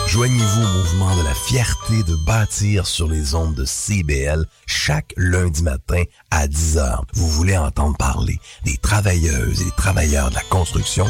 Joignez-vous 0.07 0.63
au 0.63 0.79
mouvement 0.79 1.17
de 1.17 1.25
la 1.25 1.35
fierté 1.35 2.03
de 2.03 2.15
bâtir 2.27 2.87
sur 2.87 3.09
les 3.09 3.35
ondes 3.35 3.55
de 3.55 3.65
CBL 3.65 4.45
chaque 4.67 5.15
lundi 5.17 5.63
matin 5.63 6.03
à 6.31 6.47
10h. 6.47 7.01
Vous 7.15 7.29
voulez 7.29 7.57
entendre 7.57 7.97
parler 7.97 8.39
des 8.65 8.77
travailleuses 8.77 9.63
et 9.63 9.65
des 9.65 9.77
travailleurs 9.79 10.29
de 10.29 10.35
la 10.35 10.43
construction? 10.51 11.07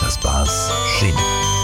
Ça 0.00 0.10
se 0.10 0.18
passe 0.20 0.70
chez 1.00 1.10
nous. 1.10 1.59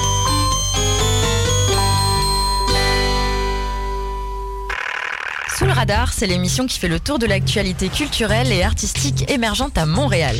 Radar, 5.76 6.14
c'est 6.14 6.26
l'émission 6.26 6.66
qui 6.66 6.78
fait 6.78 6.88
le 6.88 6.98
tour 6.98 7.18
de 7.18 7.26
l'actualité 7.26 7.90
culturelle 7.90 8.50
et 8.50 8.62
artistique 8.62 9.30
émergente 9.30 9.76
à 9.76 9.84
Montréal. 9.84 10.34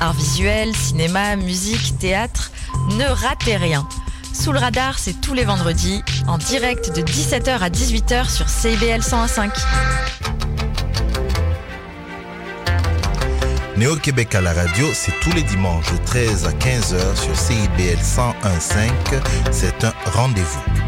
Art 0.00 0.14
visuel, 0.14 0.74
cinéma, 0.74 1.36
musique, 1.36 1.98
théâtre, 1.98 2.50
ne 2.92 3.04
ratez 3.04 3.58
rien. 3.58 3.86
Sous 4.32 4.50
le 4.50 4.58
radar, 4.58 4.98
c'est 4.98 5.20
tous 5.20 5.34
les 5.34 5.44
vendredis, 5.44 6.02
en 6.26 6.38
direct 6.38 6.96
de 6.96 7.02
17h 7.02 7.58
à 7.58 7.68
18h 7.68 8.30
sur 8.30 8.48
CBL 8.48 9.02
105. 9.02 9.52
Néo-Québec 13.76 14.34
à 14.34 14.40
la 14.40 14.54
radio, 14.54 14.86
c'est 14.94 15.12
tous 15.20 15.32
les 15.32 15.42
dimanches 15.42 15.92
de 15.92 15.98
13 16.06 16.46
à 16.46 16.52
15h 16.52 17.14
sur 17.14 17.36
CIBL 17.36 17.98
101.5. 17.98 18.90
C'est 19.50 19.84
un 19.84 19.92
rendez-vous. 20.12 20.87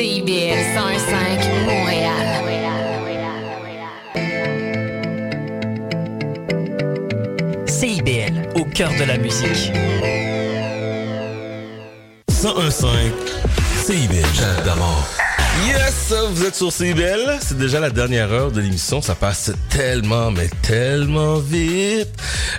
CIBL 0.00 0.56
105 0.74 1.44
Montréal. 1.66 2.26
CIBL, 7.66 8.48
au 8.58 8.64
cœur 8.64 8.92
de 8.98 9.04
la 9.04 9.18
musique. 9.18 9.70
1015 12.30 12.86
CIBL. 13.84 14.64
D'amour. 14.64 15.29
Yes, 15.66 16.14
vous 16.32 16.44
êtes 16.44 16.54
sur 16.54 16.72
CIBL. 16.72 17.38
C'est 17.40 17.58
déjà 17.58 17.80
la 17.80 17.90
dernière 17.90 18.32
heure 18.32 18.50
de 18.50 18.60
l'émission. 18.60 19.02
Ça 19.02 19.14
passe 19.14 19.52
tellement, 19.68 20.30
mais 20.30 20.48
tellement 20.62 21.36
vite. 21.38 22.08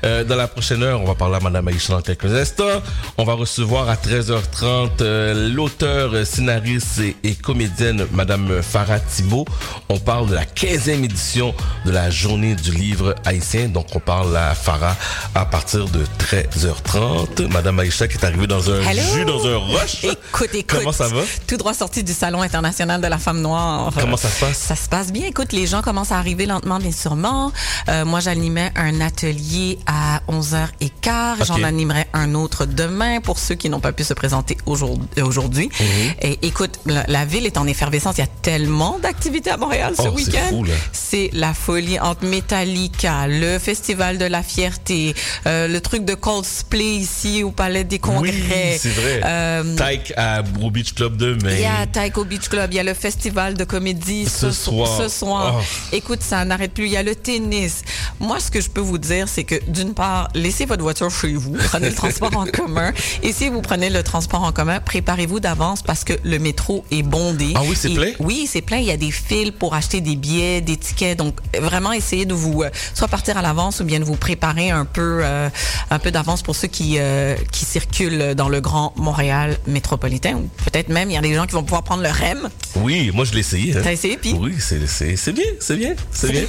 Euh, 0.03 0.23
dans 0.23 0.35
la 0.35 0.47
prochaine 0.47 0.83
heure, 0.83 1.01
on 1.01 1.05
va 1.05 1.15
parler 1.15 1.37
à 1.37 1.39
Madame 1.39 1.67
Aïcha 1.67 1.93
dans 1.93 2.01
quelques 2.01 2.25
instants. 2.33 2.81
On 3.17 3.23
va 3.23 3.33
recevoir 3.33 3.89
à 3.89 3.95
13h30 3.95 4.89
euh, 5.01 5.49
l'auteur, 5.49 6.25
scénariste 6.25 6.99
et, 6.99 7.15
et 7.23 7.35
comédienne 7.35 8.05
Madame 8.11 8.61
Farah 8.61 8.99
Thibault. 8.99 9.45
On 9.89 9.97
parle 9.97 10.27
de 10.29 10.35
la 10.35 10.45
15e 10.45 11.03
édition 11.03 11.55
de 11.85 11.91
la 11.91 12.09
journée 12.09 12.55
du 12.55 12.71
livre 12.71 13.15
haïtien. 13.25 13.67
Donc, 13.69 13.87
on 13.95 13.99
parle 13.99 14.35
à 14.37 14.53
Farah 14.53 14.95
à 15.33 15.45
partir 15.45 15.85
de 15.85 16.03
13h30. 16.19 17.47
Madame 17.51 17.79
Aïcha 17.79 18.07
qui 18.07 18.17
est 18.17 18.25
arrivée 18.25 18.47
dans 18.47 18.69
un 18.69 18.81
Hello. 18.81 19.01
jus, 19.13 19.25
dans 19.25 19.45
un 19.47 19.57
rush. 19.57 20.03
Écoute, 20.03 20.49
écoute. 20.53 20.79
Comment 20.79 20.91
ça 20.91 21.07
va? 21.07 21.21
Tout 21.47 21.57
droit 21.57 21.73
sorti 21.73 22.03
du 22.03 22.13
Salon 22.13 22.41
international 22.41 22.90
de 22.99 23.07
la 23.07 23.17
femme 23.17 23.41
noire. 23.41 23.91
Comment 23.99 24.17
ça 24.17 24.29
se 24.29 24.39
passe? 24.39 24.57
Ça 24.57 24.75
se 24.75 24.89
passe 24.89 25.11
bien. 25.11 25.25
Écoute, 25.27 25.51
les 25.53 25.67
gens 25.67 25.81
commencent 25.81 26.11
à 26.11 26.17
arriver 26.17 26.45
lentement, 26.45 26.79
mais 26.81 26.91
sûrement. 26.91 27.51
Euh, 27.89 28.05
moi, 28.05 28.19
j'animais 28.19 28.71
un 28.75 29.01
atelier 29.01 29.79
à 29.85 30.21
11h15. 30.29 31.45
J'en 31.45 31.63
animerai 31.63 32.05
un 32.13 32.33
autre 32.35 32.65
demain 32.65 33.19
pour 33.21 33.39
ceux 33.39 33.55
qui 33.55 33.69
n'ont 33.69 33.79
pas 33.79 33.91
pu 33.91 34.03
se 34.03 34.13
présenter 34.13 34.57
aujourd'hui. 34.65 35.69
Mhm. 35.79 35.85
Et 36.21 36.39
écoute, 36.47 36.79
la, 36.85 37.03
la 37.07 37.25
ville 37.25 37.45
est 37.45 37.57
en 37.57 37.67
effervescence. 37.67 38.15
Il 38.17 38.21
y 38.21 38.23
a 38.23 38.27
tellement 38.41 38.99
d'activités 38.99 39.49
à 39.51 39.57
Montréal 39.57 39.93
ce 39.97 40.07
Oh, 40.07 40.11
week-end. 40.15 40.63
C'est 40.91 41.29
la 41.33 41.53
folie 41.53 41.99
entre 41.99 42.25
Metallica, 42.25 43.27
le 43.27 43.59
Festival 43.59 44.17
de 44.17 44.25
la 44.25 44.43
Fierté, 44.43 45.13
euh, 45.45 45.67
le 45.67 45.81
truc 45.81 46.05
de 46.05 46.13
Coldplay 46.13 46.95
ici 46.95 47.43
au 47.43 47.51
Palais 47.51 47.83
des 47.83 47.99
Congrès. 47.99 48.31
Oui, 48.31 48.77
c'est 48.79 48.89
vrai. 48.89 49.21
Euh, 49.25 49.75
Tyke 49.75 50.13
à 50.17 50.41
Beach 50.41 50.93
Club 50.93 51.17
demain. 51.17 51.51
il 51.51 51.59
y 51.61 51.65
a 51.65 51.85
Taiko 51.87 52.23
Beach 52.23 52.47
Club, 52.49 52.70
il 52.71 52.75
y 52.75 52.79
a 52.79 52.83
le 52.83 52.93
festival 52.93 53.55
de 53.55 53.63
comédie 53.63 54.25
Ce 54.25 54.51
ce, 54.51 54.51
soir. 54.51 54.97
ce 54.97 55.07
soir. 55.09 55.55
Oh. 55.59 55.63
Écoute, 55.95 56.21
ça 56.21 56.43
n'arrête 56.45 56.73
plus. 56.73 56.85
Il 56.85 56.91
y 56.91 56.97
a 56.97 57.03
le 57.03 57.15
tennis. 57.15 57.83
Moi, 58.19 58.39
ce 58.39 58.49
que 58.49 58.61
je 58.61 58.69
peux 58.69 58.81
vous 58.81 58.97
dire, 58.97 59.27
c'est 59.27 59.43
que 59.43 59.55
d'une 59.67 59.93
part, 59.93 60.29
laissez 60.33 60.65
votre 60.65 60.81
voiture 60.81 61.09
chez 61.11 61.33
vous, 61.33 61.53
prenez 61.67 61.89
le 61.89 61.95
transport 61.95 62.35
en 62.37 62.45
commun. 62.45 62.91
Et 63.23 63.33
si 63.33 63.49
vous 63.49 63.61
prenez 63.61 63.89
le 63.89 64.03
transport 64.03 64.43
en 64.43 64.51
commun, 64.51 64.79
préparez-vous 64.79 65.39
d'avance 65.39 65.81
parce 65.81 66.03
que 66.03 66.13
le 66.23 66.39
métro 66.39 66.85
est 66.91 67.03
bondé. 67.03 67.53
Ah 67.55 67.61
oui, 67.65 67.75
c'est 67.75 67.89
plein? 67.89 68.11
Oui, 68.19 68.47
c'est 68.49 68.61
plein. 68.61 68.77
Il 68.77 68.85
y 68.85 68.91
a 68.91 68.97
des 68.97 69.11
fils 69.11 69.51
pour 69.51 69.73
acheter 69.75 69.99
des 70.01 70.15
billets, 70.15 70.61
des 70.61 70.77
tickets. 70.77 71.17
Donc, 71.17 71.35
vraiment, 71.59 71.91
essayez 71.91 72.25
de 72.25 72.33
vous 72.33 72.63
euh, 72.63 72.69
soit 72.93 73.07
partir 73.09 73.37
à 73.37 73.41
l'avance 73.41 73.79
ou 73.81 73.83
bien 73.83 73.99
de 73.99 74.05
vous 74.05 74.15
préparer 74.15 74.69
un 74.71 74.85
peu, 74.85 75.19
euh, 75.23 75.49
un 75.89 75.99
peu 75.99 76.11
d'avance 76.11 76.41
pour 76.41 76.55
ceux 76.55 76.67
qui 76.67 76.95
euh, 76.99 77.35
qui 77.51 77.65
circulent 77.65 78.33
dans 78.35 78.49
le 78.49 78.61
grand 78.61 78.93
Montréal 78.95 79.57
métropolitain. 79.67 80.35
Ou 80.35 80.49
peut-être 80.63 80.89
même, 80.89 81.09
il 81.09 81.13
y 81.13 81.17
a 81.17 81.21
des 81.21 81.33
gens 81.33 81.45
qui 81.45 81.53
vont 81.53 81.63
pouvoir 81.63 81.83
prendre 81.83 82.03
le 82.03 82.09
REM. 82.09 82.49
Oui, 82.75 83.11
moi 83.13 83.25
je 83.25 83.33
l'ai 83.33 83.39
essayé. 83.41 83.75
hein. 83.75 83.81
T'as 83.83 83.91
essayé, 83.91 84.17
puis? 84.17 84.33
Oui, 84.33 84.55
c'est 84.59 84.87
c'est 84.87 85.17
c'est 85.17 85.33
bien, 85.33 85.43
c'est 85.59 85.75
bien, 85.75 85.93
c'est 86.11 86.31
bien, 86.31 86.43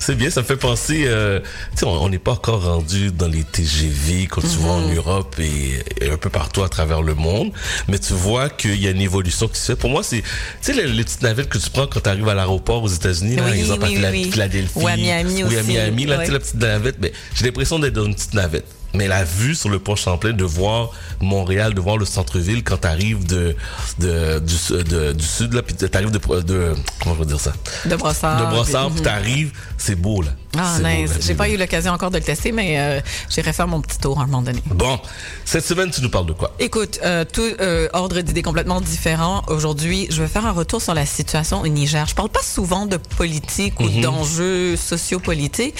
c'est 0.00 0.14
bien. 0.16 0.28
Ça 0.30 0.40
me 0.40 0.46
fait 0.46 0.56
penser, 0.56 1.04
euh, 1.06 1.38
tu 1.72 1.78
sais, 1.80 1.86
on 1.86 2.08
n'est 2.08 2.18
pas 2.18 2.32
encore 2.32 2.64
rendu 2.64 3.12
dans 3.12 3.28
les 3.28 3.44
TGV 3.44 4.26
quand 4.26 4.40
tu 4.40 4.56
vas 4.58 4.70
en 4.70 4.88
Europe 4.92 5.36
et, 5.38 6.04
et 6.04 6.10
un 6.10 6.16
peu 6.16 6.30
partout 6.30 6.62
à 6.64 6.68
travers 6.68 7.00
le 7.00 7.14
monde, 7.14 7.52
mais 7.86 7.98
tu 8.00 8.12
vois 8.12 8.50
qu'il 8.50 8.82
y 8.82 8.88
a 8.88 8.90
une 8.90 9.00
évolution 9.00 9.46
qui 9.46 9.58
se 9.60 9.66
fait. 9.72 9.76
Pour 9.76 9.90
moi, 9.90 10.02
c'est, 10.02 10.22
tu 10.22 10.24
sais, 10.62 10.72
les, 10.72 10.86
les 10.88 11.04
petites 11.04 11.22
navettes 11.22 11.48
que 11.48 11.58
tu 11.58 11.70
prends 11.70 11.86
quand 11.86 12.00
tu 12.00 12.08
arrives 12.08 12.28
à 12.28 12.34
l'aéroport 12.34 12.82
aux 12.82 12.88
États-Unis, 12.88 13.36
là, 13.36 13.44
Oui, 13.48 13.60
exemple 13.60 13.84
à 13.84 14.10
oui. 14.10 14.30
Philadelphie, 14.32 14.72
Ou 14.74 14.88
à 14.88 14.96
Miami 14.96 15.44
ou 15.44 15.46
à 15.46 15.62
Miami, 15.62 16.06
là, 16.06 16.18
tu 16.18 16.26
sais, 16.26 16.32
la 16.32 16.40
petite 16.40 16.54
navette. 16.56 16.96
Mais 17.00 17.12
j'ai 17.36 17.44
l'impression 17.44 17.78
d'être 17.78 17.94
dans 17.94 18.04
une 18.04 18.14
petite 18.16 18.34
navette. 18.34 18.66
Mais 18.94 19.06
la 19.06 19.22
vue 19.24 19.54
sur 19.54 19.68
le 19.68 19.78
pont 19.78 19.96
Champlain, 19.96 20.32
de 20.32 20.44
voir 20.44 20.90
Montréal, 21.20 21.74
de 21.74 21.80
voir 21.80 21.98
le 21.98 22.04
centre-ville 22.06 22.64
quand 22.64 22.78
t'arrives 22.78 23.26
de, 23.26 23.54
de, 23.98 24.38
du, 24.38 24.54
su- 24.54 24.82
de- 24.82 25.12
du 25.12 25.24
sud, 25.24 25.52
là, 25.52 25.62
puis 25.62 25.74
t'arrives 25.74 26.10
de, 26.10 26.18
de, 26.42 26.74
comment 27.02 27.14
je 27.14 27.20
veux 27.20 27.26
dire 27.26 27.40
ça? 27.40 27.52
De 27.84 27.96
brossard. 27.96 28.40
de 28.50 28.54
brossard, 28.54 28.86
puis- 28.86 28.94
puis 28.94 29.02
t'arrives, 29.04 29.52
c'est 29.76 29.94
beau, 29.94 30.22
là. 30.22 30.30
Ah, 30.56 30.78
nice. 30.82 31.10
J'ai 31.20 31.34
pas 31.34 31.48
eu 31.48 31.56
l'occasion 31.56 31.92
encore 31.92 32.10
de 32.10 32.18
le 32.18 32.24
tester, 32.24 32.52
mais 32.52 32.78
euh, 32.78 33.00
j'irai 33.28 33.52
faire 33.52 33.68
mon 33.68 33.80
petit 33.80 33.98
tour 33.98 34.18
à 34.18 34.22
un 34.22 34.26
moment 34.26 34.42
donné. 34.42 34.62
Bon, 34.66 34.98
cette 35.44 35.64
semaine, 35.66 35.90
tu 35.90 36.00
nous 36.00 36.08
parles 36.10 36.26
de 36.26 36.32
quoi? 36.32 36.52
Écoute, 36.58 36.98
euh, 37.04 37.24
tout 37.30 37.42
euh, 37.60 37.88
ordre 37.92 38.20
d'idées 38.22 38.42
complètement 38.42 38.80
différent. 38.80 39.42
Aujourd'hui, 39.48 40.06
je 40.10 40.22
vais 40.22 40.28
faire 40.28 40.46
un 40.46 40.52
retour 40.52 40.80
sur 40.80 40.94
la 40.94 41.04
situation 41.06 41.60
au 41.60 41.68
Niger. 41.68 42.06
Je 42.06 42.14
parle 42.14 42.30
pas 42.30 42.42
souvent 42.42 42.86
de 42.86 42.96
politique 42.96 43.78
ou 43.80 43.84
Mhm. 43.88 44.00
d'enjeux 44.00 44.76
sociopolitiques, 44.76 45.74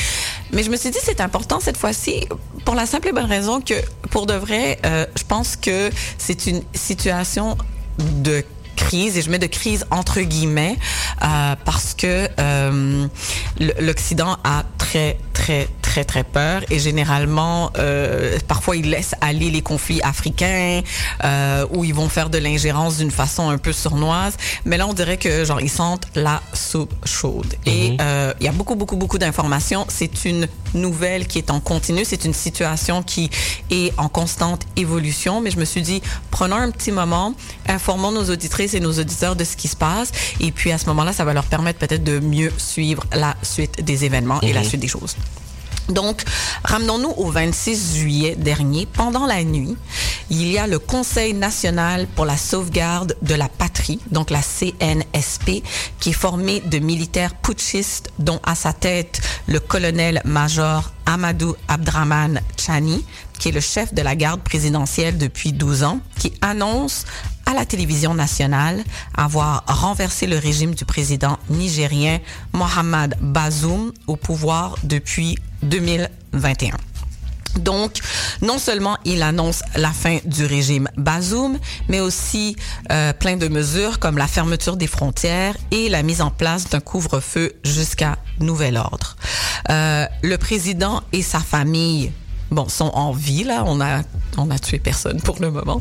mais 0.52 0.62
je 0.62 0.70
me 0.70 0.76
suis 0.76 0.90
dit 0.90 0.98
c'est 1.02 1.20
important 1.20 1.60
cette 1.60 1.76
fois-ci 1.78 2.26
pour 2.64 2.74
la 2.74 2.84
simple 2.86 3.08
et 3.08 3.12
bonne 3.12 3.24
raison 3.24 3.60
que, 3.60 3.74
pour 4.10 4.26
de 4.26 4.34
vrai, 4.34 4.78
euh, 4.84 5.06
je 5.16 5.22
pense 5.24 5.56
que 5.56 5.90
c'est 6.18 6.46
une 6.46 6.62
situation 6.74 7.56
de 7.98 8.44
crise 8.78 9.18
et 9.18 9.22
je 9.22 9.30
mets 9.30 9.38
de 9.38 9.46
crise 9.46 9.84
entre 9.90 10.20
guillemets 10.20 10.78
euh, 11.22 11.56
parce 11.64 11.94
que 11.94 12.28
euh, 12.38 13.06
l'Occident 13.80 14.36
a 14.44 14.62
très 14.78 15.18
très 15.32 15.68
très 15.90 16.05
très 16.05 16.24
peur. 16.24 16.59
Et 16.70 16.78
généralement 16.78 17.70
euh, 17.78 18.39
parfois 18.47 18.77
ils 18.77 18.89
laissent 18.94 19.15
aller 19.20 19.51
les 19.51 19.62
conflits 19.62 20.02
africains 20.02 20.82
euh, 21.24 21.66
où 21.73 21.78
ils 21.85 21.94
vont 21.94 22.09
faire 22.16 22.28
de 22.31 22.39
l'ingérence 22.47 22.98
d'une 22.98 23.10
façon 23.23 23.48
un 23.48 23.59
peu 23.66 23.73
sournoise. 23.73 24.35
Mais 24.66 24.77
là 24.77 24.86
on 24.86 24.93
dirait 25.01 25.16
que 25.24 25.44
genre 25.47 25.60
ils 25.69 25.70
sentent 25.82 26.06
la 26.15 26.43
soupe 26.52 26.94
chaude. 27.05 27.55
Et 27.66 27.90
Mhm. 27.93 27.97
euh, 28.01 28.35
il 28.40 28.44
y 28.47 28.48
a 28.48 28.52
beaucoup 28.52 28.74
beaucoup 28.81 28.97
beaucoup 29.02 29.19
d'informations. 29.19 29.86
C'est 29.89 30.24
une 30.27 30.47
nouvelle 30.74 31.27
qui 31.27 31.39
est 31.39 31.51
en 31.51 31.60
continu. 31.60 32.02
C'est 32.05 32.24
une 32.27 32.35
situation 32.35 33.02
qui 33.02 33.31
est 33.70 33.93
en 33.98 34.09
constante 34.09 34.62
évolution. 34.77 35.40
Mais 35.40 35.51
je 35.51 35.59
me 35.59 35.65
suis 35.65 35.82
dit 35.90 36.01
prenons 36.31 36.56
un 36.56 36.70
petit 36.70 36.93
moment 36.93 37.35
informons 37.78 38.12
nos 38.12 38.28
auditrices 38.35 38.74
et 38.74 38.81
nos 38.81 38.94
auditeurs 39.02 39.36
de 39.36 39.44
ce 39.44 39.56
qui 39.56 39.69
se 39.69 39.77
passe. 39.77 40.10
Et 40.40 40.51
puis 40.52 40.70
à 40.73 40.78
ce 40.78 40.86
moment-là 40.90 41.12
ça 41.12 41.24
va 41.24 41.32
leur 41.32 41.44
permettre 41.55 41.78
peut-être 41.78 42.05
de 42.05 42.19
mieux 42.20 42.52
suivre 42.59 43.05
la 43.15 43.32
suite 43.43 43.82
des 43.90 44.05
événements 44.05 44.40
et 44.43 44.52
la 44.52 44.60
Mhm. 44.60 44.69
suite 44.69 44.81
des 44.81 44.89
choses 44.98 45.15
donc, 45.89 46.23
ramenons-nous 46.65 47.15
au 47.16 47.31
26 47.31 47.97
juillet 47.97 48.36
dernier. 48.36 48.86
Pendant 48.86 49.27
la 49.27 49.43
nuit, 49.43 49.77
il 50.31 50.51
y 50.51 50.59
a 50.59 50.66
le 50.66 50.78
Conseil 50.78 51.32
national 51.32 52.06
pour 52.15 52.27
la 52.27 52.36
sauvegarde 52.36 53.16
de 53.23 53.35
la 53.35 53.48
patrie, 53.48 53.98
donc 54.10 54.31
la 54.31 54.43
CNSP, 54.43 55.62
qui 55.98 56.10
est 56.10 56.12
formé 56.12 56.60
de 56.60 56.78
militaires 56.78 57.35
putschistes, 57.35 58.10
dont 58.19 58.40
à 58.44 58.55
sa 58.55 58.73
tête 58.73 59.20
le 59.47 59.60
colonel-major 59.60 60.93
Amadou 61.06 61.56
Abdraman 61.69 62.40
Chani, 62.59 63.05
qui 63.39 63.48
est 63.48 63.52
le 63.52 63.60
chef 63.60 63.94
de 63.94 64.02
la 64.02 64.15
garde 64.15 64.43
présidentielle 64.43 65.16
depuis 65.16 65.52
12 65.52 65.85
ans, 65.85 66.01
qui 66.19 66.35
annonce 66.43 67.06
à 67.48 67.54
la 67.54 67.64
télévision 67.64 68.14
nationale 68.14 68.84
avoir 69.16 69.64
renversé 69.66 70.26
le 70.26 70.36
régime 70.36 70.74
du 70.74 70.84
président 70.84 71.38
nigérien 71.48 72.20
Mohamed 72.52 73.16
Bazoum 73.22 73.92
au 74.06 74.16
pouvoir 74.16 74.76
depuis 74.84 75.38
2021. 75.62 76.76
Donc, 77.56 78.00
non 78.42 78.58
seulement 78.58 78.98
il 79.06 79.22
annonce 79.22 79.62
la 79.76 79.92
fin 79.92 80.18
du 80.26 80.44
régime 80.44 80.88
Bazoum, 80.98 81.58
mais 81.88 82.00
aussi 82.00 82.54
euh, 82.92 83.14
plein 83.14 83.38
de 83.38 83.48
mesures 83.48 83.98
comme 83.98 84.18
la 84.18 84.26
fermeture 84.26 84.76
des 84.76 84.86
frontières 84.86 85.56
et 85.70 85.88
la 85.88 86.02
mise 86.02 86.20
en 86.20 86.30
place 86.30 86.68
d'un 86.68 86.80
couvre-feu 86.80 87.54
jusqu'à 87.64 88.18
nouvel 88.40 88.76
ordre. 88.76 89.16
Euh, 89.70 90.06
le 90.22 90.36
président 90.36 91.02
et 91.12 91.22
sa 91.22 91.40
famille 91.40 92.12
bon, 92.50 92.68
sont 92.68 92.90
en 92.94 93.12
vie, 93.12 93.44
là. 93.44 93.64
On 93.66 93.80
a, 93.80 94.02
on 94.36 94.50
a 94.50 94.58
tué 94.58 94.78
personne 94.78 95.20
pour 95.20 95.40
le 95.40 95.50
moment. 95.50 95.80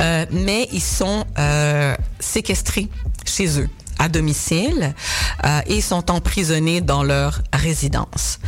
Euh, 0.00 0.26
mais 0.30 0.68
ils 0.72 0.82
sont 0.82 1.24
euh, 1.38 1.94
séquestrés 2.18 2.88
chez 3.24 3.60
eux 3.60 3.68
à 3.98 4.08
domicile 4.08 4.94
euh, 5.44 5.60
et 5.66 5.82
sont 5.82 6.10
emprisonnés 6.10 6.80
dans 6.80 7.02
leur 7.02 7.42
résidence. 7.52 8.38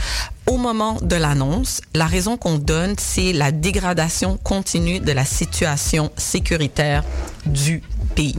Au 0.47 0.57
moment 0.57 0.97
de 1.03 1.15
l'annonce, 1.15 1.83
la 1.95 2.07
raison 2.07 2.39
qu'on 2.39 2.57
donne, 2.57 2.95
c'est 2.99 3.35
la 3.35 3.53
dégradation 3.53 4.39
continue 4.39 4.99
de 4.99 5.13
la 5.13 5.27
situation 5.27 6.11
sécuritaire 6.17 7.05
du 7.45 7.83
pays. 8.13 8.37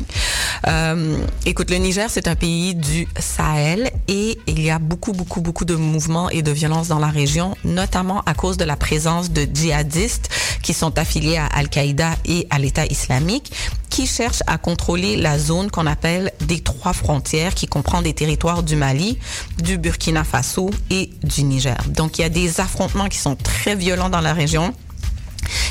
Euh, 0.67 1.17
écoute, 1.45 1.69
le 1.71 1.77
Niger, 1.77 2.09
c'est 2.09 2.27
un 2.27 2.35
pays 2.35 2.75
du 2.75 3.07
Sahel 3.19 3.91
et 4.07 4.37
il 4.47 4.61
y 4.61 4.69
a 4.69 4.79
beaucoup, 4.79 5.11
beaucoup, 5.11 5.41
beaucoup 5.41 5.65
de 5.65 5.75
mouvements 5.75 6.29
et 6.29 6.41
de 6.41 6.51
violences 6.51 6.87
dans 6.87 6.99
la 6.99 7.07
région, 7.07 7.55
notamment 7.63 8.21
à 8.25 8.33
cause 8.33 8.57
de 8.57 8.63
la 8.63 8.75
présence 8.77 9.31
de 9.31 9.47
djihadistes 9.51 10.29
qui 10.61 10.73
sont 10.73 10.97
affiliés 10.97 11.37
à 11.37 11.47
Al-Qaïda 11.47 12.11
et 12.25 12.47
à 12.49 12.59
l'État 12.59 12.85
islamique 12.85 13.51
qui 13.93 14.07
cherchent 14.07 14.41
à 14.47 14.57
contrôler 14.57 15.17
la 15.17 15.37
zone 15.37 15.69
qu'on 15.69 15.85
appelle 15.85 16.31
des 16.47 16.61
trois 16.61 16.93
frontières, 16.93 17.53
qui 17.53 17.67
comprend 17.67 18.01
des 18.01 18.13
territoires 18.15 18.63
du 18.63 18.75
Mali, 18.75 19.19
du 19.61 19.77
Burkina 19.77 20.23
Faso 20.23 20.71
et 20.89 21.11
du 21.21 21.43
Niger. 21.43 21.77
Donc, 21.89 22.17
il 22.17 22.23
y 22.23 22.25
a 22.25 22.29
des 22.29 22.59
affrontements 22.59 23.07
qui 23.07 23.19
sont 23.19 23.35
très 23.35 23.75
violents 23.75 24.09
dans 24.09 24.21
la 24.21 24.33
région. 24.33 24.73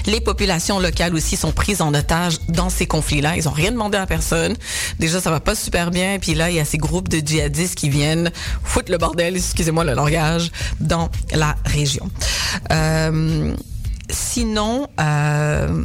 Les 0.07 0.21
populations 0.21 0.79
locales 0.79 1.15
aussi 1.15 1.37
sont 1.37 1.53
prises 1.53 1.81
en 1.81 1.95
otage 1.95 2.39
dans 2.49 2.71
ces 2.71 2.87
conflits-là. 2.87 3.37
Ils 3.37 3.49
ont 3.49 3.53
rien 3.53 3.73
demandé 3.73 3.99
à 3.99 4.07
personne. 4.07 4.57
Déjà, 4.99 5.21
ça 5.21 5.31
va 5.31 5.41
pas 5.41 5.55
super 5.55 5.91
bien. 5.91 6.19
Puis 6.21 6.35
là, 6.35 6.51
il 6.51 6.57
y 6.57 6.61
a 6.61 6.65
ces 6.65 6.79
groupes 6.79 7.09
de 7.09 7.19
djihadistes 7.25 7.75
qui 7.75 7.89
viennent 7.89 8.31
foutre 8.63 8.91
le 8.91 8.99
bordel, 8.99 9.37
excusez-moi 9.37 9.85
le 9.85 9.95
langage, 9.95 10.51
dans 10.81 11.11
la 11.33 11.57
région. 11.65 12.11
Euh, 12.73 13.55
sinon, 14.11 14.89
euh, 15.01 15.85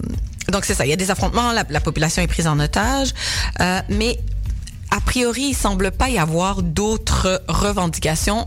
donc 0.51 0.65
c'est 0.65 0.73
ça. 0.73 0.85
Il 0.85 0.89
y 0.89 0.93
a 0.93 0.97
des 0.97 1.11
affrontements. 1.11 1.51
La, 1.51 1.63
la 1.69 1.79
population 1.79 2.21
est 2.21 2.27
prise 2.27 2.47
en 2.47 2.59
otage, 2.59 3.13
euh, 3.59 3.79
mais 3.89 4.19
a 4.91 5.01
priori, 5.01 5.49
il 5.49 5.53
semble 5.55 5.91
pas 5.91 6.09
y 6.09 6.17
avoir 6.17 6.63
d'autres 6.63 7.41
revendications 7.47 8.45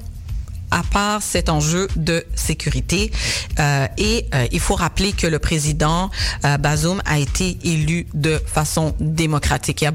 à 0.70 0.82
part 0.82 1.22
cet 1.22 1.48
enjeu 1.48 1.88
de 1.96 2.24
sécurité. 2.34 3.10
Euh, 3.58 3.86
et 3.98 4.26
euh, 4.34 4.46
il 4.52 4.60
faut 4.60 4.74
rappeler 4.74 5.12
que 5.12 5.26
le 5.26 5.38
président 5.38 6.10
euh, 6.44 6.56
Bazoum 6.58 7.02
a 7.04 7.18
été 7.18 7.58
élu 7.64 8.06
de 8.14 8.40
façon 8.46 8.94
démocratique. 9.00 9.82
Il 9.82 9.84
y 9.84 9.88
a 9.88 9.92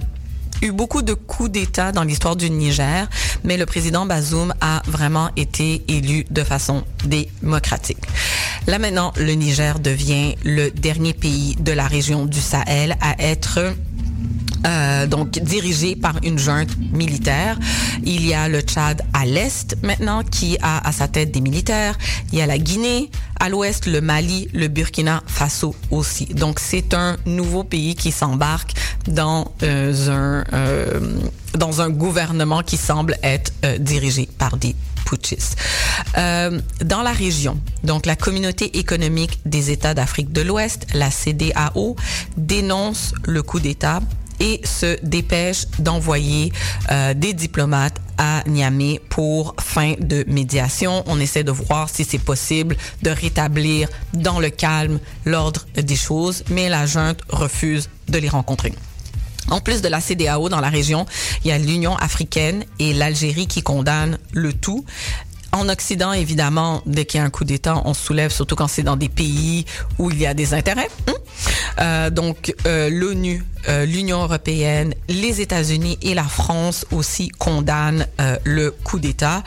eu 0.61 0.71
beaucoup 0.71 1.01
de 1.01 1.13
coups 1.13 1.51
d'État 1.51 1.91
dans 1.91 2.03
l'histoire 2.03 2.35
du 2.35 2.49
Niger, 2.49 3.07
mais 3.43 3.57
le 3.57 3.65
président 3.65 4.05
Bazoum 4.05 4.53
a 4.61 4.81
vraiment 4.87 5.29
été 5.35 5.83
élu 5.87 6.25
de 6.31 6.43
façon 6.43 6.83
démocratique. 7.03 7.97
Là 8.67 8.79
maintenant, 8.79 9.13
le 9.17 9.33
Niger 9.33 9.79
devient 9.79 10.35
le 10.43 10.71
dernier 10.71 11.13
pays 11.13 11.55
de 11.59 11.71
la 11.71 11.87
région 11.87 12.25
du 12.25 12.39
Sahel 12.41 12.97
à 13.01 13.15
être 13.21 13.59
euh, 14.65 15.07
donc 15.07 15.31
dirigé 15.39 15.95
par 15.95 16.15
une 16.23 16.37
junte 16.37 16.75
militaire. 16.91 17.57
Il 18.03 18.25
y 18.25 18.33
a 18.33 18.47
le 18.47 18.61
Tchad 18.61 19.01
à 19.13 19.25
l'est 19.25 19.77
maintenant 19.83 20.23
qui 20.23 20.57
a 20.61 20.87
à 20.87 20.91
sa 20.91 21.07
tête 21.07 21.31
des 21.31 21.41
militaires. 21.41 21.97
Il 22.31 22.39
y 22.39 22.41
a 22.41 22.45
la 22.45 22.57
Guinée 22.57 23.09
à 23.39 23.49
l'ouest, 23.49 23.85
le 23.85 24.01
Mali, 24.01 24.47
le 24.53 24.67
Burkina 24.67 25.21
Faso 25.27 25.75
aussi. 25.91 26.25
Donc 26.25 26.59
c'est 26.59 26.93
un 26.93 27.17
nouveau 27.25 27.63
pays 27.63 27.95
qui 27.95 28.11
s'embarque 28.11 28.73
dans 29.07 29.51
euh, 29.63 30.09
un 30.09 30.43
euh, 30.53 31.19
dans 31.53 31.81
un 31.81 31.89
gouvernement 31.89 32.63
qui 32.63 32.75
semble 32.75 33.17
être 33.23 33.53
dirigé 33.79 34.27
par 34.37 34.57
des 34.57 34.75
putschistes. 35.05 35.57
Euh, 36.17 36.59
dans 36.83 37.01
la 37.01 37.11
région, 37.11 37.57
donc 37.83 38.05
la 38.05 38.15
communauté 38.15 38.77
économique 38.77 39.39
des 39.45 39.71
États 39.71 39.93
d'Afrique 39.93 40.33
de 40.33 40.41
l'Ouest, 40.41 40.87
la 40.93 41.11
CDAO, 41.11 41.95
dénonce 42.35 43.13
le 43.25 43.41
coup 43.43 43.59
d'État 43.59 44.01
et 44.39 44.61
se 44.63 44.97
dépêche 45.03 45.65
d'envoyer 45.79 46.51
euh, 46.91 47.13
des 47.13 47.33
diplomates 47.33 47.99
à 48.17 48.43
Niamey 48.47 49.01
pour 49.09 49.55
fin 49.59 49.93
de 49.99 50.23
médiation. 50.27 51.03
On 51.07 51.19
essaie 51.19 51.43
de 51.43 51.51
voir 51.51 51.89
si 51.89 52.03
c'est 52.05 52.17
possible 52.19 52.77
de 53.01 53.09
rétablir 53.09 53.89
dans 54.13 54.39
le 54.39 54.49
calme 54.49 54.99
l'ordre 55.25 55.65
des 55.75 55.95
choses, 55.95 56.43
mais 56.49 56.69
la 56.69 56.85
junte 56.85 57.19
refuse 57.29 57.89
de 58.07 58.17
les 58.17 58.29
rencontrer. 58.29 58.73
En 59.49 59.61
plus 59.61 59.81
de 59.81 59.87
la 59.87 60.01
CDAO 60.01 60.49
dans 60.49 60.59
la 60.59 60.69
région, 60.69 61.05
il 61.43 61.49
y 61.49 61.51
a 61.51 61.57
l'Union 61.57 61.95
africaine 61.97 62.63
et 62.79 62.93
l'Algérie 62.93 63.47
qui 63.47 63.61
condamnent 63.61 64.17
le 64.31 64.53
tout. 64.53 64.85
En 65.55 65.69
Occident, 65.69 66.11
évidemment, 66.11 66.81
dès 66.85 67.05
qu'il 67.05 67.21
y 67.21 67.23
a 67.23 67.25
un 67.25 67.29
coup 67.29 67.45
d'État, 67.45 67.81
on 67.85 67.93
se 67.93 68.03
soulève, 68.03 68.29
surtout 68.29 68.57
quand 68.57 68.67
c'est 68.67 68.83
dans 68.83 68.97
des 68.97 69.07
pays 69.07 69.63
où 69.97 70.11
il 70.11 70.19
y 70.19 70.27
a 70.27 70.33
des 70.33 70.53
intérêts. 70.53 70.89
hein. 71.07 71.13
Euh, 71.79 72.09
donc, 72.09 72.53
euh, 72.65 72.89
l'ONU, 72.91 73.41
euh, 73.69 73.85
l'Union 73.85 74.21
européenne, 74.21 74.93
les 75.07 75.39
États-Unis 75.39 75.97
et 76.01 76.13
la 76.13 76.25
France 76.25 76.85
aussi 76.91 77.29
condamnent 77.29 78.05
le 78.43 78.71
coup 78.71 78.99
d'État. 78.99 79.43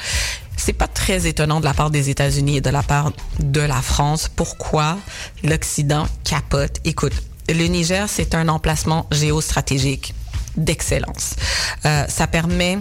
C'est 0.57 0.73
pas 0.73 0.89
très 0.89 1.27
étonnant 1.27 1.61
de 1.61 1.67
la 1.67 1.75
part 1.75 1.91
des 1.91 2.09
États-Unis 2.09 2.57
et 2.57 2.61
de 2.63 2.71
la 2.71 2.83
part 2.83 3.13
de 3.41 3.61
la 3.61 3.83
France. 3.83 4.31
Pourquoi 4.35 4.97
l'Occident 5.45 6.07
capote? 6.25 6.79
Écoute, 6.87 7.13
le 7.51 7.67
Niger, 7.67 8.09
c'est 8.09 8.35
un 8.35 8.49
emplacement 8.49 9.07
géostratégique 9.13 10.15
d'excellence. 10.57 11.35
Ça 11.85 12.27
permet 12.27 12.79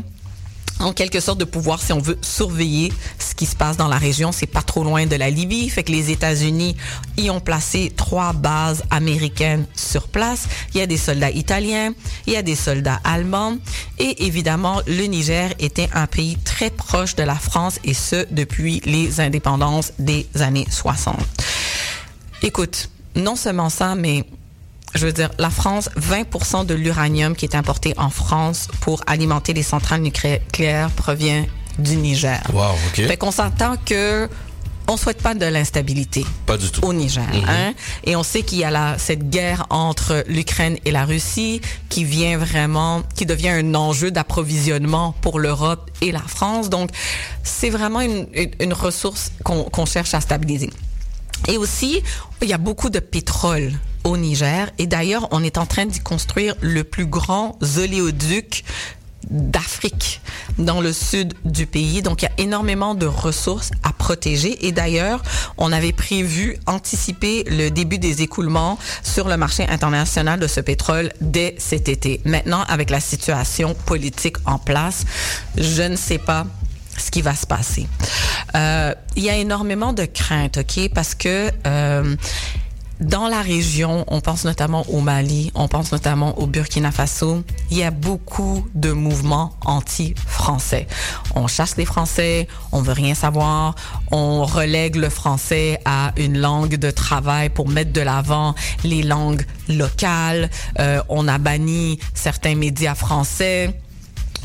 en 0.80 0.94
quelque 0.94 1.20
sorte 1.20 1.40
de 1.40 1.46
pouvoir, 1.46 1.82
si 1.82 1.94
on 1.94 2.00
veut, 2.00 2.18
surveiller 2.22 2.94
ce 3.20 3.36
qui 3.36 3.46
se 3.46 3.56
passe 3.56 3.78
dans 3.78 3.88
la 3.88 3.98
région. 3.98 4.32
C'est 4.32 4.46
pas 4.46 4.62
trop 4.62 4.84
loin 4.84 5.06
de 5.06 5.16
la 5.16 5.30
Libye. 5.30 5.70
Fait 5.70 5.84
que 5.84 5.92
les 5.92 6.12
États-Unis 6.12 6.76
y 7.18 7.30
ont 7.30 7.40
placé 7.40 7.92
trois 7.96 8.34
bases 8.34 8.84
américaines 8.90 9.66
sur 9.76 10.08
place. 10.08 10.48
Il 10.74 10.80
y 10.80 10.82
a 10.82 10.88
des 10.88 10.98
soldats 10.98 11.32
italiens, 11.32 11.94
il 12.26 12.34
y 12.34 12.36
a 12.36 12.42
des 12.42 12.56
soldats 12.56 13.00
allemands. 13.04 13.58
Et 14.00 14.26
évidemment, 14.26 14.82
le 14.88 15.06
Niger 15.06 15.54
était 15.60 15.90
un 15.94 16.08
pays 16.08 16.38
très 16.44 16.70
proche 16.70 17.16
de 17.16 17.24
la 17.24 17.36
France 17.36 17.80
et 17.84 17.94
ce, 17.94 18.26
depuis 18.32 18.82
les 18.86 19.20
indépendances 19.20 19.94
des 20.00 20.28
années 20.40 20.68
60. 20.70 21.16
Écoute, 22.44 22.90
non 23.16 23.36
seulement 23.36 23.70
ça, 23.70 23.96
mais 23.96 24.26
je 24.96 25.06
veux 25.06 25.14
dire, 25.14 25.30
la 25.38 25.50
France, 25.50 25.90
20% 26.00 26.66
de 26.66 26.74
l'uranium 26.74 27.36
qui 27.36 27.46
est 27.46 27.56
importé 27.56 27.94
en 27.98 28.10
France 28.10 28.68
pour 28.82 29.02
alimenter 29.08 29.54
les 29.54 29.64
centrales 29.64 30.02
nucléaires 30.02 30.90
provient 30.92 31.46
du 31.78 31.96
Niger. 31.98 32.42
Wow, 32.54 32.72
OK. 32.88 33.06
Fait 33.06 33.18
qu'on 33.18 33.32
s'entend 33.32 33.76
que 33.86 34.28
on 34.90 34.96
souhaite 34.96 35.22
pas 35.22 35.36
de 35.36 35.46
l'instabilité 35.46 36.26
Pas 36.46 36.58
du 36.58 36.70
tout. 36.72 36.80
au 36.86 36.94
Niger. 36.94 37.28
Mhm. 37.28 37.44
hein? 37.50 37.74
Et 38.06 38.16
on 38.16 38.24
sait 38.24 38.42
qu'il 38.44 38.60
y 38.60 38.64
a 38.64 38.72
la, 38.72 38.98
cette 38.98 39.30
guerre 39.30 39.66
entre 39.70 40.24
l'Ukraine 40.30 40.78
et 40.86 40.92
la 40.92 41.04
Russie 41.04 41.60
qui 41.90 42.06
vient 42.06 42.38
vraiment, 42.38 43.04
qui 43.14 43.26
devient 43.26 43.50
un 43.50 43.76
enjeu 43.76 44.12
d'approvisionnement 44.12 45.14
pour 45.22 45.40
l'Europe 45.40 45.92
et 46.00 46.14
la 46.14 46.22
France. 46.22 46.70
Donc, 46.70 46.90
c'est 47.44 47.70
vraiment 47.70 48.00
une, 48.00 48.28
une, 48.34 48.52
une 48.62 48.74
ressource 48.74 49.34
qu'on 49.44 49.64
qu'on 49.66 49.86
cherche 49.86 50.14
à 50.14 50.22
stabiliser. 50.22 50.70
Et 51.50 51.58
aussi, 51.58 52.02
il 52.42 52.48
y 52.48 52.54
a 52.54 52.58
beaucoup 52.58 52.90
de 52.90 53.00
pétrole 53.00 53.74
au 54.08 54.18
Niger. 54.18 54.70
Et 54.78 54.88
d'ailleurs, 54.88 55.28
on 55.32 55.44
est 55.44 55.58
en 55.58 55.66
train 55.66 55.86
d'y 55.86 56.00
construire 56.00 56.56
le 56.62 56.84
plus 56.84 57.06
grand 57.06 57.58
oléoduc 57.78 58.64
d'Afrique 59.30 60.22
dans 60.58 60.80
le 60.80 60.94
sud 60.94 61.34
du 61.44 61.66
pays. 61.66 62.02
Donc, 62.02 62.22
il 62.22 62.26
y 62.26 62.28
a 62.30 62.44
énormément 62.44 62.96
de 62.96 63.06
ressources 63.06 63.72
à 63.84 63.92
protéger. 63.92 64.66
Et 64.66 64.72
d'ailleurs, 64.72 65.22
on 65.58 65.74
avait 65.74 65.92
prévu 65.92 66.58
anticiper 66.66 67.44
le 67.48 67.70
début 67.70 68.00
des 68.00 68.22
écoulements 68.22 68.80
sur 69.04 69.28
le 69.28 69.36
marché 69.36 69.68
international 69.68 70.40
de 70.40 70.48
ce 70.48 70.62
pétrole 70.62 71.12
dès 71.20 71.56
cet 71.58 71.90
été. 71.90 72.22
Maintenant, 72.24 72.64
avec 72.70 72.90
la 72.90 73.02
situation 73.02 73.76
politique 73.86 74.38
en 74.46 74.58
place, 74.58 75.04
je 75.58 75.84
ne 75.84 75.98
sais 75.98 76.20
pas 76.20 76.46
ce 76.98 77.12
qui 77.12 77.22
va 77.22 77.36
se 77.36 77.46
passer. 77.46 77.86
Euh, 78.56 78.96
il 79.18 79.24
y 79.24 79.30
a 79.30 79.36
énormément 79.36 79.92
de 79.92 80.06
craintes, 80.06 80.58
ok, 80.58 80.90
parce 80.94 81.14
que 81.14 81.52
euh, 81.68 82.16
dans 83.00 83.28
la 83.28 83.42
région, 83.42 84.06
on 84.08 84.22
pense 84.22 84.46
notamment 84.46 84.86
au 84.90 85.02
Mali, 85.02 85.52
on 85.56 85.68
pense 85.68 85.92
notamment 85.92 86.38
au 86.40 86.48
Burkina 86.48 86.92
Faso, 86.92 87.44
il 87.70 87.78
y 87.78 87.84
a 87.84 87.92
beaucoup 87.92 88.68
de 88.74 88.92
mouvements 88.92 89.54
anti-français. 89.66 90.88
On 91.36 91.48
chasse 91.48 91.78
les 91.78 91.86
Français, 91.86 92.48
on 92.72 92.82
veut 92.82 92.94
rien 92.94 93.14
savoir, 93.14 93.76
on 94.12 94.46
relègue 94.46 94.96
le 94.96 95.10
français 95.10 95.80
à 95.86 96.12
une 96.18 96.40
langue 96.40 96.76
de 96.76 96.92
travail 96.92 97.50
pour 97.50 97.68
mettre 97.70 97.92
de 97.92 98.02
l'avant 98.02 98.56
les 98.84 99.04
langues 99.04 99.46
locales, 99.70 100.50
Euh, 100.80 101.02
on 101.10 101.28
a 101.28 101.38
banni 101.38 102.00
certains 102.14 102.56
médias 102.56 102.96
français 102.96 103.80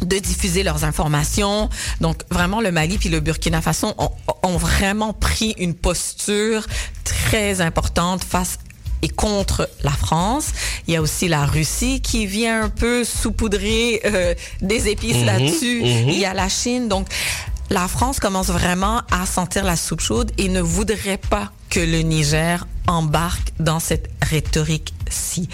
de 0.03 0.19
diffuser 0.19 0.62
leurs 0.62 0.85
informations. 0.85 1.69
Donc 2.01 2.23
vraiment 2.31 2.61
le 2.61 2.73
Mali 2.73 2.99
puis 2.99 3.09
le 3.09 3.20
Burkina 3.20 3.61
Faso 3.62 3.93
ont, 3.99 4.11
ont 4.43 4.57
vraiment 4.57 5.12
pris 5.12 5.55
une 5.59 5.74
posture 5.74 6.66
très 7.05 7.61
importante 7.61 8.24
face 8.24 8.59
et 9.03 9.09
contre 9.09 9.69
la 9.83 9.91
France. 9.91 10.53
Il 10.87 10.95
y 10.95 10.97
a 10.97 11.03
aussi 11.03 11.27
la 11.29 11.45
Russie 11.45 12.01
qui 12.01 12.27
vient 12.27 12.62
un 12.65 12.69
peu 12.69 13.03
saupoudrer 13.05 14.01
euh, 14.05 14.35
des 14.61 14.89
épices 14.89 15.16
Mhm, 15.19 15.27
là-dessus. 15.27 15.81
mhm. 15.83 16.09
Il 16.09 16.19
y 16.19 16.24
a 16.24 16.35
la 16.35 16.49
Chine. 16.49 16.89
Donc 16.89 17.09
la 17.70 17.89
France 17.89 18.20
commence 18.20 18.49
vraiment 18.49 19.03
à 19.11 19.27
sentir 19.27 19.65
la 19.65 19.77
soupe 19.77 20.01
chaude 20.01 20.31
et 20.39 20.49
ne 20.49 20.61
voudrait 20.61 21.16
pas 21.19 21.51
que 21.70 21.81
le 21.81 22.01
Niger 22.03 22.66
embarque 22.87 23.53
dans 23.59 23.81
cette 23.81 24.09
rhétorique-ci. 24.23 25.49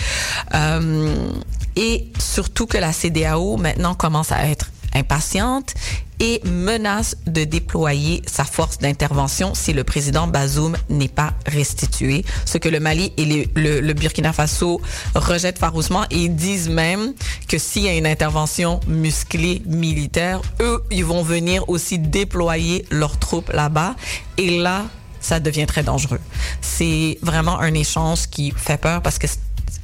Euh, 0.55 1.31
et 1.79 2.11
surtout 2.19 2.67
que 2.67 2.77
la 2.77 2.93
CDAO 2.93 3.57
maintenant 3.57 3.95
commence 3.95 4.33
à 4.33 4.47
être 4.49 4.71
impatiente 4.95 5.75
et 6.19 6.41
menace 6.45 7.17
de 7.29 7.45
déployer 7.45 8.23
sa 8.27 8.45
force 8.45 8.79
d'intervention 8.79 9.55
si 9.55 9.73
le 9.73 9.85
président 9.85 10.27
Bazoum 10.27 10.77
n'est 10.89 11.07
pas 11.07 11.35
restitué. 11.47 12.25
Ce 12.45 12.59
que 12.59 12.69
le 12.69 12.81
Mali 12.81 13.13
et 13.17 13.47
le, 13.55 13.93
Burkina 13.93 14.33
Faso 14.33 14.81
rejettent 15.15 15.61
farouchement 15.61 16.05
et 16.11 16.29
disent 16.29 16.69
même 16.69 17.15
que 17.47 17.59
s'il 17.59 17.85
y 17.85 17.89
a 17.89 17.95
une 17.95 18.09
intervention 18.09 18.81
musclée 18.89 19.63
militaire, 19.65 20.41
eux, 20.61 20.83
ils 20.91 21.05
vont 21.05 21.23
venir 21.23 21.69
aussi 21.69 22.01
déployer 22.01 22.85
leurs 22.91 23.21
troupes 23.21 23.53
là-bas. 23.53 23.95
Et 24.37 24.59
là, 24.59 24.87
ça 25.21 25.39
devient 25.39 25.67
très 25.67 25.85
dangereux. 25.85 26.21
C'est 26.61 27.19
vraiment 27.23 27.61
un 27.61 27.75
échange 27.75 28.27
qui 28.29 28.53
fait 28.57 28.79
peur 28.79 29.03
parce 29.03 29.19
que, 29.21 29.29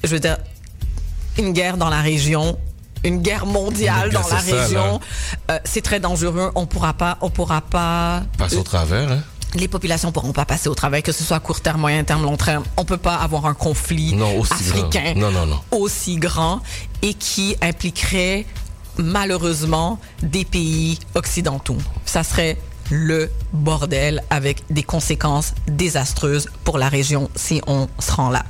je 0.02 0.08
veux 0.08 0.20
dire, 0.20 0.38
une 1.38 1.52
guerre 1.52 1.76
dans 1.76 1.88
la 1.88 2.00
région, 2.00 2.58
une 3.04 3.20
guerre 3.20 3.46
mondiale 3.46 4.10
dans 4.10 4.20
la 4.20 4.26
ça, 4.26 4.36
région, 4.38 5.00
euh, 5.50 5.58
c'est 5.64 5.82
très 5.82 6.00
dangereux. 6.00 6.50
On 6.54 6.66
pourra 6.66 6.94
pas, 6.94 7.18
on 7.20 7.30
pourra 7.30 7.60
pas. 7.60 8.22
Passe 8.38 8.54
au 8.54 8.62
travers, 8.62 9.10
hein? 9.10 9.22
Les 9.56 9.68
populations 9.68 10.10
pourront 10.10 10.32
pas 10.32 10.44
passer 10.44 10.68
au 10.68 10.74
travail, 10.74 11.02
que 11.04 11.12
ce 11.12 11.22
soit 11.22 11.36
à 11.36 11.40
court 11.40 11.60
terme, 11.60 11.80
moyen 11.80 12.02
terme, 12.02 12.22
long 12.22 12.36
terme. 12.36 12.64
On 12.76 12.84
peut 12.84 12.96
pas 12.96 13.14
avoir 13.14 13.46
un 13.46 13.54
conflit 13.54 14.14
Non, 14.14 14.36
aussi 14.40 14.52
africain 14.52 15.12
grand. 15.14 15.30
Non, 15.30 15.46
non. 15.46 15.60
aussi 15.70 16.16
grand 16.16 16.60
et 17.02 17.14
qui 17.14 17.56
impliquerait 17.62 18.46
malheureusement 18.98 20.00
des 20.22 20.44
pays 20.44 20.98
occidentaux. 21.14 21.78
Ça 22.04 22.24
serait 22.24 22.58
le 22.90 23.30
bordel 23.52 24.22
avec 24.30 24.62
des 24.70 24.82
conséquences 24.82 25.54
désastreuses 25.66 26.48
pour 26.64 26.78
la 26.78 26.88
région 26.88 27.30
si 27.34 27.60
on 27.66 27.88
se 27.98 28.12
rend 28.12 28.30
là. 28.30 28.44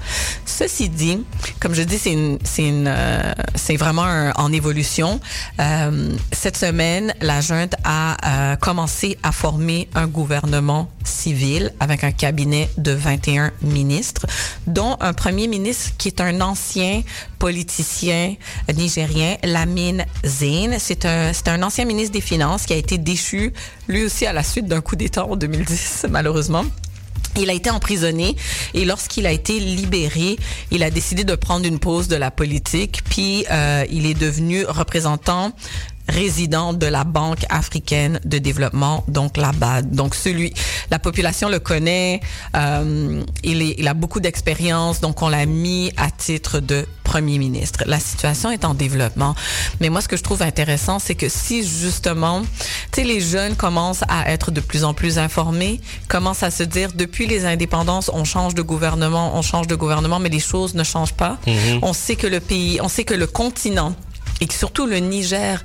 Ceci 0.47 0.89
dit, 0.89 1.25
comme 1.61 1.75
je 1.75 1.83
dis, 1.83 1.99
c'est 1.99 2.13
une, 2.13 2.39
c'est 2.45 2.69
une, 2.69 2.87
euh, 2.89 3.33
c'est 3.55 3.77
vraiment 3.77 4.05
un- 4.05 4.33
en 4.33 4.53
évolution. 4.53 5.21
Euh, 5.61 6.13
cette 6.33 6.57
semaine, 6.57 7.15
la 7.21 7.41
junte 7.41 7.75
a 7.85 8.17
euh, 8.53 8.57
commencé 8.57 9.19
à 9.23 9.33
former 9.33 9.89
un 9.95 10.07
gouvernement 10.07 10.89
civil 11.05 11.73
avec 11.81 12.03
un 12.05 12.13
cabinet 12.13 12.71
de 12.79 12.93
21 12.93 13.51
ministres, 13.63 14.27
dont 14.67 14.97
un 15.01 15.13
premier 15.13 15.49
ministre 15.49 15.91
qui 15.99 16.09
est 16.09 16.21
un 16.21 16.41
ancien 16.41 17.03
politicien 17.39 18.35
nigérien, 18.75 19.37
Lamine 19.45 20.05
Zayn. 20.25 20.77
C'est 20.79 21.05
un, 21.05 21.33
c'est 21.33 21.49
un 21.49 21.63
ancien 21.63 21.85
ministre 21.85 22.13
des 22.13 22.21
Finances 22.21 22.65
qui 22.67 22.73
a 22.73 22.77
été 22.77 22.97
déchu, 22.99 23.53
lui 23.89 24.05
aussi, 24.05 24.27
à 24.27 24.33
la 24.33 24.43
suite 24.43 24.67
d'un 24.67 24.81
coup 24.81 24.97
d'État 24.97 25.25
en 25.25 25.37
2010, 25.37 26.07
malheureusement. 26.11 26.65
Il 27.37 27.51
a 27.51 27.53
été 27.53 27.69
emprisonné 27.69 28.37
et 28.75 28.85
lorsqu'il 28.85 29.27
a 29.27 29.33
été 29.33 29.59
libéré, 29.59 30.37
il 30.71 30.85
a 30.85 30.91
décidé 30.91 31.25
de 31.25 31.35
prendre 31.35 31.67
une 31.67 31.81
pause 31.81 32.07
de 32.07 32.15
la 32.15 32.31
politique, 32.31 33.03
puis 33.09 33.45
euh, 33.51 33.85
il 33.91 34.07
est 34.07 34.15
devenu 34.15 34.65
représentant 34.65 35.53
résident 36.09 36.73
de 36.73 36.87
la 36.87 37.05
Banque 37.05 37.45
africaine 37.49 38.21
de 38.25 38.39
développement, 38.39 39.05
donc 39.09 39.37
la 39.37 39.53
BAD. 39.53 39.91
Donc 39.95 40.15
celui, 40.15 40.53
la 40.91 40.99
population 40.99 41.49
le 41.49 41.59
connaît, 41.59 42.21
euh, 42.57 43.23
il, 43.43 43.63
est- 43.63 43.75
il 43.79 43.89
a 43.89 43.95
beaucoup 43.95 44.21
d'expérience, 44.21 45.01
donc 45.01 45.23
on 45.23 45.29
l'a 45.29 45.47
mis 45.47 45.93
à 45.97 46.11
titre 46.11 46.61
de 46.61 46.87
premier 47.05 47.39
ministre. 47.39 47.85
La 47.87 48.01
situation 48.01 48.51
est 48.51 48.65
en 48.65 48.75
développement, 48.75 49.35
mais 49.81 49.89
moi 49.89 50.01
ce 50.01 50.09
que 50.09 50.17
je 50.17 50.23
trouve 50.23 50.43
intéressant, 50.43 50.99
c'est 50.99 51.15
que 51.15 51.29
si 51.29 51.67
justement, 51.67 52.43
tu 52.43 53.03
sais, 53.03 53.05
les 53.05 53.21
jeunes 53.21 53.57
commencent 53.57 54.05
à 54.09 54.31
être 54.31 54.51
de 54.51 54.61
plus 54.61 54.85
en 54.85 54.95
plus 54.95 55.19
informés, 55.19 55.81
commencent 56.09 56.43
à 56.43 56.51
se 56.51 56.63
dire 56.63 56.91
depuis 56.95 57.27
les 57.27 57.45
indépendances, 57.45 58.11
on 58.13 58.25
change 58.25 58.55
de 58.55 58.63
gouvernement, 58.63 59.33
on 59.37 59.43
change 59.43 59.67
de 59.67 59.75
gouvernement, 59.75 60.19
mais 60.19 60.29
les 60.31 60.41
choses 60.41 60.75
ne 60.75 60.85
changent 60.85 61.13
pas. 61.15 61.39
Mhm. 61.47 61.79
On 61.83 61.93
sait 61.93 62.17
que 62.17 62.27
le 62.27 62.41
pays, 62.41 62.79
on 62.83 62.89
sait 62.89 63.05
que 63.05 63.15
le 63.15 63.27
continent 63.27 63.95
et 64.41 64.47
que 64.47 64.55
surtout 64.55 64.87
le 64.87 64.99
Niger 64.99 65.63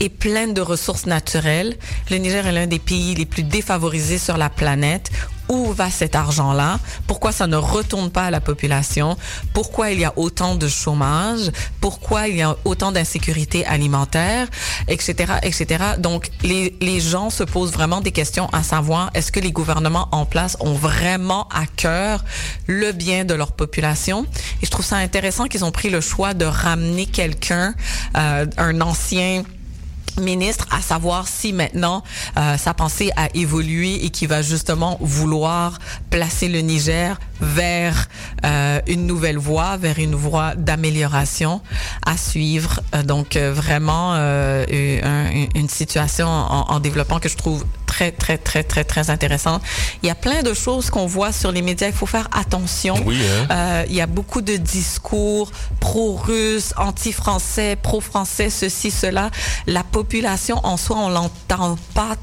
est 0.00 0.08
plein 0.08 0.48
de 0.48 0.60
ressources 0.60 1.06
naturelles. 1.06 1.76
Le 2.10 2.16
Niger 2.16 2.46
est 2.46 2.52
l'un 2.52 2.66
des 2.66 2.78
pays 2.78 3.14
les 3.14 3.26
plus 3.26 3.42
défavorisés 3.42 4.18
sur 4.18 4.36
la 4.36 4.50
planète. 4.50 5.10
Où 5.50 5.72
va 5.72 5.90
cet 5.90 6.14
argent-là? 6.14 6.78
Pourquoi 7.06 7.32
ça 7.32 7.46
ne 7.46 7.56
retourne 7.56 8.10
pas 8.10 8.24
à 8.24 8.30
la 8.30 8.40
population? 8.40 9.16
Pourquoi 9.52 9.90
il 9.90 10.00
y 10.00 10.04
a 10.04 10.12
autant 10.16 10.54
de 10.54 10.68
chômage? 10.68 11.50
Pourquoi 11.80 12.28
il 12.28 12.36
y 12.36 12.42
a 12.42 12.56
autant 12.64 12.92
d'insécurité 12.92 13.66
alimentaire, 13.66 14.46
etc., 14.86 15.34
etc. 15.42 15.84
Donc, 15.98 16.30
les, 16.42 16.76
les 16.80 17.00
gens 17.00 17.30
se 17.30 17.42
posent 17.42 17.72
vraiment 17.72 18.00
des 18.00 18.12
questions 18.12 18.48
à 18.52 18.62
savoir 18.62 19.10
est-ce 19.14 19.32
que 19.32 19.40
les 19.40 19.52
gouvernements 19.52 20.08
en 20.12 20.24
place 20.24 20.56
ont 20.60 20.74
vraiment 20.74 21.48
à 21.48 21.66
cœur 21.66 22.24
le 22.66 22.92
bien 22.92 23.24
de 23.24 23.34
leur 23.34 23.52
population? 23.52 24.26
Et 24.62 24.66
je 24.66 24.70
trouve 24.70 24.86
ça 24.86 24.96
intéressant 24.96 25.46
qu'ils 25.46 25.64
ont 25.64 25.72
pris 25.72 25.90
le 25.90 26.00
choix 26.00 26.32
de 26.32 26.44
ramener 26.44 27.06
quelqu'un, 27.06 27.74
euh, 28.16 28.46
un 28.56 28.80
ancien 28.80 29.42
ministre 30.20 30.66
à 30.70 30.80
savoir 30.80 31.28
si 31.28 31.52
maintenant 31.52 32.02
euh, 32.38 32.56
sa 32.56 32.74
pensée 32.74 33.10
a 33.16 33.28
évolué 33.34 34.04
et 34.04 34.10
qu'il 34.10 34.28
va 34.28 34.42
justement 34.42 34.98
vouloir 35.00 35.78
placer 36.10 36.48
le 36.48 36.60
Niger 36.60 37.18
vers 37.40 38.08
euh, 38.44 38.80
une 38.86 39.06
nouvelle 39.06 39.38
voie, 39.38 39.76
vers 39.76 39.98
une 39.98 40.14
voie 40.14 40.54
d'amélioration 40.56 41.60
à 42.04 42.16
suivre. 42.16 42.80
Euh, 42.94 43.02
donc 43.02 43.36
euh, 43.36 43.52
vraiment 43.52 44.14
euh, 44.14 44.64
un- 45.02 45.46
une 45.54 45.68
situation 45.68 46.28
en, 46.28 46.66
en 46.70 46.80
développement 46.80 47.18
que 47.20 47.28
je 47.28 47.36
trouve 47.36 47.64
très 47.90 48.12
très 48.12 48.38
très 48.38 48.62
très 48.62 48.84
très 48.84 49.10
intéressante. 49.10 49.62
Il 50.02 50.06
y 50.06 50.10
a 50.10 50.14
plein 50.14 50.42
de 50.42 50.54
choses 50.54 50.90
qu'on 50.90 51.06
voit 51.06 51.32
sur 51.32 51.50
les 51.50 51.60
médias. 51.60 51.88
Il 51.88 51.92
faut 51.92 52.06
faire 52.06 52.28
attention. 52.32 52.94
Oui, 53.04 53.18
hein. 53.20 53.46
Euh, 53.50 53.84
il 53.88 53.96
y 53.96 54.00
a 54.00 54.06
beaucoup 54.06 54.42
de 54.42 54.56
discours 54.56 55.50
pro-russes, 55.80 56.72
anti-français, 56.76 57.76
pro-français, 57.82 58.48
ceci, 58.48 58.92
cela. 58.92 59.30
La 59.66 59.82
population 59.82 60.60
en 60.62 60.76
soi, 60.76 60.96
on 60.98 61.08
l'entend 61.08 61.76
pas 61.94 62.14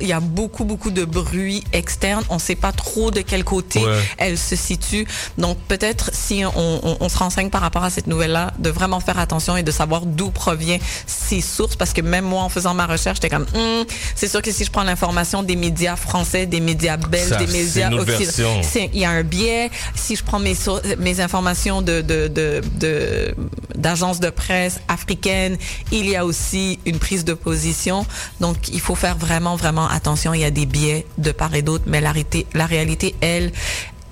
Il 0.00 0.06
y 0.08 0.12
a 0.12 0.20
beaucoup, 0.20 0.64
beaucoup 0.64 0.90
de 0.90 1.04
bruit 1.04 1.64
externe. 1.72 2.22
On 2.30 2.38
sait 2.38 2.54
pas 2.54 2.72
trop 2.72 3.10
de 3.10 3.20
quel 3.20 3.44
côté 3.44 3.80
Ouais. 3.84 3.98
elle 4.18 4.38
se 4.38 4.56
situe. 4.56 5.06
Donc 5.38 5.58
peut-être 5.68 6.10
si 6.12 6.42
on, 6.44 6.80
on- 6.86 6.96
on 7.00 7.08
se 7.08 7.16
renseigne 7.18 7.50
par 7.50 7.60
rapport 7.60 7.84
à 7.84 7.90
cette 7.90 8.06
nouvelle-là, 8.06 8.52
de 8.58 8.70
vraiment 8.70 9.00
faire 9.00 9.18
attention 9.18 9.56
et 9.56 9.62
de 9.62 9.70
savoir 9.70 10.02
d'où 10.06 10.30
provient 10.30 10.78
ses 11.06 11.40
sources. 11.40 11.76
Parce 11.76 11.92
que 11.92 12.00
même 12.00 12.24
moi, 12.24 12.42
en 12.42 12.48
faisant 12.48 12.74
ma 12.74 12.86
recherche, 12.86 13.16
j'étais 13.16 13.28
comme, 13.34 13.46
Hum, 13.54 13.84
c'est 14.14 14.28
sûr 14.28 14.42
que 14.42 14.50
si 14.52 14.64
je 14.64 14.70
prends 14.70 14.82
l'information 14.84 15.42
des 15.42 15.56
médias 15.56 15.96
français, 15.96 16.46
des 16.46 16.60
médias 16.60 16.96
belges, 16.96 17.28
Ça, 17.30 17.36
des 17.36 17.46
médias 17.46 17.90
occidentaux, 17.92 18.90
il 18.92 19.00
y 19.00 19.04
a 19.04 19.10
un 19.10 19.22
biais. 19.22 19.70
Si 19.94 20.16
je 20.16 20.22
prends 20.24 20.38
mes, 20.38 20.54
mes 20.98 21.20
informations 21.20 21.82
de, 21.82 22.00
de, 22.00 22.28
de, 22.28 22.60
de- 22.80 23.34
d'agences 23.74 24.20
de 24.20 24.30
presse 24.30 24.80
africaines, 24.88 25.56
il 25.92 26.08
y 26.08 26.16
a 26.16 26.24
aussi 26.24 26.78
une 26.86 26.98
prise 26.98 27.24
de 27.24 27.34
position. 27.34 28.06
Donc, 28.40 28.68
il 28.72 28.80
faut 28.80 28.94
faire 28.94 29.16
vraiment, 29.16 29.53
vraiment 29.56 29.88
attention. 29.88 30.34
Il 30.34 30.40
y 30.40 30.44
a 30.44 30.50
des 30.50 30.66
biais 30.66 31.06
de 31.18 31.32
part 31.32 31.54
et 31.54 31.62
d'autre, 31.62 31.84
mais 31.86 32.00
la 32.00 32.12
réalité, 32.12 32.46
la 32.54 32.66
réalité, 32.66 33.14
elle, 33.20 33.52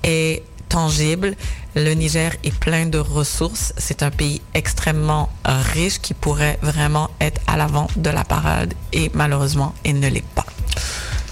est 0.03 0.43
tangible. 0.69 1.35
Le 1.75 1.93
Niger 1.93 2.33
est 2.43 2.53
plein 2.53 2.85
de 2.85 2.97
ressources. 2.97 3.73
C'est 3.77 4.03
un 4.03 4.11
pays 4.11 4.41
extrêmement 4.53 5.29
euh, 5.47 5.61
riche 5.73 5.99
qui 5.99 6.13
pourrait 6.13 6.59
vraiment 6.61 7.09
être 7.19 7.41
à 7.47 7.57
l'avant 7.57 7.87
de 7.95 8.09
la 8.09 8.23
parade 8.23 8.73
et 8.91 9.09
malheureusement, 9.13 9.73
il 9.85 9.99
ne 9.99 10.07
l'est 10.07 10.25
pas. 10.35 10.45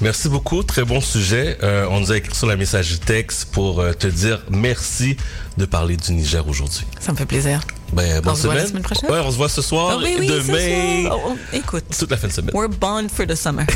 Merci 0.02 0.30
beaucoup, 0.30 0.64
très 0.64 0.84
bon 0.84 1.00
sujet. 1.00 1.58
Euh, 1.62 1.86
on 1.92 2.00
nous 2.00 2.12
a 2.12 2.18
écrit 2.18 2.34
sur 2.34 2.48
la 2.48 2.56
message 2.56 3.00
texte 3.02 3.46
pour 3.52 3.80
euh, 3.82 3.94
te 3.94 4.08
dire 4.08 4.44
merci 4.50 5.16
de 5.58 5.66
parler 5.66 5.96
du 5.96 6.12
Niger 6.14 6.48
aujourd'hui. 6.48 6.86
Ça 7.00 7.12
me 7.12 7.18
fait 7.18 7.28
plaisir. 7.28 7.62
Ben, 7.93 8.22
bonne 8.22 8.34
On 8.34 8.35
se 8.35 8.43
voit 8.43 8.55
la 8.55 8.61
semaine. 8.61 8.68
semaine 8.69 8.84
prochaine? 8.84 9.11
Ouais, 9.11 9.19
on 9.19 9.31
se 9.31 9.38
voit 9.38 9.49
ce 9.49 9.61
soir, 9.61 9.89
Ah 9.93 9.97
oui, 9.97 10.15
oui, 10.19 10.27
ce 10.27 10.34
demain, 10.34 11.03
soir. 11.03 11.19
Oh, 11.26 11.31
oh, 11.34 11.38
écoute, 11.53 11.84
toute 11.97 12.11
la 12.11 12.18
fin 12.18 12.27
de 12.27 12.34
semaine. 12.34 12.51
we're 12.55 12.69
born 12.69 13.09
for 13.09 13.26
the 13.26 13.35
summer. 13.35 13.65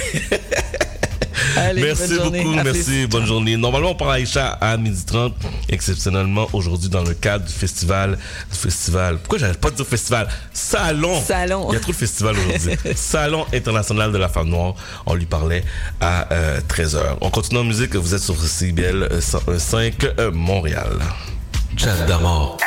Allez, 1.57 1.81
merci 1.81 2.15
beaucoup, 2.15 2.53
merci, 2.63 2.83
plus. 2.83 3.07
bonne 3.07 3.25
journée. 3.25 3.55
Normalement, 3.57 3.91
on 3.91 3.95
part 3.95 4.09
à 4.09 4.13
Aïcha 4.15 4.57
à 4.59 4.77
12h30, 4.77 5.33
exceptionnellement 5.69 6.47
aujourd'hui 6.53 6.89
dans 6.89 7.03
le 7.03 7.13
cadre 7.13 7.45
du 7.45 7.51
festival, 7.51 8.17
du 8.51 8.57
festival, 8.57 9.17
pourquoi 9.19 9.37
j'arrête 9.39 9.59
pas 9.59 9.69
de 9.69 9.75
dire 9.75 9.85
festival? 9.85 10.27
Salon! 10.53 11.21
Salon. 11.21 11.67
Il 11.69 11.73
y 11.73 11.77
a 11.77 11.79
trop 11.79 11.91
de 11.91 11.97
festivals 11.97 12.35
aujourd'hui. 12.37 12.77
Salon 12.95 13.45
international 13.53 14.11
de 14.11 14.17
la 14.17 14.27
femme 14.29 14.49
noire. 14.49 14.75
On 15.05 15.13
lui 15.13 15.25
parlait 15.25 15.63
à 16.01 16.27
13h. 16.69 17.17
On 17.21 17.29
continue 17.29 17.59
en 17.59 17.63
musique, 17.65 17.95
vous 17.95 18.13
êtes 18.15 18.21
sur 18.21 18.35
CBL 18.41 19.09
101.5 19.19 19.93
euh, 20.19 20.31
Montréal. 20.31 20.99
Chat 21.77 21.95
d'amour. 22.07 22.57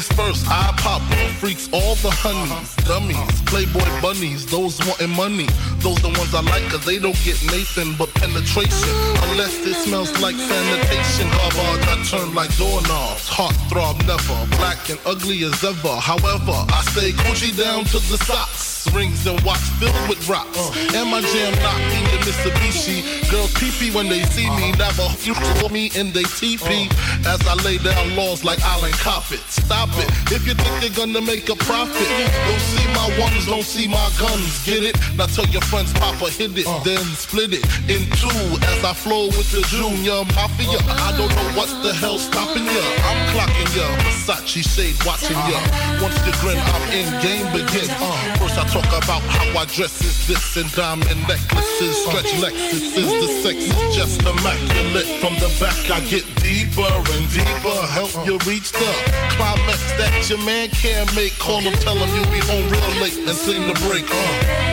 Things 0.00 0.16
first, 0.16 0.46
I 0.48 0.72
pop 0.78 1.02
freaks 1.38 1.68
all 1.72 1.94
the 1.96 2.10
honeys, 2.10 2.74
dummies, 2.86 3.42
playboy 3.46 3.84
bunnies, 4.00 4.46
those 4.46 4.78
wanting 4.86 5.10
money. 5.10 5.46
Those 5.78 5.96
the 6.02 6.08
ones 6.08 6.34
I 6.34 6.40
like 6.42 6.64
cause 6.70 6.84
they 6.84 6.98
don't 6.98 7.18
get 7.24 7.40
Nathan 7.50 7.96
but 7.96 8.12
penetration. 8.14 8.94
Unless 9.30 9.66
it 9.66 9.74
smells 9.74 10.12
like 10.20 10.36
sanitation. 10.36 11.28
Garbage 11.30 11.88
I 11.88 12.02
turn 12.04 12.34
like 12.34 12.54
doorknobs. 12.56 13.28
Heart 13.28 13.56
throb 13.68 13.96
never, 14.06 14.38
black 14.56 14.90
and 14.90 15.00
ugly 15.06 15.42
as 15.44 15.62
ever. 15.64 15.96
However, 15.96 16.56
I 16.68 16.82
stay 16.92 17.12
Gucci 17.12 17.56
down 17.56 17.84
to 17.84 17.98
the 18.10 18.18
socks. 18.24 18.79
Rings 18.88 19.26
and 19.26 19.40
watch 19.42 19.60
filled 19.78 20.08
with 20.08 20.28
rocks. 20.28 20.58
And 20.94 21.10
my 21.10 21.20
jam 21.20 21.52
knocked 21.62 21.84
the 21.92 22.00
Mitsubishi. 22.24 23.30
Girls 23.30 23.52
pee 23.54 23.90
when 23.90 24.08
they 24.08 24.22
see 24.24 24.48
me. 24.50 24.72
Never 24.72 25.06
you 25.22 25.34
me 25.70 25.90
in 25.94 26.12
they 26.12 26.24
TP. 26.24 26.90
As 27.26 27.40
I 27.46 27.54
lay 27.62 27.78
down 27.78 28.16
laws 28.16 28.44
like 28.44 28.60
Island 28.62 28.94
Coppet. 28.94 29.40
Stop 29.48 29.90
it. 29.98 30.08
If 30.32 30.46
you 30.46 30.54
think 30.54 30.82
you're 30.82 31.06
gonna 31.06 31.20
make 31.20 31.48
a 31.48 31.56
profit, 31.56 32.08
don't 32.46 32.64
see 32.72 32.86
my 32.92 33.06
ones, 33.20 33.46
don't 33.46 33.64
see 33.64 33.86
my 33.86 34.10
guns. 34.18 34.64
Get 34.64 34.82
it? 34.82 34.96
Now 35.16 35.26
tell 35.26 35.46
your 35.46 35.62
friends, 35.62 35.92
Papa 35.94 36.30
hit 36.30 36.56
it, 36.56 36.66
then 36.84 37.04
split 37.14 37.52
it 37.52 37.64
in 37.88 38.08
two. 38.16 38.40
As 38.66 38.84
I 38.84 38.92
flow 38.94 39.26
with 39.26 39.50
the 39.52 39.62
Junior 39.68 40.24
Mafia. 40.34 40.80
I 40.88 41.14
don't 41.16 41.30
know 41.30 41.48
what 41.58 41.70
the 41.82 41.92
hell 41.94 42.18
stopping 42.18 42.64
ya. 42.64 42.84
I'm 43.08 43.20
clocking 43.32 43.70
ya. 43.76 43.86
Versace 44.04 44.62
shade 44.64 44.96
watching 45.04 45.38
ya. 45.50 45.60
Once 46.02 46.18
you 46.26 46.32
grin, 46.40 46.58
I'm 46.58 46.84
in 46.90 47.08
game 47.22 47.46
begin. 47.52 47.88
Uh, 48.00 48.36
first 48.38 48.58
I 48.58 48.64
talk 48.70 48.86
about 48.86 49.22
how 49.22 49.58
I 49.58 49.64
dress 49.66 50.00
is 50.00 50.28
this 50.28 50.56
and 50.56 50.70
diamond 50.72 51.20
necklaces, 51.26 51.96
stretch 52.06 52.30
Lexus 52.38 52.94
is 52.94 53.10
the 53.10 53.28
sex 53.42 53.58
is 53.66 53.96
just 53.96 54.22
immaculate. 54.22 55.10
From 55.18 55.34
the 55.42 55.50
back 55.58 55.78
I 55.90 55.98
get 56.06 56.24
deeper 56.38 56.86
and 56.86 57.26
deeper, 57.34 57.78
help 57.90 58.14
you 58.24 58.38
reach 58.46 58.70
the 58.70 58.90
climax 59.34 59.82
that 59.98 60.30
your 60.30 60.38
man 60.46 60.68
can't 60.68 61.10
make. 61.16 61.36
Call 61.38 61.60
him, 61.60 61.74
tell 61.82 61.96
him 61.96 62.08
you'll 62.14 62.30
be 62.30 62.40
home 62.46 62.68
real 62.70 63.02
late 63.02 63.18
and 63.18 63.36
seem 63.36 63.66
to 63.66 63.74
break. 63.88 64.06
Uh. 64.06 64.70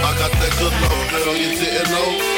I 0.00 0.16
got 0.18 0.32
that 0.32 0.52
good 0.58 0.72
love, 0.80 1.24
girl, 1.24 1.36
you 1.36 1.58
didn't 1.60 1.90
know. 1.90 2.33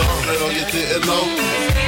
Got 0.00 0.08
that 0.08 0.20
good 0.22 0.30
love, 0.30 0.38
girl, 0.38 0.52
you 0.52 0.64
didn't 0.66 1.06
know. 1.06 1.79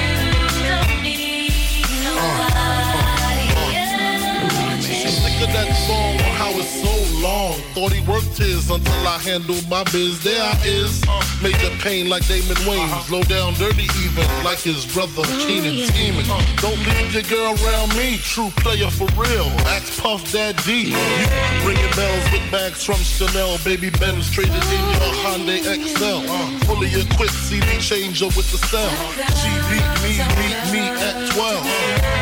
That 5.53 5.69
song 5.85 6.17
on 6.17 6.33
how 6.41 6.51
it's 6.57 6.73
so 6.81 6.95
long. 7.21 7.55
Thought 7.77 7.93
he 7.93 8.01
worked 8.09 8.37
his 8.37 8.71
until 8.71 9.07
I 9.07 9.19
handled 9.19 9.69
my 9.69 9.85
biz. 9.85 10.23
There 10.25 10.43
I 10.43 10.57
is. 10.65 11.05
Major 11.43 11.71
pain 11.85 12.09
like 12.09 12.27
Damon 12.27 12.57
Wayans. 12.65 12.89
Uh-huh. 12.89 13.17
Low 13.17 13.23
down 13.25 13.55
dirty 13.55 13.89
even 14.01 14.27
like 14.45 14.59
his 14.59 14.87
brother 14.93 15.23
oh, 15.25 15.45
Keenan 15.47 15.87
scheming. 15.87 16.25
Uh-huh. 16.25 16.41
Don't 16.65 16.81
leave 16.97 17.13
your 17.13 17.27
girl 17.29 17.53
around 17.65 17.93
me. 17.97 18.17
True 18.19 18.51
player 18.65 18.89
for 18.89 19.09
real. 19.21 19.49
Axe 19.69 20.01
Puff 20.01 20.25
Dad 20.33 20.57
D. 20.65 20.97
You 20.97 21.69
ringing 21.69 21.93
bells 21.93 22.25
with 22.33 22.45
bags 22.51 22.83
from 22.85 23.01
Chanel. 23.05 23.59
Baby 23.65 23.91
Ben's 23.91 24.31
traded 24.31 24.57
in 24.57 24.83
your 24.97 25.13
Hyundai 25.21 25.61
XL. 25.61 26.25
Oh, 26.29 26.59
Fully 26.65 26.89
equipped 26.89 27.37
CD 27.37 27.67
changer 27.79 28.27
with 28.33 28.49
the 28.51 28.61
cell. 28.73 28.93
She 29.37 29.53
beat 29.69 29.89
me, 30.01 30.17
beat 30.41 30.61
me 30.73 30.83
at 30.97 31.31
12. 31.37 32.22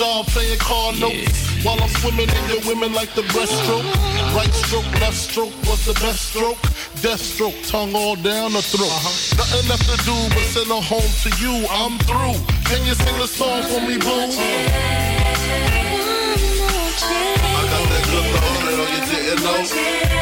At? 0.00 0.26
Playing 0.26 0.58
car 0.58 0.92
notes. 0.94 1.64
While 1.64 1.80
I'm 1.80 1.88
swimming 1.88 2.28
in 2.28 2.48
your 2.50 2.60
women 2.66 2.92
like 2.92 3.14
the 3.14 3.22
breaststroke. 3.22 3.86
Right 4.34 4.52
stroke, 4.52 4.90
left 5.00 5.16
stroke 5.16 5.52
what's 5.66 5.86
the 5.86 5.94
best 5.94 6.30
stroke. 6.30 6.58
Death 7.00 7.20
stroke, 7.20 7.54
tongue 7.64 7.94
all 7.94 8.16
down 8.16 8.52
the 8.52 8.62
throat. 8.62 8.90
Uh-huh. 8.90 9.36
Nothing 9.38 9.68
left 9.68 9.86
to 9.86 9.96
do 10.04 10.16
but 10.34 10.42
send 10.50 10.66
her 10.66 10.82
home 10.82 11.12
to 11.22 11.30
you. 11.38 11.66
I'm 11.70 11.98
through. 12.08 12.38
Can 12.66 12.84
you 12.86 12.94
sing 12.94 13.20
a 13.20 13.26
song 13.26 13.62
for 13.62 13.80
me, 13.86 13.98
boo? 13.98 14.10
I 14.10 14.26
got 17.70 17.84
that 17.92 18.04
good 18.10 18.26
love, 18.34 18.58
girl, 18.66 18.86
you 18.90 19.00
didn't 19.06 20.08
know. 20.08 20.13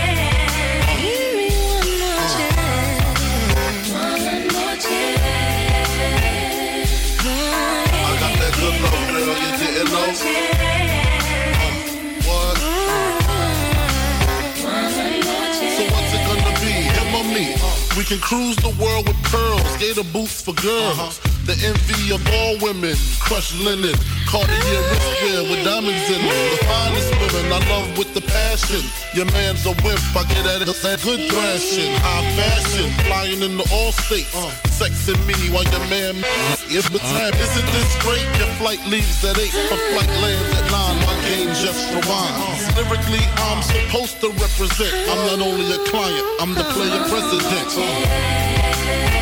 We 17.96 18.04
can 18.04 18.18
cruise 18.18 18.56
the 18.56 18.74
world 18.82 19.06
with 19.06 19.22
pearls, 19.24 19.76
gator 19.76 20.02
boots 20.02 20.40
for 20.40 20.54
girls. 20.54 21.20
The 21.42 21.58
envy 21.66 22.14
of 22.14 22.22
all 22.38 22.54
women, 22.62 22.94
crushed 23.18 23.58
linen, 23.58 23.98
Cartier 24.30 24.82
wristwear 24.88 25.42
with 25.50 25.64
diamonds 25.64 26.06
in 26.06 26.22
them. 26.22 26.46
The 26.54 26.60
finest 26.70 27.10
women 27.18 27.50
I 27.50 27.60
love 27.68 27.98
with 27.98 28.14
the 28.14 28.22
passion. 28.22 28.80
Your 29.14 29.26
man's 29.34 29.66
a 29.66 29.74
wimp, 29.82 30.00
I 30.14 30.22
get 30.30 30.46
at 30.46 30.62
it, 30.62 30.70
that 30.70 31.02
good 31.02 31.20
thrashing. 31.30 31.92
High 31.98 32.24
fashion, 32.38 32.88
flying 33.06 33.42
in 33.42 33.58
the 33.58 33.66
all 33.74 33.90
states. 33.90 34.30
Sexing 34.70 35.18
me 35.26 35.34
while 35.50 35.66
your 35.66 35.86
man 35.90 36.14
the 36.92 36.98
time 36.98 37.32
isn't 37.32 37.68
this 37.72 37.90
great, 38.04 38.24
your 38.38 38.48
flight 38.60 38.80
leaves 38.86 39.24
at 39.24 39.38
8, 39.38 39.48
but 39.68 39.80
flight 39.96 40.12
lands 40.20 40.56
at 40.60 40.70
9, 40.70 40.96
my 41.04 41.16
game 41.24 41.48
just 41.56 41.88
rewinds. 41.88 42.76
Lyrically, 42.76 43.24
I'm 43.48 43.62
supposed 43.62 44.20
to 44.20 44.28
represent. 44.30 44.92
I'm 45.08 45.20
not 45.26 45.40
only 45.40 45.72
a 45.72 45.78
client, 45.88 46.24
I'm 46.38 46.54
the 46.54 46.64
player 46.64 47.02
president. 47.08 47.42
That 47.50 49.21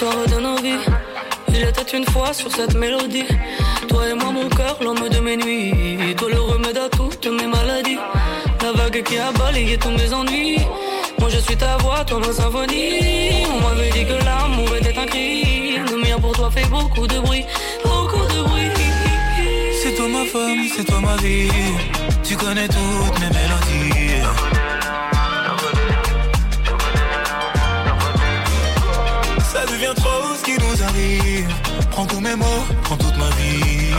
l'histoire 0.00 0.26
de 0.26 0.40
nos 0.42 0.56
vies. 0.56 0.86
Il 1.48 1.62
était 1.62 1.96
une 1.96 2.06
fois 2.06 2.32
sur 2.32 2.50
cette 2.50 2.74
mélodie. 2.74 3.26
Toi 3.88 4.08
et 4.08 4.14
moi, 4.14 4.30
mon 4.32 4.48
cœur, 4.48 4.78
l'homme 4.80 5.08
de 5.08 5.20
mes 5.20 5.36
nuits. 5.36 6.14
Toi, 6.16 6.28
le 6.30 6.40
remède 6.40 6.78
à 6.78 6.88
toutes 6.88 7.26
mes 7.26 7.46
maladies. 7.46 7.98
La 8.62 8.72
vague 8.72 9.02
qui 9.02 9.18
a 9.18 9.30
balayé 9.32 9.76
tous 9.76 9.90
mes 9.90 10.12
ennuis. 10.12 10.60
Moi, 11.18 11.28
je 11.28 11.38
suis 11.38 11.56
ta 11.56 11.76
voix, 11.78 12.04
toi, 12.04 12.18
ma 12.18 12.32
symphonie. 12.32 13.44
On 13.52 13.60
m'avait 13.62 13.90
dit 13.90 14.04
que 14.06 14.24
l'amour 14.24 14.74
était 14.76 14.96
un 14.98 15.06
cri. 15.06 15.76
Le 15.90 15.96
mien 15.96 16.18
pour 16.18 16.32
toi 16.32 16.50
fait 16.50 16.68
beaucoup 16.68 17.06
de 17.06 17.18
bruit. 17.18 17.44
Beaucoup 17.84 18.26
de 18.34 18.42
bruit. 18.48 18.70
C'est 19.82 19.94
toi 19.96 20.08
ma 20.08 20.24
femme, 20.24 20.64
c'est 20.74 20.84
toi 20.84 21.00
ma 21.00 21.16
vie. 21.16 21.50
Tu 22.22 22.36
connais 22.36 22.68
toutes 22.68 23.20
mes 23.20 23.30
mélodies. 23.38 24.09
Ça 29.80 29.86
devient 29.86 30.02
trop 30.02 30.34
ce 30.36 30.44
qui 30.44 30.52
nous 30.58 30.82
arrive. 30.82 31.48
Prends 31.90 32.04
tous 32.04 32.20
mes 32.20 32.36
mots, 32.36 32.44
prends 32.82 32.96
toute 32.98 33.16
ma 33.16 33.30
vie. 33.30 33.94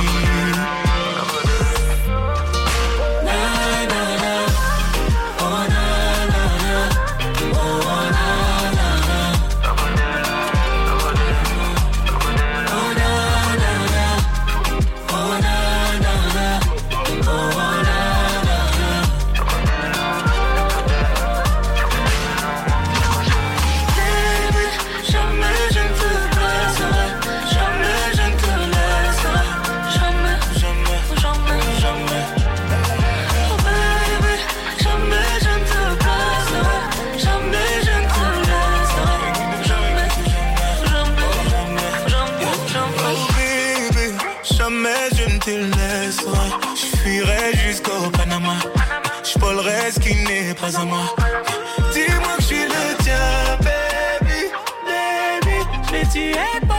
Es 56.29 56.70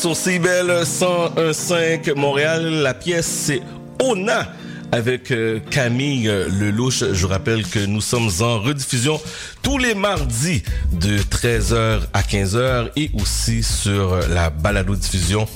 sur 0.00 0.16
CBL 0.16 0.82
101.5 0.82 2.14
Montréal. 2.14 2.64
La 2.82 2.94
pièce, 2.94 3.26
c'est 3.26 3.60
Ona 4.02 4.50
avec 4.92 5.30
euh, 5.30 5.60
Camille 5.70 6.26
euh, 6.26 6.48
Lelouch. 6.48 7.04
Je 7.12 7.26
vous 7.26 7.28
rappelle 7.28 7.66
que 7.66 7.80
nous 7.80 8.00
sommes 8.00 8.30
en 8.40 8.60
rediffusion 8.60 9.20
tous 9.62 9.76
les 9.76 9.94
mardis 9.94 10.62
de 10.92 11.18
13h 11.18 12.00
à 12.14 12.22
15h 12.22 12.92
et 12.96 13.10
aussi 13.20 13.62
sur 13.62 14.14
euh, 14.14 14.22
la 14.30 14.48
balado-diffusion 14.48 15.46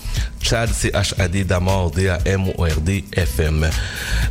Chad, 0.44 0.70
C-H-A-D, 0.70 1.44
Damord, 1.44 1.92
D-A-M-O-R-D, 1.92 3.04
FM. 3.16 3.70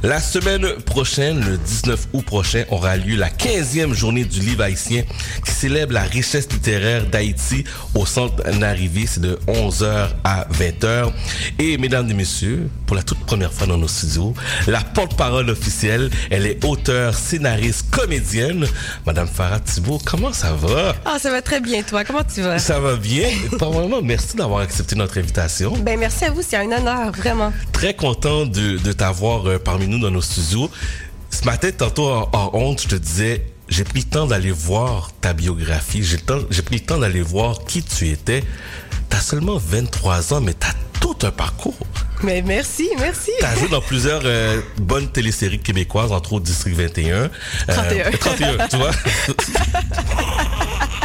La 0.03 0.19
semaine 0.19 0.67
prochaine, 0.85 1.43
le 1.43 1.57
19 1.57 2.07
août 2.13 2.23
prochain, 2.23 2.65
aura 2.69 2.97
lieu 2.97 3.15
la 3.15 3.29
15e 3.29 3.93
journée 3.93 4.23
du 4.23 4.39
livre 4.39 4.61
haïtien 4.61 5.03
qui 5.43 5.51
célèbre 5.51 5.93
la 5.93 6.03
richesse 6.03 6.47
littéraire 6.51 7.07
d'Haïti 7.07 7.63
au 7.95 8.05
centre 8.05 8.47
Narivé. 8.51 9.05
C'est 9.07 9.21
de 9.21 9.39
11h 9.47 10.09
à 10.23 10.45
20h. 10.53 11.11
Et 11.57 11.77
mesdames 11.79 12.09
et 12.11 12.13
messieurs, 12.13 12.69
pour 12.85 12.95
la 12.95 13.01
toute 13.01 13.19
première 13.25 13.51
fois 13.51 13.65
dans 13.65 13.77
nos 13.77 13.87
studios, 13.87 14.35
la 14.67 14.81
porte-parole 14.81 15.49
officielle, 15.49 16.11
elle 16.29 16.45
est 16.45 16.63
auteure, 16.63 17.15
scénariste, 17.15 17.89
comédienne. 17.89 18.67
Madame 19.07 19.27
Farah 19.27 19.59
Thibault, 19.59 19.99
comment 20.05 20.31
ça 20.31 20.53
va? 20.53 20.95
Ah, 21.05 21.17
ça 21.19 21.31
va 21.31 21.41
très 21.41 21.59
bien, 21.59 21.81
toi. 21.81 22.03
Comment 22.03 22.23
tu 22.23 22.41
vas? 22.41 22.59
Ça 22.59 22.79
va 22.79 22.97
bien. 22.97 23.29
Premièrement, 23.57 24.01
merci 24.03 24.37
d'avoir 24.37 24.59
accepté 24.61 24.95
notre 24.95 25.17
invitation. 25.17 25.73
Ben, 25.77 26.02
merci 26.03 26.25
à 26.25 26.31
vous. 26.31 26.41
C'est 26.41 26.57
un 26.57 26.69
honneur, 26.69 27.13
vraiment. 27.13 27.53
Très 27.71 27.93
content 27.93 28.45
de, 28.45 28.77
de 28.77 28.91
t'avoir 28.91 29.47
euh, 29.47 29.57
parmi 29.57 29.87
nous 29.87 29.99
dans 29.99 30.11
nos 30.11 30.21
studios. 30.21 30.69
Ce 31.29 31.45
matin, 31.45 31.69
tantôt 31.71 32.09
en, 32.09 32.49
honte, 32.51 32.81
je 32.81 32.89
te 32.89 32.95
disais, 32.95 33.45
j'ai 33.69 33.85
pris 33.85 33.99
le 33.99 34.09
temps 34.09 34.27
d'aller 34.27 34.51
voir 34.51 35.11
ta 35.21 35.31
biographie. 35.31 36.03
J'ai 36.03 36.17
pris 36.17 36.75
le 36.75 36.85
temps 36.85 36.97
d'aller 36.97 37.21
voir 37.21 37.63
qui 37.65 37.81
tu 37.81 38.09
étais. 38.09 38.43
T'as 39.07 39.21
seulement 39.21 39.57
23 39.57 40.33
ans, 40.33 40.41
mais 40.41 40.53
t'as 40.53 40.73
tout 40.99 41.15
un 41.21 41.31
parcours. 41.31 41.77
Mais 42.21 42.41
merci, 42.41 42.89
merci. 42.99 43.31
T'as 43.39 43.55
joué 43.55 43.69
dans 43.69 43.81
plusieurs 43.81 44.23
euh, 44.25 44.59
bonnes 44.77 45.07
téléséries 45.07 45.59
québécoises, 45.59 46.11
entre 46.11 46.33
autres 46.33 46.45
District 46.45 46.75
21. 46.75 47.13
Euh, 47.13 47.29
31. 47.67 48.11
31, 48.11 48.67
tu 48.67 48.75
vois. 48.75 48.91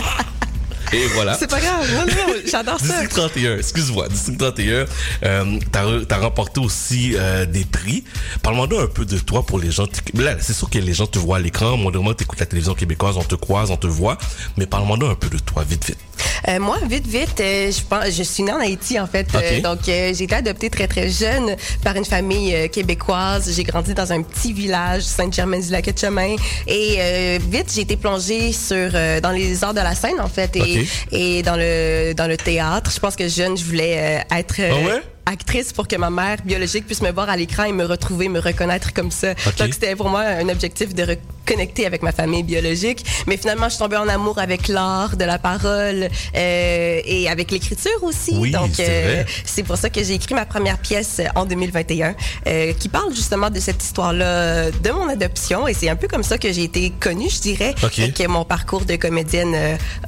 Et 0.93 1.07
voilà. 1.09 1.35
C'est 1.35 1.51
pas 1.51 1.61
grave. 1.61 1.87
Non, 1.95 2.07
non, 2.07 2.35
j'adore 2.47 2.79
ça. 2.81 2.87
District 2.87 3.11
31, 3.11 3.57
excuse-moi, 3.59 4.09
District 4.09 4.39
31, 4.39 4.87
euh, 5.25 5.59
t'as, 5.71 5.85
t'as 6.07 6.19
remporté 6.19 6.61
aussi 6.61 7.15
euh, 7.17 7.47
des 7.47 7.65
prix. 7.65 8.05
Parle-moi 8.43 8.69
un 8.81 8.87
peu 8.87 9.05
de 9.05 9.19
toi 9.19 9.45
pour 9.45 9.59
les 9.59 9.71
gens. 9.71 9.87
Là, 10.15 10.37
c'est 10.41 10.55
sûr 10.55 10.71
que 10.71 10.79
les 10.79 10.95
gens 10.95 11.07
te 11.07 11.19
voient 11.19 11.37
à 11.37 11.41
l'écran. 11.41 11.77
Moi, 11.77 11.93
de 11.93 11.99
moi, 11.99 12.15
t'écoutes 12.15 12.41
la 12.41 12.47
télévision 12.47 12.75
québécoise, 12.75 13.17
on 13.17 13.25
te 13.25 13.35
croise, 13.35 13.71
on 13.71 13.77
te 13.77 13.87
voit. 13.87 14.19
Mais 14.57 14.67
parle-moi 14.67 14.97
un 15.03 15.15
peu 15.15 15.29
de 15.29 15.39
toi, 15.39 15.65
vite, 15.69 15.87
vite. 15.87 16.08
Euh, 16.49 16.59
moi, 16.61 16.79
vite, 16.89 17.07
vite, 17.07 17.41
euh, 17.41 17.71
je 17.71 17.81
pense, 17.83 18.11
je 18.11 18.23
suis 18.23 18.43
née 18.43 18.53
en 18.53 18.61
Haïti, 18.61 18.99
en 18.99 19.07
fait. 19.07 19.27
Euh, 19.35 19.61
donc, 19.61 19.81
euh, 19.89 20.13
j'ai 20.15 20.25
été 20.25 20.35
adoptée 20.35 20.71
très, 20.71 20.87
très 20.87 21.09
jeune 21.11 21.57
par 21.83 21.97
une 21.97 22.05
famille 22.05 22.55
euh, 22.55 22.69
québécoise. 22.69 23.53
J'ai 23.55 23.65
grandi 23.65 23.95
dans 23.95 24.11
un 24.13 24.23
petit 24.23 24.53
village, 24.53 25.03
Sainte-Germaine-du-Lac-Chemin. 25.03 26.37
Et 26.67 26.97
euh, 26.99 27.39
vite, 27.51 27.73
j'ai 27.75 27.83
été 27.83 27.97
plongée 27.97 28.53
sur, 28.53 28.91
euh, 28.95 29.21
dans 29.21 29.31
les 29.33 29.63
arts 29.65 29.75
de 29.75 29.81
la 29.81 29.95
scène, 29.95 30.21
en 30.21 30.29
fait, 30.29 30.57
et, 30.57 30.87
et 31.13 31.43
dans, 31.43 31.57
le, 31.57 32.15
dans 32.15 32.27
le 32.27 32.37
théâtre. 32.37 32.91
Je 32.95 33.01
pense 33.01 33.17
que 33.17 33.29
jeune, 33.29 33.57
je 33.57 33.65
voulais 33.65 33.97
euh, 34.31 34.37
être... 34.39 34.61
euh, 34.61 34.71
Ah 34.73 34.87
ouais? 34.87 35.03
actrice 35.31 35.75
pour 35.75 35.87
que 35.87 35.95
ma 35.97 36.09
mère 36.09 36.39
biologique 36.43 36.87
puisse 36.87 37.03
me 37.03 37.13
voir 37.13 37.29
à 37.29 37.37
l'écran 37.37 37.65
et 37.65 37.73
me 37.73 37.85
retrouver, 37.85 38.31
me 38.31 38.41
reconnaître 38.41 38.95
comme 38.95 39.11
ça. 39.11 39.35
Donc 39.59 39.75
c'était 39.75 39.95
pour 39.95 40.09
moi 40.09 40.23
un 40.23 40.49
objectif 40.49 40.95
de 40.95 41.19
reconnecter 41.49 41.87
avec 41.87 42.03
ma 42.03 42.13
famille 42.13 42.43
biologique. 42.43 43.05
Mais 43.27 43.37
finalement, 43.37 43.65
je 43.65 43.71
suis 43.71 43.79
tombée 43.79 43.97
en 43.97 44.09
amour 44.09 44.39
avec 44.39 44.69
l'art, 44.69 45.17
de 45.17 45.25
la 45.25 45.39
parole 45.39 46.09
euh, 46.37 47.01
et 47.05 47.29
avec 47.29 47.51
l'écriture 47.51 48.03
aussi. 48.03 48.35
Oui, 48.37 48.51
Donc 48.51 48.71
c'est 48.75 49.27
c'est 49.45 49.63
pour 49.63 49.77
ça 49.77 49.91
que 49.91 50.03
j'ai 50.03 50.15
écrit 50.15 50.35
ma 50.35 50.45
première 50.45 50.79
pièce 50.79 51.21
en 51.35 51.45
2021 51.47 52.15
euh, 52.47 52.73
qui 52.75 52.89
parle 52.89 53.15
justement 53.15 53.51
de 53.51 53.61
cette 53.61 53.83
histoire-là 53.83 54.71
de 54.71 54.91
mon 54.91 55.09
adoption 55.09 55.67
et 55.67 55.75
c'est 55.75 55.89
un 55.89 55.97
peu 55.97 56.09
comme 56.09 56.23
ça 56.23 56.39
que 56.39 56.53
j'ai 56.53 56.65
été 56.65 56.91
connue, 56.91 57.29
je 57.31 57.41
dirais, 57.41 57.75
Ok. 57.83 57.99
et 57.99 58.13
que 58.13 58.27
mon 58.27 58.45
parcours 58.45 58.85
de 58.85 58.97
comédienne 58.97 59.55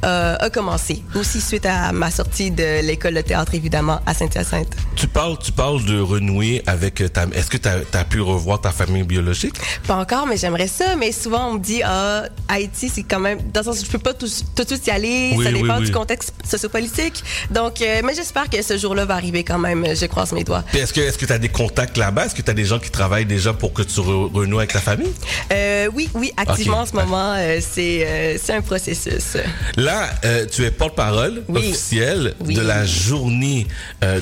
euh, 0.04 0.36
a, 0.38 0.50
commencé. 0.50 1.02
Aussi 1.14 1.40
suite 1.40 1.66
à 1.66 1.92
ma 1.92 2.10
sortie 2.10 2.50
de 2.50 2.82
l'école 2.82 3.14
de 3.14 3.20
théâtre 3.20 3.54
évidemment 3.54 4.00
à 4.06 4.14
Saint-Hyacinthe. 4.14 4.74
Tu 4.96 5.06
parles, 5.06 5.38
tu 5.38 5.52
parles 5.52 5.84
de 5.84 6.00
renouer 6.00 6.62
avec 6.66 7.02
ta. 7.12 7.24
Est-ce 7.32 7.48
que 7.48 7.56
tu 7.56 7.68
as, 7.68 8.04
pu 8.04 8.20
revoir 8.20 8.60
ta 8.60 8.70
famille 8.70 9.04
biologique? 9.04 9.54
Pas 9.86 9.96
encore, 9.96 10.26
mais 10.26 10.36
j'aimerais 10.36 10.66
ça. 10.66 10.96
Mais 10.96 11.12
souvent, 11.12 11.30
on 11.39 11.55
me 11.55 11.59
dit, 11.59 11.83
ah, 11.84 12.25
Haïti, 12.49 12.89
c'est 12.89 13.02
quand 13.02 13.20
même, 13.20 13.39
dans 13.52 13.60
le 13.60 13.65
sens 13.67 13.84
je 13.84 13.91
peux 13.91 13.99
pas 13.99 14.12
tout, 14.15 14.26
tout 14.57 14.62
de 14.65 14.68
suite 14.68 14.86
y 14.86 14.91
aller. 14.91 15.33
Oui, 15.36 15.44
ça 15.44 15.50
oui, 15.52 15.62
dépend 15.62 15.78
oui. 15.78 15.86
du 15.86 15.92
contexte 15.92 16.33
sociopolitique. 16.49 17.23
Donc, 17.50 17.81
euh, 17.83 18.00
mais 18.05 18.15
j'espère 18.15 18.49
que 18.50 18.60
ce 18.62 18.76
jour-là 18.76 19.05
va 19.05 19.15
arriver 19.15 19.44
quand 19.44 19.59
même. 19.59 19.84
Je 19.94 20.07
croise 20.07 20.33
mes 20.33 20.44
doigts. 20.44 20.65
Est-ce 20.75 20.92
que 20.92 21.00
est-ce 21.00 21.18
que 21.18 21.26
tu 21.26 21.33
as 21.33 21.39
des 21.39 21.49
contacts 21.49 21.97
là-bas? 21.97 22.26
Est-ce 22.26 22.34
que 22.34 22.42
tu 22.42 22.50
as 22.50 22.55
des 22.55 22.65
gens 22.65 22.78
qui 22.78 22.91
travaillent 22.91 23.26
déjà 23.26 23.52
pour 23.52 23.73
que 23.73 23.83
tu 23.83 24.00
re- 24.00 24.33
renoues 24.33 24.59
avec 24.59 24.73
ta 24.73 24.81
famille? 24.81 25.12
Euh, 25.52 25.89
oui, 25.94 26.09
oui, 26.15 26.33
activement 26.36 26.78
en 26.81 26.86
ce 26.86 26.94
moment, 26.94 27.34
euh, 27.36 27.59
c'est 27.60 28.07
euh, 28.07 28.39
c'est 28.42 28.55
un 28.55 28.60
processus. 28.62 29.36
Là, 29.76 30.10
tu 30.52 30.65
es 30.65 30.70
porte-parole 30.70 31.42
officielle 31.55 32.34
Oui. 32.41 32.55
de 32.55 32.60
la 32.62 32.84
journée 32.86 33.67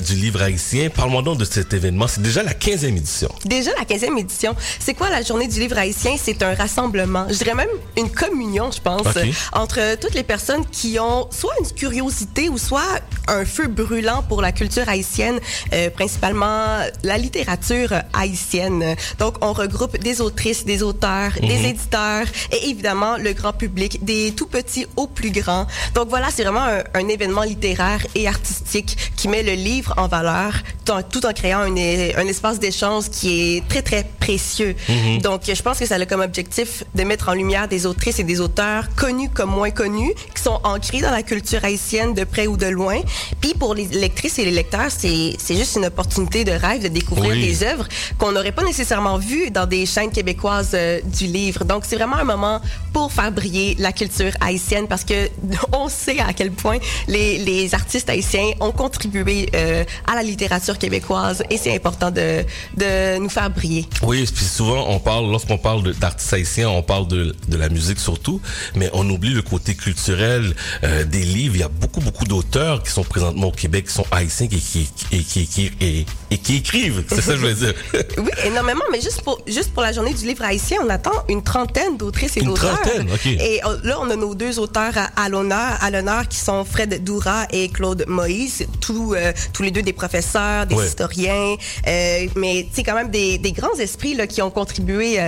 du 0.07 0.15
livre 0.15 0.43
haïtien. 0.43 0.89
Parle-moi 0.91 1.23
donc 1.23 1.39
de 1.39 1.45
cet 1.45 1.73
événement. 1.73 2.07
C'est 2.09 2.23
déjà 2.23 2.43
la 2.43 2.53
15e 2.53 2.97
édition. 2.97 3.31
Déjà 3.45 3.70
la 3.78 3.85
15e 3.85 4.19
édition. 4.19 4.55
C'est 4.78 4.95
quoi 4.95 5.11
la 5.11 5.23
journée 5.23 5.49
du 5.49 5.59
livre 5.61 5.78
haïtien? 5.78 6.12
C'est 6.23 6.43
un 6.43 6.55
rassemblement, 6.55 6.98
je 7.31 7.36
dirais 7.39 7.55
même 7.55 7.68
une 7.97 8.10
communion, 8.10 8.70
je 8.70 8.81
pense, 8.81 9.07
Ok. 9.07 9.27
entre 9.52 9.97
toutes 10.01 10.15
les 10.15 10.23
personnes 10.23 10.65
qui 10.67 10.99
ont 10.99 11.28
soit 11.31 11.55
une 11.60 11.70
curiosité 11.73 12.49
ou 12.49 12.59
soit 12.59 12.83
un 13.28 13.44
feu 13.44 13.67
brûlant 13.67 14.23
pour 14.28 14.41
la 14.43 14.52
culture 14.52 14.89
haïtienne, 14.89 15.39
euh, 15.73 15.91
principalement 15.91 16.78
la 17.02 17.18
littérature 17.18 17.93
haïtienne. 18.12 18.97
Donc, 19.18 19.35
on 19.43 19.52
regroupe 19.52 19.99
des 19.99 20.20
autrices, 20.20 20.65
des 20.65 20.83
auteurs, 20.83 21.33
Mhm. 21.43 21.49
des 21.49 21.68
éditeurs 21.68 22.27
et 22.52 22.68
évidemment 22.70 23.17
le 23.17 23.33
grand 23.33 23.52
public, 23.52 24.05
des 24.05 24.33
tout 24.33 24.47
petits 24.47 24.86
aux 24.97 25.07
plus 25.07 25.31
grands. 25.31 25.67
Donc 25.94 26.09
voilà, 26.09 26.28
c'est 26.35 26.43
vraiment 26.43 26.62
un, 26.65 26.83
un 26.94 27.09
événement 27.09 27.43
littéraire 27.43 28.05
et 28.15 28.27
artistique 28.28 28.97
qui 29.17 29.28
met 29.28 29.43
le 29.43 29.52
livre 29.52 29.94
en 29.97 30.09
valeur 30.09 30.52
tout 30.85 30.93
en, 30.93 31.02
tout 31.02 31.25
en 31.27 31.33
créant 31.33 31.60
un, 31.60 31.77
un 31.77 32.27
espace 32.27 32.59
d'échange 32.59 33.10
qui 33.10 33.57
est 33.57 33.68
très, 33.68 33.83
très 33.83 34.05
précieux. 34.18 34.75
Mhm. 34.89 35.18
Donc, 35.23 35.43
je 35.47 35.62
pense 35.62 35.78
que 35.78 35.86
ça 35.86 35.97
a 35.97 36.07
comme 36.07 36.20
objectif 36.20 36.85
de 36.94 37.02
mettre 37.05 37.28
en 37.28 37.34
lumière 37.34 37.68
des 37.68 37.86
autrices 37.86 38.18
et 38.18 38.25
des 38.25 38.41
auteurs 38.41 38.89
connus 38.97 39.28
comme 39.31 39.50
moins 39.50 39.70
connus, 39.70 40.12
qui 40.34 40.42
sont 40.42 40.60
ancrés 40.65 41.00
dans 41.00 41.10
la 41.10 41.23
culture 41.23 41.65
haïtienne 41.65 42.15
de 42.15 42.25
près 42.25 42.47
ou 42.47 42.57
de 42.57 42.67
loin. 42.67 43.00
Puis 43.41 43.55
pour 43.55 43.75
les 43.75 43.86
lectrices 43.86 44.39
et 44.39 44.44
les 44.44 44.50
lecteurs, 44.50 44.91
c'est 44.91 45.36
juste 45.49 45.76
une 45.76 45.86
opportunité 45.86 46.44
de 46.44 46.52
rêve 46.52 46.83
de 46.83 46.89
découvrir 46.89 47.33
Oui. 47.33 47.41
des 47.47 47.62
œuvres 47.62 47.86
qu'on 48.18 48.33
n'aurait 48.33 48.52
pas 48.52 48.62
nécessairement 48.65 49.18
vues 49.18 49.50
dans 49.50 49.67
des 49.67 49.86
chaînes 49.86 50.10
québécoises 50.10 50.70
euh, 50.75 51.00
du 51.05 51.26
livre. 51.26 51.65
Donc, 51.65 51.84
c'est 51.86 51.97
vraiment 51.97 52.17
un 52.17 52.25
moment 52.25 52.60
pour 52.92 53.12
faire 53.12 53.31
briller 53.33 53.76
la 53.78 53.92
culture 53.92 54.33
haïtienne 54.41 54.86
parce 54.89 55.05
que 55.05 55.28
on 55.73 55.89
sait 55.89 56.18
à 56.20 56.33
quel 56.33 56.50
point 56.52 56.78
les, 57.07 57.39
les 57.39 57.75
artistes 57.75 58.08
haïtiens 58.10 58.50
ont 58.60 58.73
contribué 58.73 59.49
euh, 59.55 59.84
à 60.07 60.15
la 60.15 60.23
littérature 60.23 60.78
québécoise 60.78 61.42
et 61.50 61.57
c'est 61.58 61.75
important 61.75 62.10
de, 62.10 62.44
de 62.76 63.18
nous 63.18 63.28
faire 63.28 63.50
briller. 63.50 63.86
Oui, 64.02 64.25
puis 64.33 64.44
souvent 64.44 64.86
on 64.89 64.99
parle, 64.99 65.31
lorsqu'on 65.31 65.58
parle 65.58 65.94
d'artistes 65.94 66.33
haïtiens, 66.33 66.67
on 66.70 66.82
parle 66.82 67.08
de, 67.08 67.34
de 67.48 67.56
la 67.56 67.68
musique 67.68 67.98
surtout, 68.00 68.40
mais 68.74 68.90
on 68.92 69.08
oublie 69.10 69.30
le 69.34 69.42
côté 69.42 69.74
culturel 69.74 70.55
euh, 70.84 71.05
des 71.05 71.22
livres. 71.22 71.55
Il 71.56 71.60
y 71.60 71.64
a 71.64 71.68
beaucoup, 71.68 72.00
beaucoup 72.00 72.24
d'auteurs 72.24 72.82
qui 72.82 72.90
sont 72.90 73.05
présentement 73.05 73.48
au 73.48 73.52
Québec, 73.52 73.86
qui 73.86 73.92
sont 73.92 74.06
haïtiens 74.10 74.47
et 74.50 74.56
qui, 74.58 74.88
et 75.12 75.18
qui, 75.22 75.47
qui- 75.47 75.70
et, 75.80 76.06
et 76.30 76.38
qui 76.38 76.56
écrivent. 76.56 77.05
C'est 77.08 77.20
ça 77.22 77.32
que 77.32 77.38
je 77.38 77.47
veux 77.47 77.55
dire. 77.55 77.74
Oui, 78.18 78.30
énormément, 78.44 78.82
mais 78.90 79.00
juste 79.00 79.22
pour, 79.22 79.40
juste 79.47 79.72
pour 79.72 79.82
la 79.82 79.92
journée 79.92 80.12
du 80.14 80.26
livre 80.26 80.42
haïtien, 80.44 80.78
on 80.84 80.88
attend 80.90 81.12
une 81.28 81.42
trentaine 81.42 81.97
d'autrices 81.97 82.36
et 82.36 82.40
Une 82.40 82.47
d'auteurs. 82.48 82.80
trentaine, 82.80 83.08
OK. 83.12 83.26
Et 83.26 83.60
euh, 83.64 83.78
là, 83.84 83.98
on 84.00 84.10
a 84.10 84.16
nos 84.16 84.34
deux 84.34 84.58
auteurs 84.58 84.92
à, 84.97 85.24
à 85.24 85.28
l'honneur, 85.28 85.76
à 85.80 85.90
l'honneur, 85.90 86.26
qui 86.28 86.36
sont 86.38 86.64
Fred 86.64 87.02
Doura 87.05 87.47
et 87.52 87.68
Claude 87.68 88.05
Moïse, 88.08 88.66
tous, 88.80 89.14
euh, 89.14 89.32
tous 89.52 89.62
les 89.62 89.70
deux 89.70 89.82
des 89.82 89.92
professeurs, 89.92 90.66
des 90.66 90.74
Ouais. 90.74 90.86
historiens, 90.86 91.56
euh, 91.86 92.26
mais 92.36 92.66
c'est 92.72 92.82
quand 92.82 92.94
même 92.94 93.10
des, 93.10 93.38
des 93.38 93.52
grands 93.52 93.74
esprits 93.78 94.14
là, 94.14 94.26
qui 94.26 94.42
ont 94.42 94.50
contribué 94.50 95.18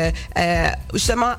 justement 0.95 1.30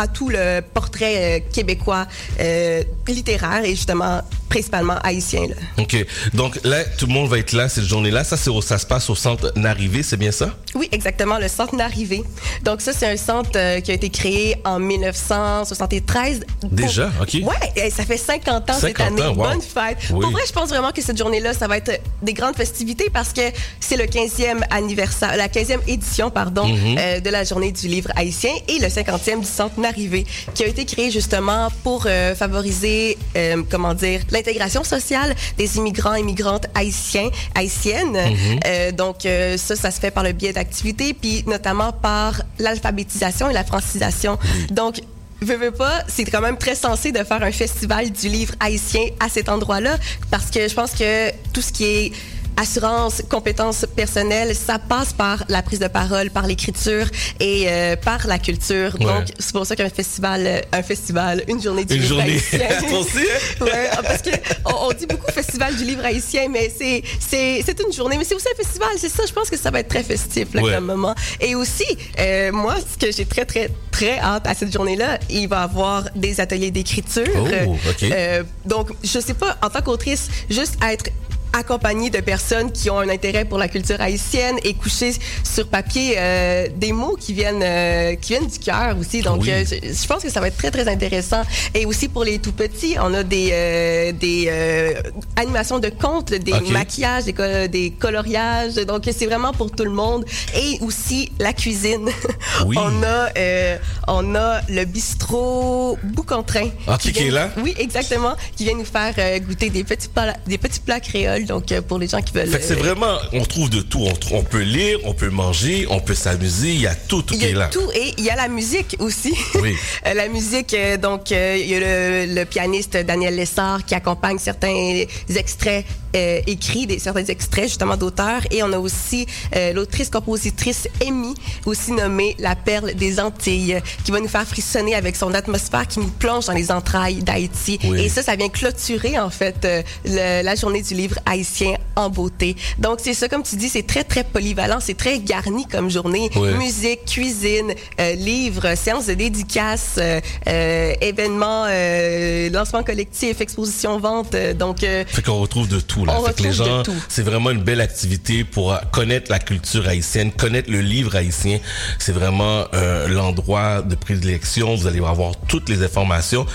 à 0.00 0.08
tout 0.08 0.28
le 0.28 0.60
portrait 0.60 1.40
euh, 1.40 1.52
québécois 1.52 2.06
euh, 2.40 2.82
littéraire. 3.06 3.64
Et 3.64 3.70
justement 3.70 4.22
principalement 4.50 4.98
haïtien. 5.02 5.46
Là. 5.48 5.54
OK. 5.78 5.96
Donc 6.34 6.58
là, 6.64 6.84
tout 6.98 7.06
le 7.06 7.12
monde 7.14 7.28
va 7.30 7.38
être 7.38 7.52
là 7.52 7.68
cette 7.70 7.84
journée-là. 7.84 8.24
Ça, 8.24 8.36
c'est 8.36 8.50
au- 8.50 8.60
ça 8.60 8.76
se 8.76 8.84
passe 8.84 9.08
au 9.08 9.14
centre 9.14 9.52
Narrivé, 9.56 10.02
c'est 10.02 10.18
bien 10.18 10.32
ça? 10.32 10.50
Oui, 10.74 10.88
exactement, 10.92 11.38
le 11.38 11.48
centre 11.48 11.74
Narrivé. 11.74 12.22
Donc 12.62 12.82
ça, 12.82 12.92
c'est 12.92 13.06
un 13.06 13.16
centre 13.16 13.50
euh, 13.56 13.80
qui 13.80 13.90
a 13.90 13.94
été 13.94 14.10
créé 14.10 14.56
en 14.64 14.78
1973. 14.78 16.40
Déjà? 16.64 17.10
OK. 17.20 17.34
Ouais, 17.42 17.90
ça 17.90 18.04
fait 18.04 18.16
50 18.16 18.70
ans 18.70 18.74
cette 18.74 18.96
50 18.98 19.06
année. 19.06 19.22
ans, 19.22 19.28
wow. 19.34 19.48
Bonne 19.50 19.60
fête. 19.62 19.98
Oui. 20.10 20.20
Pour 20.20 20.30
vrai, 20.30 20.42
je 20.46 20.52
pense 20.52 20.68
vraiment 20.68 20.90
que 20.92 21.02
cette 21.02 21.16
journée-là, 21.18 21.54
ça 21.54 21.68
va 21.68 21.76
être 21.78 21.92
des 22.22 22.32
grandes 22.34 22.56
festivités 22.56 23.08
parce 23.12 23.32
que 23.32 23.42
c'est 23.80 23.96
le 23.96 24.04
15e 24.06 24.62
anniversaire, 24.70 25.36
la 25.36 25.48
15e 25.48 25.80
édition, 25.86 26.30
pardon, 26.30 26.66
Mhm. 26.66 26.96
euh, 26.98 27.20
de 27.20 27.30
la 27.30 27.44
journée 27.44 27.72
du 27.72 27.88
livre 27.88 28.10
haïtien 28.16 28.52
et 28.68 28.78
le 28.78 28.88
50e 28.88 29.40
du 29.40 29.46
centre 29.46 29.78
Narrivé, 29.78 30.26
qui 30.54 30.64
a 30.64 30.66
été 30.66 30.84
créé 30.84 31.10
justement 31.10 31.68
pour 31.82 32.04
euh, 32.06 32.34
favoriser, 32.34 33.16
euh, 33.36 33.62
comment 33.70 33.94
dire, 33.94 34.20
l'intégration 34.40 34.84
sociale 34.84 35.34
des 35.58 35.76
immigrants 35.76 36.14
et 36.14 36.20
immigrantes 36.20 36.66
haïtiens, 36.74 37.30
haïtiennes. 37.54 38.12
Mhm. 38.12 38.60
Euh, 38.66 38.92
donc 38.92 39.26
euh, 39.26 39.56
ça, 39.56 39.76
ça 39.76 39.90
se 39.90 40.00
fait 40.00 40.10
par 40.10 40.24
le 40.24 40.32
biais 40.32 40.52
d'activités, 40.52 41.14
puis 41.14 41.44
notamment 41.46 41.92
par 41.92 42.42
l'alphabétisation 42.58 43.50
et 43.50 43.52
la 43.52 43.64
francisation. 43.64 44.38
Donc 44.70 45.00
Veux, 45.42 45.56
veux 45.56 45.70
pas, 45.70 46.02
c'est 46.06 46.26
quand 46.26 46.42
même 46.42 46.58
très 46.58 46.74
sensé 46.74 47.12
de 47.12 47.24
faire 47.24 47.42
un 47.42 47.50
festival 47.50 48.10
du 48.10 48.28
livre 48.28 48.52
haïtien 48.60 49.06
à 49.20 49.30
cet 49.30 49.48
endroit-là, 49.48 49.96
parce 50.30 50.50
que 50.50 50.68
je 50.68 50.74
pense 50.74 50.90
que 50.90 51.30
tout 51.54 51.62
ce 51.62 51.72
qui 51.72 51.84
est 51.84 52.12
assurance, 52.60 53.22
compétences 53.28 53.86
personnelles, 53.96 54.54
ça 54.54 54.78
passe 54.78 55.12
par 55.12 55.44
la 55.48 55.62
prise 55.62 55.78
de 55.78 55.88
parole, 55.88 56.30
par 56.30 56.46
l'écriture 56.46 57.06
et 57.40 57.64
euh, 57.68 57.96
par 57.96 58.26
la 58.26 58.38
culture. 58.38 58.94
Ouais. 59.00 59.06
Donc, 59.06 59.24
c'est 59.38 59.52
pour 59.52 59.64
ça 59.66 59.74
qu'un 59.76 59.88
festival, 59.88 60.46
euh, 60.46 60.60
un 60.72 60.82
festival, 60.82 61.42
une 61.48 61.62
journée 61.62 61.84
du 61.84 61.94
Une 61.94 62.00
livre 62.02 62.14
journée. 62.16 62.40
haïtien. 62.52 62.98
Aussi, 62.98 63.18
hein? 63.18 63.64
ouais, 63.64 63.90
parce 64.02 64.22
que 64.22 64.30
on, 64.66 64.88
on 64.88 64.92
dit 64.92 65.06
beaucoup 65.06 65.30
festival 65.32 65.74
du 65.76 65.84
livre 65.84 66.04
haïtien, 66.04 66.48
mais 66.50 66.70
c'est 66.76 67.02
c'est 67.18 67.62
c'est 67.64 67.80
une 67.80 67.92
journée, 67.92 68.16
mais 68.18 68.24
c'est 68.24 68.34
aussi 68.34 68.46
un 68.52 68.56
festival. 68.62 68.88
C'est 68.98 69.08
ça, 69.08 69.22
je 69.26 69.32
pense 69.32 69.48
que 69.48 69.56
ça 69.56 69.70
va 69.70 69.80
être 69.80 69.88
très 69.88 70.02
festif 70.02 70.48
là, 70.54 70.62
Ouais. 70.62 70.74
comme 70.74 70.84
moment. 70.86 71.14
Et 71.40 71.54
aussi, 71.54 71.86
euh, 72.18 72.52
moi, 72.52 72.76
ce 72.78 72.98
que 73.06 73.10
j'ai 73.12 73.24
très 73.24 73.44
très 73.46 73.70
très 73.90 74.18
hâte 74.18 74.46
à 74.46 74.54
cette 74.54 74.72
journée-là, 74.72 75.18
il 75.30 75.48
va 75.48 75.60
y 75.60 75.64
avoir 75.64 76.04
des 76.14 76.40
ateliers 76.40 76.70
d'écriture. 76.70 77.26
Oh. 77.66 77.76
Euh, 78.02 78.42
donc, 78.66 78.90
je 79.02 79.18
sais 79.20 79.34
pas, 79.34 79.56
en 79.62 79.70
tant 79.70 79.80
qu'autrice, 79.82 80.28
juste 80.50 80.76
être 80.82 81.10
accompagnée 81.52 82.10
de 82.10 82.20
personnes 82.20 82.70
qui 82.72 82.90
ont 82.90 82.98
un 82.98 83.08
intérêt 83.08 83.44
pour 83.44 83.58
la 83.58 83.68
culture 83.68 84.00
haïtienne 84.00 84.56
et 84.64 84.74
coucher 84.74 85.12
sur 85.44 85.66
papier 85.68 86.14
euh, 86.16 86.68
des 86.76 86.92
mots 86.92 87.16
qui 87.18 87.32
viennent 87.32 87.62
euh, 87.62 88.14
qui 88.16 88.32
viennent 88.34 88.46
du 88.48 88.58
cœur 88.58 88.96
aussi. 88.98 89.22
Donc, 89.22 89.42
Oui. 89.42 89.50
euh, 89.50 89.64
je, 89.64 89.76
je 89.92 90.06
pense 90.06 90.22
que 90.22 90.30
ça 90.30 90.40
va 90.40 90.48
être 90.48 90.56
très 90.56 90.70
très 90.70 90.86
intéressant. 90.88 91.42
Et 91.74 91.86
aussi 91.86 92.08
pour 92.08 92.24
les 92.24 92.38
tout 92.38 92.52
petits, 92.52 92.96
on 93.00 93.12
a 93.14 93.22
des 93.22 93.48
euh, 93.52 94.12
des 94.12 94.46
euh, 94.48 94.94
animations 95.36 95.78
de 95.78 95.88
contes, 95.88 96.32
des 96.32 96.52
maquillages, 96.72 97.24
des, 97.24 97.68
des 97.68 97.90
coloriages. 97.92 98.74
Donc, 98.86 99.08
c'est 99.16 99.26
vraiment 99.26 99.52
pour 99.52 99.70
tout 99.70 99.84
le 99.84 99.90
monde. 99.90 100.24
Et 100.54 100.78
aussi 100.82 101.30
la 101.38 101.52
cuisine. 101.52 102.08
Oui. 102.66 102.76
on 102.78 103.02
a 103.02 103.28
euh, 103.38 103.76
on 104.06 104.34
a 104.34 104.60
le 104.68 104.84
bistrot 104.84 105.98
Bouc-en-Train. 106.02 106.68
Ah, 106.86 106.98
qui- 107.00 107.12
qui 107.12 107.26
est 107.28 107.30
là? 107.30 107.50
Oui, 107.62 107.74
exactement. 107.78 108.34
Qui 108.56 108.64
vient 108.64 108.76
nous 108.76 108.84
faire 108.84 109.14
goûter 109.40 109.70
des 109.70 109.82
petits 109.84 110.08
plats, 110.08 110.36
des 110.46 110.58
petits 110.58 110.80
plats 110.80 111.00
créoles. 111.00 111.39
Donc, 111.44 111.72
euh, 111.72 111.82
pour 111.82 111.98
les 111.98 112.08
gens 112.08 112.20
qui 112.22 112.32
veulent. 112.32 112.48
Fait 112.48 112.58
que 112.58 112.64
c'est 112.64 112.74
euh, 112.74 112.82
vraiment, 112.82 113.16
on 113.32 113.44
trouve 113.44 113.70
de 113.70 113.80
tout. 113.80 114.04
On, 114.32 114.42
peut 114.42 114.62
lire, 114.62 114.98
on 115.04 115.14
peut 115.14 115.28
manger, 115.30 115.86
on 115.90 116.00
peut 116.00 116.14
s'amuser. 116.14 116.68
Il 116.70 116.80
y 116.80 116.86
a 116.86 116.94
tout, 116.94 117.22
tout 117.22 117.34
Il 117.34 117.40
qui 117.40 117.46
y 117.46 117.48
est 117.50 117.54
a 117.54 117.58
là. 117.58 117.68
tout 117.68 117.88
et 117.94 118.14
il 118.18 118.24
y 118.24 118.30
a 118.30 118.36
la 118.36 118.48
musique 118.48 118.96
aussi. 118.98 119.34
Oui. 119.60 119.74
Euh, 120.06 120.14
la 120.14 120.28
musique, 120.28 120.74
donc 121.02 121.30
il 121.30 121.36
y 121.66 121.74
a 121.74 121.80
le, 121.80 122.34
le 122.34 122.44
pianiste 122.44 122.96
Daniel 122.96 123.36
Lessard 123.36 123.84
qui 123.84 123.94
accompagne 123.94 124.38
certains 124.38 125.04
extraits 125.36 125.84
euh, 126.16 126.40
écrits, 126.46 126.86
des, 126.86 126.98
certains 126.98 127.24
extraits 127.26 127.64
justement 127.68 127.96
d'auteurs. 127.96 128.40
Et 128.50 128.62
on 128.62 128.72
a 128.72 128.78
aussi 128.78 129.26
euh, 129.54 129.72
l'autrice-compositrice 129.74 130.88
Amy, 131.06 131.34
aussi 131.66 131.92
nommée 131.92 132.34
la 132.38 132.56
perle 132.56 132.94
des 132.94 133.20
Antilles, 133.20 133.80
qui 134.04 134.10
va 134.10 134.20
nous 134.20 134.28
faire 134.28 134.46
frissonner 134.46 134.94
avec 134.94 135.16
son 135.16 135.34
atmosphère 135.34 135.86
qui 135.86 136.00
nous 136.00 136.08
plonge 136.08 136.46
dans 136.46 136.52
les 136.52 136.70
entrailles 136.72 137.22
d'Haïti. 137.22 137.78
Oui. 137.84 138.00
Et 138.02 138.08
ça, 138.08 138.22
ça 138.22 138.36
vient 138.36 138.48
clôturer 138.48 139.18
en 139.18 139.30
fait 139.30 139.64
euh, 139.64 139.82
le- 140.04 140.42
la 140.42 140.54
journée 140.54 140.82
du 140.82 140.94
livre 140.94 141.18
haïtien 141.30 141.76
en 141.96 142.10
beauté. 142.10 142.56
Donc 142.78 142.98
c'est 143.02 143.14
ça, 143.14 143.28
comme 143.28 143.42
tu 143.42 143.56
dis, 143.56 143.68
c'est 143.68 143.86
très 143.86 144.04
très 144.04 144.24
polyvalent, 144.24 144.78
c'est 144.80 144.96
très 144.96 145.20
garni 145.20 145.66
comme 145.66 145.88
journée. 145.88 146.30
Musique, 146.58 147.04
cuisine, 147.06 147.72
euh, 148.00 148.14
livres, 148.14 148.74
séances 148.74 149.06
de 149.06 149.14
dédicaces, 149.14 149.96
euh, 149.98 150.20
euh, 150.48 150.92
événements, 151.00 151.66
euh, 151.68 152.50
lancement 152.50 152.82
collectif, 152.82 153.40
exposition, 153.40 153.98
vente. 153.98 154.34
donc 154.58 154.80
Fait 154.80 155.22
qu'on 155.24 155.38
retrouve 155.38 155.68
de 155.68 155.80
tout 155.80 156.04
là. 156.04 156.16
On 156.18 156.24
fait 156.24 156.36
que 156.36 156.42
les 156.42 156.50
retrouve 156.50 156.66
de 156.66 156.72
gens, 156.72 156.82
tout. 156.82 156.94
c'est 157.08 157.22
vraiment 157.22 157.50
une 157.50 157.62
belle 157.62 157.80
activité 157.80 158.44
pour 158.44 158.76
connaître 158.90 159.30
la 159.30 159.38
culture 159.38 159.86
haïtienne, 159.86 160.32
connaître 160.32 160.70
le 160.70 160.80
livre 160.80 161.14
haïtien. 161.14 161.60
C'est 161.98 162.12
vraiment 162.12 162.64
l'endroit 163.08 163.82
de 163.82 163.94
prédilection. 163.94 164.74
Vous 164.74 164.86
allez 164.86 164.98
avoir 164.98 165.36
toutes 165.48 165.68
les 165.68 165.82
informations. 165.82 166.46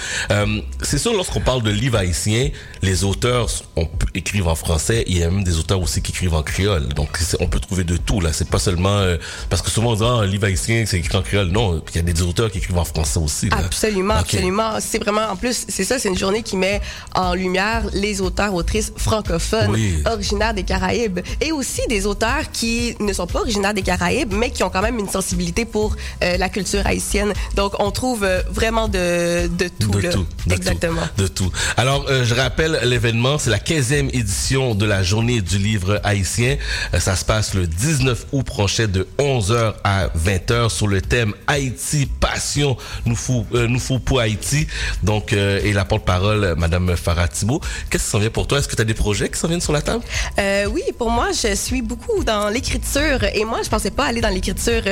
C'est 0.82 0.98
sûr, 0.98 1.14
lorsqu'on 1.14 1.42
parle 1.42 1.64
de 1.64 1.72
livre 1.72 1.98
haïtien, 1.98 2.50
les 2.82 3.04
auteurs 3.04 3.48
on 3.76 3.86
peut, 3.86 4.08
écrivent 4.14 4.48
en 4.48 4.56
français. 4.56 4.65
Il 5.08 5.18
y 5.18 5.24
a 5.24 5.30
même 5.30 5.44
des 5.44 5.58
auteurs 5.58 5.82
aussi 5.82 6.02
qui 6.02 6.12
écrivent 6.12 6.34
en 6.34 6.44
créole. 6.44 6.88
Donc 6.90 7.10
on 7.40 7.48
peut 7.48 7.60
trouver 7.60 7.84
de 7.84 7.98
tout 7.98 8.20
là. 8.22 8.32
C'est 8.34 8.50
pas 8.50 8.60
seulement 8.60 8.98
euh, 8.98 9.18
parce 9.50 9.62
que 9.62 9.70
souvent 9.70 9.92
on 9.92 9.96
dit 9.96 10.04
ah, 10.04 10.22
un 10.22 10.26
livre 10.26 10.46
haïtien 10.46 10.84
c'est 10.86 10.98
écrit 10.98 11.18
en 11.18 11.22
créole. 11.22 11.48
Non, 11.48 11.82
il 11.94 11.96
y 11.96 12.00
a 12.00 12.02
des 12.02 12.22
auteurs 12.22 12.52
qui 12.52 12.58
écrivent 12.60 12.78
en 12.78 12.86
français 12.86 13.20
aussi. 13.20 13.50
là. 13.50 13.58
Absolument, 13.58 14.16
absolument. 14.16 14.72
C'est 14.80 15.00
vraiment, 15.00 15.28
en 15.32 15.36
plus, 15.36 15.66
c'est 15.68 15.84
ça, 15.84 16.00
c'est 16.00 16.10
une 16.10 16.18
journée 16.18 16.44
qui 16.44 16.58
met 16.58 16.82
en 17.14 17.34
lumière 17.34 17.84
les 17.94 18.22
auteurs, 18.22 18.54
autrices 18.54 18.92
francophones, 18.98 19.72
Oui. 19.72 20.02
originaires 20.06 20.54
des 20.54 20.64
Caraïbes, 20.64 21.20
et 21.42 21.52
aussi 21.52 21.82
des 21.90 22.06
auteurs 22.06 22.52
qui 22.52 22.96
ne 23.00 23.14
sont 23.14 23.28
pas 23.28 23.40
originaires 23.42 23.74
des 23.74 23.82
Caraïbes, 23.82 24.34
mais 24.34 24.50
qui 24.52 24.64
ont 24.64 24.70
quand 24.70 24.82
même 24.82 25.00
une 25.00 25.10
sensibilité 25.10 25.66
pour 25.66 25.96
euh, 26.24 26.38
la 26.38 26.50
culture 26.50 26.86
haïtienne. 26.86 27.34
Donc, 27.56 27.74
on 27.80 27.92
trouve 27.92 28.24
euh, 28.24 28.42
vraiment 28.50 28.88
de, 28.88 29.48
de 29.48 29.68
tout. 29.80 29.90
De 29.92 30.00
là. 30.00 30.12
tout. 30.12 30.26
de 30.48 30.54
Exactement. 30.54 31.02
tout, 31.18 31.24
de 31.24 31.28
tout. 31.28 31.52
Alors, 31.78 32.06
euh, 32.10 32.24
je 32.24 32.34
rappelle 32.34 32.80
l'événement, 32.84 33.38
c'est 33.38 33.50
la 33.50 33.60
15e 33.60 34.10
édition 34.14 34.55
de 34.56 34.86
la 34.86 35.04
journée 35.04 35.42
du 35.42 35.58
livre 35.58 36.00
haïtien. 36.06 36.56
Euh, 36.94 37.00
ça 37.02 37.16
se 37.18 37.26
passe 37.26 37.54
le 37.56 37.68
19 37.68 38.28
août 38.32 38.44
prochain 38.46 38.88
de 38.88 39.06
11h 39.20 39.74
à 39.84 40.08
20h 40.18 40.70
sur 40.70 40.88
le 40.88 41.02
thème 41.02 41.34
Haïti, 41.46 42.06
passion, 42.22 42.78
nous 43.06 43.18
faut, 43.18 43.46
euh, 43.54 43.68
nous 43.68 43.80
faut 43.80 44.00
pour 44.00 44.22
Haïti. 44.22 44.66
Donc, 45.04 45.34
euh, 45.34 45.60
et 45.64 45.74
la 45.74 45.84
porte-parole, 45.84 46.56
Madame 46.58 46.96
Farah 46.96 47.28
Thibault. 47.28 47.60
Qu'est-ce 47.90 48.06
qui 48.06 48.10
s'en 48.12 48.20
vient 48.20 48.30
pour 48.30 48.48
toi? 48.48 48.60
Est-ce 48.60 48.70
que 48.70 48.76
tu 48.78 48.82
as 48.82 48.86
des 48.86 48.94
projets 48.94 49.28
qui 49.30 49.38
s'en 49.38 49.50
viennent 49.50 49.60
sur 49.62 49.74
la 49.74 49.82
table? 49.82 50.04
Euh, 50.40 50.68
oui, 50.72 50.84
pour 50.98 51.10
moi, 51.10 51.28
je 51.34 51.54
suis 51.54 51.82
beaucoup 51.82 52.24
dans 52.24 52.48
l'écriture. 52.50 53.24
Et 53.34 53.44
moi, 53.44 53.60
je 53.64 53.70
pensais 53.70 53.92
pas 53.92 54.06
aller 54.06 54.22
dans 54.22 54.30
l'écriture 54.30 54.84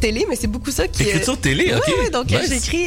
télé, 0.00 0.26
mais 0.28 0.36
c'est 0.36 0.46
beaucoup 0.48 0.70
ça 0.70 0.86
qui. 0.86 1.02
euh, 1.04 1.06
Écriture 1.06 1.40
télé, 1.40 1.72
ok. 1.74 1.86
Ouais, 1.88 2.04
ouais, 2.04 2.10
donc 2.10 2.26
Nice. 2.30 2.50
j'écris, 2.50 2.86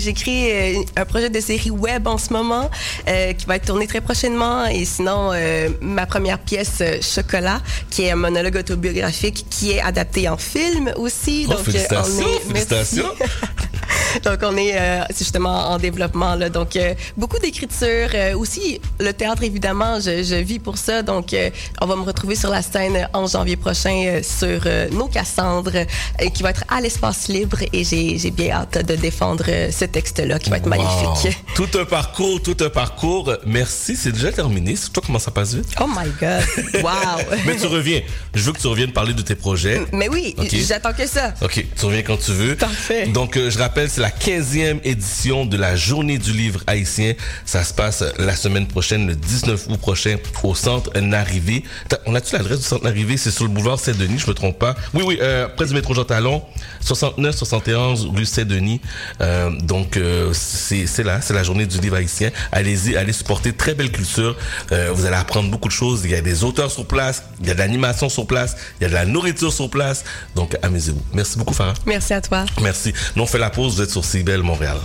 j'écris 0.00 0.50
un 0.96 1.04
projet 1.04 1.28
de 1.28 1.40
série 1.40 1.70
web 1.70 2.06
en 2.06 2.16
ce 2.16 2.32
moment 2.32 2.70
qui 3.06 3.44
va 3.46 3.56
être 3.56 3.66
tourné 3.66 3.86
très 3.86 4.00
prochainement 4.00 4.64
Et 4.66 4.84
sinon, 4.84 5.25
euh, 5.32 5.68
ma 5.80 6.06
première 6.06 6.38
pièce, 6.38 6.78
euh, 6.80 6.98
Chocolat, 7.00 7.60
qui 7.90 8.02
est 8.02 8.10
un 8.10 8.16
monologue 8.16 8.56
autobiographique 8.56 9.46
qui 9.50 9.72
est 9.72 9.80
adapté 9.80 10.28
en 10.28 10.36
film 10.36 10.92
aussi. 10.96 11.46
Oh, 11.48 11.52
euh, 11.52 11.56
félicitations, 11.56 12.26
merci. 12.26 12.46
félicitations. 12.48 13.10
Donc, 14.24 14.38
on 14.42 14.56
est 14.56 14.76
euh, 14.78 15.02
justement 15.16 15.70
en 15.70 15.78
développement. 15.78 16.34
Là. 16.34 16.48
Donc, 16.48 16.76
euh, 16.76 16.94
beaucoup 17.16 17.38
d'écriture. 17.38 18.08
euh, 18.14 18.36
aussi, 18.36 18.80
le 19.00 19.12
théâtre, 19.12 19.42
évidemment, 19.42 20.00
je, 20.00 20.22
je 20.22 20.36
vis 20.36 20.58
pour 20.58 20.78
ça. 20.78 21.02
Donc, 21.02 21.34
on 21.80 21.86
va 21.86 21.96
me 21.96 22.02
retrouver 22.02 22.34
sur 22.36 22.50
la 22.50 22.62
scène 22.62 23.08
en 23.12 23.26
janvier 23.26 23.56
prochain 23.56 24.20
sur 24.22 24.60
Nos 24.92 25.08
Cassandres, 25.08 25.86
qui 26.34 26.42
va 26.42 26.50
être 26.50 26.64
à 26.68 26.80
l'espace 26.80 27.28
libre. 27.28 27.58
Et 27.72 27.84
j'ai 27.84 28.30
bien 28.30 28.52
hâte 28.52 28.84
de 28.86 28.94
défendre 28.96 29.44
ce 29.70 29.84
texte-là, 29.84 30.38
qui 30.38 30.50
va 30.50 30.56
être 30.58 30.66
Wow. 30.66 30.70
magnifique. 30.70 31.36
Tout 31.54 31.68
un 31.78 31.84
parcours, 31.84 32.42
tout 32.42 32.56
un 32.60 32.68
parcours. 32.70 33.32
Merci, 33.46 33.94
c'est 33.96 34.10
déjà 34.12 34.32
terminé. 34.32 34.74
C'est 34.76 34.90
toi 34.92 35.02
comment 35.06 35.18
ça 35.20 35.30
passe 35.30 35.54
vite? 35.54 35.68
Oh 35.80 35.86
my 35.86 36.10
God! 36.20 36.42
Wow! 36.82 37.22
Mais 37.46 37.56
tu 37.56 37.66
reviens. 37.66 38.00
Je 38.34 38.42
veux 38.42 38.52
que 38.52 38.58
tu 38.60 38.66
reviennes 38.66 38.92
parler 38.92 39.14
de 39.14 39.22
tes 39.22 39.34
projets. 39.36 39.80
Mais 39.92 40.08
oui, 40.08 40.34
j'attends 40.66 40.92
que 40.92 41.06
ça. 41.06 41.34
OK, 41.42 41.64
tu 41.78 41.84
reviens 41.86 42.02
quand 42.02 42.16
tu 42.18 42.32
veux. 42.32 42.56
Parfait. 42.56 43.06
Donc, 43.06 43.38
je 43.38 43.58
rappelle, 43.58 43.75
c'est 43.76 44.00
la 44.00 44.10
15e 44.10 44.80
édition 44.84 45.44
de 45.44 45.58
la 45.58 45.76
Journée 45.76 46.16
du 46.16 46.32
livre 46.32 46.60
haïtien. 46.66 47.12
Ça 47.44 47.62
se 47.62 47.74
passe 47.74 48.02
la 48.18 48.34
semaine 48.34 48.66
prochaine, 48.66 49.06
le 49.06 49.14
19 49.14 49.66
août 49.68 49.78
prochain, 49.78 50.16
au 50.42 50.54
Centre 50.54 50.98
Narrivé. 50.98 51.62
On 52.06 52.14
a-tu 52.14 52.34
l'adresse 52.34 52.60
du 52.60 52.64
Centre 52.64 52.84
Narrivé? 52.84 53.18
C'est 53.18 53.30
sur 53.30 53.44
le 53.44 53.50
boulevard 53.50 53.78
Saint-Denis, 53.78 54.18
je 54.18 54.26
me 54.28 54.34
trompe 54.34 54.58
pas. 54.58 54.74
Oui, 54.94 55.02
oui, 55.06 55.18
euh, 55.20 55.46
près 55.48 55.66
du 55.66 55.74
métro 55.74 55.92
Jean 55.92 56.04
Talon, 56.04 56.42
69-71 56.82 58.16
rue 58.16 58.24
Saint-Denis. 58.24 58.80
Euh, 59.20 59.50
donc, 59.60 59.98
euh, 59.98 60.30
c'est 60.32 60.86
c'est 60.86 61.02
là, 61.04 61.20
c'est 61.20 61.34
la 61.34 61.42
Journée 61.42 61.66
du 61.66 61.78
livre 61.78 61.96
haïtien. 61.96 62.30
Allez-y, 62.52 62.96
allez 62.96 63.12
supporter. 63.12 63.52
Très 63.52 63.74
belle 63.74 63.92
culture. 63.92 64.36
Euh, 64.72 64.90
vous 64.94 65.04
allez 65.04 65.16
apprendre 65.16 65.50
beaucoup 65.50 65.68
de 65.68 65.74
choses. 65.74 66.00
Il 66.04 66.12
y 66.12 66.14
a 66.14 66.22
des 66.22 66.44
auteurs 66.44 66.70
sur 66.70 66.86
place, 66.86 67.24
il 67.40 67.48
y 67.48 67.50
a 67.50 67.54
de 67.54 67.58
l'animation 67.58 68.08
sur 68.08 68.26
place, 68.26 68.56
il 68.80 68.84
y 68.84 68.86
a 68.86 68.88
de 68.88 68.94
la 68.94 69.04
nourriture 69.04 69.52
sur 69.52 69.68
place. 69.68 70.02
Donc, 70.34 70.56
amusez-vous. 70.62 71.02
Merci 71.12 71.36
beaucoup, 71.36 71.52
Farah. 71.52 71.74
Merci 71.84 72.14
à 72.14 72.22
toi. 72.22 72.46
Merci. 72.62 72.94
Nous, 73.14 73.22
on 73.22 73.26
fait 73.26 73.38
la 73.38 73.50
pause. 73.50 73.65
Vous 73.68 73.82
êtes 73.82 73.90
sur 73.90 74.04
CIBEL 74.04 74.42
Montréal. 74.42 74.78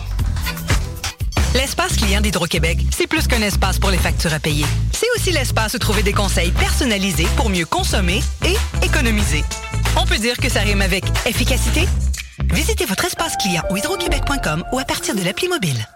L'espace 1.53 1.95
client 1.97 2.19
d'Hydro-Québec, 2.19 2.79
c'est 2.89 3.05
plus 3.05 3.27
qu'un 3.27 3.41
espace 3.41 3.77
pour 3.77 3.91
les 3.91 3.97
factures 3.97 4.33
à 4.33 4.39
payer. 4.39 4.65
C'est 4.91 5.05
aussi 5.15 5.31
l'espace 5.31 5.75
où 5.75 5.77
trouver 5.77 6.01
des 6.01 6.13
conseils 6.13 6.51
personnalisés 6.51 7.27
pour 7.35 7.49
mieux 7.49 7.65
consommer 7.65 8.21
et 8.43 8.55
économiser. 8.83 9.43
On 9.97 10.05
peut 10.05 10.17
dire 10.17 10.37
que 10.37 10.49
ça 10.49 10.61
rime 10.61 10.81
avec 10.81 11.03
efficacité? 11.27 11.87
Visitez 12.45 12.85
votre 12.85 13.05
espace 13.05 13.37
client 13.37 13.61
au 13.69 13.77
hydroquebec.com 13.77 14.63
ou 14.71 14.79
à 14.79 14.83
partir 14.83 15.13
de 15.13 15.23
l'appli 15.23 15.47
mobile. 15.47 15.87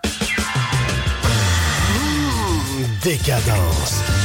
Décadence. 3.04 4.25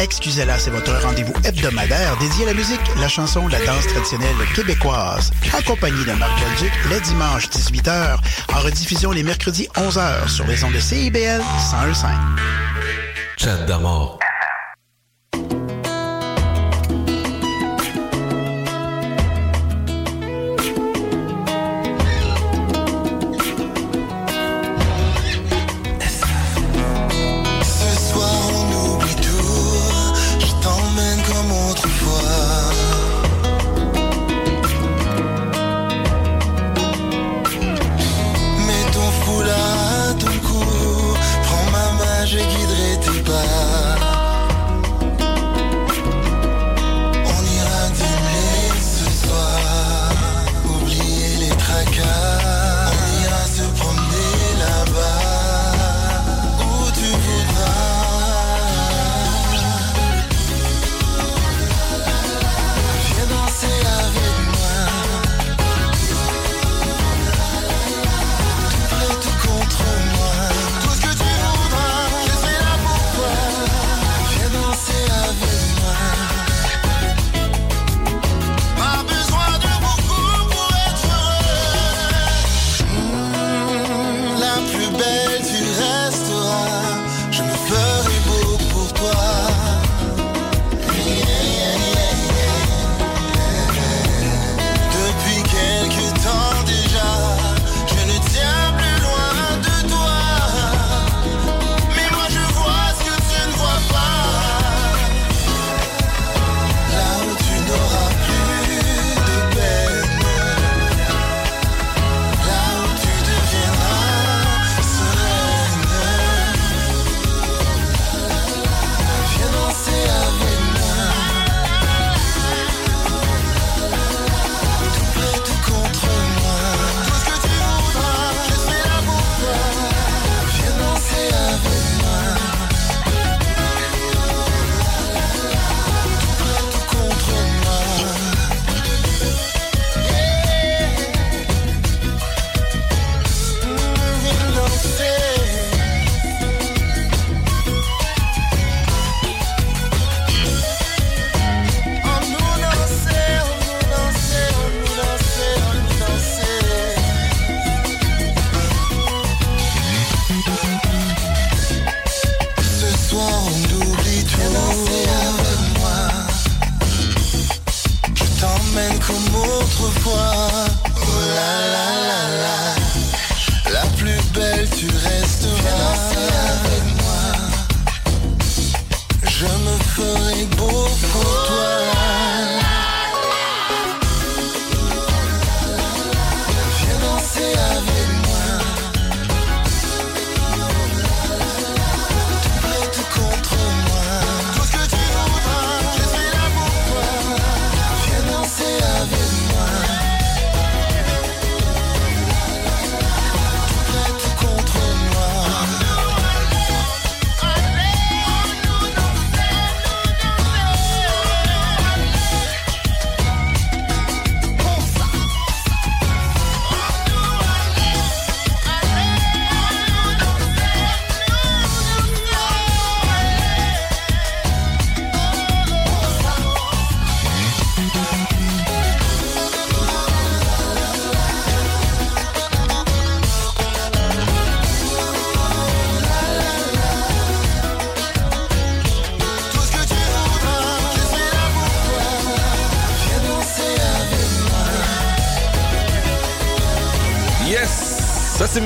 Excusez-la, 0.00 0.58
c'est 0.58 0.70
votre 0.70 0.92
rendez-vous 1.02 1.32
hebdomadaire 1.44 2.16
dédié 2.18 2.44
à 2.44 2.48
la 2.48 2.54
musique, 2.54 2.80
la 3.00 3.08
chanson, 3.08 3.48
la 3.48 3.58
danse 3.64 3.86
traditionnelle 3.88 4.36
québécoise. 4.54 5.32
Accompagné 5.52 6.04
de 6.04 6.12
Marc 6.12 6.40
Belgique, 6.40 6.72
les 6.90 7.00
dimanches 7.00 7.48
18h, 7.48 8.16
en 8.54 8.60
rediffusion 8.60 9.10
les 9.10 9.24
mercredis 9.24 9.68
11h 9.74 10.28
sur 10.28 10.46
les 10.46 10.62
ondes 10.62 10.72
de 10.72 10.80
CIBL 10.80 11.42
101.5. 11.42 12.06
Chat 13.36 13.56
d'amour. 13.66 14.18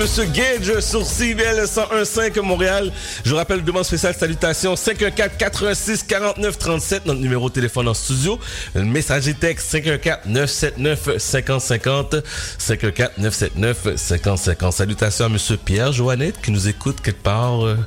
Monsieur 0.02 0.24
Gage 0.24 0.80
sur 0.80 1.06
CBL 1.06 1.64
101.5 1.64 2.40
Montréal. 2.40 2.90
Je 3.24 3.30
vous 3.30 3.36
rappelle, 3.36 3.62
demande 3.62 3.84
spéciale, 3.84 4.16
salutations, 4.18 4.74
514-86-49-37, 4.74 7.02
notre 7.06 7.20
numéro 7.20 7.48
de 7.48 7.54
téléphone 7.54 7.86
en 7.86 7.94
studio. 7.94 8.40
Le 8.74 8.82
messager 8.82 9.32
texte, 9.32 9.72
514-979-5050, 9.72 12.20
514-979-5050. 12.58 14.72
Salutations 14.72 15.26
à 15.26 15.28
Monsieur 15.28 15.56
Pierre 15.56 15.92
Joannette 15.92 16.40
qui 16.42 16.50
nous 16.50 16.66
écoute 16.66 17.00
quelque 17.00 17.22
part, 17.22 17.64
euh, 17.64 17.78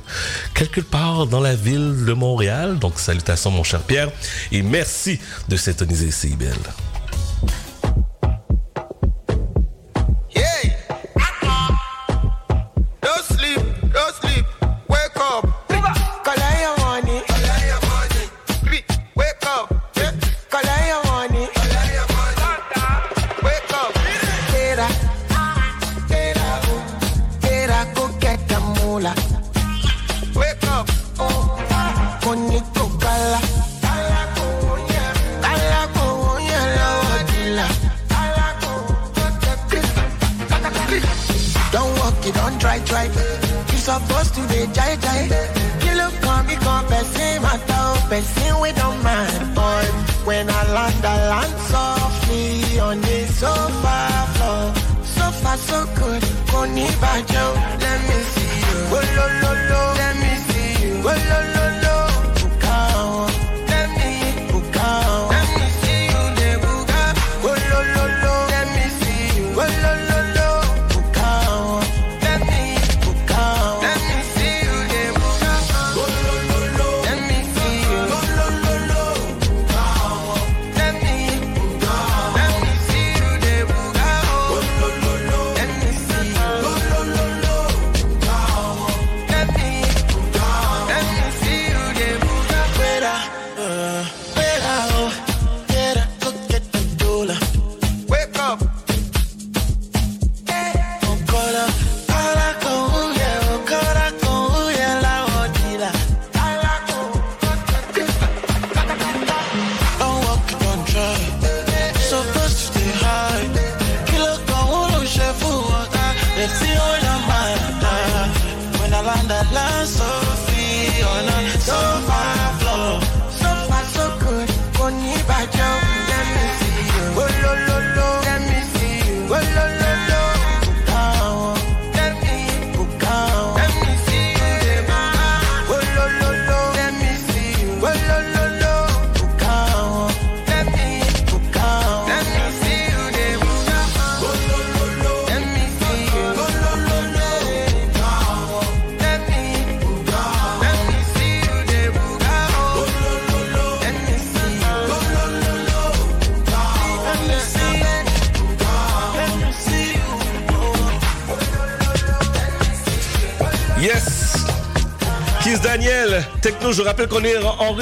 quelque 0.54 0.80
part 0.80 1.26
dans 1.26 1.40
la 1.40 1.54
ville 1.54 2.06
de 2.06 2.12
Montréal. 2.14 2.78
Donc, 2.78 2.98
salutations, 2.98 3.50
mon 3.50 3.62
cher 3.62 3.82
Pierre. 3.82 4.08
Et 4.52 4.62
merci 4.62 5.20
de 5.50 5.56
s'étoniser 5.56 6.10
CBL. 6.10 6.56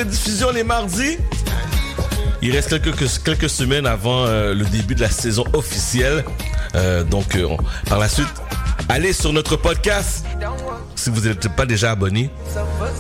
Rediffusion 0.05 0.51
les 0.51 0.65
mardis? 0.65 1.19
Il 2.43 2.53
reste 2.53 2.81
quelques, 2.83 3.23
quelques 3.25 3.49
semaines 3.49 3.87
avant 3.87 4.27
euh, 4.27 4.55
le 4.55 4.65
début 4.67 4.95
de 4.95 5.01
la 5.01 5.09
saison 5.09 5.45
officielle. 5.55 6.25
Euh, 6.75 7.03
donc, 7.05 7.37
euh, 7.37 7.49
par 7.89 7.99
la 7.99 8.09
suite, 8.09 8.29
allez 8.89 9.13
sur 9.13 9.33
notre 9.33 9.57
podcast 9.57 10.27
si 10.95 11.11
vous 11.11 11.23
n'êtes 11.23 11.49
pas 11.57 11.65
déjà 11.65 11.93
abonné. 11.93 12.31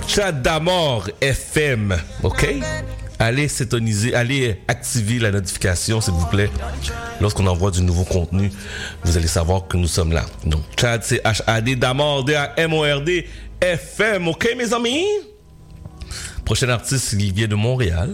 Chat 0.06 0.32
d'Amour 0.32 1.08
FM, 1.20 1.96
ok? 2.22 2.54
Allez 3.18 3.48
s'étoniser, 3.48 4.14
allez 4.14 4.60
activer 4.66 5.18
la 5.18 5.30
notification, 5.30 6.00
s'il 6.00 6.14
vous 6.14 6.26
plaît. 6.26 6.50
Lorsqu'on 7.20 7.46
envoie 7.46 7.70
du 7.70 7.82
nouveau 7.82 8.04
contenu, 8.04 8.50
vous 9.04 9.16
allez 9.16 9.28
savoir 9.28 9.66
que 9.68 9.76
nous 9.76 9.86
sommes 9.86 10.12
là. 10.12 10.24
Donc, 10.44 10.62
Chad, 10.78 11.02
c'est 11.04 11.22
H-A-D, 11.22 11.76
D-A-M-O-R-D, 11.76 13.26
FM, 13.60 14.28
ok, 14.28 14.54
mes 14.56 14.72
amis? 14.72 15.06
Prochain 16.44 16.68
artiste, 16.68 17.14
il 17.14 17.32
vient 17.32 17.48
de 17.48 17.54
Montréal. 17.54 18.10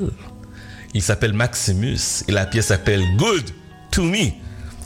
Il 0.94 1.02
s'appelle 1.02 1.32
Maximus 1.32 2.24
et 2.28 2.32
la 2.32 2.46
pièce 2.46 2.66
s'appelle 2.66 3.02
Good 3.16 3.50
to 3.90 4.02
Me. 4.02 4.30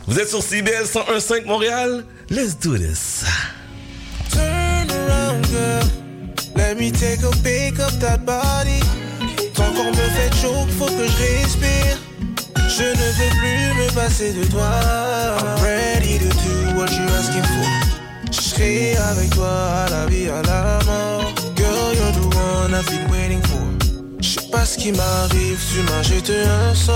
Vous 0.06 0.18
êtes 0.18 0.28
sur 0.28 0.42
CBL 0.42 0.84
101.5 0.84 1.46
Montréal? 1.46 2.04
Let's 2.30 2.58
do 2.58 2.76
this. 2.76 3.24
Turn 4.30 4.90
around, 4.90 5.46
girl. 5.46 5.84
Let 6.56 6.76
me 6.76 6.90
take 6.90 7.22
a 7.22 7.30
pick 7.42 7.78
up 7.80 7.92
that 8.00 8.18
body. 8.24 8.80
Ton 9.54 9.72
corps 9.74 9.92
me 9.92 10.08
fait 10.10 10.34
chaud, 10.40 10.66
faut 10.78 10.86
que 10.86 11.06
je 11.06 11.42
respire. 11.42 11.98
Je 12.68 12.82
ne 12.82 12.94
veux 12.94 13.30
plus 13.40 13.82
me 13.82 13.94
passer 13.94 14.32
de 14.32 14.44
toi. 14.50 14.68
I'm 15.38 15.62
ready 15.62 16.18
to 16.18 16.28
do 16.28 16.78
what 16.78 16.90
you're 16.90 17.10
asking 17.18 17.42
for. 17.42 17.66
Je 18.30 18.40
serai 18.40 18.96
avec 18.96 19.30
toi 19.30 19.48
à 19.48 19.90
la 19.90 20.06
vie, 20.06 20.28
à 20.28 20.42
la 20.42 20.78
mort. 20.86 21.34
Girl, 21.56 21.94
you're 21.94 22.12
the 22.12 22.36
one 22.36 22.72
waiting 22.72 22.98
for. 22.98 23.03
Ce 24.64 24.78
qui 24.78 24.92
m'arrive, 24.92 25.62
tu 25.70 25.82
m'as 25.82 26.02
jeté 26.02 26.42
un 26.42 26.74
sort. 26.74 26.94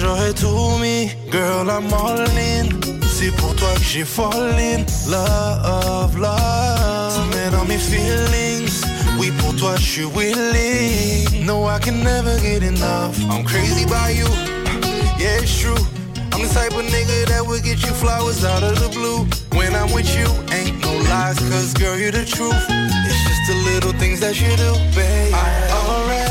J'aurais 0.00 0.32
tout 0.32 0.78
mis. 0.80 1.10
Girl, 1.30 1.68
I'm 1.68 1.92
all 1.92 2.20
in. 2.20 2.68
C'est 3.08 3.30
pour 3.36 3.54
toi 3.54 3.68
que 3.74 3.84
j'ai 3.84 4.04
fall 4.04 4.54
in. 4.58 4.84
Love, 5.08 6.18
love. 6.18 7.12
Tu 7.14 7.36
mets 7.36 7.50
dans 7.50 7.64
mes 7.66 7.78
feelings. 7.78 8.82
Oui, 9.18 9.30
pour 9.38 9.54
toi 9.56 9.74
je 9.76 9.86
suis 9.86 10.04
willing. 10.04 11.44
No, 11.44 11.68
I 11.68 11.78
can 11.80 12.02
never 12.02 12.38
get 12.40 12.62
enough. 12.62 13.18
I'm 13.30 13.44
crazy 13.44 13.84
by 13.84 14.10
you. 14.10 14.28
Yeah, 15.18 15.42
it's 15.42 15.60
true. 15.60 15.84
I'm 16.32 16.42
the 16.42 16.54
type 16.54 16.72
of 16.72 16.84
nigga 16.86 17.26
that 17.28 17.46
would 17.46 17.62
get 17.62 17.82
you 17.82 17.92
flowers 17.92 18.44
out 18.44 18.62
of 18.62 18.78
the 18.80 18.88
blue. 18.88 19.26
When 19.58 19.74
I'm 19.74 19.92
with 19.92 20.08
you, 20.16 20.26
ain't 20.54 20.80
no 20.80 20.92
lies, 21.10 21.38
cause 21.38 21.74
girl, 21.74 21.98
you're 21.98 22.12
the 22.12 22.24
truth. 22.24 22.64
It's 22.70 23.20
just 23.28 23.42
the 23.48 23.56
little 23.70 23.92
things 23.92 24.20
that 24.20 24.40
you 24.40 24.56
do, 24.56 24.72
babe. 24.94 25.34
I 25.34 25.68
already 25.84 26.29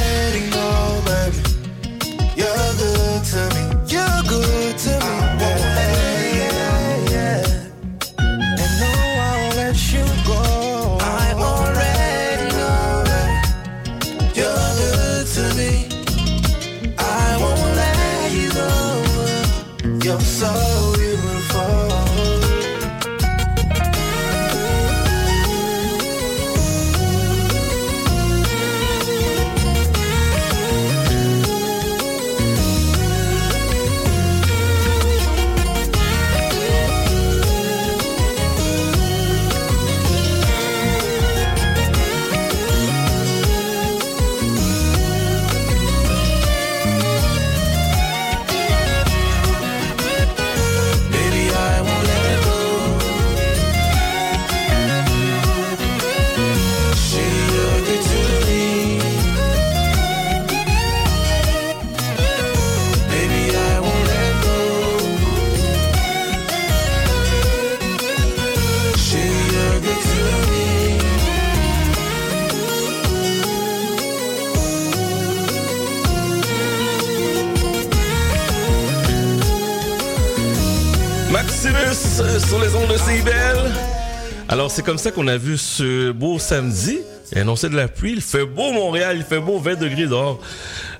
c'est 84.79 84.85
comme 84.85 84.97
ça 84.97 85.11
qu'on 85.11 85.27
a 85.27 85.35
vu 85.35 85.57
ce 85.57 86.11
beau 86.11 86.39
samedi. 86.39 86.99
Il 87.33 87.39
annoncé 87.39 87.67
de 87.67 87.75
la 87.75 87.89
pluie. 87.89 88.13
Il 88.13 88.21
fait 88.21 88.45
beau 88.45 88.71
Montréal, 88.71 89.17
il 89.17 89.23
fait 89.23 89.41
beau 89.41 89.59
20 89.59 89.75
degrés 89.75 90.07
dehors. 90.07 90.39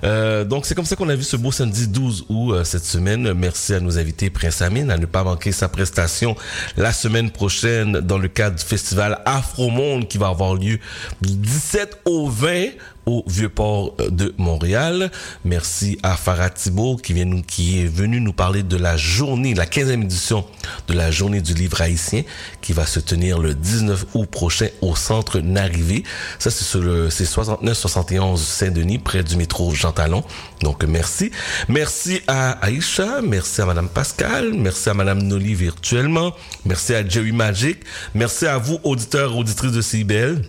Euh, 0.04 0.44
donc, 0.44 0.66
c'est 0.66 0.74
comme 0.74 0.84
ça 0.84 0.96
qu'on 0.96 1.08
a 1.08 1.14
vu 1.14 1.22
ce 1.22 1.38
beau 1.38 1.50
samedi 1.50 1.88
12 1.88 2.26
août 2.28 2.52
euh, 2.52 2.64
cette 2.64 2.84
semaine. 2.84 3.32
Merci 3.32 3.72
à 3.72 3.80
nos 3.80 3.98
invités 3.98 4.28
Prince 4.28 4.60
Amine 4.60 4.90
à 4.90 4.98
ne 4.98 5.06
pas 5.06 5.24
manquer 5.24 5.50
sa 5.50 5.70
prestation 5.70 6.36
la 6.76 6.92
semaine 6.92 7.30
prochaine 7.30 8.00
dans 8.00 8.18
le 8.18 8.28
cadre 8.28 8.56
du 8.56 8.64
festival 8.64 9.22
Afro 9.24 9.70
Monde 9.70 10.06
qui 10.08 10.18
va 10.18 10.28
avoir 10.28 10.54
lieu 10.54 10.78
du 11.22 11.34
17 11.34 12.00
au 12.04 12.28
20 12.28 12.66
au 13.06 13.24
Vieux-Port 13.26 13.94
de 14.10 14.34
Montréal. 14.38 15.10
Merci 15.44 15.98
à 16.02 16.16
Farah 16.16 16.50
Thibault 16.50 16.96
qui, 16.96 17.12
vient 17.12 17.24
nous, 17.24 17.42
qui 17.42 17.80
est 17.80 17.86
venu 17.86 18.20
nous 18.20 18.32
parler 18.32 18.62
de 18.62 18.76
la 18.76 18.96
journée, 18.96 19.54
la 19.54 19.66
15e 19.66 20.02
édition 20.02 20.44
de 20.88 20.94
la 20.94 21.10
journée 21.10 21.40
du 21.40 21.54
livre 21.54 21.80
haïtien 21.80 22.22
qui 22.60 22.72
va 22.72 22.86
se 22.86 23.00
tenir 23.00 23.38
le 23.38 23.54
19 23.54 24.06
août 24.14 24.28
prochain 24.30 24.68
au 24.80 24.94
centre 24.96 25.40
Narivé. 25.40 26.04
Ça, 26.38 26.50
c'est 26.50 26.64
sur 26.64 26.80
le, 26.80 27.10
c'est 27.10 27.24
69-71 27.24 28.36
Saint-Denis, 28.36 28.98
près 28.98 29.22
du 29.22 29.36
métro 29.36 29.72
Jean 29.74 29.92
Talon. 29.92 30.24
Donc, 30.62 30.84
merci. 30.84 31.30
Merci 31.68 32.20
à 32.26 32.52
Aïcha, 32.64 33.20
merci 33.22 33.60
à 33.60 33.66
Madame 33.66 33.88
Pascal, 33.88 34.52
merci 34.54 34.88
à 34.88 34.94
Madame 34.94 35.22
Noli 35.22 35.54
virtuellement, 35.54 36.32
merci 36.64 36.94
à 36.94 37.06
Jerry 37.06 37.32
Magic, 37.32 37.78
merci 38.14 38.46
à 38.46 38.58
vous, 38.58 38.78
auditeurs, 38.84 39.36
auditrices 39.36 39.72
de 39.72 39.82
CIBL 39.82 40.42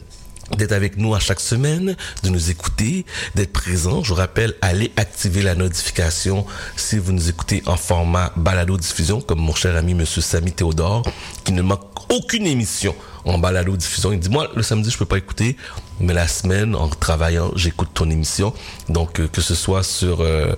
d'être 0.57 0.71
avec 0.71 0.97
nous 0.97 1.15
à 1.15 1.19
chaque 1.19 1.39
semaine, 1.39 1.95
de 2.23 2.30
nous 2.30 2.49
écouter, 2.49 3.05
d'être 3.35 3.53
présent. 3.53 4.03
Je 4.03 4.09
vous 4.09 4.15
rappelle, 4.15 4.55
allez 4.61 4.91
activer 4.97 5.41
la 5.41 5.55
notification 5.55 6.45
si 6.75 6.97
vous 6.97 7.11
nous 7.11 7.30
écoutez 7.30 7.63
en 7.65 7.77
format 7.77 8.31
balado-diffusion, 8.35 9.21
comme 9.21 9.39
mon 9.39 9.55
cher 9.55 9.75
ami 9.75 9.93
Monsieur 9.93 10.21
Samy 10.21 10.51
Théodore, 10.51 11.03
qui 11.43 11.51
ne 11.51 11.61
manque 11.61 11.81
aucune 12.09 12.45
émission 12.45 12.95
en 13.25 13.38
balado-diffusion. 13.38 14.13
Il 14.13 14.19
dit, 14.19 14.30
moi, 14.30 14.49
le 14.55 14.63
samedi, 14.63 14.89
je 14.89 14.97
peux 14.97 15.05
pas 15.05 15.17
écouter, 15.17 15.55
mais 15.99 16.13
la 16.13 16.27
semaine, 16.27 16.75
en 16.75 16.88
travaillant, 16.89 17.51
j'écoute 17.55 17.89
ton 17.93 18.09
émission. 18.09 18.53
Donc, 18.89 19.19
euh, 19.19 19.27
que 19.27 19.41
ce 19.41 19.55
soit 19.55 19.83
sur 19.83 20.21
euh, 20.21 20.55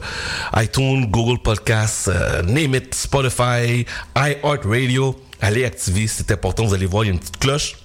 iTunes, 0.56 1.06
Google 1.10 1.42
Podcasts, 1.42 2.08
euh, 2.08 2.42
Name 2.44 2.76
It, 2.76 2.96
Spotify, 2.96 3.86
iHeartRadio, 4.16 5.20
allez 5.42 5.66
activer, 5.66 6.08
c'est 6.08 6.32
important. 6.32 6.66
Vous 6.66 6.74
allez 6.74 6.86
voir, 6.86 7.04
il 7.04 7.08
y 7.08 7.10
a 7.12 7.14
une 7.14 7.20
petite 7.20 7.40
cloche 7.40 7.76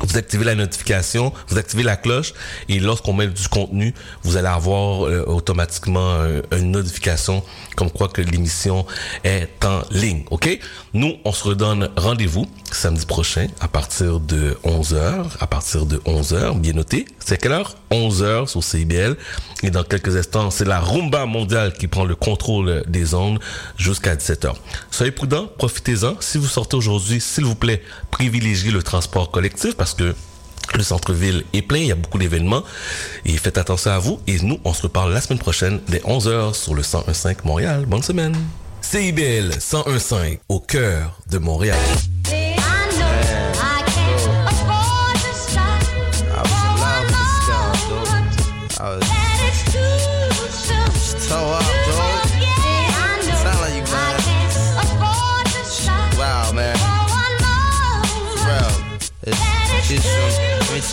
vous 0.00 0.16
activez 0.16 0.44
la 0.44 0.54
notification, 0.54 1.32
vous 1.48 1.58
activez 1.58 1.82
la 1.82 1.96
cloche 1.96 2.34
et 2.68 2.80
lorsqu'on 2.80 3.12
met 3.12 3.28
du 3.28 3.48
contenu, 3.48 3.94
vous 4.22 4.36
allez 4.36 4.48
avoir 4.48 5.06
euh, 5.06 5.24
automatiquement 5.26 6.24
une 6.52 6.72
notification 6.72 7.42
comme 7.76 7.90
quoi 7.90 8.08
que 8.08 8.20
l'émission 8.20 8.86
est 9.24 9.64
en 9.64 9.82
ligne. 9.90 10.24
OK? 10.30 10.58
Nous, 10.92 11.14
on 11.24 11.32
se 11.32 11.44
redonne 11.44 11.90
rendez-vous 11.96 12.46
samedi 12.72 13.06
prochain 13.06 13.46
à 13.60 13.68
partir 13.68 14.20
de 14.20 14.56
11h, 14.64 15.26
à 15.40 15.46
partir 15.46 15.86
de 15.86 15.98
11h, 15.98 16.58
bien 16.58 16.72
noté. 16.72 17.06
C'est 17.18 17.40
quelle 17.40 17.52
heure? 17.52 17.76
11h 17.90 18.48
sur 18.48 18.62
CIBL 18.62 19.16
et 19.62 19.70
dans 19.70 19.84
quelques 19.84 20.16
instants, 20.16 20.50
c'est 20.50 20.64
la 20.64 20.80
rumba 20.80 21.26
mondiale 21.26 21.72
qui 21.72 21.86
prend 21.86 22.04
le 22.04 22.14
contrôle 22.14 22.82
des 22.88 23.14
ondes 23.14 23.38
jusqu'à 23.76 24.16
17h. 24.16 24.52
Soyez 24.90 25.12
prudents, 25.12 25.48
profitez-en. 25.58 26.16
Si 26.20 26.38
vous 26.38 26.46
sortez 26.46 26.76
aujourd'hui, 26.76 27.20
s'il 27.20 27.44
vous 27.44 27.54
plaît, 27.54 27.82
privilégiez 28.10 28.70
le 28.70 28.82
transport 28.82 29.30
collectif 29.30 29.76
que 29.92 30.14
le 30.74 30.82
centre-ville 30.82 31.44
est 31.52 31.62
plein, 31.62 31.78
il 31.78 31.86
y 31.86 31.92
a 31.92 31.94
beaucoup 31.94 32.18
d'événements 32.18 32.62
et 33.26 33.36
faites 33.36 33.58
attention 33.58 33.90
à 33.90 33.98
vous 33.98 34.20
et 34.26 34.38
nous, 34.40 34.58
on 34.64 34.72
se 34.72 34.82
reparle 34.82 35.12
la 35.12 35.20
semaine 35.20 35.38
prochaine 35.38 35.80
dès 35.88 35.98
11h 35.98 36.54
sur 36.54 36.74
le 36.74 36.82
101.5 36.82 37.38
Montréal. 37.44 37.84
Bonne 37.86 38.02
semaine. 38.02 38.34
CIBL 38.80 39.50
101.5 39.58 40.38
au 40.48 40.60
cœur 40.60 41.20
de 41.30 41.38
Montréal. 41.38 41.78
I 48.76 48.96
was 48.96 49.13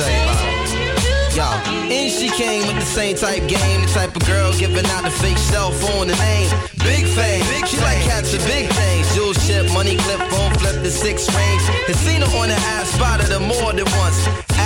true. 0.01 0.11
Let 0.11 0.13
you 0.13 0.23
about 0.23 0.45
it. 0.45 1.35
Yo, 1.35 1.47
and 1.95 2.11
she 2.11 2.29
came 2.29 2.67
with 2.67 2.75
the 2.75 2.85
same 2.85 3.15
type 3.15 3.47
game, 3.47 3.81
the 3.81 3.91
type 3.93 4.15
of 4.15 4.25
girl 4.27 4.51
giving 4.57 4.85
out 4.87 5.03
the 5.03 5.11
fake 5.11 5.37
cell 5.37 5.71
phone 5.71 6.09
and 6.09 6.19
name. 6.19 6.49
Big 6.79 7.05
fame, 7.07 7.43
she 7.65 7.77
like 7.77 7.99
cats 8.03 8.33
and 8.33 8.43
big 8.45 8.67
things. 8.69 9.15
Jewel 9.15 9.33
ship, 9.33 9.71
money 9.71 9.95
clip, 9.95 10.19
phone 10.29 10.53
flip 10.55 10.83
the 10.83 10.91
six 10.91 11.33
range. 11.33 11.61
Her 11.87 11.95
on 12.37 12.49
the 12.49 12.55
ass, 12.75 12.89
spotted 12.89 13.27
her 13.27 13.39
more 13.39 13.71
than 13.71 13.87
once. 13.95 14.50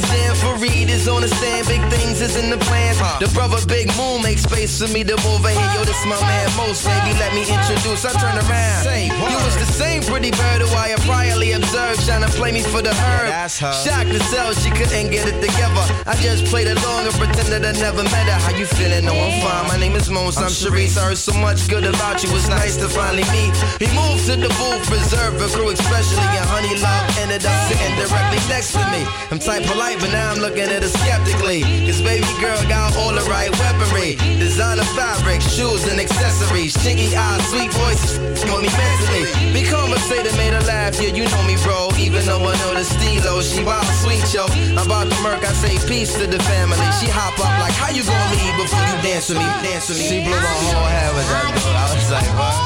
the 0.00 0.06
jam 0.06 0.34
for 0.36 0.54
Reed 0.62 0.86
Bitches 0.96 1.14
understand 1.14 1.66
big 1.66 1.82
things 1.92 2.20
is 2.20 2.36
in 2.36 2.50
the 2.50 2.56
plans. 2.56 2.98
The 3.20 3.28
brother 3.34 3.60
Big 3.66 3.88
Moon 3.96 4.22
makes 4.22 4.42
space 4.42 4.80
for 4.80 4.88
me 4.92 5.04
to 5.04 5.16
move 5.22 5.44
in 5.44 5.52
here. 5.52 5.72
Yo, 5.76 5.84
this 5.84 6.00
my 6.06 6.18
man 6.20 6.48
Most, 6.56 6.84
baby. 6.84 7.12
Let 7.18 7.34
me 7.34 7.42
introduce. 7.44 8.04
I 8.04 8.12
turn 8.16 8.36
around. 8.36 8.82
Say 8.82 9.06
you 9.06 9.38
was 9.44 9.56
the 9.56 9.68
same 9.68 10.02
pretty 10.02 10.30
bird 10.30 10.62
who 10.62 10.68
I 10.74 10.88
had 10.96 11.00
priorly 11.04 11.56
observed, 11.56 12.04
trying 12.06 12.22
to 12.22 12.32
play 12.32 12.52
me 12.52 12.62
for 12.62 12.82
the 12.82 12.94
herb. 12.94 13.28
That's 13.28 13.58
her. 13.60 13.72
Shocked 13.72 14.12
to 14.12 14.20
tell 14.32 14.52
she 14.52 14.70
couldn't 14.70 15.10
get 15.10 15.28
it 15.28 15.38
together. 15.40 15.84
I 16.06 16.16
just 16.16 16.46
played 16.46 16.68
along 16.68 17.06
and 17.06 17.14
pretended 17.14 17.64
I 17.64 17.72
never 17.76 18.02
met 18.04 18.26
her. 18.26 18.38
How 18.40 18.56
you 18.56 18.66
feeling? 18.66 19.04
No, 19.04 19.12
I'm 19.12 19.42
fine. 19.42 19.68
My 19.68 19.76
name 19.76 19.94
is 19.96 20.08
Mons. 20.08 20.38
I'm 20.38 20.50
Sharice. 20.50 20.96
I 20.96 21.12
heard 21.12 21.18
so 21.18 21.34
much 21.34 21.68
good 21.68 21.84
about 21.84 22.22
you. 22.22 22.30
It's 22.32 22.48
nice 22.48 22.76
to 22.76 22.88
finally 22.88 23.26
meet. 23.36 23.54
He 23.82 23.88
moved 23.92 24.26
to 24.26 24.36
the 24.36 24.50
booth, 24.56 24.84
preserve 24.88 25.36
a 25.40 25.48
crew, 25.52 25.70
especially 25.70 26.24
and 26.40 26.48
Honey 26.48 26.74
Love 26.80 27.04
ended 27.20 27.44
up 27.44 27.56
sitting 27.68 27.94
directly 28.00 28.40
next 28.48 28.72
to 28.72 28.82
me. 28.88 29.04
I'm 29.30 29.38
type 29.38 29.66
but 29.76 30.10
now 30.10 30.32
I'm 30.32 30.40
looking 30.40 30.64
at 30.72 30.82
her 30.82 30.88
skeptically. 30.88 31.60
Cause 31.84 32.00
baby 32.00 32.26
girl 32.40 32.56
got 32.68 32.96
all 32.96 33.12
the 33.12 33.24
right 33.28 33.52
weaponry. 33.60 34.16
Designer 34.40 34.88
fabric, 34.96 35.40
shoes 35.40 35.84
and 35.84 36.00
accessories. 36.00 36.72
Chinky 36.80 37.12
eyes, 37.12 37.44
sweet 37.52 37.72
voices, 37.76 38.16
got 38.44 38.64
me 38.64 38.72
mentally. 38.72 39.28
Be 39.52 39.62
conversated, 39.68 40.32
made 40.36 40.52
her 40.56 40.64
laugh. 40.64 40.96
Yeah, 41.00 41.12
you 41.12 41.28
know 41.28 41.42
me, 41.44 41.56
bro. 41.60 41.92
Even 42.00 42.24
though 42.24 42.40
I 42.40 42.56
know 42.64 42.72
the 42.72 42.84
stilo, 42.84 43.42
she 43.42 43.64
wild 43.64 43.84
sweet, 44.00 44.24
yo. 44.32 44.48
About 44.80 45.12
the 45.12 45.18
murk, 45.20 45.44
I 45.44 45.52
say 45.52 45.76
peace 45.88 46.16
to 46.16 46.26
the 46.26 46.40
family. 46.48 46.80
She 46.96 47.08
hop 47.12 47.36
up 47.36 47.52
like, 47.60 47.76
how 47.76 47.92
you 47.92 48.02
gonna 48.04 48.32
leave 48.32 48.56
before 48.56 48.80
you 48.80 48.96
dance 49.04 49.28
with 49.28 49.38
me? 49.38 49.48
Dance 49.60 49.88
with 49.88 49.98
me. 50.00 50.08
She 50.08 50.16
blew 50.24 50.40
my 50.40 50.56
whole 50.72 50.88
head 50.88 51.12
with 51.12 51.28
that 51.28 51.52
dude. 51.52 51.76
I 51.76 51.84
was 51.92 52.08
like, 52.10 52.30
what? 52.40 52.56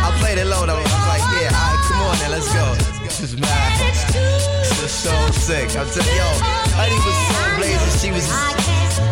I 0.00 0.08
played 0.20 0.38
it 0.38 0.46
low 0.46 0.64
though. 0.64 0.76
I 0.76 0.82
was 0.82 1.08
like, 1.12 1.24
yeah, 1.36 1.52
alright, 1.52 1.80
come 1.84 2.00
on 2.08 2.14
now, 2.24 2.30
let's 2.32 2.48
go. 2.56 2.64
This 3.04 3.20
is 3.20 3.36
mad. 3.36 4.37
So 4.88 5.12
sick. 5.32 5.76
I'm 5.76 5.86
telling 5.90 6.16
yo, 6.16 6.24
Honey 6.72 6.96
was 7.04 7.12
so 7.28 7.56
blazing. 7.60 8.00
She 8.00 8.10
was, 8.10 8.26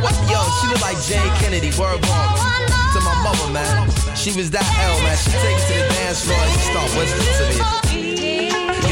what? 0.00 0.16
Yo, 0.24 0.40
she 0.60 0.68
looked 0.68 0.80
like 0.80 0.96
Jane 1.04 1.30
Kennedy. 1.36 1.68
Word 1.78 2.00
bomb. 2.00 2.34
To 2.94 3.00
my 3.04 3.14
mother, 3.22 3.52
man. 3.52 3.90
She 4.16 4.32
was 4.32 4.50
that 4.52 4.64
L, 4.64 4.96
man. 5.02 5.16
She 5.18 5.30
take 5.32 5.52
it 5.52 5.66
to 5.68 5.74
the 5.74 5.94
dance 5.94 6.24
floor 6.24 6.38
and 6.38 6.52
she 6.52 6.60
start 6.72 6.88
whispering 6.96 7.60
to 7.60 7.82
me. 7.84 7.85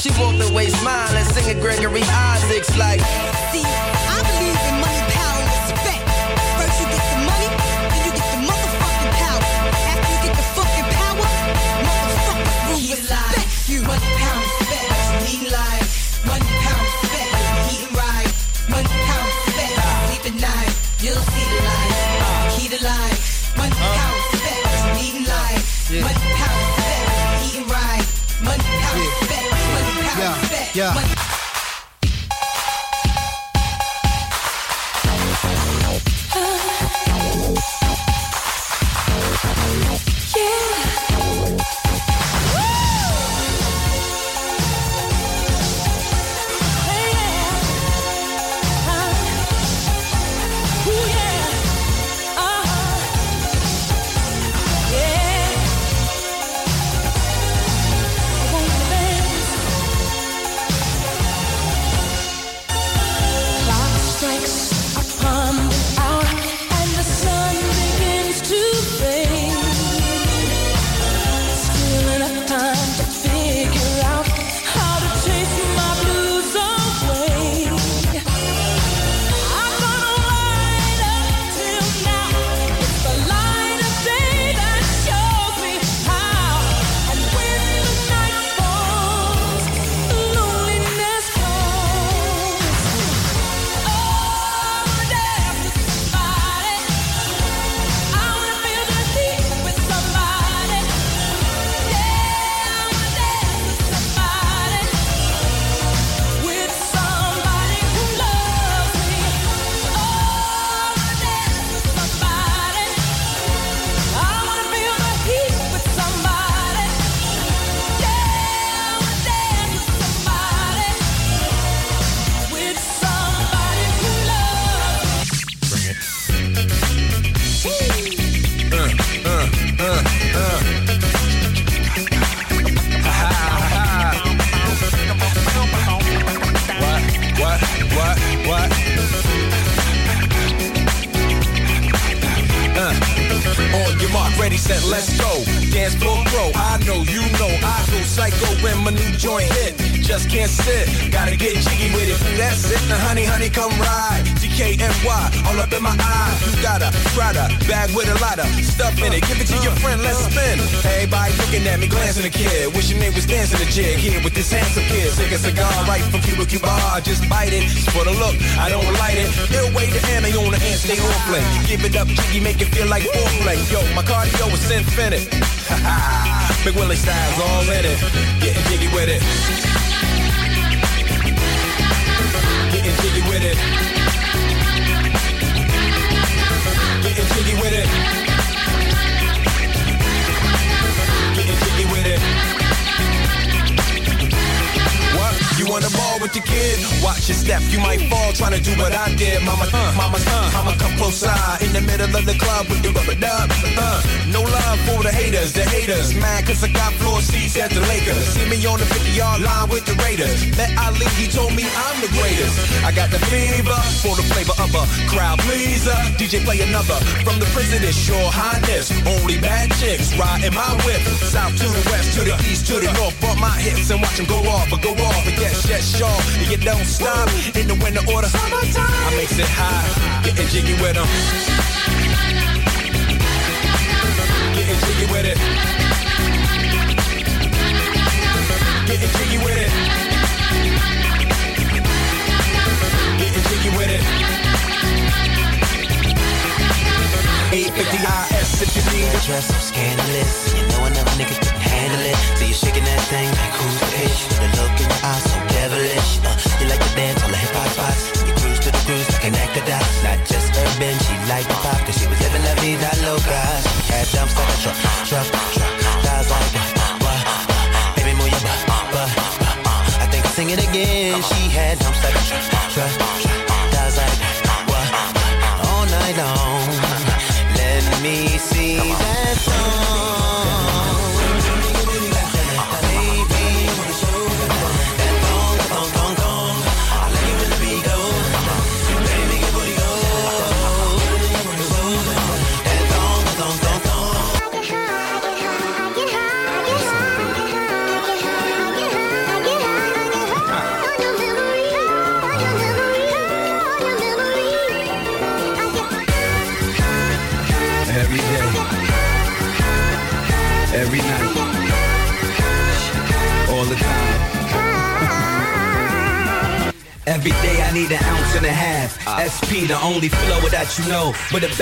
She 0.00 0.10
walked 0.10 0.40
away 0.48 0.68
smiling, 0.68 1.24
singing 1.24 1.60
Gregory 1.60 2.02
Isaacs 2.02 2.76
like. 2.78 3.00
See, 3.50 3.64
Yeah. 30.78 31.07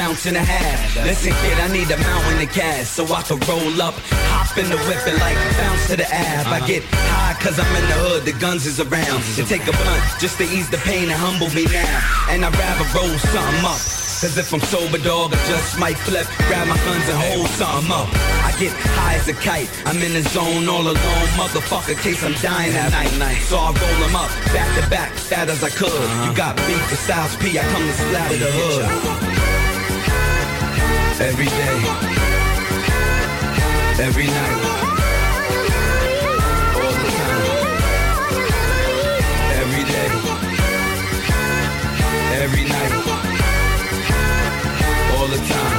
ounce 0.06 0.26
and 0.26 0.36
a 0.36 0.40
half. 0.40 0.94
Listen, 1.04 1.32
kid, 1.42 1.58
I 1.58 1.66
need 1.72 1.90
a 1.90 1.98
mountain 1.98 2.38
of 2.46 2.52
gas 2.54 2.88
so 2.88 3.02
I 3.12 3.22
can 3.22 3.38
roll 3.50 3.82
up, 3.82 3.94
hop 4.30 4.56
in 4.56 4.70
the 4.70 4.78
whip 4.86 5.02
and 5.02 5.18
like 5.18 5.34
bounce 5.58 5.88
to 5.90 5.96
the 5.96 6.06
ab. 6.06 6.46
I 6.46 6.64
get 6.66 6.84
high 7.10 7.34
cause 7.42 7.58
I'm 7.58 7.66
in 7.74 7.86
the 7.90 7.98
hood, 8.06 8.22
the 8.24 8.32
guns 8.38 8.66
is 8.66 8.78
around. 8.78 9.20
And 9.38 9.46
take 9.46 9.66
a 9.66 9.74
blunt 9.74 10.02
just 10.22 10.38
to 10.38 10.44
ease 10.44 10.70
the 10.70 10.78
pain 10.78 11.10
and 11.10 11.18
humble 11.18 11.50
me 11.50 11.66
now. 11.66 11.98
And 12.30 12.44
I'd 12.44 12.54
rather 12.54 12.86
roll 12.94 13.18
something 13.18 13.66
up. 13.66 13.82
Cause 14.16 14.38
if 14.38 14.48
I'm 14.54 14.60
sober, 14.60 14.96
dog, 14.96 15.34
I 15.34 15.38
just 15.50 15.78
might 15.78 15.98
flip. 15.98 16.26
Grab 16.48 16.70
my 16.70 16.78
guns 16.86 17.06
and 17.10 17.18
hold 17.26 17.50
something 17.58 17.90
up. 17.90 18.08
I 18.46 18.54
get 18.62 18.72
high 18.94 19.18
as 19.18 19.26
a 19.28 19.34
kite. 19.34 19.68
I'm 19.84 19.98
in 19.98 20.14
the 20.14 20.22
zone 20.30 20.70
all 20.70 20.86
alone, 20.86 21.28
motherfucker, 21.34 21.98
case 22.00 22.22
I'm 22.22 22.32
dying 22.38 22.72
at 22.72 22.94
night. 23.18 23.42
So 23.50 23.58
I 23.58 23.74
roll 23.74 23.98
them 24.06 24.14
up, 24.14 24.30
back 24.54 24.70
to 24.78 24.88
back, 24.88 25.10
fat 25.12 25.50
as 25.50 25.66
I 25.66 25.70
could. 25.70 26.06
You 26.24 26.30
got 26.32 26.54
beef 26.64 26.80
for 26.86 26.96
Styles 26.96 27.34
P, 27.36 27.58
I 27.58 27.64
come 27.74 27.82
to 27.82 27.92
splatter 27.92 28.38
the 28.38 28.50
hood. 28.54 29.25
Every 31.18 31.46
day, 31.46 31.78
every 34.04 34.26
night, 34.26 34.60
all 36.76 36.92
the 36.92 37.08
time. 37.16 37.42
Every 39.60 39.84
day, 39.84 40.10
every 42.42 42.64
night, 42.64 42.92
all 45.16 45.26
the 45.28 45.38
time. 45.38 45.76